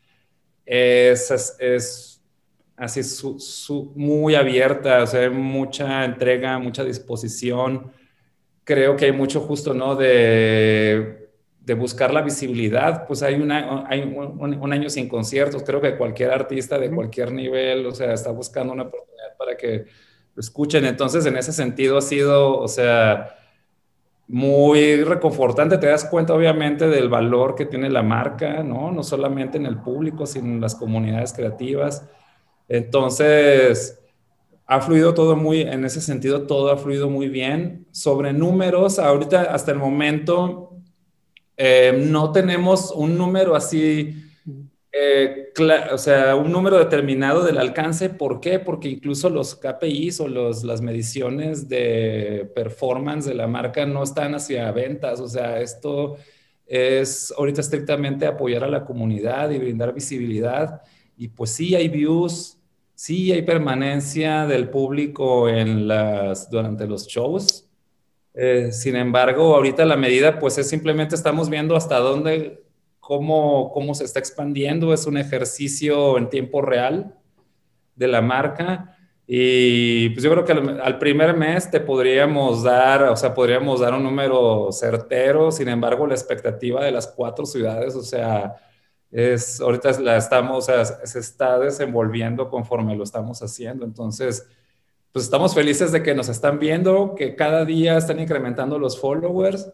es, 0.66 1.30
es, 1.60 2.24
así 2.76 3.02
muy 3.94 4.34
abierta, 4.34 5.04
o 5.04 5.06
sea, 5.06 5.30
mucha 5.30 6.06
entrega, 6.06 6.58
mucha 6.58 6.84
disposición 6.84 7.92
creo 8.70 8.96
que 8.96 9.06
hay 9.06 9.12
mucho 9.12 9.42
justo, 9.42 9.74
¿no? 9.74 9.96
De, 9.96 11.28
de 11.60 11.74
buscar 11.74 12.14
la 12.14 12.22
visibilidad, 12.22 13.08
pues 13.08 13.24
hay, 13.24 13.34
una, 13.34 13.84
hay 13.88 14.04
un, 14.04 14.72
año 14.72 14.92
sin 14.92 15.10
conciertos, 15.10 15.64
creo 15.64 15.82
que 15.82 15.98
cualquier 15.98 16.30
artista 16.30 16.78
de 16.78 16.92
cualquier 16.92 17.32
nivel, 17.32 17.88
o 17.88 17.92
sea, 17.92 18.14
está 18.14 18.30
buscando 18.30 18.72
una 18.72 18.84
oportunidad 18.84 19.36
para 19.40 19.58
que 19.58 19.86
lo 20.36 20.40
escuchen, 20.40 20.86
entonces 20.86 21.26
en 21.26 21.36
ese 21.36 21.52
sentido 21.52 21.98
ha 21.98 22.02
sido, 22.02 22.60
o 22.60 22.68
sea, 22.68 23.36
muy 24.28 25.04
reconfortante, 25.04 25.80
te 25.80 25.88
das 25.88 26.06
cuenta 26.06 26.36
obviamente 26.36 26.88
del 26.88 27.10
valor 27.10 27.56
que 27.56 27.66
tiene 27.66 27.90
la 27.90 28.04
marca, 28.04 28.62
¿no? 28.62 28.92
No 28.92 29.02
solamente 29.02 29.58
en 29.58 29.66
el 29.66 29.80
público, 29.80 30.28
sino 30.28 30.46
en 30.46 30.62
las 30.62 30.76
comunidades 30.76 31.34
creativas. 31.34 32.08
Entonces, 32.68 34.00
ha 34.72 34.82
fluido 34.82 35.16
todo 35.16 35.36
muy, 35.36 35.62
en 35.62 35.84
ese 35.84 36.00
sentido, 36.00 36.44
todo 36.46 36.70
ha 36.72 36.78
fluido 36.78 37.10
muy 37.10 37.28
bien. 37.28 37.88
Sobre 37.92 38.34
números, 38.34 39.00
ahorita 39.00 39.52
hasta 39.52 39.72
el 39.72 39.80
momento 39.80 40.78
eh, 41.58 42.06
no 42.06 42.32
tenemos 42.32 42.92
un 42.92 43.18
número 43.18 43.56
así, 43.56 44.14
eh, 44.92 45.52
o 45.92 45.98
sea, 45.98 46.36
un 46.36 46.52
número 46.52 46.78
determinado 46.78 47.44
del 47.44 47.58
alcance. 47.58 48.12
¿Por 48.12 48.40
qué? 48.40 48.60
Porque 48.60 48.90
incluso 48.90 49.32
los 49.32 49.56
KPIs 49.56 50.20
o 50.20 50.28
los, 50.28 50.64
las 50.64 50.82
mediciones 50.82 51.68
de 51.68 52.48
performance 52.54 53.26
de 53.26 53.34
la 53.34 53.48
marca 53.48 53.88
no 53.88 54.04
están 54.04 54.36
hacia 54.36 54.72
ventas. 54.72 55.20
O 55.20 55.28
sea, 55.28 55.60
esto 55.62 56.18
es 56.68 57.34
ahorita 57.36 57.62
estrictamente 57.62 58.28
apoyar 58.28 58.64
a 58.64 58.70
la 58.70 58.86
comunidad 58.86 59.50
y 59.50 59.58
brindar 59.58 59.96
visibilidad 59.96 60.84
y 61.18 61.28
pues 61.30 61.50
sí 61.50 61.74
hay 61.74 61.90
views, 61.90 62.59
sí 63.00 63.32
hay 63.32 63.44
permanencia 63.44 64.46
del 64.46 64.70
público 64.70 65.48
en 65.48 65.88
las, 65.88 66.50
durante 66.50 66.86
los 66.86 67.08
shows. 67.08 67.66
Eh, 68.34 68.74
sin 68.74 68.98
embargo, 68.98 69.56
ahorita 69.56 69.86
la 69.86 69.96
medida 69.96 70.38
pues 70.38 70.58
es 70.58 70.68
simplemente 70.68 71.16
estamos 71.16 71.50
viendo 71.50 71.78
hasta 71.78 71.98
dónde, 72.00 72.62
cómo, 73.00 73.72
cómo 73.72 73.96
se 73.96 74.04
está 74.04 74.20
expandiendo, 74.20 74.94
es 74.94 75.06
un 75.06 75.16
ejercicio 75.16 76.18
en 76.18 76.30
tiempo 76.30 76.62
real 76.62 77.16
de 77.96 78.08
la 78.10 78.22
marca. 78.22 78.98
Y 79.26 80.10
pues 80.10 80.22
yo 80.22 80.32
creo 80.32 80.44
que 80.44 80.52
al, 80.52 81.00
primer 81.00 81.38
mes 81.38 81.72
te 81.72 81.80
podríamos 81.80 82.64
dar, 82.64 83.04
o 83.04 83.16
sea, 83.16 83.34
podríamos 83.34 83.80
dar 83.80 83.94
un 83.94 84.04
número 84.04 84.74
certero, 84.74 85.54
sin 85.54 85.70
embargo, 85.70 86.06
la 86.06 86.16
expectativa 86.16 86.84
de 86.84 86.92
las 86.92 87.08
cuatro 87.08 87.46
ciudades, 87.46 87.96
o 87.96 88.04
sea, 88.04 88.56
es, 89.12 89.60
ahorita 89.62 90.00
la 90.02 90.18
estamos, 90.18 90.58
o 90.58 90.62
sea, 90.62 90.86
se 90.86 91.20
está 91.20 91.60
desenvolviendo 91.60 92.50
conforme 92.50 92.96
lo 92.96 93.04
estamos 93.04 93.42
haciendo. 93.42 93.86
Entonces, 93.86 94.48
pues 95.12 95.26
estamos 95.26 95.54
felices 95.56 95.92
de 95.92 96.04
que 96.04 96.14
nos 96.16 96.30
están 96.30 96.60
viendo, 96.60 97.16
que 97.16 97.36
cada 97.36 97.66
día 97.66 97.98
están 97.98 98.20
incrementando 98.20 98.80
los 98.80 99.00
followers, 99.00 99.72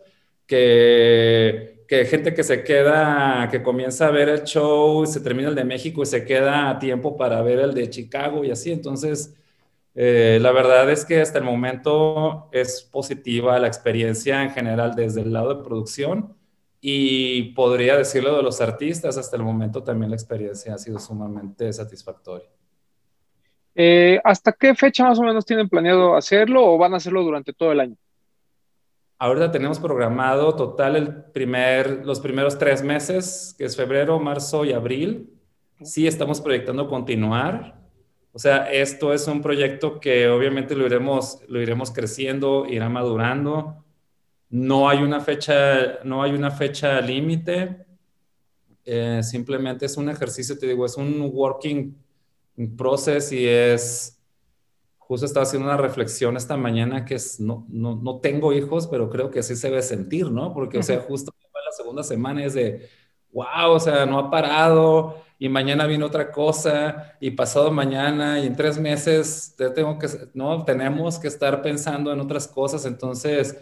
que 0.47 1.75
que 1.87 2.05
gente 2.05 2.33
que 2.33 2.43
se 2.43 2.63
queda, 2.63 3.47
que 3.51 3.61
comienza 3.61 4.07
a 4.07 4.11
ver 4.11 4.29
el 4.29 4.43
show, 4.43 5.05
se 5.05 5.19
termina 5.19 5.49
el 5.49 5.55
de 5.55 5.63
México 5.63 6.01
y 6.03 6.05
se 6.05 6.25
queda 6.25 6.69
a 6.69 6.79
tiempo 6.79 7.15
para 7.17 7.41
ver 7.41 7.59
el 7.59 7.73
de 7.73 7.89
Chicago 7.89 8.43
y 8.43 8.51
así. 8.51 8.71
Entonces, 8.71 9.35
eh, 9.93 10.39
la 10.41 10.51
verdad 10.51 10.89
es 10.89 11.05
que 11.05 11.21
hasta 11.21 11.37
el 11.37 11.43
momento 11.45 12.49
es 12.51 12.81
positiva 12.83 13.59
la 13.59 13.67
experiencia 13.67 14.43
en 14.43 14.51
general 14.51 14.95
desde 14.95 15.21
el 15.21 15.33
lado 15.33 15.55
de 15.55 15.63
producción 15.63 16.35
y 16.87 17.41
podría 17.53 17.97
decirlo 17.97 18.37
de 18.37 18.43
los 18.43 18.61
artistas, 18.61 19.17
hasta 19.17 19.35
el 19.37 19.41
momento 19.41 19.81
también 19.81 20.11
la 20.11 20.15
experiencia 20.15 20.75
ha 20.75 20.77
sido 20.77 20.99
sumamente 20.99 21.73
satisfactoria. 21.73 22.47
Eh, 23.73 24.21
¿Hasta 24.23 24.51
qué 24.51 24.75
fecha 24.75 25.03
más 25.03 25.17
o 25.17 25.23
menos 25.23 25.47
tienen 25.47 25.67
planeado 25.67 26.15
hacerlo 26.15 26.63
o 26.63 26.77
van 26.77 26.93
a 26.93 26.97
hacerlo 26.97 27.23
durante 27.23 27.53
todo 27.53 27.71
el 27.71 27.79
año? 27.79 27.95
Ahorita 29.17 29.49
tenemos 29.49 29.79
programado 29.79 30.55
total 30.55 30.95
el 30.95 31.23
primer, 31.31 32.05
los 32.05 32.19
primeros 32.19 32.59
tres 32.59 32.83
meses, 32.83 33.55
que 33.57 33.65
es 33.65 33.75
febrero, 33.75 34.19
marzo 34.19 34.63
y 34.63 34.71
abril. 34.71 35.33
Sí 35.81 36.05
estamos 36.05 36.39
proyectando 36.39 36.87
continuar. 36.87 37.79
O 38.31 38.37
sea, 38.37 38.71
esto 38.71 39.11
es 39.11 39.27
un 39.27 39.41
proyecto 39.41 39.99
que 39.99 40.29
obviamente 40.29 40.75
lo 40.75 40.85
iremos, 40.85 41.41
lo 41.47 41.59
iremos 41.59 41.89
creciendo, 41.89 42.67
irá 42.67 42.89
madurando. 42.89 43.84
No 44.49 44.89
hay 44.89 45.03
una 45.03 45.19
fecha, 45.19 46.03
no 46.03 46.23
hay 46.23 46.31
una 46.31 46.51
fecha 46.51 47.01
límite. 47.01 47.85
Eh, 48.85 49.21
simplemente 49.23 49.85
es 49.85 49.97
un 49.97 50.09
ejercicio, 50.09 50.57
te 50.57 50.67
digo, 50.67 50.85
es 50.85 50.97
un 50.97 51.29
working 51.33 51.95
process 52.77 53.31
y 53.31 53.47
es 53.47 54.15
justo 55.07 55.25
estaba 55.25 55.43
haciendo 55.43 55.67
una 55.67 55.77
reflexión 55.77 56.35
esta 56.35 56.57
mañana 56.57 57.05
que 57.05 57.15
es, 57.15 57.39
no, 57.39 57.65
no, 57.69 57.95
no 57.95 58.19
tengo 58.19 58.53
hijos, 58.53 58.87
pero 58.87 59.09
creo 59.09 59.29
que 59.29 59.39
así 59.39 59.55
se 59.55 59.69
debe 59.69 59.83
sentir, 59.83 60.31
¿no? 60.31 60.51
Porque, 60.53 60.79
o 60.79 60.83
sea, 60.83 60.99
justo 60.99 61.31
la 61.53 61.71
segunda 61.71 62.03
semana 62.03 62.43
es 62.43 62.53
de, 62.55 62.89
wow, 63.31 63.71
o 63.71 63.79
sea, 63.79 64.05
no 64.05 64.17
ha 64.17 64.31
parado 64.31 65.21
y 65.37 65.49
mañana 65.49 65.85
viene 65.85 66.05
otra 66.05 66.31
cosa 66.31 67.17
y 67.19 67.31
pasado 67.31 67.71
mañana 67.71 68.39
y 68.39 68.47
en 68.47 68.55
tres 68.55 68.79
meses 68.79 69.55
tengo 69.75 69.99
que, 69.99 70.07
no, 70.33 70.63
tenemos 70.63 71.19
que 71.19 71.27
estar 71.27 71.61
pensando 71.61 72.11
en 72.11 72.19
otras 72.19 72.47
cosas, 72.47 72.85
entonces, 72.85 73.57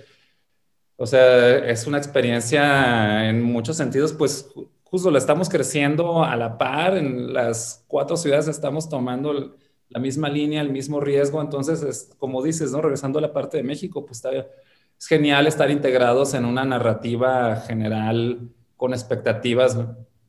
o 1.04 1.06
sea, 1.06 1.58
es 1.58 1.86
una 1.86 1.98
experiencia 1.98 3.28
en 3.28 3.44
muchos 3.44 3.76
sentidos, 3.76 4.14
pues 4.14 4.50
justo 4.86 5.12
la 5.12 5.18
estamos 5.18 5.50
creciendo 5.50 6.24
a 6.24 6.38
la 6.38 6.58
par, 6.58 6.96
en 6.96 7.34
las 7.34 7.84
cuatro 7.90 8.16
ciudades 8.16 8.48
estamos 8.48 8.88
tomando 8.88 9.58
la 9.90 10.00
misma 10.00 10.30
línea, 10.30 10.62
el 10.62 10.70
mismo 10.72 11.02
riesgo. 11.02 11.42
Entonces, 11.42 11.84
es, 11.84 12.16
como 12.18 12.42
dices, 12.42 12.72
¿no? 12.72 12.82
Regresando 12.82 13.20
a 13.20 13.22
la 13.22 13.34
parte 13.34 13.58
de 13.58 13.64
México, 13.64 14.06
pues 14.06 14.20
está, 14.20 14.32
es 14.32 15.06
genial 15.06 15.46
estar 15.46 15.70
integrados 15.70 16.36
en 16.36 16.46
una 16.46 16.64
narrativa 16.64 17.58
general 17.58 18.50
con 18.78 18.94
expectativas 18.94 19.78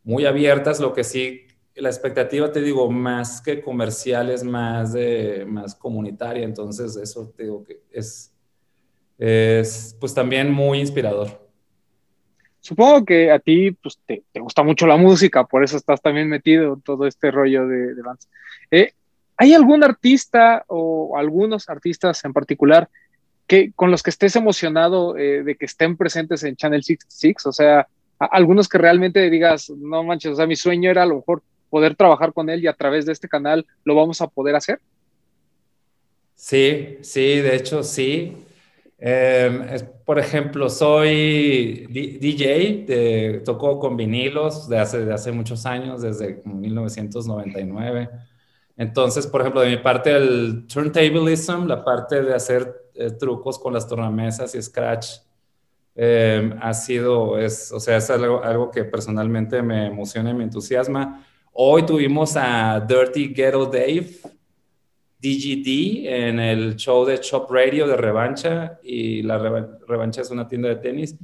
muy 0.02 0.26
abiertas, 0.26 0.80
lo 0.80 0.92
que 0.92 1.04
sí, 1.04 1.42
la 1.76 1.88
expectativa, 1.88 2.50
te 2.50 2.60
digo, 2.60 2.90
más 2.90 3.40
que 3.40 3.60
comercial, 3.62 4.28
es 4.28 4.42
más, 4.42 4.92
de, 4.92 5.44
más 5.46 5.76
comunitaria. 5.76 6.42
Entonces, 6.42 6.96
eso 6.96 7.32
te 7.36 7.44
digo 7.44 7.62
que 7.62 7.84
es, 7.92 8.33
es 9.18 9.96
pues 10.00 10.14
también 10.14 10.50
muy 10.50 10.80
inspirador. 10.80 11.44
Supongo 12.60 13.04
que 13.04 13.30
a 13.30 13.38
ti 13.38 13.72
pues, 13.72 13.98
te, 14.06 14.22
te, 14.32 14.40
gusta 14.40 14.62
mucho 14.62 14.86
la 14.86 14.96
música, 14.96 15.44
por 15.44 15.62
eso 15.62 15.76
estás 15.76 16.00
también 16.00 16.28
metido 16.28 16.74
en 16.74 16.80
todo 16.80 17.06
este 17.06 17.30
rollo 17.30 17.66
de, 17.66 17.94
de 17.94 18.02
Eh, 18.70 18.92
¿Hay 19.36 19.52
algún 19.52 19.84
artista 19.84 20.64
o 20.68 21.18
algunos 21.18 21.68
artistas 21.68 22.24
en 22.24 22.32
particular 22.32 22.88
que 23.46 23.72
con 23.72 23.90
los 23.90 24.02
que 24.02 24.10
estés 24.10 24.34
emocionado 24.36 25.18
eh, 25.18 25.42
de 25.42 25.56
que 25.56 25.66
estén 25.66 25.96
presentes 25.96 26.42
en 26.44 26.56
Channel 26.56 26.82
66? 26.82 27.46
O 27.46 27.52
sea, 27.52 27.86
algunos 28.18 28.68
que 28.68 28.78
realmente 28.78 29.28
digas, 29.28 29.68
no 29.68 30.02
manches, 30.02 30.32
o 30.32 30.36
sea, 30.36 30.46
mi 30.46 30.56
sueño 30.56 30.90
era 30.90 31.02
a 31.02 31.06
lo 31.06 31.16
mejor 31.16 31.42
poder 31.68 31.96
trabajar 31.96 32.32
con 32.32 32.48
él 32.48 32.62
y 32.62 32.66
a 32.66 32.72
través 32.72 33.04
de 33.04 33.12
este 33.12 33.28
canal 33.28 33.66
lo 33.84 33.94
vamos 33.94 34.20
a 34.22 34.28
poder 34.28 34.56
hacer. 34.56 34.80
Sí, 36.34 36.98
sí, 37.02 37.40
de 37.40 37.56
hecho 37.56 37.82
sí. 37.82 38.36
Em, 39.06 39.66
por 40.06 40.18
ejemplo, 40.18 40.70
soy 40.70 41.86
DJ, 41.90 42.86
de, 42.86 43.42
toco 43.44 43.78
con 43.78 43.98
vinilos 43.98 44.66
de 44.66 44.78
hace, 44.78 45.04
de 45.04 45.12
hace 45.12 45.30
muchos 45.30 45.66
años, 45.66 46.00
desde 46.00 46.40
1999. 46.46 48.08
Entonces, 48.78 49.26
por 49.26 49.42
ejemplo, 49.42 49.60
de 49.60 49.68
mi 49.68 49.76
parte, 49.76 50.10
el 50.10 50.66
turntablism, 50.66 51.66
la 51.66 51.84
parte 51.84 52.22
de 52.22 52.34
hacer 52.34 52.74
eh, 52.94 53.10
trucos 53.10 53.58
con 53.58 53.74
las 53.74 53.86
tornamesas 53.86 54.54
y 54.54 54.62
scratch, 54.62 55.06
eh, 55.94 56.54
ha 56.62 56.72
sido, 56.72 57.38
es, 57.38 57.72
o 57.72 57.80
sea, 57.80 57.98
es 57.98 58.08
algo, 58.08 58.42
algo, 58.42 58.70
que 58.70 58.84
personalmente 58.84 59.60
me 59.60 59.88
emociona 59.88 60.30
y 60.30 60.34
me 60.34 60.44
entusiasma. 60.44 61.26
Hoy 61.52 61.84
tuvimos 61.84 62.36
a 62.38 62.80
Dirty 62.80 63.34
Ghetto 63.34 63.66
Dave, 63.66 64.08
DGD, 65.24 66.06
en 66.06 66.38
el 66.38 66.76
show 66.76 67.06
de 67.06 67.18
Chop 67.18 67.50
Radio 67.50 67.86
de 67.86 67.96
Revancha, 67.96 68.78
y 68.82 69.22
la 69.22 69.38
Revancha 69.88 70.20
es 70.20 70.30
una 70.30 70.46
tienda 70.46 70.68
de 70.68 70.76
tenis, 70.76 71.16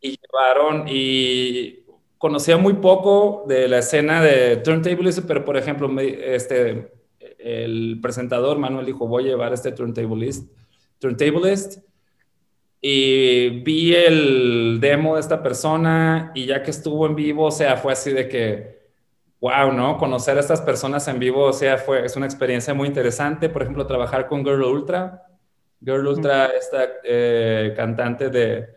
y 0.00 0.16
llevaron, 0.16 0.84
y 0.88 1.80
conocía 2.18 2.56
muy 2.56 2.74
poco 2.74 3.44
de 3.48 3.66
la 3.66 3.78
escena 3.78 4.22
de 4.22 4.58
turntablism, 4.58 5.26
pero 5.26 5.44
por 5.44 5.56
ejemplo, 5.56 5.90
este, 6.00 6.92
el 7.38 7.98
presentador 8.00 8.58
Manuel 8.58 8.86
dijo, 8.86 9.08
voy 9.08 9.24
a 9.24 9.28
llevar 9.30 9.52
este 9.52 9.72
turntablist, 9.72 10.48
turntablist 11.00 11.82
y 12.80 13.60
vi 13.62 13.94
el 13.94 14.78
demo 14.80 15.14
de 15.14 15.20
esta 15.20 15.42
persona 15.42 16.30
y 16.34 16.46
ya 16.46 16.62
que 16.62 16.70
estuvo 16.70 17.06
en 17.06 17.16
vivo, 17.16 17.46
o 17.46 17.50
sea, 17.50 17.76
fue 17.76 17.92
así 17.92 18.12
de 18.12 18.28
que, 18.28 18.71
wow, 19.42 19.72
¿no? 19.72 19.98
Conocer 19.98 20.36
a 20.36 20.40
estas 20.40 20.60
personas 20.60 21.08
en 21.08 21.18
vivo, 21.18 21.46
o 21.46 21.52
sea, 21.52 21.76
fue, 21.76 22.06
es 22.06 22.14
una 22.14 22.26
experiencia 22.26 22.74
muy 22.74 22.86
interesante. 22.86 23.48
Por 23.48 23.62
ejemplo, 23.62 23.84
trabajar 23.86 24.28
con 24.28 24.44
Girl 24.44 24.62
Ultra. 24.62 25.24
Girl 25.84 26.06
Ultra, 26.06 26.46
esta 26.46 26.88
eh, 27.02 27.74
cantante 27.74 28.30
de 28.30 28.68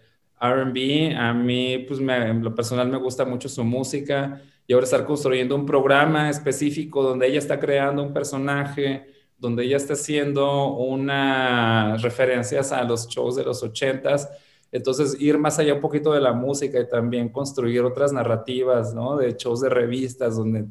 RB, 0.41 1.15
a 1.15 1.33
mí, 1.33 1.85
pues 1.87 1.99
en 1.99 2.43
lo 2.43 2.55
personal 2.55 2.89
me 2.89 2.97
gusta 2.97 3.25
mucho 3.25 3.47
su 3.47 3.63
música 3.63 4.41
y 4.65 4.73
ahora 4.73 4.85
estar 4.85 5.05
construyendo 5.05 5.55
un 5.55 5.67
programa 5.67 6.31
específico 6.31 7.03
donde 7.03 7.27
ella 7.27 7.37
está 7.37 7.59
creando 7.59 8.01
un 8.01 8.11
personaje, 8.11 9.05
donde 9.37 9.65
ella 9.65 9.77
está 9.77 9.93
haciendo 9.93 10.73
unas 10.77 12.01
referencias 12.01 12.71
a 12.71 12.83
los 12.83 13.07
shows 13.07 13.35
de 13.35 13.43
los 13.43 13.61
ochentas. 13.61 14.27
Entonces, 14.71 15.15
ir 15.19 15.37
más 15.37 15.59
allá 15.59 15.73
un 15.73 15.81
poquito 15.81 16.13
de 16.13 16.21
la 16.21 16.33
música 16.33 16.79
y 16.79 16.89
también 16.89 17.29
construir 17.29 17.81
otras 17.81 18.11
narrativas, 18.11 18.93
¿no? 18.93 19.17
De 19.17 19.33
shows 19.33 19.61
de 19.61 19.69
revistas, 19.69 20.35
donde, 20.35 20.65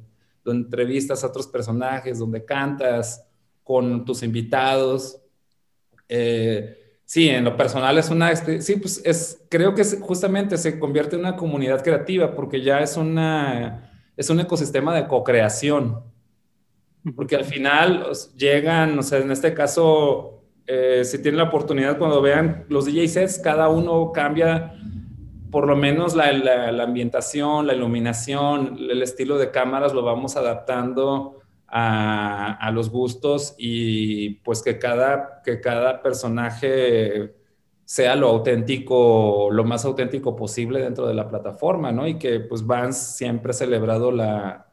donde 0.45 0.65
entrevistas 0.65 1.25
a 1.25 1.29
otros 1.29 1.47
personajes, 1.47 2.19
donde 2.19 2.45
cantas 2.45 3.27
con 3.62 4.05
tus 4.05 4.23
invitados. 4.23 5.21
Eh, 6.09 6.81
Sí, 7.07 7.29
en 7.29 7.45
lo 7.45 7.57
personal 7.57 7.99
es 7.99 8.09
una, 8.11 8.35
sí, 8.35 8.77
pues 8.77 9.03
es, 9.05 9.43
creo 9.51 9.75
que 9.75 9.85
justamente 9.85 10.57
se 10.57 10.79
convierte 10.79 11.16
en 11.16 11.21
una 11.21 11.37
comunidad 11.37 11.83
creativa 11.83 12.35
porque 12.35 12.62
ya 12.62 12.81
es 12.81 12.97
una, 12.97 14.11
es 14.16 14.31
un 14.31 14.41
ecosistema 14.41 14.95
de 14.95 15.07
co-creación. 15.07 16.03
Porque 17.15 17.37
al 17.37 17.45
final 17.45 18.07
llegan, 18.35 18.99
o 18.99 19.03
sea, 19.03 19.19
en 19.19 19.31
este 19.31 19.53
caso, 19.53 20.44
eh, 20.66 21.03
si 21.05 21.20
tienen 21.20 21.39
la 21.39 21.45
oportunidad 21.45 21.99
cuando 21.99 22.23
vean 22.23 22.65
los 22.69 22.86
DJ 22.86 23.27
cada 23.43 23.69
uno 23.69 24.12
cambia 24.12 24.74
por 25.51 25.69
lo 25.69 25.77
menos 25.77 26.16
la, 26.16 26.32
la 26.32 26.82
ambientación, 26.82 27.66
la 27.66 27.74
iluminación, 27.74 28.77
el 28.91 29.03
estilo 29.03 29.39
de 29.39 29.53
cámaras 29.53 29.93
lo 29.93 30.03
vamos 30.03 30.36
adaptando 30.36 31.39
a, 31.77 32.70
los 32.73 32.91
gustos 32.91 33.55
y 33.59 34.31
pues 34.45 34.62
que 34.62 34.78
cada, 34.78 35.43
que 35.43 35.61
cada 35.61 36.03
personaje 36.03 37.35
sea 37.85 38.15
lo 38.15 38.28
auténtico, 38.28 39.49
lo 39.51 39.65
más 39.65 39.85
auténtico 39.85 40.36
posible 40.36 40.81
dentro 40.81 41.07
de 41.07 41.15
la 41.15 41.28
plataforma, 41.28 41.91
¿no? 41.91 42.07
Y 42.07 42.19
que 42.19 42.39
pues 42.41 42.65
Vans 42.65 42.97
siempre 42.97 43.51
ha 43.51 43.55
celebrado 43.55 44.12
la 44.12 44.69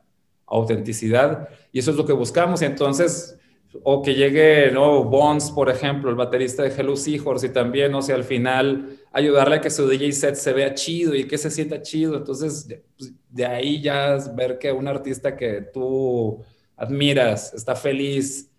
autenticidad 0.45 1.49
y 1.71 1.79
eso 1.79 1.91
es 1.91 1.97
lo 1.97 2.05
que 2.05 2.13
buscamos. 2.13 2.61
Y 2.61 2.65
entonces, 2.65 3.39
o 3.83 4.01
que 4.01 4.13
llegue, 4.15 4.71
¿no? 4.71 5.03
Bones, 5.03 5.51
por 5.51 5.69
ejemplo, 5.69 6.09
el 6.09 6.15
baterista 6.15 6.63
de 6.63 6.69
Hello 6.69 6.95
Seahorse, 6.95 7.47
y 7.47 7.49
también, 7.49 7.93
o 7.95 8.01
sea, 8.01 8.15
al 8.15 8.23
final 8.23 8.97
ayudarle 9.11 9.55
a 9.57 9.61
que 9.61 9.69
su 9.69 9.87
DJ 9.87 10.11
set 10.11 10.35
se 10.35 10.53
vea 10.53 10.73
chido 10.73 11.15
y 11.15 11.27
que 11.27 11.37
se 11.37 11.49
sienta 11.49 11.81
chido. 11.81 12.15
Entonces, 12.15 12.67
de, 12.67 12.83
pues, 12.97 13.13
de 13.29 13.45
ahí 13.45 13.81
ya 13.81 14.17
ver 14.35 14.57
que 14.59 14.71
un 14.71 14.87
artista 14.87 15.35
que 15.35 15.61
tú 15.73 16.43
admiras 16.75 17.53
está 17.53 17.75
feliz 17.75 18.49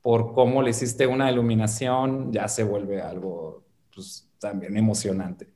por 0.00 0.32
cómo 0.32 0.62
le 0.62 0.70
hiciste 0.70 1.06
una 1.06 1.30
iluminación, 1.30 2.32
ya 2.32 2.46
se 2.46 2.62
vuelve 2.62 3.00
algo 3.00 3.64
pues, 3.94 4.28
también 4.38 4.76
emocionante. 4.76 5.48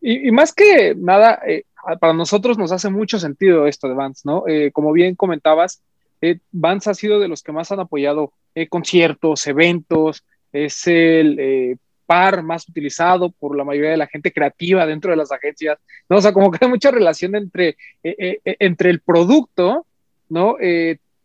Y, 0.00 0.30
más 0.32 0.54
que 0.54 0.94
nada, 0.96 1.38
eh, 1.46 1.64
para 2.00 2.14
nosotros 2.14 2.56
nos 2.56 2.72
hace 2.72 2.88
mucho 2.88 3.18
sentido 3.18 3.66
esto 3.66 3.88
de 3.88 3.94
Vance, 3.94 4.22
¿no? 4.24 4.44
Eh, 4.48 4.72
como 4.72 4.92
bien 4.92 5.14
comentabas, 5.14 5.82
eh, 6.30 6.40
Vance 6.52 6.90
ha 6.90 6.94
sido 6.94 7.20
de 7.20 7.28
los 7.28 7.42
que 7.42 7.52
más 7.52 7.70
han 7.72 7.80
apoyado 7.80 8.32
conciertos, 8.68 9.46
eventos, 9.48 10.24
es 10.52 10.86
el 10.86 11.76
par 12.06 12.44
más 12.44 12.68
utilizado 12.68 13.30
por 13.30 13.56
la 13.56 13.64
mayoría 13.64 13.90
de 13.90 13.96
la 13.96 14.06
gente 14.06 14.32
creativa 14.32 14.86
dentro 14.86 15.10
de 15.10 15.16
las 15.16 15.32
agencias, 15.32 15.76
¿no? 16.08 16.18
O 16.18 16.20
sea, 16.20 16.32
como 16.32 16.52
que 16.52 16.64
hay 16.64 16.70
mucha 16.70 16.92
relación 16.92 17.34
entre, 17.34 17.76
entre 18.04 18.90
el 18.90 19.00
producto, 19.00 19.84
¿no? 20.28 20.56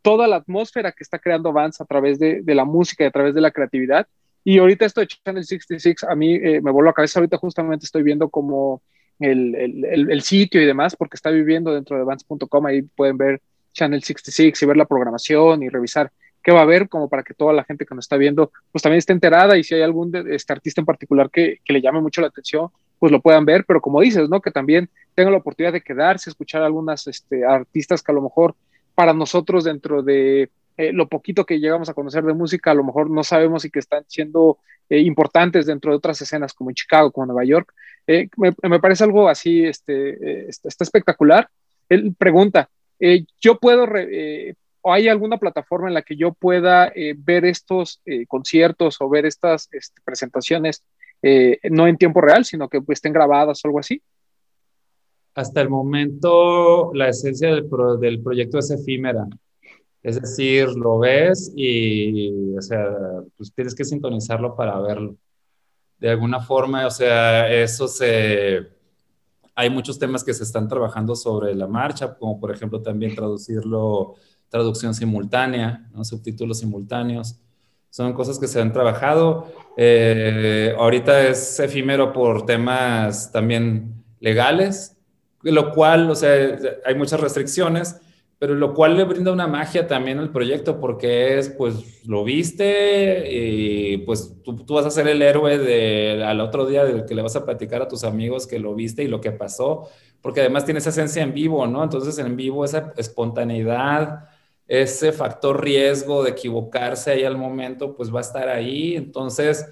toda 0.02 0.28
la 0.28 0.38
atmósfera 0.38 0.92
que 0.92 1.04
está 1.04 1.20
creando 1.20 1.54
Vance 1.54 1.84
a 1.84 1.86
través 1.86 2.18
de, 2.18 2.42
de, 2.42 2.56
la 2.56 2.66
música 2.66 3.04
y 3.04 3.08
a 3.08 3.12
través 3.12 3.36
de 3.36 3.42
la 3.42 3.52
creatividad 3.52 4.08
y 4.44 4.58
ahorita 4.58 4.86
esto 4.86 5.02
de 5.02 5.08
Channel 5.08 5.44
66 5.44 6.04
a 6.06 6.16
mí 6.16 6.36
eh, 6.36 6.62
me 6.62 6.72
voló 6.72 6.88
la 6.88 6.94
cabeza. 6.94 7.20
Ahorita 7.20 7.38
justamente 7.38 7.86
estoy 7.86 8.04
viendo 8.04 8.30
como 8.30 8.82
el, 9.20 9.56
el, 9.56 10.10
el, 10.12 10.22
sitio 10.22 10.62
y 10.62 10.66
demás, 10.66 10.96
porque 10.96 11.16
está 11.16 11.30
viviendo 11.30 11.74
dentro 11.74 11.98
de 11.98 12.04
Vans.com. 12.04 12.66
Ahí 12.66 12.82
pueden 12.82 13.18
ver 13.18 13.42
Channel 13.80 14.04
66 14.04 14.62
y 14.62 14.66
ver 14.66 14.78
la 14.78 14.86
programación 14.86 15.64
y 15.64 15.70
revisar 15.70 16.12
qué 16.44 16.52
va 16.52 16.60
a 16.60 16.64
haber, 16.64 16.90
como 16.90 17.10
para 17.10 17.24
que 17.24 17.34
toda 17.34 17.54
la 17.54 17.64
gente 17.64 17.86
que 17.86 17.96
nos 17.96 18.06
está 18.06 18.18
viendo, 18.18 18.52
pues 18.72 18.82
también 18.82 19.00
esté 19.00 19.14
enterada 19.14 19.58
y 19.58 19.64
si 19.64 19.76
hay 19.76 19.82
algún 19.82 20.12
este 20.30 20.54
artista 20.54 20.82
en 20.82 20.86
particular 20.86 21.30
que, 21.30 21.60
que 21.64 21.74
le 21.74 21.82
llame 21.82 22.02
mucho 22.02 22.22
la 22.22 22.28
atención, 22.28 22.70
pues 22.98 23.12
lo 23.12 23.22
puedan 23.22 23.46
ver. 23.46 23.66
Pero 23.66 23.82
como 23.82 24.02
dices, 24.02 24.30
¿no? 24.30 24.42
Que 24.42 24.52
también 24.52 24.90
tengan 25.16 25.34
la 25.34 25.40
oportunidad 25.40 25.74
de 25.74 25.82
quedarse, 25.82 26.30
escuchar 26.30 26.62
a 26.62 26.66
algunas 26.66 27.08
este, 27.08 27.46
artistas 27.46 28.04
que 28.04 28.12
a 28.12 28.16
lo 28.16 28.22
mejor 28.22 28.56
para 28.96 29.14
nosotros 29.14 29.64
dentro 29.64 30.04
de 30.04 30.50
eh, 30.78 30.94
lo 30.94 31.08
poquito 31.08 31.46
que 31.46 31.60
llegamos 31.60 31.90
a 31.90 31.94
conocer 31.94 32.24
de 32.24 32.34
música, 32.34 32.72
a 32.72 32.74
lo 32.74 32.84
mejor 32.84 33.10
no 33.10 33.24
sabemos 33.24 33.66
y 33.66 33.70
que 33.70 33.80
están 33.80 34.04
siendo 34.08 34.60
eh, 34.90 35.00
importantes 35.00 35.66
dentro 35.66 35.92
de 35.92 35.98
otras 35.98 36.22
escenas 36.22 36.54
como 36.54 36.70
en 36.70 36.76
Chicago, 36.76 37.12
como 37.12 37.26
en 37.26 37.28
Nueva 37.30 37.44
York. 37.46 37.74
Eh, 38.08 38.30
me, 38.38 38.80
parece 38.80 39.04
algo 39.04 39.28
así, 39.28 39.66
este, 39.66 40.48
está, 40.50 40.84
espectacular. 40.84 41.50
Él 41.90 42.16
pregunta, 42.18 42.70
¿yo 43.40 43.60
puedo, 43.60 43.86
o 44.82 44.94
hay 44.94 45.08
alguna 45.08 45.38
plataforma 45.38 45.88
en 45.88 45.94
la 45.94 46.02
que 46.02 46.16
yo 46.16 46.34
pueda 46.34 46.92
ver 47.18 47.46
estos 47.46 48.02
conciertos 48.28 48.98
o 49.00 49.10
ver 49.10 49.26
estas 49.26 49.70
este, 49.72 50.02
presentaciones 50.04 50.84
no 51.64 51.88
en 51.88 51.98
tiempo 51.98 52.22
real, 52.22 52.46
sino 52.46 52.70
que 52.70 52.82
pues, 52.82 52.98
estén 52.98 53.14
grabadas 53.14 53.64
o 53.64 53.68
algo 53.68 53.80
así? 53.80 54.02
Hasta 55.36 55.62
el 55.62 55.70
momento, 55.70 56.92
la 56.94 57.10
esencia 57.10 57.54
del, 57.54 57.70
del 58.00 58.22
proyecto 58.22 58.60
es 58.60 58.72
efímera. 58.72 59.26
Es 60.02 60.20
decir, 60.20 60.70
lo 60.70 61.00
ves 61.00 61.52
y, 61.56 62.56
o 62.58 62.62
sea, 62.62 62.86
pues 63.36 63.54
tienes 63.54 63.76
que 63.76 63.84
sintonizarlo 63.84 64.56
para 64.56 64.80
verlo. 64.80 65.18
De 65.98 66.10
alguna 66.10 66.40
forma, 66.40 66.88
o 66.88 66.92
sea, 66.92 67.52
eso 67.52 67.88
se... 67.88 68.79
Hay 69.60 69.70
muchos 69.70 70.00
temas 70.00 70.24
que 70.24 70.34
se 70.34 70.46
están 70.46 70.70
trabajando 70.70 71.18
sobre 71.18 71.54
la 71.54 71.68
marcha, 71.68 72.14
como 72.14 72.40
por 72.40 72.50
ejemplo 72.50 72.82
también 72.82 73.14
traducirlo, 73.14 74.16
traducción 74.48 74.94
simultánea, 74.94 75.86
¿no? 75.94 76.06
subtítulos 76.06 76.60
simultáneos. 76.60 77.36
Son 77.90 78.14
cosas 78.14 78.40
que 78.40 78.48
se 78.48 78.62
han 78.62 78.72
trabajado. 78.72 79.52
Eh, 79.76 80.74
ahorita 80.80 81.28
es 81.28 81.60
efímero 81.60 82.14
por 82.14 82.46
temas 82.46 83.34
también 83.34 84.02
legales, 84.22 84.96
lo 85.42 85.74
cual, 85.74 86.10
o 86.10 86.16
sea, 86.16 86.58
hay 86.86 86.96
muchas 86.96 87.20
restricciones 87.20 88.00
pero 88.40 88.56
lo 88.56 88.74
cual 88.74 88.96
le 88.96 89.04
brinda 89.04 89.34
una 89.34 89.48
magia 89.48 89.86
también 89.86 90.18
al 90.18 90.32
proyecto 90.32 90.80
porque 90.80 91.38
es, 91.38 91.50
pues, 91.50 92.08
lo 92.08 92.24
viste 92.24 93.30
y 93.30 93.98
pues 94.00 94.42
tú, 94.44 94.56
tú, 94.64 94.76
vas 94.76 94.86
a 94.86 94.92
ser 94.92 95.10
el 95.10 95.22
héroe 95.22 95.58
de, 95.58 96.24
al 96.24 96.40
otro 96.40 96.66
día 96.66 96.86
del 96.86 97.06
que 97.06 97.16
le 97.16 97.22
vas 97.22 97.36
a 97.36 97.46
platicar 97.46 97.82
a 97.82 97.90
tus 97.90 98.06
amigos 98.06 98.48
que 98.48 98.58
lo 98.58 98.74
viste 98.74 99.04
y 99.04 99.10
lo 99.10 99.20
que 99.20 99.34
pasó, 99.34 99.90
porque 100.22 100.40
además 100.40 100.64
tiene 100.64 100.80
esa 100.80 100.90
esencia 100.90 101.22
en 101.22 101.34
vivo, 101.34 101.68
¿no? 101.68 101.84
Entonces 101.84 102.18
en 102.18 102.38
vivo 102.38 102.64
esa 102.64 102.94
espontaneidad, 102.96 104.30
ese 104.68 105.12
factor 105.12 105.62
riesgo 105.62 106.24
de 106.24 106.32
equivocarse 106.32 107.12
ahí 107.12 107.24
al 107.26 107.38
momento, 107.38 107.96
pues 107.96 108.14
va 108.14 108.20
a 108.20 108.22
estar 108.22 108.48
ahí. 108.48 108.96
Entonces, 108.96 109.66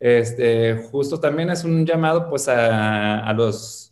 este, 0.00 0.76
justo 0.90 1.20
también 1.20 1.50
es 1.50 1.64
un 1.64 1.86
llamado 1.86 2.28
pues 2.28 2.48
a, 2.48 3.20
a 3.20 3.32
los 3.34 3.89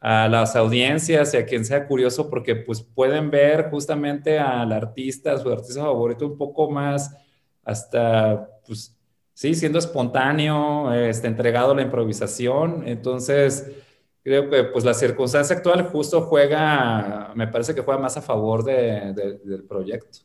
a 0.00 0.28
las 0.28 0.56
audiencias 0.56 1.34
y 1.34 1.36
a 1.36 1.44
quien 1.44 1.64
sea 1.64 1.86
curioso 1.86 2.30
porque 2.30 2.56
pues 2.56 2.82
pueden 2.82 3.30
ver 3.30 3.68
justamente 3.70 4.38
al 4.38 4.72
artista, 4.72 5.36
su 5.38 5.50
artista 5.50 5.82
favorito 5.82 6.26
un 6.26 6.38
poco 6.38 6.70
más 6.70 7.14
hasta 7.62 8.48
pues 8.66 8.96
sí, 9.34 9.54
siendo 9.54 9.78
espontáneo, 9.78 10.92
este, 10.92 11.26
entregado 11.26 11.72
a 11.72 11.74
la 11.74 11.82
improvisación. 11.82 12.86
Entonces, 12.86 13.70
creo 14.22 14.50
que 14.50 14.64
pues 14.64 14.84
la 14.84 14.94
circunstancia 14.94 15.56
actual 15.56 15.82
justo 15.84 16.22
juega, 16.22 17.32
me 17.34 17.48
parece 17.48 17.74
que 17.74 17.80
juega 17.80 18.00
más 18.00 18.16
a 18.16 18.22
favor 18.22 18.64
del 18.64 19.64
proyecto. 19.68 20.20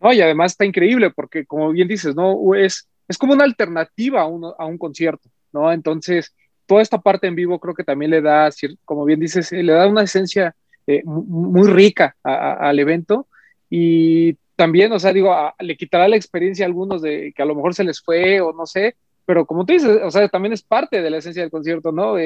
No, 0.00 0.12
y 0.12 0.20
además 0.20 0.52
está 0.52 0.64
increíble 0.64 1.10
porque 1.10 1.44
como 1.44 1.70
bien 1.70 1.88
dices, 1.88 2.14
¿no? 2.14 2.54
Es, 2.54 2.88
es 3.08 3.18
como 3.18 3.32
una 3.32 3.44
alternativa 3.44 4.22
a 4.22 4.26
un, 4.26 4.44
a 4.44 4.64
un 4.64 4.78
concierto, 4.78 5.28
¿no? 5.52 5.72
Entonces, 5.72 6.34
toda 6.68 6.82
esta 6.82 6.98
parte 6.98 7.26
en 7.26 7.34
vivo 7.34 7.58
creo 7.58 7.74
que 7.74 7.82
también 7.82 8.10
le 8.10 8.20
da, 8.20 8.50
como 8.84 9.06
bien 9.06 9.18
dices, 9.18 9.50
le 9.50 9.72
da 9.72 9.88
una 9.88 10.02
esencia 10.02 10.54
eh, 10.86 11.02
muy 11.04 11.66
rica 11.66 12.14
al 12.22 12.78
evento 12.78 13.26
y 13.70 14.34
también, 14.54 14.92
o 14.92 14.98
sea, 14.98 15.12
digo, 15.12 15.34
le 15.58 15.76
quitará 15.76 16.06
la 16.08 16.16
experiencia 16.16 16.66
a 16.66 16.68
algunos 16.68 17.00
de 17.00 17.32
que 17.34 17.42
a 17.42 17.46
lo 17.46 17.54
mejor 17.54 17.74
se 17.74 17.84
les 17.84 18.00
fue 18.02 18.40
o 18.40 18.52
no 18.52 18.66
sé, 18.66 18.96
pero 19.24 19.46
como 19.46 19.64
tú 19.64 19.72
dices, 19.72 19.98
o 20.04 20.10
sea, 20.10 20.28
también 20.28 20.52
es 20.52 20.62
parte 20.62 21.00
de 21.00 21.10
la 21.10 21.18
esencia 21.18 21.42
del 21.42 21.50
concierto, 21.50 21.90
¿no? 21.90 22.16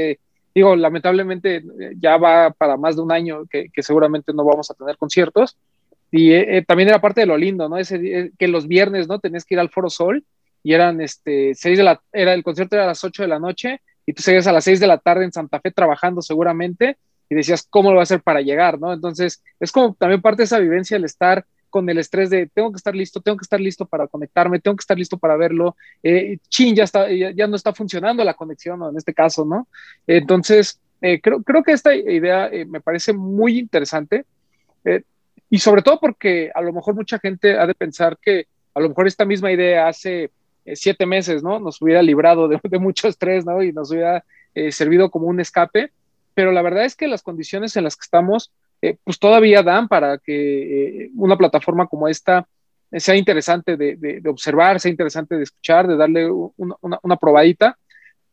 digo, 0.55 0.77
lamentablemente 0.77 1.57
eh, 1.57 1.93
ya 1.99 2.17
va 2.17 2.51
para 2.51 2.77
más 2.77 2.97
de 2.97 3.03
un 3.03 3.13
año 3.13 3.47
que, 3.49 3.71
seguramente 3.79 4.33
no 4.35 4.45
vamos 4.45 4.71
a 4.71 4.75
tener 4.75 4.97
conciertos 4.97 5.57
y 6.11 6.33
eh, 6.33 6.65
también 6.67 6.89
era 6.89 7.01
parte 7.01 7.23
de 7.23 7.27
lo 7.27 7.39
lindo, 7.39 7.71
¿no? 7.71 7.79
Ese, 7.79 8.33
que 8.39 8.49
los 8.49 8.67
viernes, 8.67 9.09
¿no? 9.09 9.19
Tenías 9.19 9.47
que 9.47 9.55
ir 9.55 9.61
al 9.61 9.71
Foro 9.71 9.89
Sol 9.89 10.25
y 10.63 10.75
eran, 10.75 11.01
este, 11.01 11.55
seis 11.55 11.79
de 11.79 11.85
la, 11.85 12.03
era, 12.13 12.35
el 12.35 12.43
concierto 12.43 12.77
era 12.77 12.85
a 12.85 12.89
las 12.89 13.03
8 13.03 13.23
de 13.23 13.29
la 13.29 13.39
noche 13.39 13.81
y 14.07 14.13
tú 14.13 14.23
seguías 14.23 14.47
a 14.47 14.53
las 14.53 14.65
6 14.65 14.81
de 14.81 14.87
la 14.87 14.99
tarde 14.99 15.25
en 15.25 15.33
Santa 15.33 15.61
Fe 15.61 15.71
trabajando 15.71 16.23
seguramente 16.23 16.97
y 17.29 17.35
decías, 17.35 17.67
¿cómo 17.69 17.91
lo 17.91 17.97
va 17.97 18.03
a 18.03 18.05
hacer 18.05 18.23
para 18.23 18.41
llegar? 18.41 18.79
¿no? 18.79 18.93
Entonces, 18.93 19.43
es 19.61 19.73
como 19.73 19.95
también 19.95 20.21
parte 20.21 20.43
de 20.43 20.45
esa 20.45 20.59
vivencia 20.59 20.97
el 20.97 21.05
estar 21.05 21.45
con 21.71 21.89
el 21.89 21.99
estrés 21.99 22.29
de 22.29 22.49
tengo 22.53 22.71
que 22.71 22.77
estar 22.77 22.95
listo, 22.95 23.21
tengo 23.23 23.39
que 23.39 23.45
estar 23.45 23.59
listo 23.59 23.87
para 23.87 24.07
conectarme, 24.07 24.61
tengo 24.61 24.77
que 24.77 24.83
estar 24.83 24.99
listo 24.99 25.17
para 25.17 25.37
verlo, 25.37 25.75
eh, 26.03 26.37
chin, 26.51 26.77
ya, 26.77 26.85
está, 26.85 27.11
ya, 27.11 27.47
no 27.47 27.57
está 27.57 27.73
funcionando 27.73 28.23
la 28.25 28.35
conexión, 28.35 28.83
en 28.83 28.97
este 28.97 29.15
caso, 29.15 29.47
¿no? 29.47 29.67
Entonces, 30.07 30.79
eh, 31.01 31.21
creo, 31.21 31.43
creo 31.43 31.65
que 31.65 31.73
esta 31.73 31.95
idea 31.95 32.47
eh, 32.47 32.65
me 32.65 32.81
parece 32.81 33.13
muy 33.13 33.59
interesante 33.59 34.25
eh, 34.85 35.03
y 35.51 35.59
sobre 35.59 35.83
todo 35.83 35.99
porque 35.99 36.51
a 36.55 36.61
lo 36.61 36.73
mejor 36.73 36.95
mucha 36.95 37.19
gente 37.19 37.59
ha 37.59 37.67
de 37.67 37.75
pensar 37.75 38.19
que 38.23 38.47
a 38.73 38.81
lo 38.81 38.89
mejor 38.89 39.07
esta 39.07 39.25
misma 39.25 39.51
idea 39.51 39.89
hace 39.89 40.31
siete 40.75 41.07
meses, 41.07 41.43
¿no? 41.43 41.59
Nos 41.59 41.81
hubiera 41.81 42.03
librado 42.03 42.49
de, 42.63 42.79
mucho 42.79 43.09
estrés, 43.09 43.45
¿no? 43.45 43.63
Y 43.63 43.73
nos 43.73 43.91
hubiera 43.91 44.25
eh, 44.55 44.73
servido 44.73 45.11
como 45.11 45.27
un 45.27 45.41
escape, 45.41 45.93
pero 46.35 46.53
la 46.53 46.63
verdad 46.63 46.85
es 46.85 46.97
que 46.97 47.09
las 47.09 47.23
condiciones 47.23 47.77
en 47.77 47.85
las 47.85 47.97
que 47.97 48.05
estamos, 48.05 48.53
eh, 48.81 48.97
pues 49.05 49.19
todavía 49.19 49.63
dan 49.63 49.89
para 49.89 50.19
que 50.19 51.11
una 51.15 51.37
plataforma 51.37 51.87
como 51.87 52.09
esta 52.09 52.47
sea 52.93 53.17
interesante 53.17 53.77
de, 53.77 54.23
observar, 54.27 54.79
sea 54.79 54.91
interesante 54.91 55.37
de 55.37 55.45
escuchar, 55.45 55.87
de 55.87 55.97
darle 55.97 56.31
una, 56.31 57.17
probadita, 57.17 57.79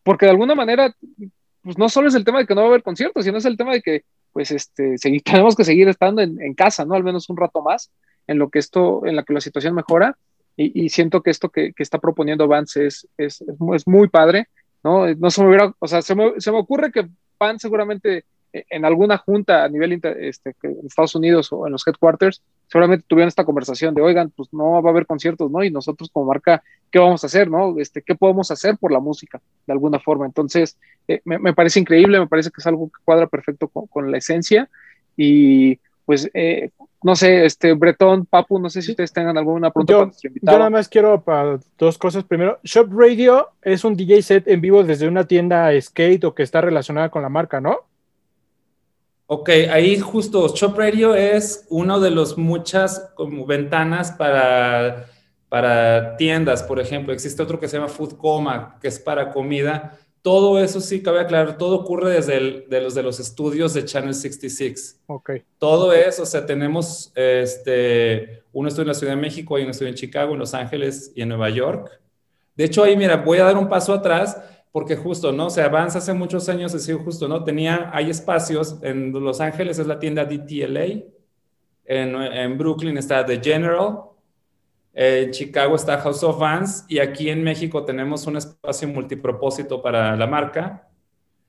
porque 0.03 0.25
de 0.25 0.31
alguna 0.31 0.53
manera, 0.53 0.93
pues 1.61 1.77
no 1.77 1.87
solo 1.87 2.09
es 2.09 2.15
el 2.15 2.25
tema 2.25 2.39
de 2.39 2.45
que 2.45 2.55
no 2.55 2.61
va 2.61 2.67
a 2.67 2.69
haber 2.71 2.83
conciertos, 2.83 3.23
sino 3.23 3.37
es 3.37 3.45
el 3.45 3.55
tema 3.55 3.71
de 3.71 3.81
que, 3.81 4.03
pues, 4.33 4.51
este, 4.51 4.95
tenemos 5.23 5.55
que 5.55 5.63
seguir 5.63 5.87
estando 5.87 6.21
en, 6.21 6.41
en 6.41 6.53
casa, 6.55 6.83
¿no? 6.83 6.95
Al 6.95 7.03
menos 7.03 7.29
un 7.29 7.37
rato 7.37 7.61
más, 7.61 7.89
en 8.27 8.37
lo 8.37 8.49
que 8.49 8.59
esto, 8.59 9.05
en 9.05 9.15
la 9.15 9.23
que 9.23 9.33
la 9.33 9.41
situación 9.41 9.75
mejora 9.75 10.17
y, 10.61 10.89
siento 10.89 11.21
que 11.21 11.31
esto 11.31 11.49
que, 11.49 11.71
que, 11.71 11.83
está 11.83 11.99
proponiendo 11.99 12.47
Vance 12.47 12.85
es, 12.85 13.07
es, 13.17 13.41
es, 13.73 13.87
muy 13.87 14.09
padre, 14.09 14.49
¿no? 14.83 15.07
No 15.15 15.31
se 15.31 15.41
me 15.41 15.47
hubiera, 15.47 15.73
o 15.79 15.87
sea, 15.87 16.01
se 16.01 16.15
me, 16.15 16.33
se 16.37 16.51
me 16.51 16.57
ocurre 16.57 16.91
que 16.91 17.07
Vance 17.39 17.61
seguramente 17.61 18.25
eh, 18.51 18.65
en 18.69 18.83
alguna 18.83 19.17
junta 19.17 19.63
a 19.63 19.69
nivel 19.69 19.93
este, 19.93 20.55
en 20.63 20.85
Estados 20.85 21.15
Unidos 21.15 21.47
o 21.53 21.65
en 21.65 21.71
los 21.71 21.87
headquarters, 21.87 22.43
seguramente 22.67 23.05
tuvieron 23.07 23.29
esta 23.29 23.45
conversación 23.45 23.95
de, 23.95 24.01
oigan, 24.01 24.31
pues 24.31 24.49
no 24.51 24.81
va 24.81 24.89
a 24.89 24.91
haber 24.91 25.05
conciertos, 25.05 25.49
¿no? 25.49 25.63
Y 25.63 25.71
nosotros 25.71 26.09
como 26.11 26.25
marca, 26.25 26.61
¿qué 26.91 26.99
vamos 26.99 27.23
a 27.23 27.27
hacer, 27.27 27.49
no? 27.49 27.79
Este, 27.79 28.01
¿Qué 28.01 28.15
podemos 28.15 28.51
hacer 28.51 28.77
por 28.77 28.91
la 28.91 28.99
música, 28.99 29.39
de 29.65 29.71
alguna 29.71 29.99
forma? 29.99 30.25
Entonces, 30.25 30.77
eh, 31.07 31.21
me, 31.23 31.39
me, 31.39 31.53
parece 31.53 31.79
increíble, 31.79 32.19
me 32.19 32.27
parece 32.27 32.49
que 32.49 32.59
es 32.59 32.67
algo 32.67 32.89
que 32.89 33.01
cuadra 33.05 33.27
perfecto 33.27 33.69
con, 33.69 33.87
con 33.87 34.11
la 34.11 34.17
esencia 34.17 34.69
y 35.15 35.79
pues, 36.09 36.27
eh, 36.33 36.71
no 37.03 37.15
sé, 37.15 37.45
este, 37.45 37.73
Bretón, 37.73 38.25
Papu, 38.25 38.57
no 38.57 38.67
sé 38.71 38.81
si 38.81 38.89
ustedes 38.89 39.13
tengan 39.13 39.37
alguna 39.37 39.69
pregunta 39.69 39.93
Yo, 39.93 39.97
para 39.99 40.05
nuestro 40.07 40.27
yo 40.27 40.29
invitado. 40.29 40.57
nada 40.57 40.69
más 40.71 40.89
quiero 40.89 41.21
para 41.21 41.59
dos 41.77 41.99
cosas. 41.99 42.23
Primero, 42.23 42.57
Shop 42.63 42.87
Radio 42.91 43.49
es 43.61 43.83
un 43.83 43.95
DJ 43.95 44.23
set 44.23 44.47
en 44.47 44.59
vivo 44.59 44.83
desde 44.83 45.07
una 45.07 45.27
tienda 45.27 45.69
skate 45.79 46.23
o 46.23 46.33
que 46.33 46.41
está 46.41 46.61
relacionada 46.61 47.09
con 47.09 47.21
la 47.21 47.29
marca, 47.29 47.61
¿no? 47.61 47.81
Ok, 49.27 49.49
ahí 49.71 49.99
justo 49.99 50.47
Shop 50.47 50.75
Radio 50.75 51.13
es 51.13 51.67
uno 51.69 51.99
de 51.99 52.09
los 52.09 52.39
muchas 52.39 53.11
como 53.13 53.45
ventanas 53.45 54.09
para, 54.09 55.05
para 55.47 56.17
tiendas, 56.17 56.63
por 56.63 56.79
ejemplo. 56.79 57.13
Existe 57.13 57.43
otro 57.43 57.59
que 57.59 57.67
se 57.67 57.77
llama 57.77 57.87
Food 57.87 58.17
Coma, 58.17 58.79
que 58.81 58.87
es 58.87 58.97
para 58.97 59.31
comida. 59.31 59.95
Todo 60.21 60.59
eso 60.61 60.81
sí, 60.81 61.01
cabe 61.01 61.21
aclarar, 61.21 61.57
todo 61.57 61.77
ocurre 61.79 62.11
desde 62.13 62.37
el- 62.37 62.65
de 62.69 62.81
los 62.81 62.93
de 62.93 63.03
los 63.03 63.19
estudios 63.19 63.73
de 63.73 63.85
Channel 63.85 64.13
66. 64.13 64.99
Ok. 65.07 65.31
Todo 65.57 65.93
es, 65.93 66.19
o 66.19 66.25
sea, 66.25 66.45
tenemos 66.45 67.11
este, 67.15 68.43
uno 68.51 68.67
estudio 68.67 68.83
en 68.83 68.87
la 68.89 68.93
Ciudad 68.93 69.13
de 69.15 69.21
México, 69.21 69.55
hay 69.55 69.63
un 69.63 69.69
estudio 69.69 69.89
en 69.89 69.95
Chicago, 69.95 70.33
en 70.33 70.39
Los 70.39 70.53
Ángeles 70.53 71.11
y 71.15 71.21
en 71.21 71.29
Nueva 71.29 71.49
York. 71.49 72.01
De 72.55 72.65
hecho, 72.65 72.83
ahí, 72.83 72.97
mira, 72.97 73.17
voy 73.17 73.37
a 73.37 73.45
dar 73.45 73.57
un 73.57 73.69
paso 73.69 73.93
atrás 73.93 74.37
porque 74.71 74.95
justo, 74.97 75.31
¿no? 75.31 75.47
O 75.47 75.49
sea, 75.49 75.69
Vans 75.69 75.95
hace 75.95 76.13
muchos 76.13 76.47
años, 76.49 76.75
así 76.75 76.91
justo, 76.93 77.27
¿no? 77.27 77.43
Tenía, 77.43 77.89
hay 77.93 78.09
espacios, 78.09 78.77
en 78.83 79.11
Los 79.13 79.39
Ángeles 79.41 79.79
es 79.79 79.87
la 79.87 79.99
tienda 79.99 80.25
DTLA, 80.25 81.03
en, 81.85 82.15
en 82.15 82.57
Brooklyn 82.57 82.97
está 82.97 83.25
The 83.25 83.39
General, 83.41 84.08
en 84.93 85.31
Chicago 85.31 85.75
está 85.75 85.99
House 85.99 86.23
of 86.23 86.39
Vans 86.39 86.85
y 86.87 86.99
aquí 86.99 87.29
en 87.29 87.43
México 87.43 87.85
tenemos 87.85 88.25
un 88.27 88.37
espacio 88.37 88.87
multipropósito 88.87 89.81
para 89.81 90.15
la 90.15 90.27
marca. 90.27 90.87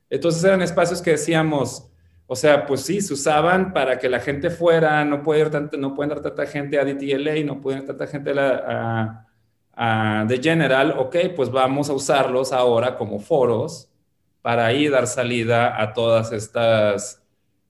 Entonces 0.09 0.43
eran 0.45 0.63
espacios 0.63 1.01
que 1.01 1.13
decíamos, 1.13 1.91
o 2.27 2.37
sea, 2.37 2.67
pues 2.67 2.83
sí, 2.83 3.01
se 3.01 3.15
usaban 3.15 3.73
para 3.73 3.99
que 3.99 4.09
la 4.09 4.21
gente 4.21 4.51
fuera, 4.51 5.05
no 5.05 5.23
puede 5.23 5.41
ir 5.41 5.51
tanta, 5.51 5.77
no 5.77 5.95
pueden 5.95 6.11
dar 6.11 6.21
tanta 6.21 6.47
gente 6.47 6.79
a 6.79 6.85
DTLA, 6.85 7.45
no 7.45 7.61
pueden 7.61 7.81
ir 7.81 7.87
tanta 7.87 8.07
gente 8.07 8.39
a, 8.39 9.27
a, 9.75 10.23
a 10.23 10.27
The 10.27 10.39
General, 10.39 10.95
ok, 10.99 11.17
pues 11.35 11.51
vamos 11.51 11.91
a 11.91 11.93
usarlos 11.93 12.53
ahora 12.53 12.97
como 12.97 13.19
foros 13.19 13.91
para 14.43 14.67
ahí 14.67 14.89
dar 14.89 15.07
salida 15.07 15.81
a 15.81 15.93
todas 15.93 16.33
estas 16.33 17.23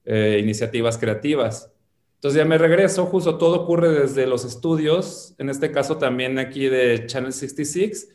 eh, 0.05 0.39
iniciativas 0.43 0.99
creativas. 0.99 1.71
Entonces 2.21 2.37
ya 2.37 2.45
me 2.45 2.59
regreso, 2.59 3.07
justo 3.07 3.39
todo 3.39 3.63
ocurre 3.63 3.89
desde 3.89 4.27
los 4.27 4.45
estudios, 4.45 5.35
en 5.39 5.49
este 5.49 5.73
caso 5.73 5.97
también 5.97 6.39
aquí 6.39 6.67
de 6.67 7.07
Channel 7.07 7.33
66. 7.33 8.11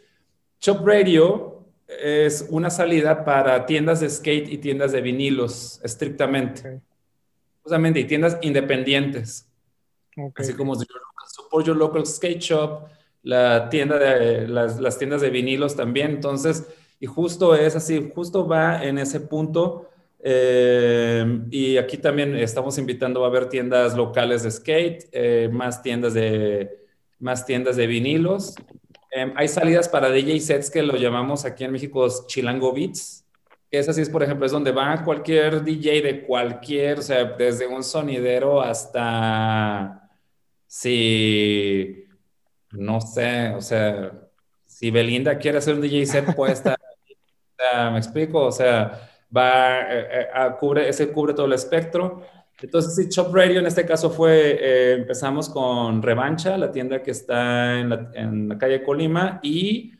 Shop 0.61 0.86
Radio 0.86 1.65
es 1.88 2.45
una 2.52 2.69
salida 2.69 3.26
para 3.26 3.65
tiendas 3.65 4.02
de 4.02 4.10
skate 4.11 4.48
y 4.48 4.60
tiendas 4.60 4.91
de 4.91 5.02
vinilos, 5.02 5.82
estrictamente. 5.84 6.76
Ok. 6.76 6.82
Justamente, 7.64 7.99
y 7.99 8.03
tiendas 8.03 8.38
independientes, 8.44 9.48
ok. 10.15 10.40
así 10.40 10.53
como 10.53 10.76
Support 10.76 11.65
Your 11.65 11.76
Local 11.76 12.06
Skate 12.06 12.40
Shop, 12.40 12.84
la 13.23 13.69
tienda 13.69 13.98
de, 13.98 14.48
las, 14.48 14.80
las 14.80 14.99
tiendas 14.99 15.22
de 15.22 15.32
vinilos 15.32 15.76
también. 15.76 16.11
Entonces, 16.11 16.64
y 16.99 17.07
justo 17.07 17.56
es 17.56 17.76
así, 17.76 18.11
justo 18.14 18.48
va 18.48 18.84
en 18.84 18.99
ese 18.99 19.19
punto. 19.19 19.90
Eh, 20.28 21.42
y 21.52 21.78
aquí 21.78 22.00
también 22.00 22.36
estamos 22.36 22.80
invitando 22.80 23.24
a 23.26 23.30
ver 23.30 23.48
tiendas 23.48 23.96
locales 23.96 24.42
de 24.42 24.50
skate, 24.50 25.04
eh, 25.12 25.50
más 25.52 25.84
tiendas 25.84 26.16
de 26.16 26.84
más 27.20 27.46
tiendas 27.46 27.76
de 27.76 27.86
vinilos. 27.86 28.56
Eh, 29.12 29.32
hay 29.36 29.48
salidas 29.48 29.88
para 29.88 30.10
DJ 30.10 30.40
sets 30.40 30.72
que 30.72 30.82
lo 30.82 30.96
llamamos 30.96 31.46
aquí 31.46 31.64
en 31.64 31.72
México 31.72 32.08
Chilango 32.26 32.74
Beats. 32.74 33.24
Que 33.70 33.78
es 33.78 33.88
así, 33.88 34.02
es 34.02 34.10
por 34.10 34.24
ejemplo, 34.24 34.48
es 34.48 34.52
donde 34.52 34.72
va 34.72 35.04
cualquier 35.04 35.64
DJ 35.64 36.02
de 36.02 36.26
cualquier, 36.26 37.00
o 37.00 37.02
sea, 37.04 37.24
desde 37.26 37.68
un 37.68 37.84
sonidero 37.84 38.62
hasta 38.64 40.10
si, 40.66 42.06
no 42.72 43.00
sé, 43.00 43.50
o 43.52 43.62
sea, 43.62 44.12
si 44.66 44.90
Belinda 44.90 45.38
quiere 45.38 45.60
hacer 45.60 45.76
un 45.76 45.82
DJ 45.82 46.06
set, 46.08 46.36
puede 46.36 46.54
estar 46.54 46.78
me 47.92 47.98
explico, 47.98 48.46
o 48.46 48.52
sea, 48.52 49.15
va, 49.36 49.82
eh, 49.82 50.08
eh, 50.12 50.28
a- 50.34 50.58
cubre, 50.58 50.90
ese 50.90 51.12
cubre 51.12 51.34
todo 51.34 51.46
el 51.46 51.54
espectro. 51.54 52.22
Entonces, 52.62 52.96
sí, 52.96 53.08
Shop 53.10 53.34
Radio 53.36 53.60
en 53.60 53.68
este 53.68 53.86
caso 53.86 54.10
fue, 54.10 54.58
eh, 54.60 54.94
empezamos 54.94 55.50
con 55.50 56.02
Revancha, 56.02 56.58
la 56.58 56.72
tienda 56.72 57.04
que 57.04 57.12
está 57.12 57.80
en 57.80 57.90
la, 57.90 58.12
en 58.14 58.50
la 58.50 58.58
calle 58.58 58.82
Colima, 58.84 59.40
y, 59.44 59.94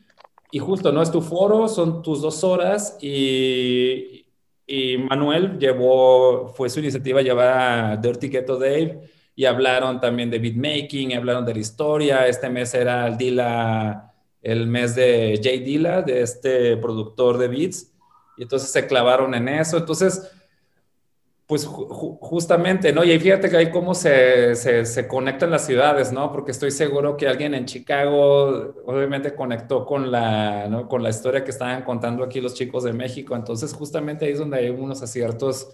y 0.50 0.58
justo, 0.58 0.90
¿no? 0.92 1.02
Es 1.02 1.10
tu 1.10 1.20
foro, 1.20 1.68
son 1.68 2.02
tus 2.02 2.22
dos 2.22 2.42
horas, 2.44 2.96
y, 3.00 4.26
y 4.66 4.98
Manuel 4.98 5.58
llevó, 5.58 6.48
fue 6.48 6.70
su 6.70 6.80
iniciativa 6.80 7.20
llevar 7.22 7.48
a 7.92 7.96
Dirty 7.96 8.28
Ghetto 8.28 8.58
Dave, 8.58 9.00
y 9.34 9.44
hablaron 9.44 10.00
también 10.00 10.30
de 10.30 10.38
beatmaking, 10.38 11.14
hablaron 11.14 11.44
de 11.44 11.52
la 11.54 11.60
historia, 11.60 12.26
este 12.26 12.48
mes 12.48 12.72
era 12.74 13.06
el 13.06 13.16
Dila 13.18 14.12
el 14.42 14.68
mes 14.68 14.94
de 14.94 15.40
Jay 15.42 15.58
Dilla, 15.58 16.02
de 16.02 16.22
este 16.22 16.76
productor 16.76 17.36
de 17.36 17.48
beats, 17.48 17.92
y 18.36 18.42
entonces 18.42 18.70
se 18.70 18.86
clavaron 18.86 19.34
en 19.34 19.48
eso. 19.48 19.78
Entonces, 19.78 20.30
pues 21.46 21.66
ju- 21.68 21.88
ju- 21.88 22.18
justamente, 22.20 22.92
¿no? 22.92 23.04
Y 23.04 23.18
fíjate 23.20 23.48
que 23.48 23.56
ahí 23.56 23.70
cómo 23.70 23.94
se, 23.94 24.56
se, 24.56 25.06
conectan 25.08 25.50
las 25.50 25.64
ciudades, 25.66 26.12
¿no? 26.12 26.32
Porque 26.32 26.50
estoy 26.50 26.72
seguro 26.72 27.16
que 27.16 27.28
alguien 27.28 27.54
en 27.54 27.66
Chicago 27.66 28.74
obviamente 28.84 29.34
conectó 29.34 29.86
con 29.86 30.10
la, 30.10 30.84
con 30.88 31.02
la 31.04 31.10
historia 31.10 31.44
que 31.44 31.50
estaban 31.52 31.84
contando 31.84 32.24
aquí 32.24 32.40
los 32.40 32.54
chicos 32.54 32.82
de 32.84 32.92
México. 32.92 33.36
Entonces, 33.36 33.72
justamente 33.74 34.24
ahí 34.26 34.32
es 34.32 34.38
donde 34.40 34.58
hay 34.58 34.70
unos 34.70 35.02
aciertos 35.02 35.68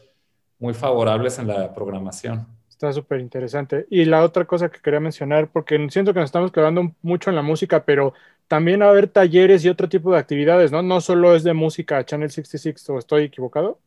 muy 0.59 0.75
favorables 0.75 1.39
en 1.39 1.49
la 1.49 1.73
programación. 1.75 2.47
Está 2.69 2.93
súper 2.93 3.21
interesante. 3.21 3.87
Y 3.91 4.05
la 4.07 4.25
otra 4.25 4.45
cosa 4.45 4.69
que 4.71 4.81
quería 4.81 4.99
mencionar, 5.01 5.51
porque 5.53 5.87
siento 5.91 6.13
que 6.13 6.21
nos 6.21 6.29
estamos 6.29 6.51
quedando 6.51 6.93
mucho 7.03 7.31
en 7.31 7.37
la 7.37 7.43
música, 7.43 7.85
pero 7.85 8.15
también 8.53 8.83
va 8.83 8.85
a 8.85 8.91
haber 8.91 9.09
talleres 9.09 9.65
y 9.65 9.71
otro 9.71 9.89
tipo 9.89 10.13
de 10.13 10.19
actividades, 10.19 10.71
¿no? 10.71 10.83
No 10.83 11.01
solo 11.01 11.35
es 11.35 11.43
de 11.43 11.55
música 11.55 12.05
Channel 12.05 12.31
66, 12.31 12.87
¿o 12.91 12.99
estoy 12.99 13.25
equivocado? 13.25 13.79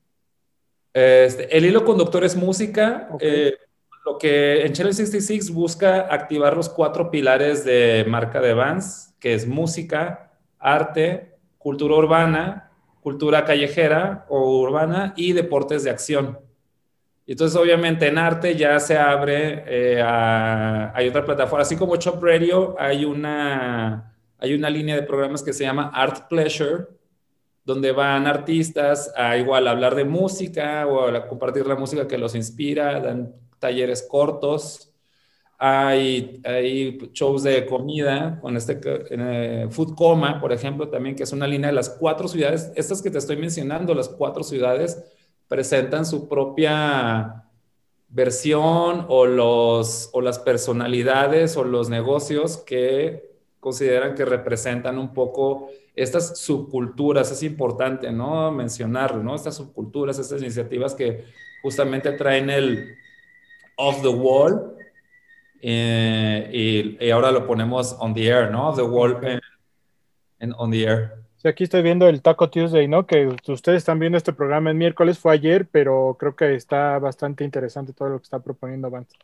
Este, 0.92 1.56
el 1.56 1.68
hilo 1.68 1.86
conductor 1.86 2.24
es 2.24 2.36
música. 2.36 3.08
Eh, 3.20 3.54
lo 4.08 4.18
que 4.18 4.66
en 4.66 4.74
Channel 4.74 4.96
66 4.96 5.52
busca 5.54 6.12
activar 6.12 6.58
los 6.58 6.68
cuatro 6.68 7.12
pilares 7.12 7.64
de 7.64 8.06
marca 8.08 8.42
de 8.42 8.56
Vans, 8.56 9.14
que 9.20 9.36
es 9.36 9.46
música, 9.46 10.32
arte, 10.58 11.36
cultura 11.60 11.94
urbana, 11.94 12.72
cultura 13.02 13.46
callejera 13.46 14.26
o 14.30 14.62
urbana 14.62 15.14
y 15.16 15.34
deportes 15.34 15.84
de 15.84 15.92
acción. 15.92 16.40
Y 17.28 17.34
entonces, 17.34 17.56
obviamente, 17.56 18.08
en 18.08 18.18
arte 18.18 18.56
ya 18.56 18.80
se 18.80 18.98
abre 18.98 19.64
eh, 19.68 20.02
a, 20.02 20.92
hay 20.96 21.08
otra 21.08 21.24
plataforma, 21.24 21.62
así 21.62 21.76
como 21.76 21.98
Chop 21.98 22.24
Radio, 22.24 22.76
hay 22.80 23.06
una, 23.06 24.15
hay 24.45 24.53
una 24.53 24.69
línea 24.69 24.95
de 24.95 25.01
programas 25.01 25.41
que 25.41 25.53
se 25.53 25.63
llama 25.63 25.89
Art 25.91 26.27
Pleasure, 26.30 26.85
donde 27.63 27.91
van 27.91 28.27
artistas 28.27 29.11
a 29.17 29.38
igual 29.38 29.67
hablar 29.67 29.95
de 29.95 30.05
música 30.05 30.85
o 30.85 31.07
a 31.07 31.27
compartir 31.27 31.65
la 31.65 31.76
música 31.76 32.07
que 32.07 32.19
los 32.19 32.35
inspira, 32.35 32.99
dan 32.99 33.34
talleres 33.57 34.03
cortos. 34.07 34.91
Hay, 35.57 36.43
hay 36.45 37.09
shows 37.11 37.41
de 37.41 37.65
comida 37.65 38.38
con 38.39 38.55
este 38.55 38.80
eh, 38.84 39.67
Food 39.72 39.95
Coma, 39.95 40.39
por 40.39 40.53
ejemplo, 40.53 40.89
también, 40.89 41.15
que 41.15 41.23
es 41.23 41.31
una 41.31 41.47
línea 41.47 41.69
de 41.69 41.76
las 41.76 41.89
cuatro 41.89 42.27
ciudades, 42.27 42.72
estas 42.76 43.01
que 43.01 43.09
te 43.09 43.17
estoy 43.17 43.38
mencionando, 43.38 43.95
las 43.95 44.09
cuatro 44.09 44.43
ciudades 44.43 45.03
presentan 45.47 46.05
su 46.05 46.30
propia 46.30 47.45
versión 48.09 49.07
o, 49.09 49.26
los, 49.26 50.11
o 50.13 50.22
las 50.22 50.38
personalidades 50.38 51.57
o 51.57 51.63
los 51.63 51.89
negocios 51.89 52.57
que 52.57 53.35
consideran 53.66 54.14
que 54.14 54.26
representan 54.26 55.00
un 55.00 55.12
poco 55.12 55.72
estas 55.96 56.38
subculturas, 56.40 57.32
es 57.32 57.42
importante, 57.42 58.12
¿no? 58.12 58.52
Mencionarlo, 58.52 59.24
¿no? 59.24 59.34
Estas 59.34 59.56
subculturas, 59.56 60.20
estas 60.20 60.40
iniciativas 60.40 60.94
que 60.94 61.26
justamente 61.64 62.12
traen 62.12 62.52
el 62.52 62.96
off 63.76 64.04
the 64.04 64.08
wall 64.08 64.76
eh, 65.64 66.48
y, 66.54 67.04
y, 67.04 67.10
ahora 67.10 67.32
lo 67.32 67.48
ponemos 67.48 67.96
on 68.00 68.14
the 68.14 68.28
air, 68.28 68.52
¿no? 68.52 68.70
Off 68.70 68.76
the 68.76 68.84
wall 68.84 69.18
en, 69.24 69.42
en 70.42 70.54
on 70.60 70.70
the 70.70 70.84
air. 70.84 71.14
Sí, 71.38 71.48
aquí 71.48 71.64
estoy 71.64 71.82
viendo 71.82 72.08
el 72.08 72.22
Taco 72.22 72.52
Tuesday, 72.52 72.88
¿no? 72.88 73.08
Que 73.08 73.36
ustedes 73.48 73.78
están 73.78 73.98
viendo 73.98 74.20
este 74.20 74.32
programa 74.32 74.70
el 74.70 74.76
miércoles, 74.76 75.18
fue 75.18 75.34
ayer, 75.34 75.68
pero 75.72 76.16
creo 76.20 76.36
que 76.36 76.54
está 76.54 77.00
bastante 77.00 77.44
interesante 77.44 77.94
todo 77.94 78.10
lo 78.10 78.20
que 78.20 78.26
está 78.26 78.38
proponiendo 78.38 78.92
Vance. 78.92 79.18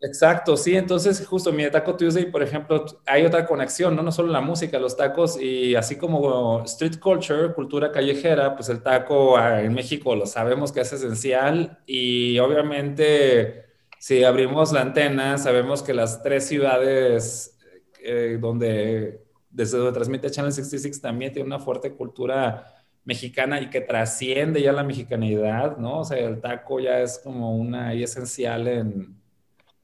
Exacto, 0.00 0.56
sí, 0.56 0.76
entonces 0.76 1.26
justo 1.26 1.52
mi 1.52 1.68
Taco 1.72 1.96
Tuesday, 1.96 2.30
por 2.30 2.40
ejemplo, 2.40 2.84
hay 3.04 3.24
otra 3.26 3.44
conexión, 3.46 3.96
¿no? 3.96 4.02
No 4.02 4.12
solo 4.12 4.30
la 4.32 4.40
música, 4.40 4.78
los 4.78 4.96
tacos 4.96 5.40
y 5.42 5.74
así 5.74 5.96
como 5.96 6.62
street 6.64 7.00
culture, 7.00 7.52
cultura 7.52 7.90
callejera, 7.90 8.54
pues 8.54 8.68
el 8.68 8.80
taco 8.80 9.36
en 9.40 9.74
México 9.74 10.14
lo 10.14 10.24
sabemos 10.26 10.70
que 10.70 10.82
es 10.82 10.92
esencial 10.92 11.80
y 11.84 12.38
obviamente 12.38 13.64
si 13.98 14.22
abrimos 14.22 14.70
la 14.72 14.82
antena, 14.82 15.36
sabemos 15.36 15.82
que 15.82 15.92
las 15.94 16.22
tres 16.22 16.46
ciudades 16.46 17.58
eh, 18.00 18.38
donde 18.40 19.24
desde 19.50 19.78
donde 19.78 19.92
transmite 19.92 20.30
Channel 20.30 20.52
66 20.52 21.00
también 21.00 21.32
tiene 21.32 21.46
una 21.48 21.58
fuerte 21.58 21.92
cultura 21.92 22.72
mexicana 23.04 23.60
y 23.60 23.68
que 23.68 23.80
trasciende 23.80 24.62
ya 24.62 24.72
la 24.72 24.84
mexicanidad, 24.84 25.76
¿no? 25.78 26.00
O 26.00 26.04
sea, 26.04 26.18
el 26.18 26.40
taco 26.40 26.78
ya 26.78 27.00
es 27.00 27.18
como 27.18 27.56
una 27.56 27.94
y 27.96 28.04
esencial 28.04 28.68
en 28.68 29.18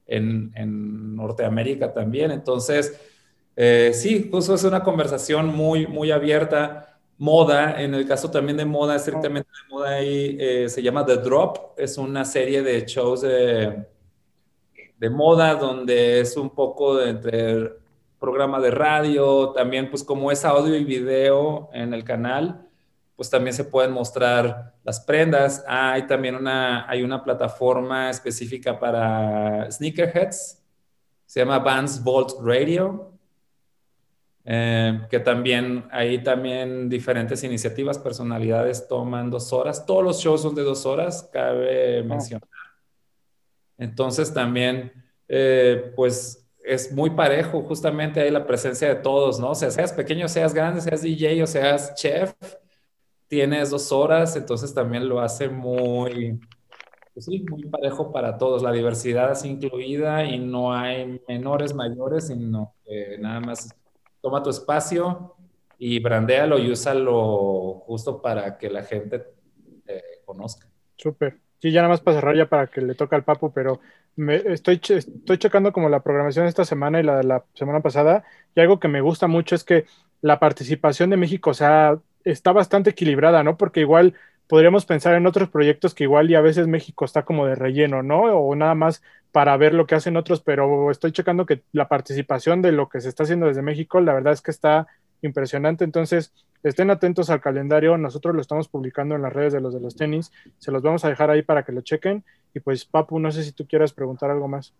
en, 0.07 0.51
en 0.55 1.15
Norteamérica 1.15 1.93
también. 1.93 2.31
Entonces, 2.31 2.99
eh, 3.55 3.91
sí, 3.93 4.29
justo 4.31 4.53
es 4.55 4.63
una 4.63 4.83
conversación 4.83 5.47
muy, 5.47 5.87
muy 5.87 6.11
abierta. 6.11 6.99
Moda, 7.17 7.81
en 7.81 7.93
el 7.93 8.05
caso 8.05 8.29
también 8.29 8.57
de 8.57 8.65
moda, 8.65 8.97
estrictamente 8.97 9.49
de 9.49 9.73
moda, 9.73 9.89
ahí 9.91 10.35
eh, 10.37 10.67
se 10.67 10.83
llama 10.83 11.05
The 11.05 11.15
Drop, 11.17 11.77
es 11.77 11.97
una 11.97 12.25
serie 12.25 12.61
de 12.61 12.85
shows 12.85 13.21
de, 13.21 13.85
de 14.97 15.09
moda 15.09 15.55
donde 15.55 16.19
es 16.19 16.35
un 16.35 16.49
poco 16.49 16.97
de 16.97 17.11
entre 17.11 17.73
programa 18.19 18.59
de 18.59 18.71
radio, 18.71 19.51
también 19.51 19.89
pues 19.89 20.03
como 20.03 20.29
es 20.29 20.43
audio 20.43 20.75
y 20.75 20.83
video 20.83 21.69
en 21.71 21.93
el 21.93 22.03
canal, 22.03 22.67
pues 23.15 23.29
también 23.29 23.53
se 23.53 23.63
pueden 23.63 23.91
mostrar 23.91 24.73
las 24.83 24.99
prendas. 24.99 25.63
Ah, 25.67 25.93
hay 25.93 26.05
también 26.07 26.35
una, 26.35 26.89
hay 26.89 27.01
una 27.03 27.23
plataforma 27.23 28.09
específica 28.09 28.77
para 28.77 29.69
sneakerheads, 29.71 30.61
se 31.25 31.39
llama 31.39 31.59
Vans 31.59 32.03
Vault 32.03 32.33
Radio, 32.41 33.11
eh, 34.43 35.01
que 35.09 35.19
también 35.19 35.85
hay 35.91 36.21
también 36.23 36.87
diferentes 36.87 37.43
iniciativas, 37.43 37.97
personalidades 37.97 38.87
toman 38.87 39.31
dos 39.31 39.51
horas, 39.51 39.85
todos 39.85 40.03
los 40.03 40.19
shows 40.19 40.41
son 40.41 40.53
de 40.53 40.61
dos 40.61 40.85
horas, 40.85 41.27
cabe 41.33 42.03
mencionar. 42.03 42.47
Entonces 43.77 44.33
también, 44.33 44.91
eh, 45.27 45.91
pues 45.95 46.45
es 46.63 46.91
muy 46.91 47.11
parejo, 47.11 47.61
justamente 47.63 48.19
hay 48.21 48.31
la 48.31 48.45
presencia 48.45 48.87
de 48.87 48.95
todos, 48.95 49.39
¿no? 49.39 49.51
O 49.51 49.55
sea, 49.55 49.71
seas 49.71 49.93
pequeño, 49.93 50.27
seas 50.27 50.53
grande, 50.53 50.81
seas 50.81 51.01
DJ 51.01 51.43
o 51.43 51.47
seas 51.47 51.95
chef, 51.95 52.33
tienes 53.27 53.69
dos 53.69 53.91
horas, 53.91 54.35
entonces 54.35 54.73
también 54.73 55.07
lo 55.07 55.19
hace 55.19 55.49
muy, 55.49 56.39
pues 57.13 57.25
sí, 57.25 57.45
muy 57.49 57.63
parejo 57.65 58.11
para 58.11 58.37
todos. 58.37 58.61
La 58.61 58.71
diversidad 58.71 59.31
es 59.31 59.45
incluida 59.45 60.23
y 60.23 60.39
no 60.39 60.73
hay 60.73 61.21
menores, 61.27 61.73
mayores, 61.73 62.27
sino 62.27 62.73
nada 63.19 63.39
más 63.39 63.75
toma 64.21 64.43
tu 64.43 64.49
espacio 64.49 65.35
y 65.77 65.99
brandéalo 65.99 66.57
y 66.57 66.71
úsalo 66.71 67.83
justo 67.85 68.21
para 68.21 68.57
que 68.57 68.69
la 68.69 68.83
gente 68.83 69.23
te 69.85 70.03
conozca. 70.25 70.67
Súper. 70.97 71.37
Sí, 71.61 71.71
ya 71.71 71.81
nada 71.81 71.89
más 71.89 72.01
para 72.01 72.17
cerrar 72.17 72.35
ya 72.35 72.47
para 72.47 72.67
que 72.67 72.81
le 72.81 72.95
toque 72.95 73.15
al 73.15 73.23
Papu, 73.23 73.51
pero 73.51 73.79
me, 74.15 74.35
estoy, 74.35 74.79
estoy 74.83 75.37
checando 75.37 75.73
como 75.73 75.89
la 75.89 76.01
programación 76.01 76.45
de 76.45 76.49
esta 76.49 76.65
semana 76.65 76.99
y 76.99 77.03
la 77.03 77.17
de 77.17 77.23
la 77.23 77.45
semana 77.53 77.81
pasada, 77.81 78.23
y 78.55 78.61
algo 78.61 78.79
que 78.79 78.87
me 78.87 79.01
gusta 79.01 79.27
mucho 79.27 79.55
es 79.55 79.63
que 79.63 79.85
la 80.21 80.39
participación 80.39 81.09
de 81.09 81.17
México, 81.17 81.49
o 81.51 81.53
sea, 81.53 81.99
está 82.25 82.51
bastante 82.51 82.89
equilibrada, 82.89 83.43
¿no? 83.43 83.57
Porque 83.57 83.79
igual 83.79 84.15
podríamos 84.47 84.85
pensar 84.85 85.15
en 85.15 85.25
otros 85.27 85.49
proyectos 85.49 85.95
que 85.95 86.03
igual 86.03 86.29
y 86.29 86.35
a 86.35 86.41
veces 86.41 86.67
México 86.67 87.05
está 87.05 87.23
como 87.23 87.45
de 87.45 87.55
relleno, 87.55 88.03
¿no? 88.03 88.23
O 88.23 88.55
nada 88.55 88.75
más 88.75 89.01
para 89.31 89.55
ver 89.57 89.73
lo 89.73 89.85
que 89.85 89.95
hacen 89.95 90.17
otros, 90.17 90.41
pero 90.41 90.91
estoy 90.91 91.11
checando 91.11 91.45
que 91.45 91.63
la 91.71 91.87
participación 91.87 92.61
de 92.61 92.71
lo 92.71 92.89
que 92.89 93.01
se 93.01 93.09
está 93.09 93.23
haciendo 93.23 93.47
desde 93.47 93.61
México, 93.61 93.99
la 94.01 94.13
verdad 94.13 94.33
es 94.33 94.41
que 94.41 94.51
está 94.51 94.87
impresionante. 95.21 95.83
Entonces, 95.83 96.33
estén 96.63 96.89
atentos 96.89 97.29
al 97.29 97.41
calendario. 97.41 97.97
Nosotros 97.97 98.35
lo 98.35 98.41
estamos 98.41 98.67
publicando 98.67 99.15
en 99.15 99.21
las 99.21 99.33
redes 99.33 99.53
de 99.53 99.61
los 99.61 99.73
de 99.73 99.81
los 99.81 99.95
tenis. 99.95 100.31
Se 100.57 100.71
los 100.71 100.81
vamos 100.81 101.05
a 101.05 101.09
dejar 101.09 101.29
ahí 101.29 101.41
para 101.41 101.63
que 101.63 101.71
lo 101.71 101.81
chequen. 101.81 102.23
Y 102.53 102.59
pues, 102.59 102.85
Papu, 102.85 103.19
no 103.19 103.31
sé 103.31 103.43
si 103.43 103.51
tú 103.51 103.67
quieras 103.67 103.93
preguntar 103.93 104.31
algo 104.31 104.47
más. 104.47 104.73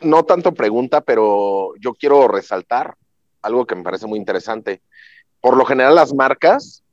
No 0.00 0.22
tanto 0.24 0.52
pregunta, 0.52 1.00
pero 1.00 1.72
yo 1.80 1.94
quiero 1.94 2.28
resaltar 2.28 2.94
algo 3.42 3.66
que 3.66 3.74
me 3.74 3.82
parece 3.82 4.06
muy 4.06 4.18
interesante. 4.18 4.80
Por 5.42 5.56
lo 5.56 5.64
general, 5.64 5.96
las 5.96 6.14
marcas 6.14 6.84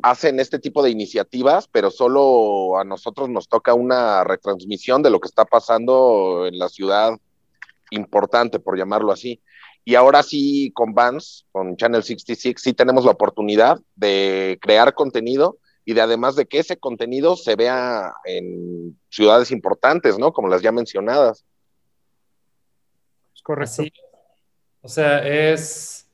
hacen 0.00 0.38
este 0.38 0.60
tipo 0.60 0.82
de 0.82 0.90
iniciativas, 0.90 1.66
pero 1.66 1.90
solo 1.90 2.78
a 2.78 2.84
nosotros 2.84 3.28
nos 3.28 3.48
toca 3.48 3.74
una 3.74 4.22
retransmisión 4.22 5.02
de 5.02 5.10
lo 5.10 5.18
que 5.18 5.26
está 5.26 5.44
pasando 5.44 6.46
en 6.46 6.56
la 6.56 6.68
ciudad 6.68 7.18
importante, 7.90 8.60
por 8.60 8.78
llamarlo 8.78 9.10
así. 9.10 9.42
Y 9.84 9.96
ahora 9.96 10.22
sí, 10.22 10.70
con 10.72 10.94
Vans, 10.94 11.46
con 11.50 11.76
Channel 11.76 12.04
66, 12.04 12.54
sí 12.58 12.74
tenemos 12.74 13.04
la 13.04 13.10
oportunidad 13.10 13.80
de 13.96 14.56
crear 14.60 14.94
contenido 14.94 15.58
y 15.84 15.94
de 15.94 16.00
además 16.00 16.36
de 16.36 16.46
que 16.46 16.60
ese 16.60 16.76
contenido 16.76 17.34
se 17.34 17.56
vea 17.56 18.12
en 18.24 18.96
ciudades 19.08 19.50
importantes, 19.50 20.16
¿no? 20.16 20.32
Como 20.32 20.46
las 20.46 20.62
ya 20.62 20.70
mencionadas. 20.70 21.44
Correcto. 23.42 23.82
O 24.82 24.88
sea, 24.88 25.26
es 25.26 26.07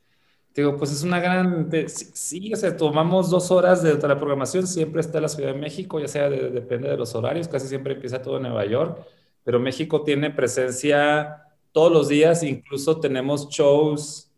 Digo, 0.55 0.77
pues 0.77 0.93
es 0.93 1.03
una 1.03 1.19
gran, 1.19 1.69
sí, 1.89 2.53
o 2.53 2.57
sea, 2.57 2.77
tomamos 2.77 3.29
dos 3.29 3.51
horas 3.51 3.83
de, 3.83 3.95
la 3.95 4.17
programación, 4.17 4.69
siempre 4.69 5.01
está 5.01 5.21
la 5.21 5.29
Ciudad 5.29 5.53
de 5.53 5.59
México, 5.59 5.99
ya 5.99 6.07
sea, 6.07 6.31
depende 6.31 6.89
de 6.89 6.97
los 6.97 7.13
horarios, 7.17 7.49
casi 7.49 7.67
siempre 7.67 7.95
empieza 7.95 8.23
todo 8.23 8.37
en 8.37 8.45
Nueva 8.45 8.65
York, 8.65 9.05
pero 9.43 9.59
México 9.59 10.05
tiene 10.05 10.31
presencia 10.31 11.43
todos 11.73 11.91
los 11.91 12.09
días, 12.09 12.45
incluso 12.45 13.01
tenemos 13.01 13.49
shows, 13.49 14.31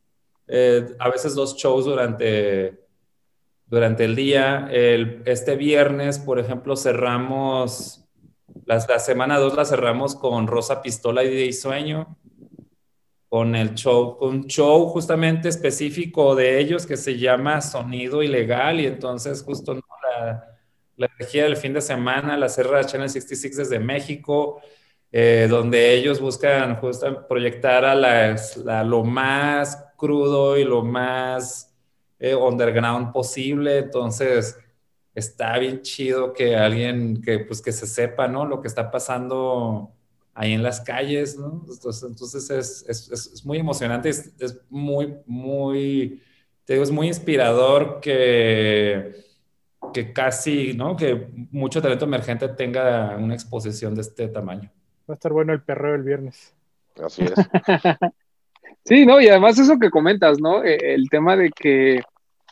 eh, 0.46 0.86
a 0.98 1.10
veces 1.10 1.34
dos 1.34 1.54
shows 1.54 1.84
durante, 1.84 2.80
durante 3.66 4.06
el 4.06 4.16
día. 4.16 4.70
El, 4.72 5.22
este 5.26 5.54
viernes, 5.54 6.18
por 6.18 6.38
ejemplo, 6.38 6.76
cerramos, 6.76 8.06
la, 8.64 8.82
la 8.88 8.98
semana 9.00 9.38
2 9.38 9.54
la 9.54 9.66
cerramos 9.66 10.14
con 10.14 10.46
Rosa 10.46 10.80
Pistola 10.80 11.24
y 11.24 11.28
DJ 11.28 11.52
Sueño 11.52 12.16
con 13.28 13.56
el 13.56 13.74
show, 13.74 14.18
un 14.20 14.46
show 14.46 14.86
justamente 14.88 15.48
específico 15.48 16.34
de 16.34 16.60
ellos 16.60 16.86
que 16.86 16.96
se 16.96 17.18
llama 17.18 17.60
Sonido 17.60 18.22
Ilegal 18.22 18.80
y 18.80 18.86
entonces 18.86 19.42
justo 19.42 19.74
la, 19.74 20.56
la 20.96 21.06
energía 21.18 21.44
del 21.44 21.56
fin 21.56 21.72
de 21.72 21.80
semana 21.80 22.36
la 22.36 22.48
cerra 22.48 22.84
Channel 22.84 23.08
66 23.08 23.56
desde 23.56 23.78
México, 23.78 24.60
eh, 25.12 25.46
donde 25.48 25.94
ellos 25.94 26.20
buscan 26.20 26.76
justo 26.76 27.26
proyectar 27.28 27.84
a 27.84 27.94
la, 27.94 28.84
lo 28.84 29.04
más 29.04 29.92
crudo 29.96 30.56
y 30.58 30.64
lo 30.64 30.82
más 30.82 31.74
eh, 32.18 32.34
underground 32.34 33.12
posible, 33.12 33.78
entonces 33.78 34.58
está 35.14 35.58
bien 35.58 35.82
chido 35.82 36.32
que 36.32 36.56
alguien 36.56 37.22
que 37.22 37.40
pues 37.40 37.62
que 37.62 37.72
se 37.72 37.86
sepa, 37.86 38.28
¿no? 38.28 38.44
Lo 38.44 38.60
que 38.60 38.68
está 38.68 38.90
pasando 38.90 39.95
ahí 40.36 40.52
en 40.52 40.62
las 40.62 40.80
calles, 40.82 41.38
¿no? 41.38 41.64
Entonces, 41.66 42.50
es, 42.50 42.84
es, 42.88 43.10
es, 43.10 43.44
muy 43.46 43.58
emocionante, 43.58 44.10
es, 44.10 44.34
es, 44.38 44.60
muy, 44.68 45.16
muy, 45.26 46.22
te 46.64 46.74
digo, 46.74 46.84
es 46.84 46.90
muy 46.90 47.08
inspirador 47.08 48.00
que, 48.00 49.16
que 49.94 50.12
casi, 50.12 50.74
¿no? 50.74 50.94
Que 50.94 51.28
mucho 51.50 51.80
talento 51.80 52.04
emergente 52.04 52.48
tenga 52.48 53.16
una 53.16 53.34
exposición 53.34 53.94
de 53.94 54.02
este 54.02 54.28
tamaño. 54.28 54.70
Va 55.08 55.14
a 55.14 55.14
estar 55.14 55.32
bueno 55.32 55.54
el 55.54 55.62
perreo 55.62 55.94
el 55.94 56.02
viernes. 56.02 56.54
Así 57.02 57.22
es. 57.22 57.32
sí, 58.84 59.06
no, 59.06 59.20
y 59.20 59.28
además 59.28 59.58
eso 59.58 59.78
que 59.78 59.90
comentas, 59.90 60.38
¿no? 60.38 60.62
E, 60.62 60.94
el 60.94 61.08
tema 61.08 61.34
de 61.34 61.50
que 61.50 62.02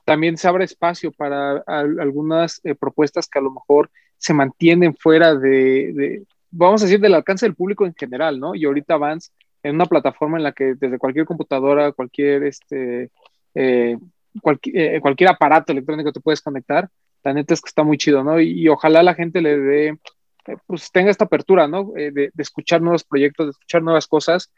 también 0.06 0.38
se 0.38 0.48
abre 0.48 0.64
espacio 0.64 1.12
para 1.12 1.58
algunas 1.66 2.60
eh, 2.64 2.74
propuestas 2.74 3.28
que 3.28 3.38
a 3.38 3.42
lo 3.42 3.50
mejor 3.50 3.90
se 4.16 4.32
mantienen 4.32 4.96
fuera 4.96 5.34
de, 5.34 6.24
vamos 6.56 6.82
a 6.82 6.86
decir, 6.86 7.00
del 7.00 7.14
alcance 7.14 7.46
del 7.46 7.54
público 7.54 7.84
en 7.84 7.94
general, 7.94 8.38
¿no? 8.38 8.54
Y 8.54 8.64
ahorita 8.64 8.96
Vans 8.96 9.32
en 9.62 9.74
una 9.74 9.86
plataforma 9.86 10.36
en 10.36 10.44
la 10.44 10.52
que 10.52 10.74
desde 10.74 10.98
cualquier 10.98 11.24
computadora, 11.24 11.92
cualquier, 11.92 12.44
este, 12.44 13.10
eh, 13.54 13.96
eh, 14.64 15.00
cualquier 15.00 15.30
aparato 15.30 15.72
electrónico 15.72 16.12
te 16.12 16.20
puedes 16.20 16.42
conectar, 16.42 16.88
la 17.24 17.32
neta 17.32 17.54
es 17.54 17.62
que 17.62 17.68
está 17.68 17.82
muy 17.82 17.96
chido, 17.96 18.22
¿no? 18.22 18.40
Y, 18.40 18.68
ojalá 18.68 19.02
la 19.02 19.14
gente 19.14 19.40
le 19.40 19.58
dé, 19.58 19.88
eh, 20.46 20.56
pues 20.66 20.92
tenga 20.92 21.10
esta 21.10 21.24
apertura, 21.24 21.66
¿no? 21.66 21.92
De, 21.94 22.30
escuchar 22.36 22.82
nuevos 22.82 23.04
proyectos, 23.04 23.46
de 23.46 23.50
escuchar 23.52 23.82
nuevas 23.82 24.06
cosas. 24.06 24.52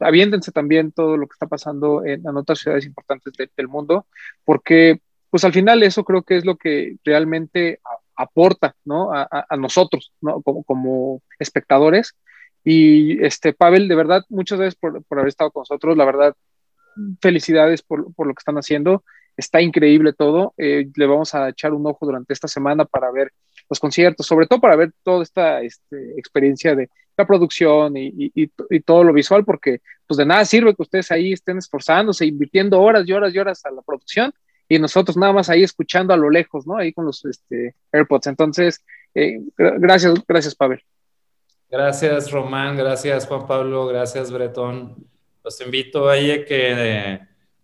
aviéntense 0.00 0.52
también 0.52 0.90
todo 0.92 1.18
lo 1.18 1.26
que 1.26 1.34
está 1.34 1.46
pasando 1.46 2.04
en, 2.04 2.26
otras 2.26 2.60
ciudades 2.60 2.86
importantes 2.86 3.34
del 3.36 3.68
mundo, 3.68 4.06
porque 4.44 5.00
pues 5.28 5.44
al 5.44 5.52
final 5.52 5.82
eso 5.82 6.02
creo 6.04 6.22
que 6.22 6.36
es 6.38 6.44
lo 6.44 6.56
que 6.56 6.96
realmente 7.04 7.80
aporta 8.22 8.74
¿no? 8.84 9.12
a, 9.12 9.28
a, 9.48 9.56
nosotros 9.56 10.12
¿no? 10.20 10.42
como, 10.42 10.62
como, 10.64 11.22
espectadores. 11.38 12.14
Y 12.64 13.24
este, 13.24 13.52
Pavel, 13.52 13.88
de 13.88 13.94
verdad, 13.94 14.22
muchas 14.28 14.58
gracias 14.58 14.78
por, 14.78 15.02
por 15.04 15.18
haber 15.18 15.28
estado 15.28 15.50
con 15.50 15.62
nosotros. 15.62 15.96
La 15.96 16.04
verdad, 16.04 16.34
felicidades 17.20 17.82
por, 17.82 18.12
por 18.14 18.26
lo 18.26 18.34
que 18.34 18.40
están 18.40 18.56
haciendo. 18.56 19.04
Está 19.36 19.62
increíble 19.62 20.12
todo. 20.12 20.54
Eh, 20.58 20.88
le 20.94 21.06
vamos 21.06 21.34
a 21.34 21.48
echar 21.48 21.72
un 21.72 21.86
ojo 21.86 22.04
durante 22.04 22.32
esta 22.32 22.48
semana 22.48 22.84
para 22.84 23.10
ver 23.10 23.32
los 23.68 23.80
conciertos, 23.80 24.26
sobre 24.26 24.46
todo 24.46 24.60
para 24.60 24.76
ver 24.76 24.92
toda 25.02 25.22
esta 25.22 25.62
este, 25.62 26.18
experiencia 26.18 26.74
de 26.74 26.90
la 27.16 27.26
producción 27.26 27.96
y, 27.96 28.08
y, 28.08 28.50
y, 28.70 28.80
todo 28.80 29.04
lo 29.04 29.12
visual, 29.12 29.44
porque 29.44 29.80
pues 30.06 30.18
de 30.18 30.26
nada 30.26 30.44
sirve 30.44 30.74
que 30.74 30.82
ustedes 30.82 31.10
ahí 31.10 31.32
estén 31.32 31.58
esforzándose, 31.58 32.26
invirtiendo 32.26 32.80
horas 32.80 33.06
y 33.06 33.12
horas 33.12 33.34
y 33.34 33.38
horas 33.38 33.64
a 33.64 33.70
la 33.70 33.82
producción 33.82 34.32
y 34.70 34.78
nosotros 34.78 35.16
nada 35.16 35.32
más 35.32 35.50
ahí 35.50 35.64
escuchando 35.64 36.14
a 36.14 36.16
lo 36.16 36.30
lejos, 36.30 36.64
¿no? 36.64 36.76
Ahí 36.76 36.92
con 36.92 37.04
los 37.04 37.24
este, 37.24 37.74
AirPods. 37.92 38.28
Entonces, 38.28 38.84
eh, 39.14 39.40
gracias, 39.56 40.14
gracias, 40.26 40.54
Pavel. 40.54 40.80
Gracias, 41.68 42.30
Román, 42.30 42.76
gracias, 42.76 43.26
Juan 43.26 43.48
Pablo, 43.48 43.86
gracias, 43.86 44.30
Bretón. 44.30 44.94
Los 45.42 45.60
invito 45.60 46.08
a 46.08 46.14
que 46.14 46.44
eh, 46.48 47.20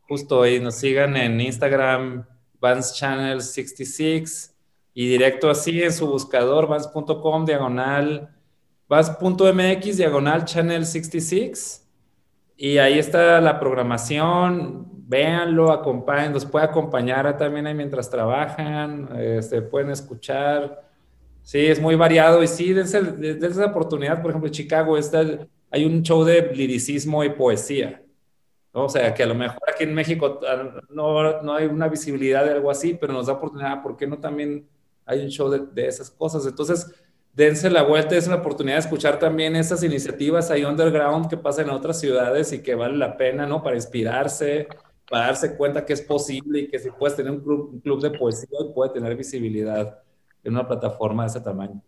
justo 0.09 0.43
ahí 0.43 0.59
nos 0.59 0.75
sigan 0.75 1.17
en 1.17 1.41
Instagram, 1.41 2.27
Vans 2.61 2.95
Channel 2.95 3.41
66, 3.41 4.57
y 4.93 5.09
directo 5.09 5.49
así 5.49 5.81
en 5.83 5.93
su 5.93 6.09
buscador, 6.09 6.67
vans.com, 6.67 7.45
diagonal, 7.45 8.35
vas.mx 8.89 9.97
diagonal 9.97 10.45
channel 10.45 10.85
66 10.85 11.87
y 12.57 12.79
ahí 12.79 12.99
está 12.99 13.41
la 13.41 13.61
programación, 13.61 14.96
véanlo, 15.07 15.71
acompañen, 15.71 16.33
los 16.33 16.45
puede 16.45 16.65
acompañar 16.65 17.37
también 17.37 17.67
ahí 17.67 17.75
mientras 17.75 18.11
trabajan, 18.11 19.09
este, 19.17 19.63
pueden 19.63 19.91
escuchar. 19.91 20.85
Sí, 21.43 21.65
es 21.65 21.81
muy 21.81 21.95
variado 21.95 22.43
y 22.43 22.49
sí, 22.49 22.73
desde, 22.73 23.47
esa 23.47 23.67
oportunidad, 23.67 24.21
por 24.21 24.31
ejemplo, 24.33 24.49
en 24.49 24.53
Chicago 24.53 24.99
está, 24.99 25.25
hay 25.71 25.85
un 25.85 26.03
show 26.03 26.25
de 26.25 26.51
liricismo 26.53 27.23
y 27.23 27.31
poesía. 27.31 28.03
O 28.73 28.89
sea, 28.89 29.15
que 29.15 29.23
a 29.23 29.27
lo 29.27 29.35
mejor 29.35 29.59
aquí 29.73 29.85
en 29.85 29.95
México 29.95 30.41
no, 30.91 31.41
no, 31.41 31.55
hay 31.55 31.67
una 31.67 31.89
visibilidad 31.89 32.45
de 32.45 32.51
algo 32.51 32.71
así, 32.71 32.95
pero 33.01 33.13
nos 33.13 33.27
da 33.27 33.35
oportunidad, 33.35 33.83
¿por 33.83 33.97
qué 33.97 34.07
no 34.07 34.19
también 34.19 34.69
hay 35.07 35.21
un 35.25 35.31
show 35.31 35.49
de, 35.49 35.61
de 35.73 35.87
esas 35.87 36.11
cosas? 36.11 36.45
Entonces, 36.47 36.93
dense 37.33 37.71
la 37.71 37.85
vuelta, 37.85 38.17
es 38.17 38.27
una 38.27 38.37
oportunidad 38.37 38.75
de 38.75 38.81
escuchar 38.81 39.19
también 39.19 39.57
esas 39.57 39.83
iniciativas 39.83 40.51
ahí 40.51 40.65
underground 40.65 41.31
que 41.31 41.37
pasan 41.37 41.67
en 41.67 41.71
otras 41.71 42.01
ciudades 42.01 42.53
y 42.53 42.59
que 42.63 42.75
vale 42.75 42.97
la 42.97 43.17
pena, 43.17 43.47
¿no? 43.47 43.63
Para 43.63 43.77
inspirarse, 43.77 44.69
para 45.09 45.27
darse 45.27 45.57
cuenta 45.57 45.85
que 45.85 45.93
es 45.93 46.03
posible 46.03 46.61
y 46.61 46.69
que 46.69 46.79
si 46.79 46.91
puedes 46.91 47.17
tener 47.17 47.33
un 47.33 47.41
club, 47.41 48.01
de 48.01 48.11
poesía 48.11 48.59
puede 48.75 48.93
tener 48.93 49.17
visibilidad 49.17 50.03
en 50.43 50.53
una 50.53 50.67
plataforma 50.67 51.25
de 51.25 51.29
ese 51.29 51.41
tamaño. 51.41 51.81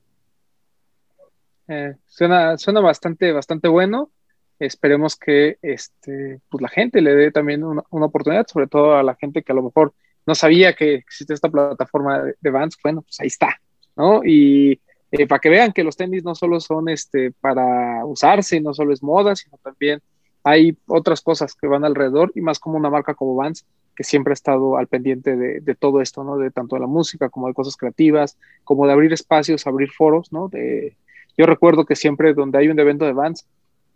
Eh, 1.68 1.94
suena, 2.06 2.56
suena 2.56 2.80
bastante, 2.80 3.32
bastante 3.32 3.68
bueno. 3.68 4.10
Esperemos 4.58 5.16
que 5.16 5.58
este, 5.62 6.40
pues 6.48 6.62
la 6.62 6.68
gente 6.68 7.00
le 7.00 7.14
dé 7.14 7.30
también 7.30 7.62
una, 7.62 7.84
oportunidad, 7.90 8.46
sobre 8.46 8.66
todo 8.66 8.96
a 8.96 9.02
la 9.02 9.14
gente 9.14 9.42
que 9.42 9.52
a 9.52 9.54
lo 9.54 9.62
mejor 9.62 9.94
no 10.26 10.34
sabía 10.34 10.74
que 10.74 10.94
existe 10.94 11.34
esta 11.34 11.48
plataforma 11.48 12.22
de, 12.22 12.34
de. 12.40 12.68
Bueno, 12.82 13.02
pues 13.02 13.20
ahí 13.20 13.28
está, 13.28 13.60
¿no? 13.96 14.22
Y 14.24 14.80
eh, 15.10 15.26
para 15.26 15.38
que 15.38 15.48
vean 15.48 15.72
que 15.72 15.84
los 15.84 15.96
tenis 15.96 16.24
no 16.24 16.34
solo 16.34 16.60
son 16.60 16.88
este, 16.88 17.32
para 17.32 18.04
usarse, 18.04 18.60
no 18.60 18.74
solo 18.74 18.92
es 18.92 19.02
moda, 19.02 19.34
sino 19.36 19.56
también 19.58 20.02
hay 20.48 20.78
otras 20.86 21.20
cosas 21.20 21.54
que 21.54 21.66
van 21.66 21.84
alrededor 21.84 22.32
y 22.34 22.40
más 22.40 22.58
como 22.58 22.78
una 22.78 22.88
marca 22.88 23.14
como 23.14 23.34
Vans 23.34 23.66
que 23.94 24.02
siempre 24.02 24.32
ha 24.32 24.34
estado 24.34 24.78
al 24.78 24.86
pendiente 24.86 25.36
de, 25.36 25.74
todo 25.74 26.00
esto, 26.00 26.24
¿no? 26.24 26.38
De 26.38 26.50
tanto 26.50 26.76
de 26.76 26.80
la 26.80 26.86
música 26.86 27.28
como 27.28 27.48
de 27.48 27.54
cosas 27.54 27.76
creativas, 27.76 28.38
como 28.64 28.86
de 28.86 28.92
abrir 28.92 29.12
espacios, 29.12 29.66
abrir 29.66 29.90
foros, 29.90 30.32
¿no? 30.32 30.48
De, 30.48 30.96
yo 31.36 31.44
recuerdo 31.44 31.84
que 31.84 31.96
siempre 31.96 32.32
donde 32.32 32.58
hay 32.58 32.68
un 32.68 32.78
evento 32.78 33.04
de 33.04 33.12
Vans, 33.12 33.46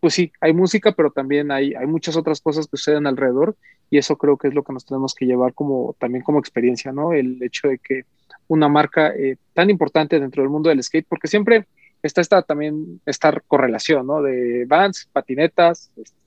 pues 0.00 0.12
sí, 0.12 0.30
hay 0.40 0.52
música, 0.52 0.92
pero 0.92 1.10
también 1.10 1.50
hay, 1.52 1.72
hay 1.74 1.86
muchas 1.86 2.16
otras 2.16 2.40
cosas 2.42 2.66
que 2.66 2.76
suceden 2.76 3.06
alrededor 3.06 3.56
y 3.88 3.96
eso 3.96 4.18
creo 4.18 4.36
que 4.36 4.48
es 4.48 4.54
lo 4.54 4.62
que 4.62 4.74
nos 4.74 4.84
tenemos 4.84 5.14
que 5.14 5.24
llevar 5.24 5.54
como 5.54 5.94
también 5.98 6.22
como 6.22 6.38
experiencia, 6.38 6.92
¿no? 6.92 7.12
El 7.12 7.42
hecho 7.42 7.68
de 7.68 7.78
que 7.78 8.02
una 8.48 8.68
marca 8.68 9.14
eh, 9.14 9.36
tan 9.54 9.70
importante 9.70 10.20
dentro 10.20 10.42
del 10.42 10.50
mundo 10.50 10.68
del 10.68 10.82
skate, 10.82 11.06
porque 11.08 11.28
siempre 11.28 11.66
está 12.02 12.20
esta 12.20 12.42
también 12.42 13.00
esta 13.06 13.40
correlación, 13.46 14.06
¿no? 14.06 14.20
De 14.20 14.66
bands, 14.66 15.08
patinetas, 15.12 15.90
este, 15.96 16.21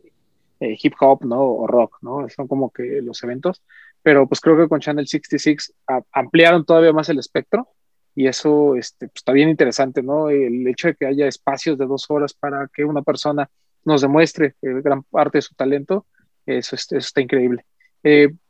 eh, 0.59 0.77
hip 0.81 0.93
hop, 0.99 1.25
¿no? 1.25 1.41
O 1.41 1.67
rock, 1.67 1.97
¿no? 2.01 2.27
Son 2.29 2.47
como 2.47 2.71
que 2.71 3.01
los 3.01 3.23
eventos, 3.23 3.61
pero 4.01 4.27
pues 4.27 4.39
creo 4.41 4.57
que 4.57 4.67
con 4.67 4.79
Channel 4.79 5.07
66 5.07 5.73
ampliaron 6.11 6.65
todavía 6.65 6.93
más 6.93 7.09
el 7.09 7.19
espectro 7.19 7.69
y 8.13 8.27
eso 8.27 8.75
este, 8.75 9.07
pues, 9.07 9.17
está 9.17 9.31
bien 9.31 9.49
interesante, 9.49 10.01
¿no? 10.01 10.29
El 10.29 10.67
hecho 10.67 10.87
de 10.87 10.95
que 10.95 11.05
haya 11.05 11.27
espacios 11.27 11.77
de 11.77 11.85
dos 11.85 12.05
horas 12.09 12.33
para 12.33 12.69
que 12.73 12.85
una 12.85 13.01
persona 13.01 13.49
nos 13.83 14.01
demuestre 14.01 14.55
eh, 14.61 14.81
gran 14.83 15.03
parte 15.03 15.37
de 15.39 15.41
su 15.43 15.55
talento, 15.55 16.05
eso, 16.45 16.75
eso 16.75 16.97
está 16.97 17.21
increíble. 17.21 17.65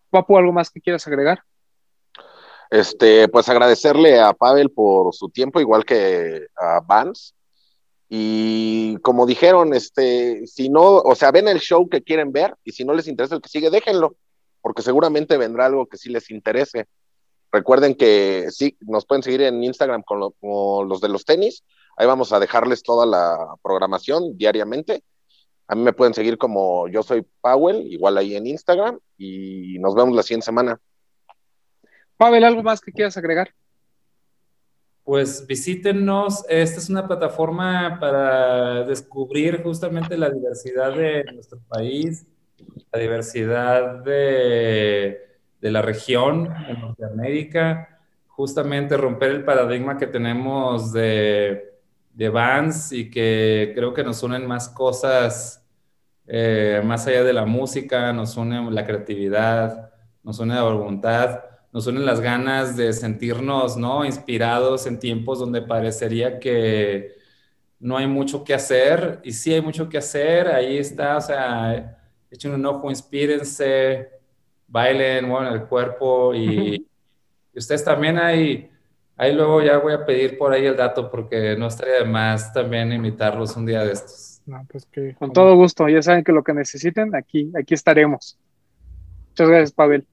Papu, 0.09 0.37
¿algo 0.37 0.51
más 0.51 0.69
que 0.69 0.81
quieras 0.81 1.07
agregar? 1.07 1.41
Este, 2.69 3.27
pues 3.27 3.47
agradecerle 3.49 4.19
a 4.19 4.33
Pavel 4.33 4.71
por 4.71 5.13
su 5.13 5.29
tiempo, 5.29 5.59
igual 5.59 5.85
que 5.85 6.47
a 6.55 6.79
Vance. 6.79 7.33
Y 8.17 8.95
como 8.99 9.25
dijeron, 9.25 9.73
este, 9.73 10.47
si 10.47 10.69
no, 10.69 10.99
o 10.99 11.15
sea, 11.15 11.31
ven 11.31 11.49
el 11.49 11.59
show 11.59 11.89
que 11.89 12.01
quieren 12.01 12.31
ver 12.31 12.55
y 12.63 12.71
si 12.71 12.85
no 12.85 12.93
les 12.93 13.09
interesa 13.09 13.35
el 13.35 13.41
que 13.41 13.49
sigue, 13.49 13.69
déjenlo, 13.69 14.15
porque 14.61 14.81
seguramente 14.81 15.35
vendrá 15.35 15.65
algo 15.65 15.85
que 15.87 15.97
sí 15.97 16.09
les 16.09 16.31
interese. 16.31 16.87
Recuerden 17.51 17.93
que 17.93 18.47
sí, 18.51 18.77
nos 18.79 19.05
pueden 19.05 19.21
seguir 19.21 19.41
en 19.41 19.61
Instagram 19.61 20.01
con, 20.03 20.21
los 20.21 21.01
de 21.01 21.09
los 21.09 21.25
tenis. 21.25 21.65
Ahí 21.97 22.07
vamos 22.07 22.31
a 22.31 22.39
dejarles 22.39 22.83
toda 22.83 23.05
la 23.05 23.37
programación 23.61 24.37
diariamente. 24.37 25.03
A 25.67 25.75
mí 25.75 25.81
me 25.81 25.91
pueden 25.91 26.13
seguir 26.13 26.37
como 26.37 26.87
yo 26.87 27.03
soy 27.03 27.27
Powell, 27.41 27.85
igual 27.91 28.17
ahí 28.17 28.37
en 28.37 28.47
Instagram, 28.47 28.97
y 29.17 29.77
nos 29.79 29.93
vemos 29.93 30.15
la 30.15 30.23
siguiente 30.23 30.45
semana. 30.45 30.79
Pavel, 32.15 32.45
¿algo 32.45 32.63
más 32.63 32.79
que 32.79 32.93
quieras 32.93 33.17
agregar? 33.17 33.53
Pues 35.05 35.45
visítenos, 35.45 36.43
esta 36.49 36.79
es 36.79 36.89
una 36.89 37.07
plataforma 37.07 37.99
para 37.99 38.83
descubrir 38.85 39.61
justamente 39.61 40.17
la 40.17 40.31
diversidad 40.31 40.95
de 40.95 41.23
nuestro 41.31 41.59
país, 41.69 42.25
la 42.91 42.99
diversidad 42.99 44.03
de, 44.03 45.21
la 45.61 45.83
región 45.83 46.51
en 46.67 46.81
Norteamérica, 46.81 47.99
justamente 48.25 48.97
romper 48.97 49.29
el 49.29 49.43
paradigma 49.43 49.95
que 49.95 50.07
tenemos 50.07 50.91
de, 50.91 51.75
de 52.11 52.29
Vans 52.29 52.91
y 52.91 53.11
que 53.11 53.73
creo 53.75 53.93
que 53.93 54.03
nos 54.03 54.23
unen 54.23 54.47
más 54.47 54.69
cosas 54.69 55.63
eh, 56.25 56.81
más 56.83 57.05
allá 57.05 57.23
de 57.23 57.33
la 57.33 57.45
música, 57.45 58.11
nos 58.11 58.37
une 58.37 58.71
la 58.71 58.83
creatividad, 58.83 59.91
nos 60.23 60.39
une 60.39 60.55
la 60.55 60.63
voluntad 60.63 61.54
nos 61.75 61.87
unen 61.87 62.05
las 62.05 62.21
ganas 62.21 62.77
de 62.77 62.93
sentirnos, 62.93 63.75
¿no? 63.75 64.05
Inspirados 64.05 64.87
en 64.87 64.97
tiempos 64.97 65.39
donde 65.39 65.61
parecería 65.61 66.39
que 66.39 67.17
no 67.81 67.97
hay 67.97 68.07
mucho 68.07 68.45
que 68.45 68.53
hacer 68.53 69.19
y 69.25 69.33
sí 69.33 69.53
hay 69.53 69.59
mucho 69.59 69.89
que 69.89 69.97
hacer, 69.97 70.47
ahí 70.47 70.77
está, 70.77 71.17
o 71.17 71.21
sea, 71.21 71.99
echen 72.31 72.53
un 72.53 72.65
ojo, 72.65 72.89
inspírense, 72.89 74.09
bailen, 74.65 75.27
muevan 75.27 75.51
el 75.51 75.65
cuerpo 75.65 76.33
y, 76.33 76.87
ustedes 77.53 77.83
también 77.83 78.19
ahí, 78.19 78.71
ahí 79.17 79.35
luego 79.35 79.61
ya 79.61 79.77
voy 79.77 79.91
a 79.91 80.05
pedir 80.05 80.37
por 80.37 80.53
ahí 80.53 80.65
el 80.65 80.77
dato 80.77 81.11
porque 81.11 81.57
no 81.57 81.67
estaría 81.67 81.95
de 81.95 82.05
más 82.05 82.53
también 82.53 82.93
invitarlos 82.93 83.57
un 83.57 83.65
día 83.65 83.83
de 83.83 83.91
estos. 83.91 84.41
No, 84.45 84.65
pues 84.71 84.85
que 84.85 85.13
con 85.15 85.33
todo 85.33 85.57
gusto, 85.57 85.89
ya 85.89 86.01
saben 86.01 86.23
que 86.23 86.31
lo 86.31 86.41
que 86.41 86.53
necesiten, 86.53 87.13
aquí, 87.15 87.51
aquí 87.53 87.73
estaremos. 87.73 88.39
Muchas 89.31 89.49
gracias, 89.49 89.71
Pavel. 89.73 90.07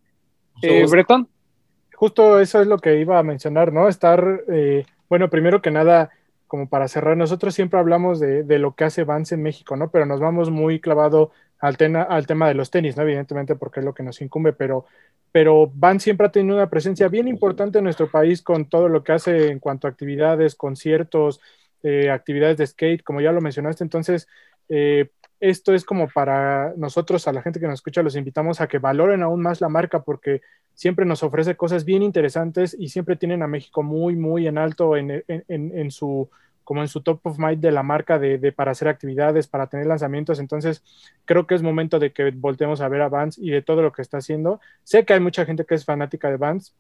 Eh, 0.61 0.85
Bretón 0.91 1.29
justo 2.03 2.41
eso 2.41 2.61
es 2.61 2.67
lo 2.67 2.79
que 2.79 2.99
iba 2.99 3.17
a 3.17 3.23
mencionar, 3.23 3.73
¿no? 3.73 3.87
Estar, 3.87 4.43
eh, 4.49 4.85
bueno, 5.09 5.31
primero 5.31 5.63
que 5.63 5.71
nada, 5.71 6.11
como 6.49 6.69
para 6.69 6.89
cerrar, 6.89 7.17
nosotros 7.17 7.55
siempre 7.55 7.79
hablamos 7.79 8.19
de, 8.19 8.59
lo 8.59 8.75
que 8.75 8.83
hace 8.83 9.05
Vance 9.05 9.37
en 9.37 9.43
México, 9.45 9.77
¿no? 9.77 9.89
Pero 9.89 10.05
nos 10.05 10.19
vamos 10.19 10.51
muy 10.51 10.81
clavado 10.81 11.31
al, 11.61 11.77
al 12.09 12.27
tema 12.27 12.49
de 12.49 12.55
los 12.55 12.73
tenis, 12.73 12.97
¿no? 12.97 13.05
Evidentemente 13.05 13.55
porque 13.55 13.79
es 13.79 13.87
lo 13.87 13.95
que 13.95 14.03
nos 14.03 14.21
incumbe, 14.21 14.53
pero, 14.53 14.85
pero 15.31 15.71
Vance 15.73 16.03
siempre 16.03 16.27
ha 16.27 16.33
tenido 16.33 16.57
una 16.57 16.69
presencia 16.69 17.07
bien 17.07 17.29
importante 17.29 17.79
en 17.79 17.85
nuestro 17.85 18.11
país 18.11 18.43
con 18.43 18.69
todo 18.69 18.89
lo 18.89 19.05
que 19.05 19.13
hace 19.13 19.53
en 19.53 19.61
cuanto 19.61 19.87
a 19.87 19.91
actividades, 19.91 20.57
conciertos, 20.57 21.41
eh, 21.85 22.11
actividades 22.11 22.57
de 22.57 22.67
skate, 22.67 23.05
como 23.05 23.21
ya 23.21 23.31
lo 23.31 23.41
mencionaste. 23.41 23.85
Entonces, 23.85 24.27
eh, 24.69 25.09
esto 25.43 25.75
es 25.75 25.85
como 25.85 26.09
para 26.09 26.73
nosotros, 26.77 27.27
a 27.27 27.33
la 27.33 27.43
gente 27.43 27.59
que 27.59 27.67
nos 27.67 27.81
escucha, 27.81 28.05
los 28.05 28.15
invitamos 28.15 28.61
a 28.61 28.69
que 28.69 28.79
valoren 28.79 29.25
aún 29.25 29.43
más 29.43 29.61
la 29.61 29.69
marca 29.69 30.05
porque 30.05 30.41
siempre 30.73 31.05
nos 31.05 31.25
ofrece 31.25 31.57
cosas 31.57 31.85
bien 31.85 32.05
interesantes 32.05 32.77
y 32.79 32.91
siempre 32.91 33.17
tienen 33.17 33.43
a 33.43 33.49
México 33.49 33.83
muy, 33.83 34.15
muy 34.15 34.47
en 34.47 34.57
alto 34.57 34.97
en, 34.97 35.91
su 35.91 36.31
como 36.63 36.81
en 36.81 36.87
su 36.87 37.01
top 37.01 37.27
of 37.27 37.41
mind 37.41 37.61
de 37.61 37.73
la 37.73 37.83
marca 37.83 38.21
de, 38.21 38.53
para 38.53 38.71
hacer 38.71 38.87
actividades, 38.87 39.49
para 39.49 39.67
tener 39.67 39.87
lanzamientos. 39.87 40.39
Entonces, 40.39 40.85
creo 41.25 41.45
que 41.45 41.57
es 41.57 41.63
momento 41.63 41.99
de 41.99 42.13
que 42.13 42.31
voltemos 42.31 42.81
a 42.81 42.87
ver 42.87 43.03
a 43.03 43.09
Vans 43.09 43.37
y 43.37 43.51
de 43.51 43.63
todo 43.63 43.83
lo 43.83 43.91
que 43.91 44.03
está 44.03 44.19
haciendo. 44.19 44.61
Sé 44.85 45.05
que 45.05 45.15
hay 45.15 45.21
mucha 45.21 45.45
gente 45.45 45.65
que 45.65 45.75
es 45.75 45.85
fanática 45.85 46.31
de 46.31 46.37
Vans. 46.37 46.73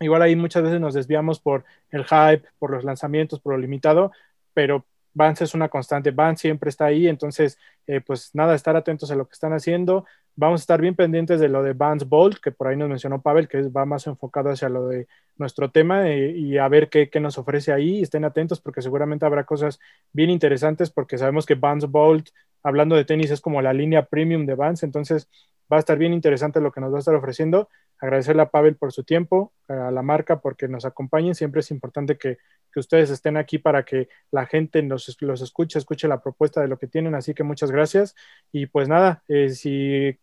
Igual 0.00 0.22
ahí 0.22 0.34
muchas 0.34 0.64
veces 0.64 0.80
nos 0.80 0.94
desviamos 0.94 1.38
por 1.38 1.64
el 1.92 2.02
hype, 2.02 2.48
por 2.58 2.72
los 2.72 2.82
lanzamientos, 2.82 3.38
por 3.38 3.52
lo 3.52 3.60
limitado, 3.60 4.10
pero 4.54 4.84
Vance 5.14 5.44
es 5.44 5.54
una 5.54 5.68
constante, 5.68 6.10
Vance 6.10 6.42
siempre 6.42 6.70
está 6.70 6.86
ahí, 6.86 7.06
entonces, 7.08 7.58
eh, 7.86 8.00
pues 8.00 8.30
nada, 8.34 8.54
estar 8.54 8.76
atentos 8.76 9.10
a 9.10 9.16
lo 9.16 9.26
que 9.26 9.34
están 9.34 9.52
haciendo. 9.52 10.06
Vamos 10.34 10.60
a 10.60 10.62
estar 10.62 10.80
bien 10.80 10.94
pendientes 10.94 11.40
de 11.40 11.48
lo 11.48 11.62
de 11.62 11.74
Vance 11.74 12.06
Bolt, 12.06 12.38
que 12.40 12.52
por 12.52 12.68
ahí 12.68 12.76
nos 12.76 12.88
mencionó 12.88 13.20
Pavel, 13.20 13.48
que 13.48 13.62
va 13.68 13.84
más 13.84 14.06
enfocado 14.06 14.50
hacia 14.50 14.70
lo 14.70 14.88
de 14.88 15.06
nuestro 15.36 15.70
tema 15.70 16.08
eh, 16.08 16.30
y 16.30 16.56
a 16.56 16.68
ver 16.68 16.88
qué, 16.88 17.10
nos 17.20 17.36
ofrece 17.36 17.72
ahí. 17.72 18.00
Estén 18.00 18.24
atentos 18.24 18.60
porque 18.60 18.80
seguramente 18.80 19.26
habrá 19.26 19.44
cosas 19.44 19.78
bien 20.12 20.30
interesantes 20.30 20.90
porque 20.90 21.18
sabemos 21.18 21.44
que 21.44 21.54
Vance 21.54 21.86
Bolt, 21.86 22.30
hablando 22.62 22.96
de 22.96 23.04
tenis, 23.04 23.30
es 23.30 23.42
como 23.42 23.60
la 23.60 23.74
línea 23.74 24.06
premium 24.06 24.46
de 24.46 24.54
Vance, 24.54 24.86
entonces 24.86 25.28
va 25.70 25.76
a 25.76 25.80
estar 25.80 25.98
bien 25.98 26.14
interesante 26.14 26.60
lo 26.60 26.72
que 26.72 26.80
nos 26.80 26.92
va 26.92 26.96
a 26.96 27.00
estar 27.00 27.14
ofreciendo. 27.14 27.68
Agradecerle 27.98 28.42
a 28.42 28.50
Pavel 28.50 28.76
por 28.76 28.92
su 28.92 29.04
tiempo, 29.04 29.52
a 29.68 29.90
la 29.90 30.02
marca 30.02 30.40
porque 30.40 30.66
nos 30.66 30.84
acompañen. 30.84 31.34
Siempre 31.34 31.60
es 31.60 31.70
importante 31.70 32.16
que, 32.16 32.38
ustedes 32.80 33.10
estén 33.10 33.36
aquí 33.36 33.58
para 33.58 33.84
que 33.84 34.08
la 34.30 34.46
gente 34.46 34.82
nos, 34.82 35.16
los 35.20 35.42
escuche, 35.42 35.78
escuche 35.78 36.08
la 36.08 36.22
propuesta 36.22 36.60
de 36.60 36.68
lo 36.68 36.78
que 36.78 36.86
tienen. 36.88 37.14
Así 37.14 37.34
que 37.34 37.42
muchas 37.44 37.70
gracias. 37.70 38.14
Y 38.52 38.66
pues 38.66 38.88
nada, 38.88 39.22
eh, 39.28 39.50
si 39.50 40.18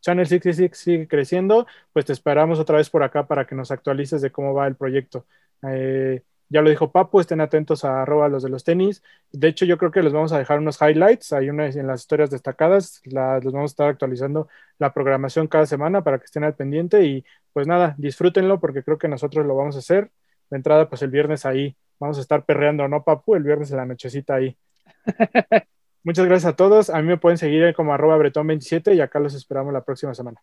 Channel 0.00 0.26
66 0.26 0.70
sigue 0.78 1.08
creciendo, 1.08 1.66
pues 1.92 2.04
te 2.04 2.12
esperamos 2.12 2.58
otra 2.58 2.76
vez 2.78 2.90
por 2.90 3.02
acá 3.02 3.26
para 3.26 3.46
que 3.46 3.54
nos 3.54 3.70
actualices 3.70 4.20
de 4.22 4.30
cómo 4.32 4.54
va 4.54 4.66
el 4.66 4.76
proyecto. 4.76 5.26
Eh, 5.62 6.22
Ya 6.48 6.62
lo 6.62 6.70
dijo 6.70 6.92
Papu, 6.92 7.20
estén 7.20 7.40
atentos 7.40 7.84
a 7.84 8.04
los 8.06 8.42
de 8.42 8.48
los 8.50 8.64
tenis. 8.64 9.02
De 9.32 9.48
hecho, 9.48 9.64
yo 9.64 9.78
creo 9.78 9.90
que 9.90 10.02
les 10.02 10.12
vamos 10.12 10.32
a 10.32 10.38
dejar 10.38 10.58
unos 10.58 10.78
highlights, 10.80 11.32
hay 11.32 11.48
unas 11.50 11.74
en 11.74 11.86
las 11.86 12.02
historias 12.02 12.30
destacadas, 12.30 13.00
la, 13.06 13.40
vamos 13.42 13.72
a 13.72 13.72
estar 13.72 13.88
actualizando 13.88 14.48
la 14.78 14.92
programación 14.92 15.48
cada 15.48 15.66
semana 15.66 16.04
para 16.04 16.18
que 16.18 16.26
estén 16.26 16.44
al 16.44 16.54
pendiente 16.54 17.04
y 17.04 17.24
pues 17.52 17.66
nada, 17.66 17.94
disfrútenlo 17.98 18.60
porque 18.60 18.82
creo 18.84 18.98
que 18.98 19.08
nosotros 19.08 19.46
lo 19.46 19.56
vamos 19.56 19.76
a 19.76 19.78
hacer. 19.80 20.10
De 20.50 20.56
entrada, 20.58 20.88
pues 20.88 21.02
el 21.02 21.10
viernes 21.10 21.46
ahí 21.46 21.76
vamos 21.98 22.18
a 22.18 22.20
estar 22.20 22.44
perreando, 22.44 22.86
¿no, 22.88 23.02
Papu? 23.02 23.34
El 23.34 23.42
viernes 23.42 23.70
en 23.70 23.78
la 23.78 23.86
nochecita 23.86 24.34
ahí. 24.34 24.56
Muchas 26.04 26.26
gracias 26.26 26.52
a 26.52 26.56
todos. 26.56 26.90
A 26.90 27.00
mí 27.00 27.08
me 27.08 27.16
pueden 27.16 27.38
seguir 27.38 27.74
como 27.74 27.94
arroba 27.94 28.18
bretón27 28.18 28.94
y 28.94 29.00
acá 29.00 29.18
los 29.20 29.34
esperamos 29.34 29.72
la 29.72 29.82
próxima 29.82 30.14
semana. 30.14 30.40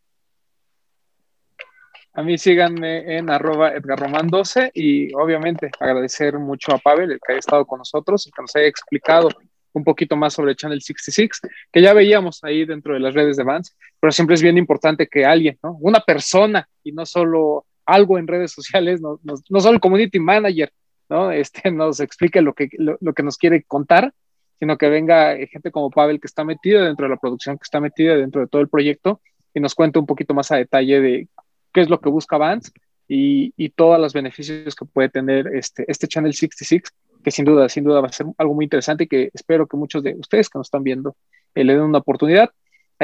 A 2.14 2.24
mí 2.24 2.38
síganme 2.38 3.18
en 3.18 3.30
arroba 3.30 3.74
edgarroman12 3.74 4.72
y 4.74 5.14
obviamente 5.14 5.72
agradecer 5.80 6.38
mucho 6.40 6.74
a 6.74 6.78
Pavel, 6.78 7.12
el 7.12 7.20
que 7.26 7.34
haya 7.34 7.40
estado 7.40 7.66
con 7.66 7.78
nosotros 7.78 8.28
y 8.28 8.32
que 8.32 8.42
nos 8.42 8.56
haya 8.56 8.68
explicado 8.68 9.30
un 9.74 9.84
poquito 9.86 10.18
más 10.18 10.34
sobre 10.34 10.56
Channel 10.56 10.82
66, 10.82 11.30
que 11.72 11.82
ya 11.82 11.94
veíamos 11.94 12.44
ahí 12.44 12.66
dentro 12.66 12.94
de 12.94 13.00
las 13.00 13.14
redes 13.14 13.38
de 13.38 13.44
Vans, 13.44 13.78
pero 14.00 14.12
siempre 14.12 14.34
es 14.34 14.42
bien 14.42 14.58
importante 14.58 15.08
que 15.08 15.26
alguien, 15.26 15.58
¿no? 15.64 15.78
una 15.80 16.02
persona 16.02 16.68
y 16.84 16.92
no 16.92 17.06
solo 17.06 17.66
algo 17.86 18.18
en 18.18 18.28
redes 18.28 18.52
sociales, 18.52 19.00
no, 19.00 19.20
no, 19.24 19.36
no 19.50 19.60
solo 19.62 19.76
el 19.76 19.80
community 19.80 20.20
manager, 20.20 20.72
¿no? 21.12 21.32
Este, 21.32 21.70
nos 21.72 22.00
explique 22.00 22.42
lo 22.42 22.54
que, 22.54 22.70
lo, 22.78 22.98
lo 23.02 23.14
que 23.14 23.22
nos 23.22 23.38
quiere 23.38 23.64
contar, 23.64 24.14
sino 24.60 24.78
que 24.78 24.90
venga 24.90 25.36
gente 25.48 25.72
como 25.72 25.92
Pavel 25.92 26.20
que 26.20 26.28
está 26.28 26.44
metida 26.44 26.86
dentro 26.86 27.06
de 27.06 27.10
la 27.10 27.18
producción, 27.18 27.58
que 27.58 27.64
está 27.64 27.80
metida 27.80 28.16
dentro 28.16 28.42
de 28.42 28.48
todo 28.48 28.62
el 28.62 28.70
proyecto 28.70 29.22
y 29.54 29.60
nos 29.60 29.76
cuente 29.76 30.00
un 30.00 30.06
poquito 30.06 30.34
más 30.34 30.52
a 30.52 30.56
detalle 30.56 31.02
de 31.02 31.28
qué 31.74 31.82
es 31.82 31.90
lo 31.90 32.00
que 32.00 32.10
busca 32.10 32.38
Vance 32.38 32.72
y, 33.08 33.54
y 33.58 33.70
todos 33.70 34.00
los 34.00 34.14
beneficios 34.14 34.74
que 34.76 34.86
puede 34.86 35.10
tener 35.10 35.48
este, 35.48 35.84
este 35.88 36.08
Channel 36.08 36.34
66, 36.34 36.82
que 37.24 37.32
sin 37.32 37.46
duda, 37.46 37.68
sin 37.70 37.84
duda 37.84 38.02
va 38.02 38.08
a 38.08 38.14
ser 38.14 38.28
algo 38.38 38.54
muy 38.54 38.66
interesante 38.66 39.04
y 39.04 39.08
que 39.08 39.30
espero 39.34 39.68
que 39.68 39.78
muchos 39.78 40.02
de 40.02 40.16
ustedes 40.16 40.50
que 40.50 40.58
nos 40.58 40.68
están 40.68 40.84
viendo 40.84 41.16
eh, 41.54 41.64
le 41.64 41.74
den 41.74 41.84
una 41.84 42.00
oportunidad. 42.00 42.52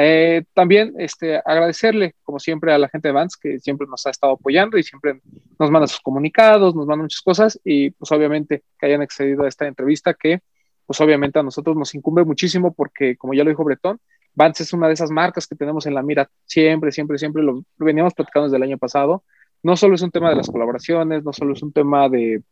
Eh, 0.00 0.44
también 0.54 0.94
este, 0.98 1.42
agradecerle, 1.44 2.14
como 2.22 2.38
siempre, 2.38 2.72
a 2.72 2.78
la 2.78 2.88
gente 2.88 3.08
de 3.08 3.12
Vance 3.12 3.36
que 3.42 3.58
siempre 3.58 3.84
nos 3.88 4.06
ha 4.06 4.10
estado 4.10 4.34
apoyando 4.34 4.78
y 4.78 4.84
siempre 4.84 5.20
nos 5.58 5.72
manda 5.72 5.88
sus 5.88 6.00
comunicados, 6.00 6.76
nos 6.76 6.86
manda 6.86 7.02
muchas 7.02 7.20
cosas 7.20 7.58
y 7.64 7.90
pues 7.90 8.12
obviamente 8.12 8.62
que 8.78 8.86
hayan 8.86 9.02
accedido 9.02 9.42
a 9.42 9.48
esta 9.48 9.66
entrevista 9.66 10.14
que 10.14 10.40
pues 10.86 11.00
obviamente 11.00 11.40
a 11.40 11.42
nosotros 11.42 11.76
nos 11.76 11.92
incumbe 11.96 12.24
muchísimo 12.24 12.72
porque, 12.72 13.16
como 13.16 13.34
ya 13.34 13.42
lo 13.42 13.50
dijo 13.50 13.64
Bretón, 13.64 13.98
Vance 14.36 14.62
es 14.62 14.72
una 14.72 14.86
de 14.86 14.94
esas 14.94 15.10
marcas 15.10 15.48
que 15.48 15.56
tenemos 15.56 15.84
en 15.86 15.94
la 15.94 16.02
mira 16.04 16.30
siempre, 16.44 16.92
siempre, 16.92 17.18
siempre, 17.18 17.42
lo, 17.42 17.64
veníamos 17.76 18.14
platicando 18.14 18.46
desde 18.46 18.56
el 18.58 18.62
año 18.62 18.78
pasado. 18.78 19.24
No 19.64 19.76
solo 19.76 19.96
es 19.96 20.02
un 20.02 20.12
tema 20.12 20.30
de 20.30 20.36
las 20.36 20.48
colaboraciones, 20.48 21.24
no 21.24 21.32
solo 21.32 21.54
es 21.54 21.62
un 21.64 21.72
tema 21.72 22.08
de, 22.08 22.44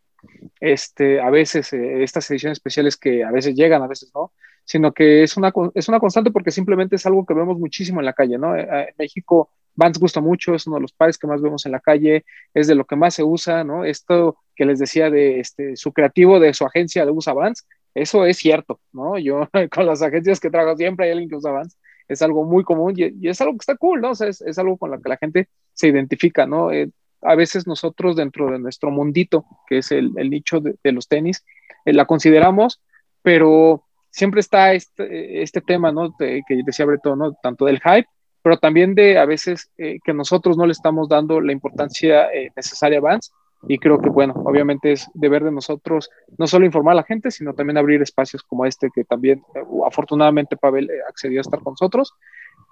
este, 0.58 1.20
a 1.20 1.30
veces, 1.30 1.72
eh, 1.72 2.02
estas 2.02 2.28
ediciones 2.28 2.58
especiales 2.58 2.96
que 2.96 3.22
a 3.22 3.30
veces 3.30 3.54
llegan, 3.54 3.82
a 3.82 3.86
veces 3.86 4.10
no, 4.12 4.32
sino 4.66 4.92
que 4.92 5.22
es 5.22 5.36
una, 5.36 5.52
es 5.74 5.88
una 5.88 6.00
constante 6.00 6.32
porque 6.32 6.50
simplemente 6.50 6.96
es 6.96 7.06
algo 7.06 7.24
que 7.24 7.34
vemos 7.34 7.56
muchísimo 7.58 8.00
en 8.00 8.06
la 8.06 8.12
calle, 8.12 8.36
¿no? 8.36 8.56
En 8.56 8.94
México, 8.98 9.50
Vans 9.76 9.98
gusta 9.98 10.20
mucho, 10.20 10.54
es 10.54 10.66
uno 10.66 10.76
de 10.76 10.82
los 10.82 10.92
pares 10.92 11.16
que 11.16 11.28
más 11.28 11.40
vemos 11.40 11.64
en 11.66 11.72
la 11.72 11.80
calle, 11.80 12.24
es 12.52 12.66
de 12.66 12.74
lo 12.74 12.84
que 12.84 12.96
más 12.96 13.14
se 13.14 13.22
usa, 13.22 13.62
¿no? 13.62 13.84
Esto 13.84 14.38
que 14.56 14.64
les 14.64 14.80
decía 14.80 15.08
de 15.08 15.38
este, 15.38 15.76
su 15.76 15.92
creativo 15.92 16.40
de 16.40 16.52
su 16.52 16.66
agencia 16.66 17.04
de 17.04 17.12
usa 17.12 17.32
Vans, 17.32 17.66
eso 17.94 18.26
es 18.26 18.38
cierto, 18.38 18.80
¿no? 18.92 19.18
Yo 19.18 19.48
con 19.72 19.86
las 19.86 20.02
agencias 20.02 20.40
que 20.40 20.50
trabajo 20.50 20.76
siempre 20.76 21.06
hay 21.06 21.12
alguien 21.12 21.30
que 21.30 21.36
usa 21.36 21.52
Vans, 21.52 21.78
es 22.08 22.20
algo 22.20 22.44
muy 22.44 22.64
común 22.64 22.94
y, 22.96 23.04
y, 23.24 23.28
es 23.28 23.40
algo 23.40 23.52
que 23.52 23.62
está 23.62 23.76
cool, 23.76 24.00
¿no? 24.00 24.10
O 24.10 24.14
sea, 24.16 24.26
es, 24.26 24.40
es 24.40 24.58
algo 24.58 24.76
con 24.78 24.90
lo 24.90 25.00
que 25.00 25.08
la 25.08 25.16
gente 25.16 25.48
se 25.74 25.86
identifica, 25.88 26.44
¿no? 26.44 26.72
Eh, 26.72 26.90
a 27.22 27.36
veces 27.36 27.68
nosotros 27.68 28.16
dentro 28.16 28.50
de 28.50 28.58
nuestro 28.58 28.90
mundito, 28.90 29.46
que 29.68 29.78
es 29.78 29.92
el, 29.92 30.12
el 30.16 30.28
nicho 30.28 30.60
de, 30.60 30.74
de, 30.82 30.92
los 30.92 31.06
tenis, 31.06 31.44
eh, 31.84 31.92
la 31.92 32.04
consideramos, 32.04 32.80
pero 33.22 33.85
siempre 34.16 34.40
está 34.40 34.72
este, 34.72 35.42
este 35.42 35.60
tema, 35.60 35.92
¿no? 35.92 36.08
De, 36.18 36.42
que 36.48 36.62
decía 36.64 36.86
Breton, 36.86 37.18
¿no? 37.18 37.34
Tanto 37.34 37.66
del 37.66 37.80
hype, 37.80 38.08
pero 38.42 38.56
también 38.56 38.94
de 38.94 39.18
a 39.18 39.26
veces 39.26 39.70
eh, 39.76 39.98
que 40.02 40.14
nosotros 40.14 40.56
no 40.56 40.64
le 40.64 40.72
estamos 40.72 41.06
dando 41.06 41.38
la 41.38 41.52
importancia 41.52 42.32
eh, 42.32 42.50
necesaria 42.56 42.98
a 42.98 43.02
Vans 43.02 43.30
y 43.68 43.76
creo 43.78 43.98
que, 43.98 44.08
bueno, 44.08 44.32
obviamente 44.46 44.92
es 44.92 45.10
deber 45.12 45.44
de 45.44 45.52
nosotros 45.52 46.08
no 46.38 46.46
solo 46.46 46.64
informar 46.64 46.92
a 46.92 46.96
la 46.96 47.02
gente, 47.02 47.30
sino 47.30 47.52
también 47.52 47.76
abrir 47.76 48.00
espacios 48.00 48.42
como 48.42 48.64
este 48.64 48.88
que 48.94 49.04
también, 49.04 49.42
afortunadamente, 49.86 50.56
Pavel 50.56 50.88
eh, 50.88 50.94
accedió 51.06 51.40
a 51.40 51.42
estar 51.42 51.60
con 51.60 51.72
nosotros. 51.72 52.14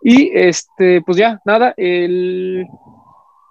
Y, 0.03 0.31
este, 0.35 1.03
pues 1.03 1.19
ya, 1.19 1.43
nada, 1.45 1.75
el, 1.77 2.67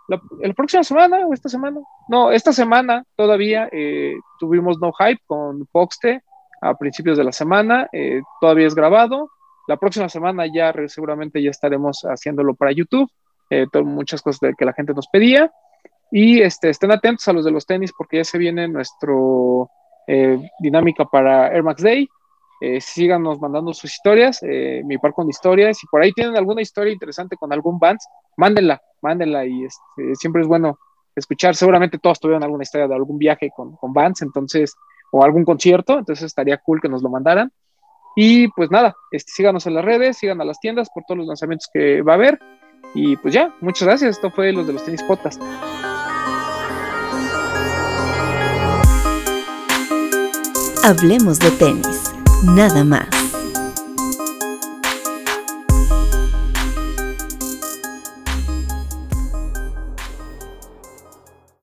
la, 0.07 0.20
el 0.41 0.56
próxima 0.56 0.84
semana 0.84 1.28
o 1.28 1.34
esta 1.34 1.49
semana, 1.49 1.80
no, 2.07 2.32
esta 2.32 2.53
semana 2.53 3.03
todavía 3.15 3.70
eh, 3.72 4.15
tuvimos 4.40 4.80
No 4.80 4.91
Hype 4.94 5.22
con 5.28 5.68
Foxte 5.68 6.24
a 6.64 6.76
principios 6.76 7.18
de 7.18 7.23
la 7.23 7.31
semana, 7.31 7.88
eh, 7.91 8.22
todavía 8.40 8.68
es 8.68 8.76
grabado. 8.76 9.30
La 9.68 9.77
próxima 9.77 10.10
semana 10.10 10.45
ya 10.53 10.73
seguramente 10.88 11.41
ya 11.41 11.49
estaremos 11.49 12.02
haciéndolo 12.03 12.56
para 12.56 12.72
YouTube, 12.72 13.10
eh, 13.49 13.65
muchas 13.84 14.22
cosas 14.22 14.52
que 14.57 14.65
la 14.65 14.73
gente 14.73 14.94
nos 14.94 15.07
pedía. 15.07 15.52
Y 16.11 16.41
este, 16.41 16.69
estén 16.69 16.91
atentos 16.91 17.27
a 17.27 17.34
los 17.34 17.44
de 17.44 17.52
los 17.52 17.65
tenis 17.65 17.91
porque 17.98 18.18
ya 18.18 18.23
se 18.23 18.38
viene 18.38 18.68
nuestro 18.68 19.69
eh, 20.06 20.40
dinámica 20.60 21.06
para 21.06 21.48
Air 21.48 21.64
Max 21.64 21.81
Day. 21.81 22.07
Eh, 22.61 22.80
síganos 22.80 23.40
mandando 23.41 23.73
sus 23.73 23.91
historias, 23.91 24.40
eh, 24.44 24.84
mi 24.85 24.98
par 24.98 25.14
con 25.14 25.27
historias. 25.27 25.77
Si 25.77 25.88
por 25.88 26.02
ahí 26.02 26.11
tienen 26.14 26.38
alguna 26.38 26.61
historia 26.61 26.94
interesante 26.94 27.35
con 27.35 27.52
algún 27.52 27.80
band, 27.80 27.99
mándenla, 28.38 28.81
mándenla. 29.02 29.45
Y 29.45 29.65
este, 29.65 30.15
siempre 30.15 30.44
es 30.44 30.48
bueno 30.48 30.77
escuchar. 31.15 31.56
Seguramente 31.56 31.98
todos 31.98 32.19
tuvieron 32.19 32.44
alguna 32.44 32.64
historia 32.64 32.88
de 32.88 32.95
algún 32.95 33.18
viaje 33.18 33.49
con, 33.56 33.76
con 33.76 33.91
bands, 33.91 34.22
entonces, 34.22 34.76
o 35.14 35.23
algún 35.23 35.45
concierto, 35.45 35.99
entonces 35.99 36.26
estaría 36.26 36.57
cool 36.57 36.81
que 36.81 36.90
nos 36.90 37.03
lo 37.03 37.10
mandaran. 37.10 37.52
Y 38.15 38.48
pues 38.49 38.72
nada, 38.72 38.95
este, 39.11 39.31
síganos 39.31 39.68
en 39.68 39.76
las 39.76 39.85
redes, 39.85 40.18
sigan 40.18 40.41
a 40.41 40.45
las 40.45 40.60
tiendas 40.60 40.90
por 40.94 41.03
todos 41.03 41.19
los 41.19 41.27
lanzamientos 41.27 41.69
que 41.72 42.02
va 42.02 42.14
a 42.14 42.15
haber. 42.15 42.40
Y 42.95 43.15
pues 43.18 43.31
ya, 43.31 43.53
muchas 43.61 43.88
gracias. 43.88 44.18
Esto 44.18 44.31
fue 44.31 44.52
los 44.52 44.65
de 44.65 44.73
los 44.73 44.84
tenis 44.84 45.03
podcast. 45.03 45.40
Hablemos 50.84 51.40
de 51.40 51.52
tenis, 51.52 52.11
nada 52.44 52.84
más. 52.84 53.23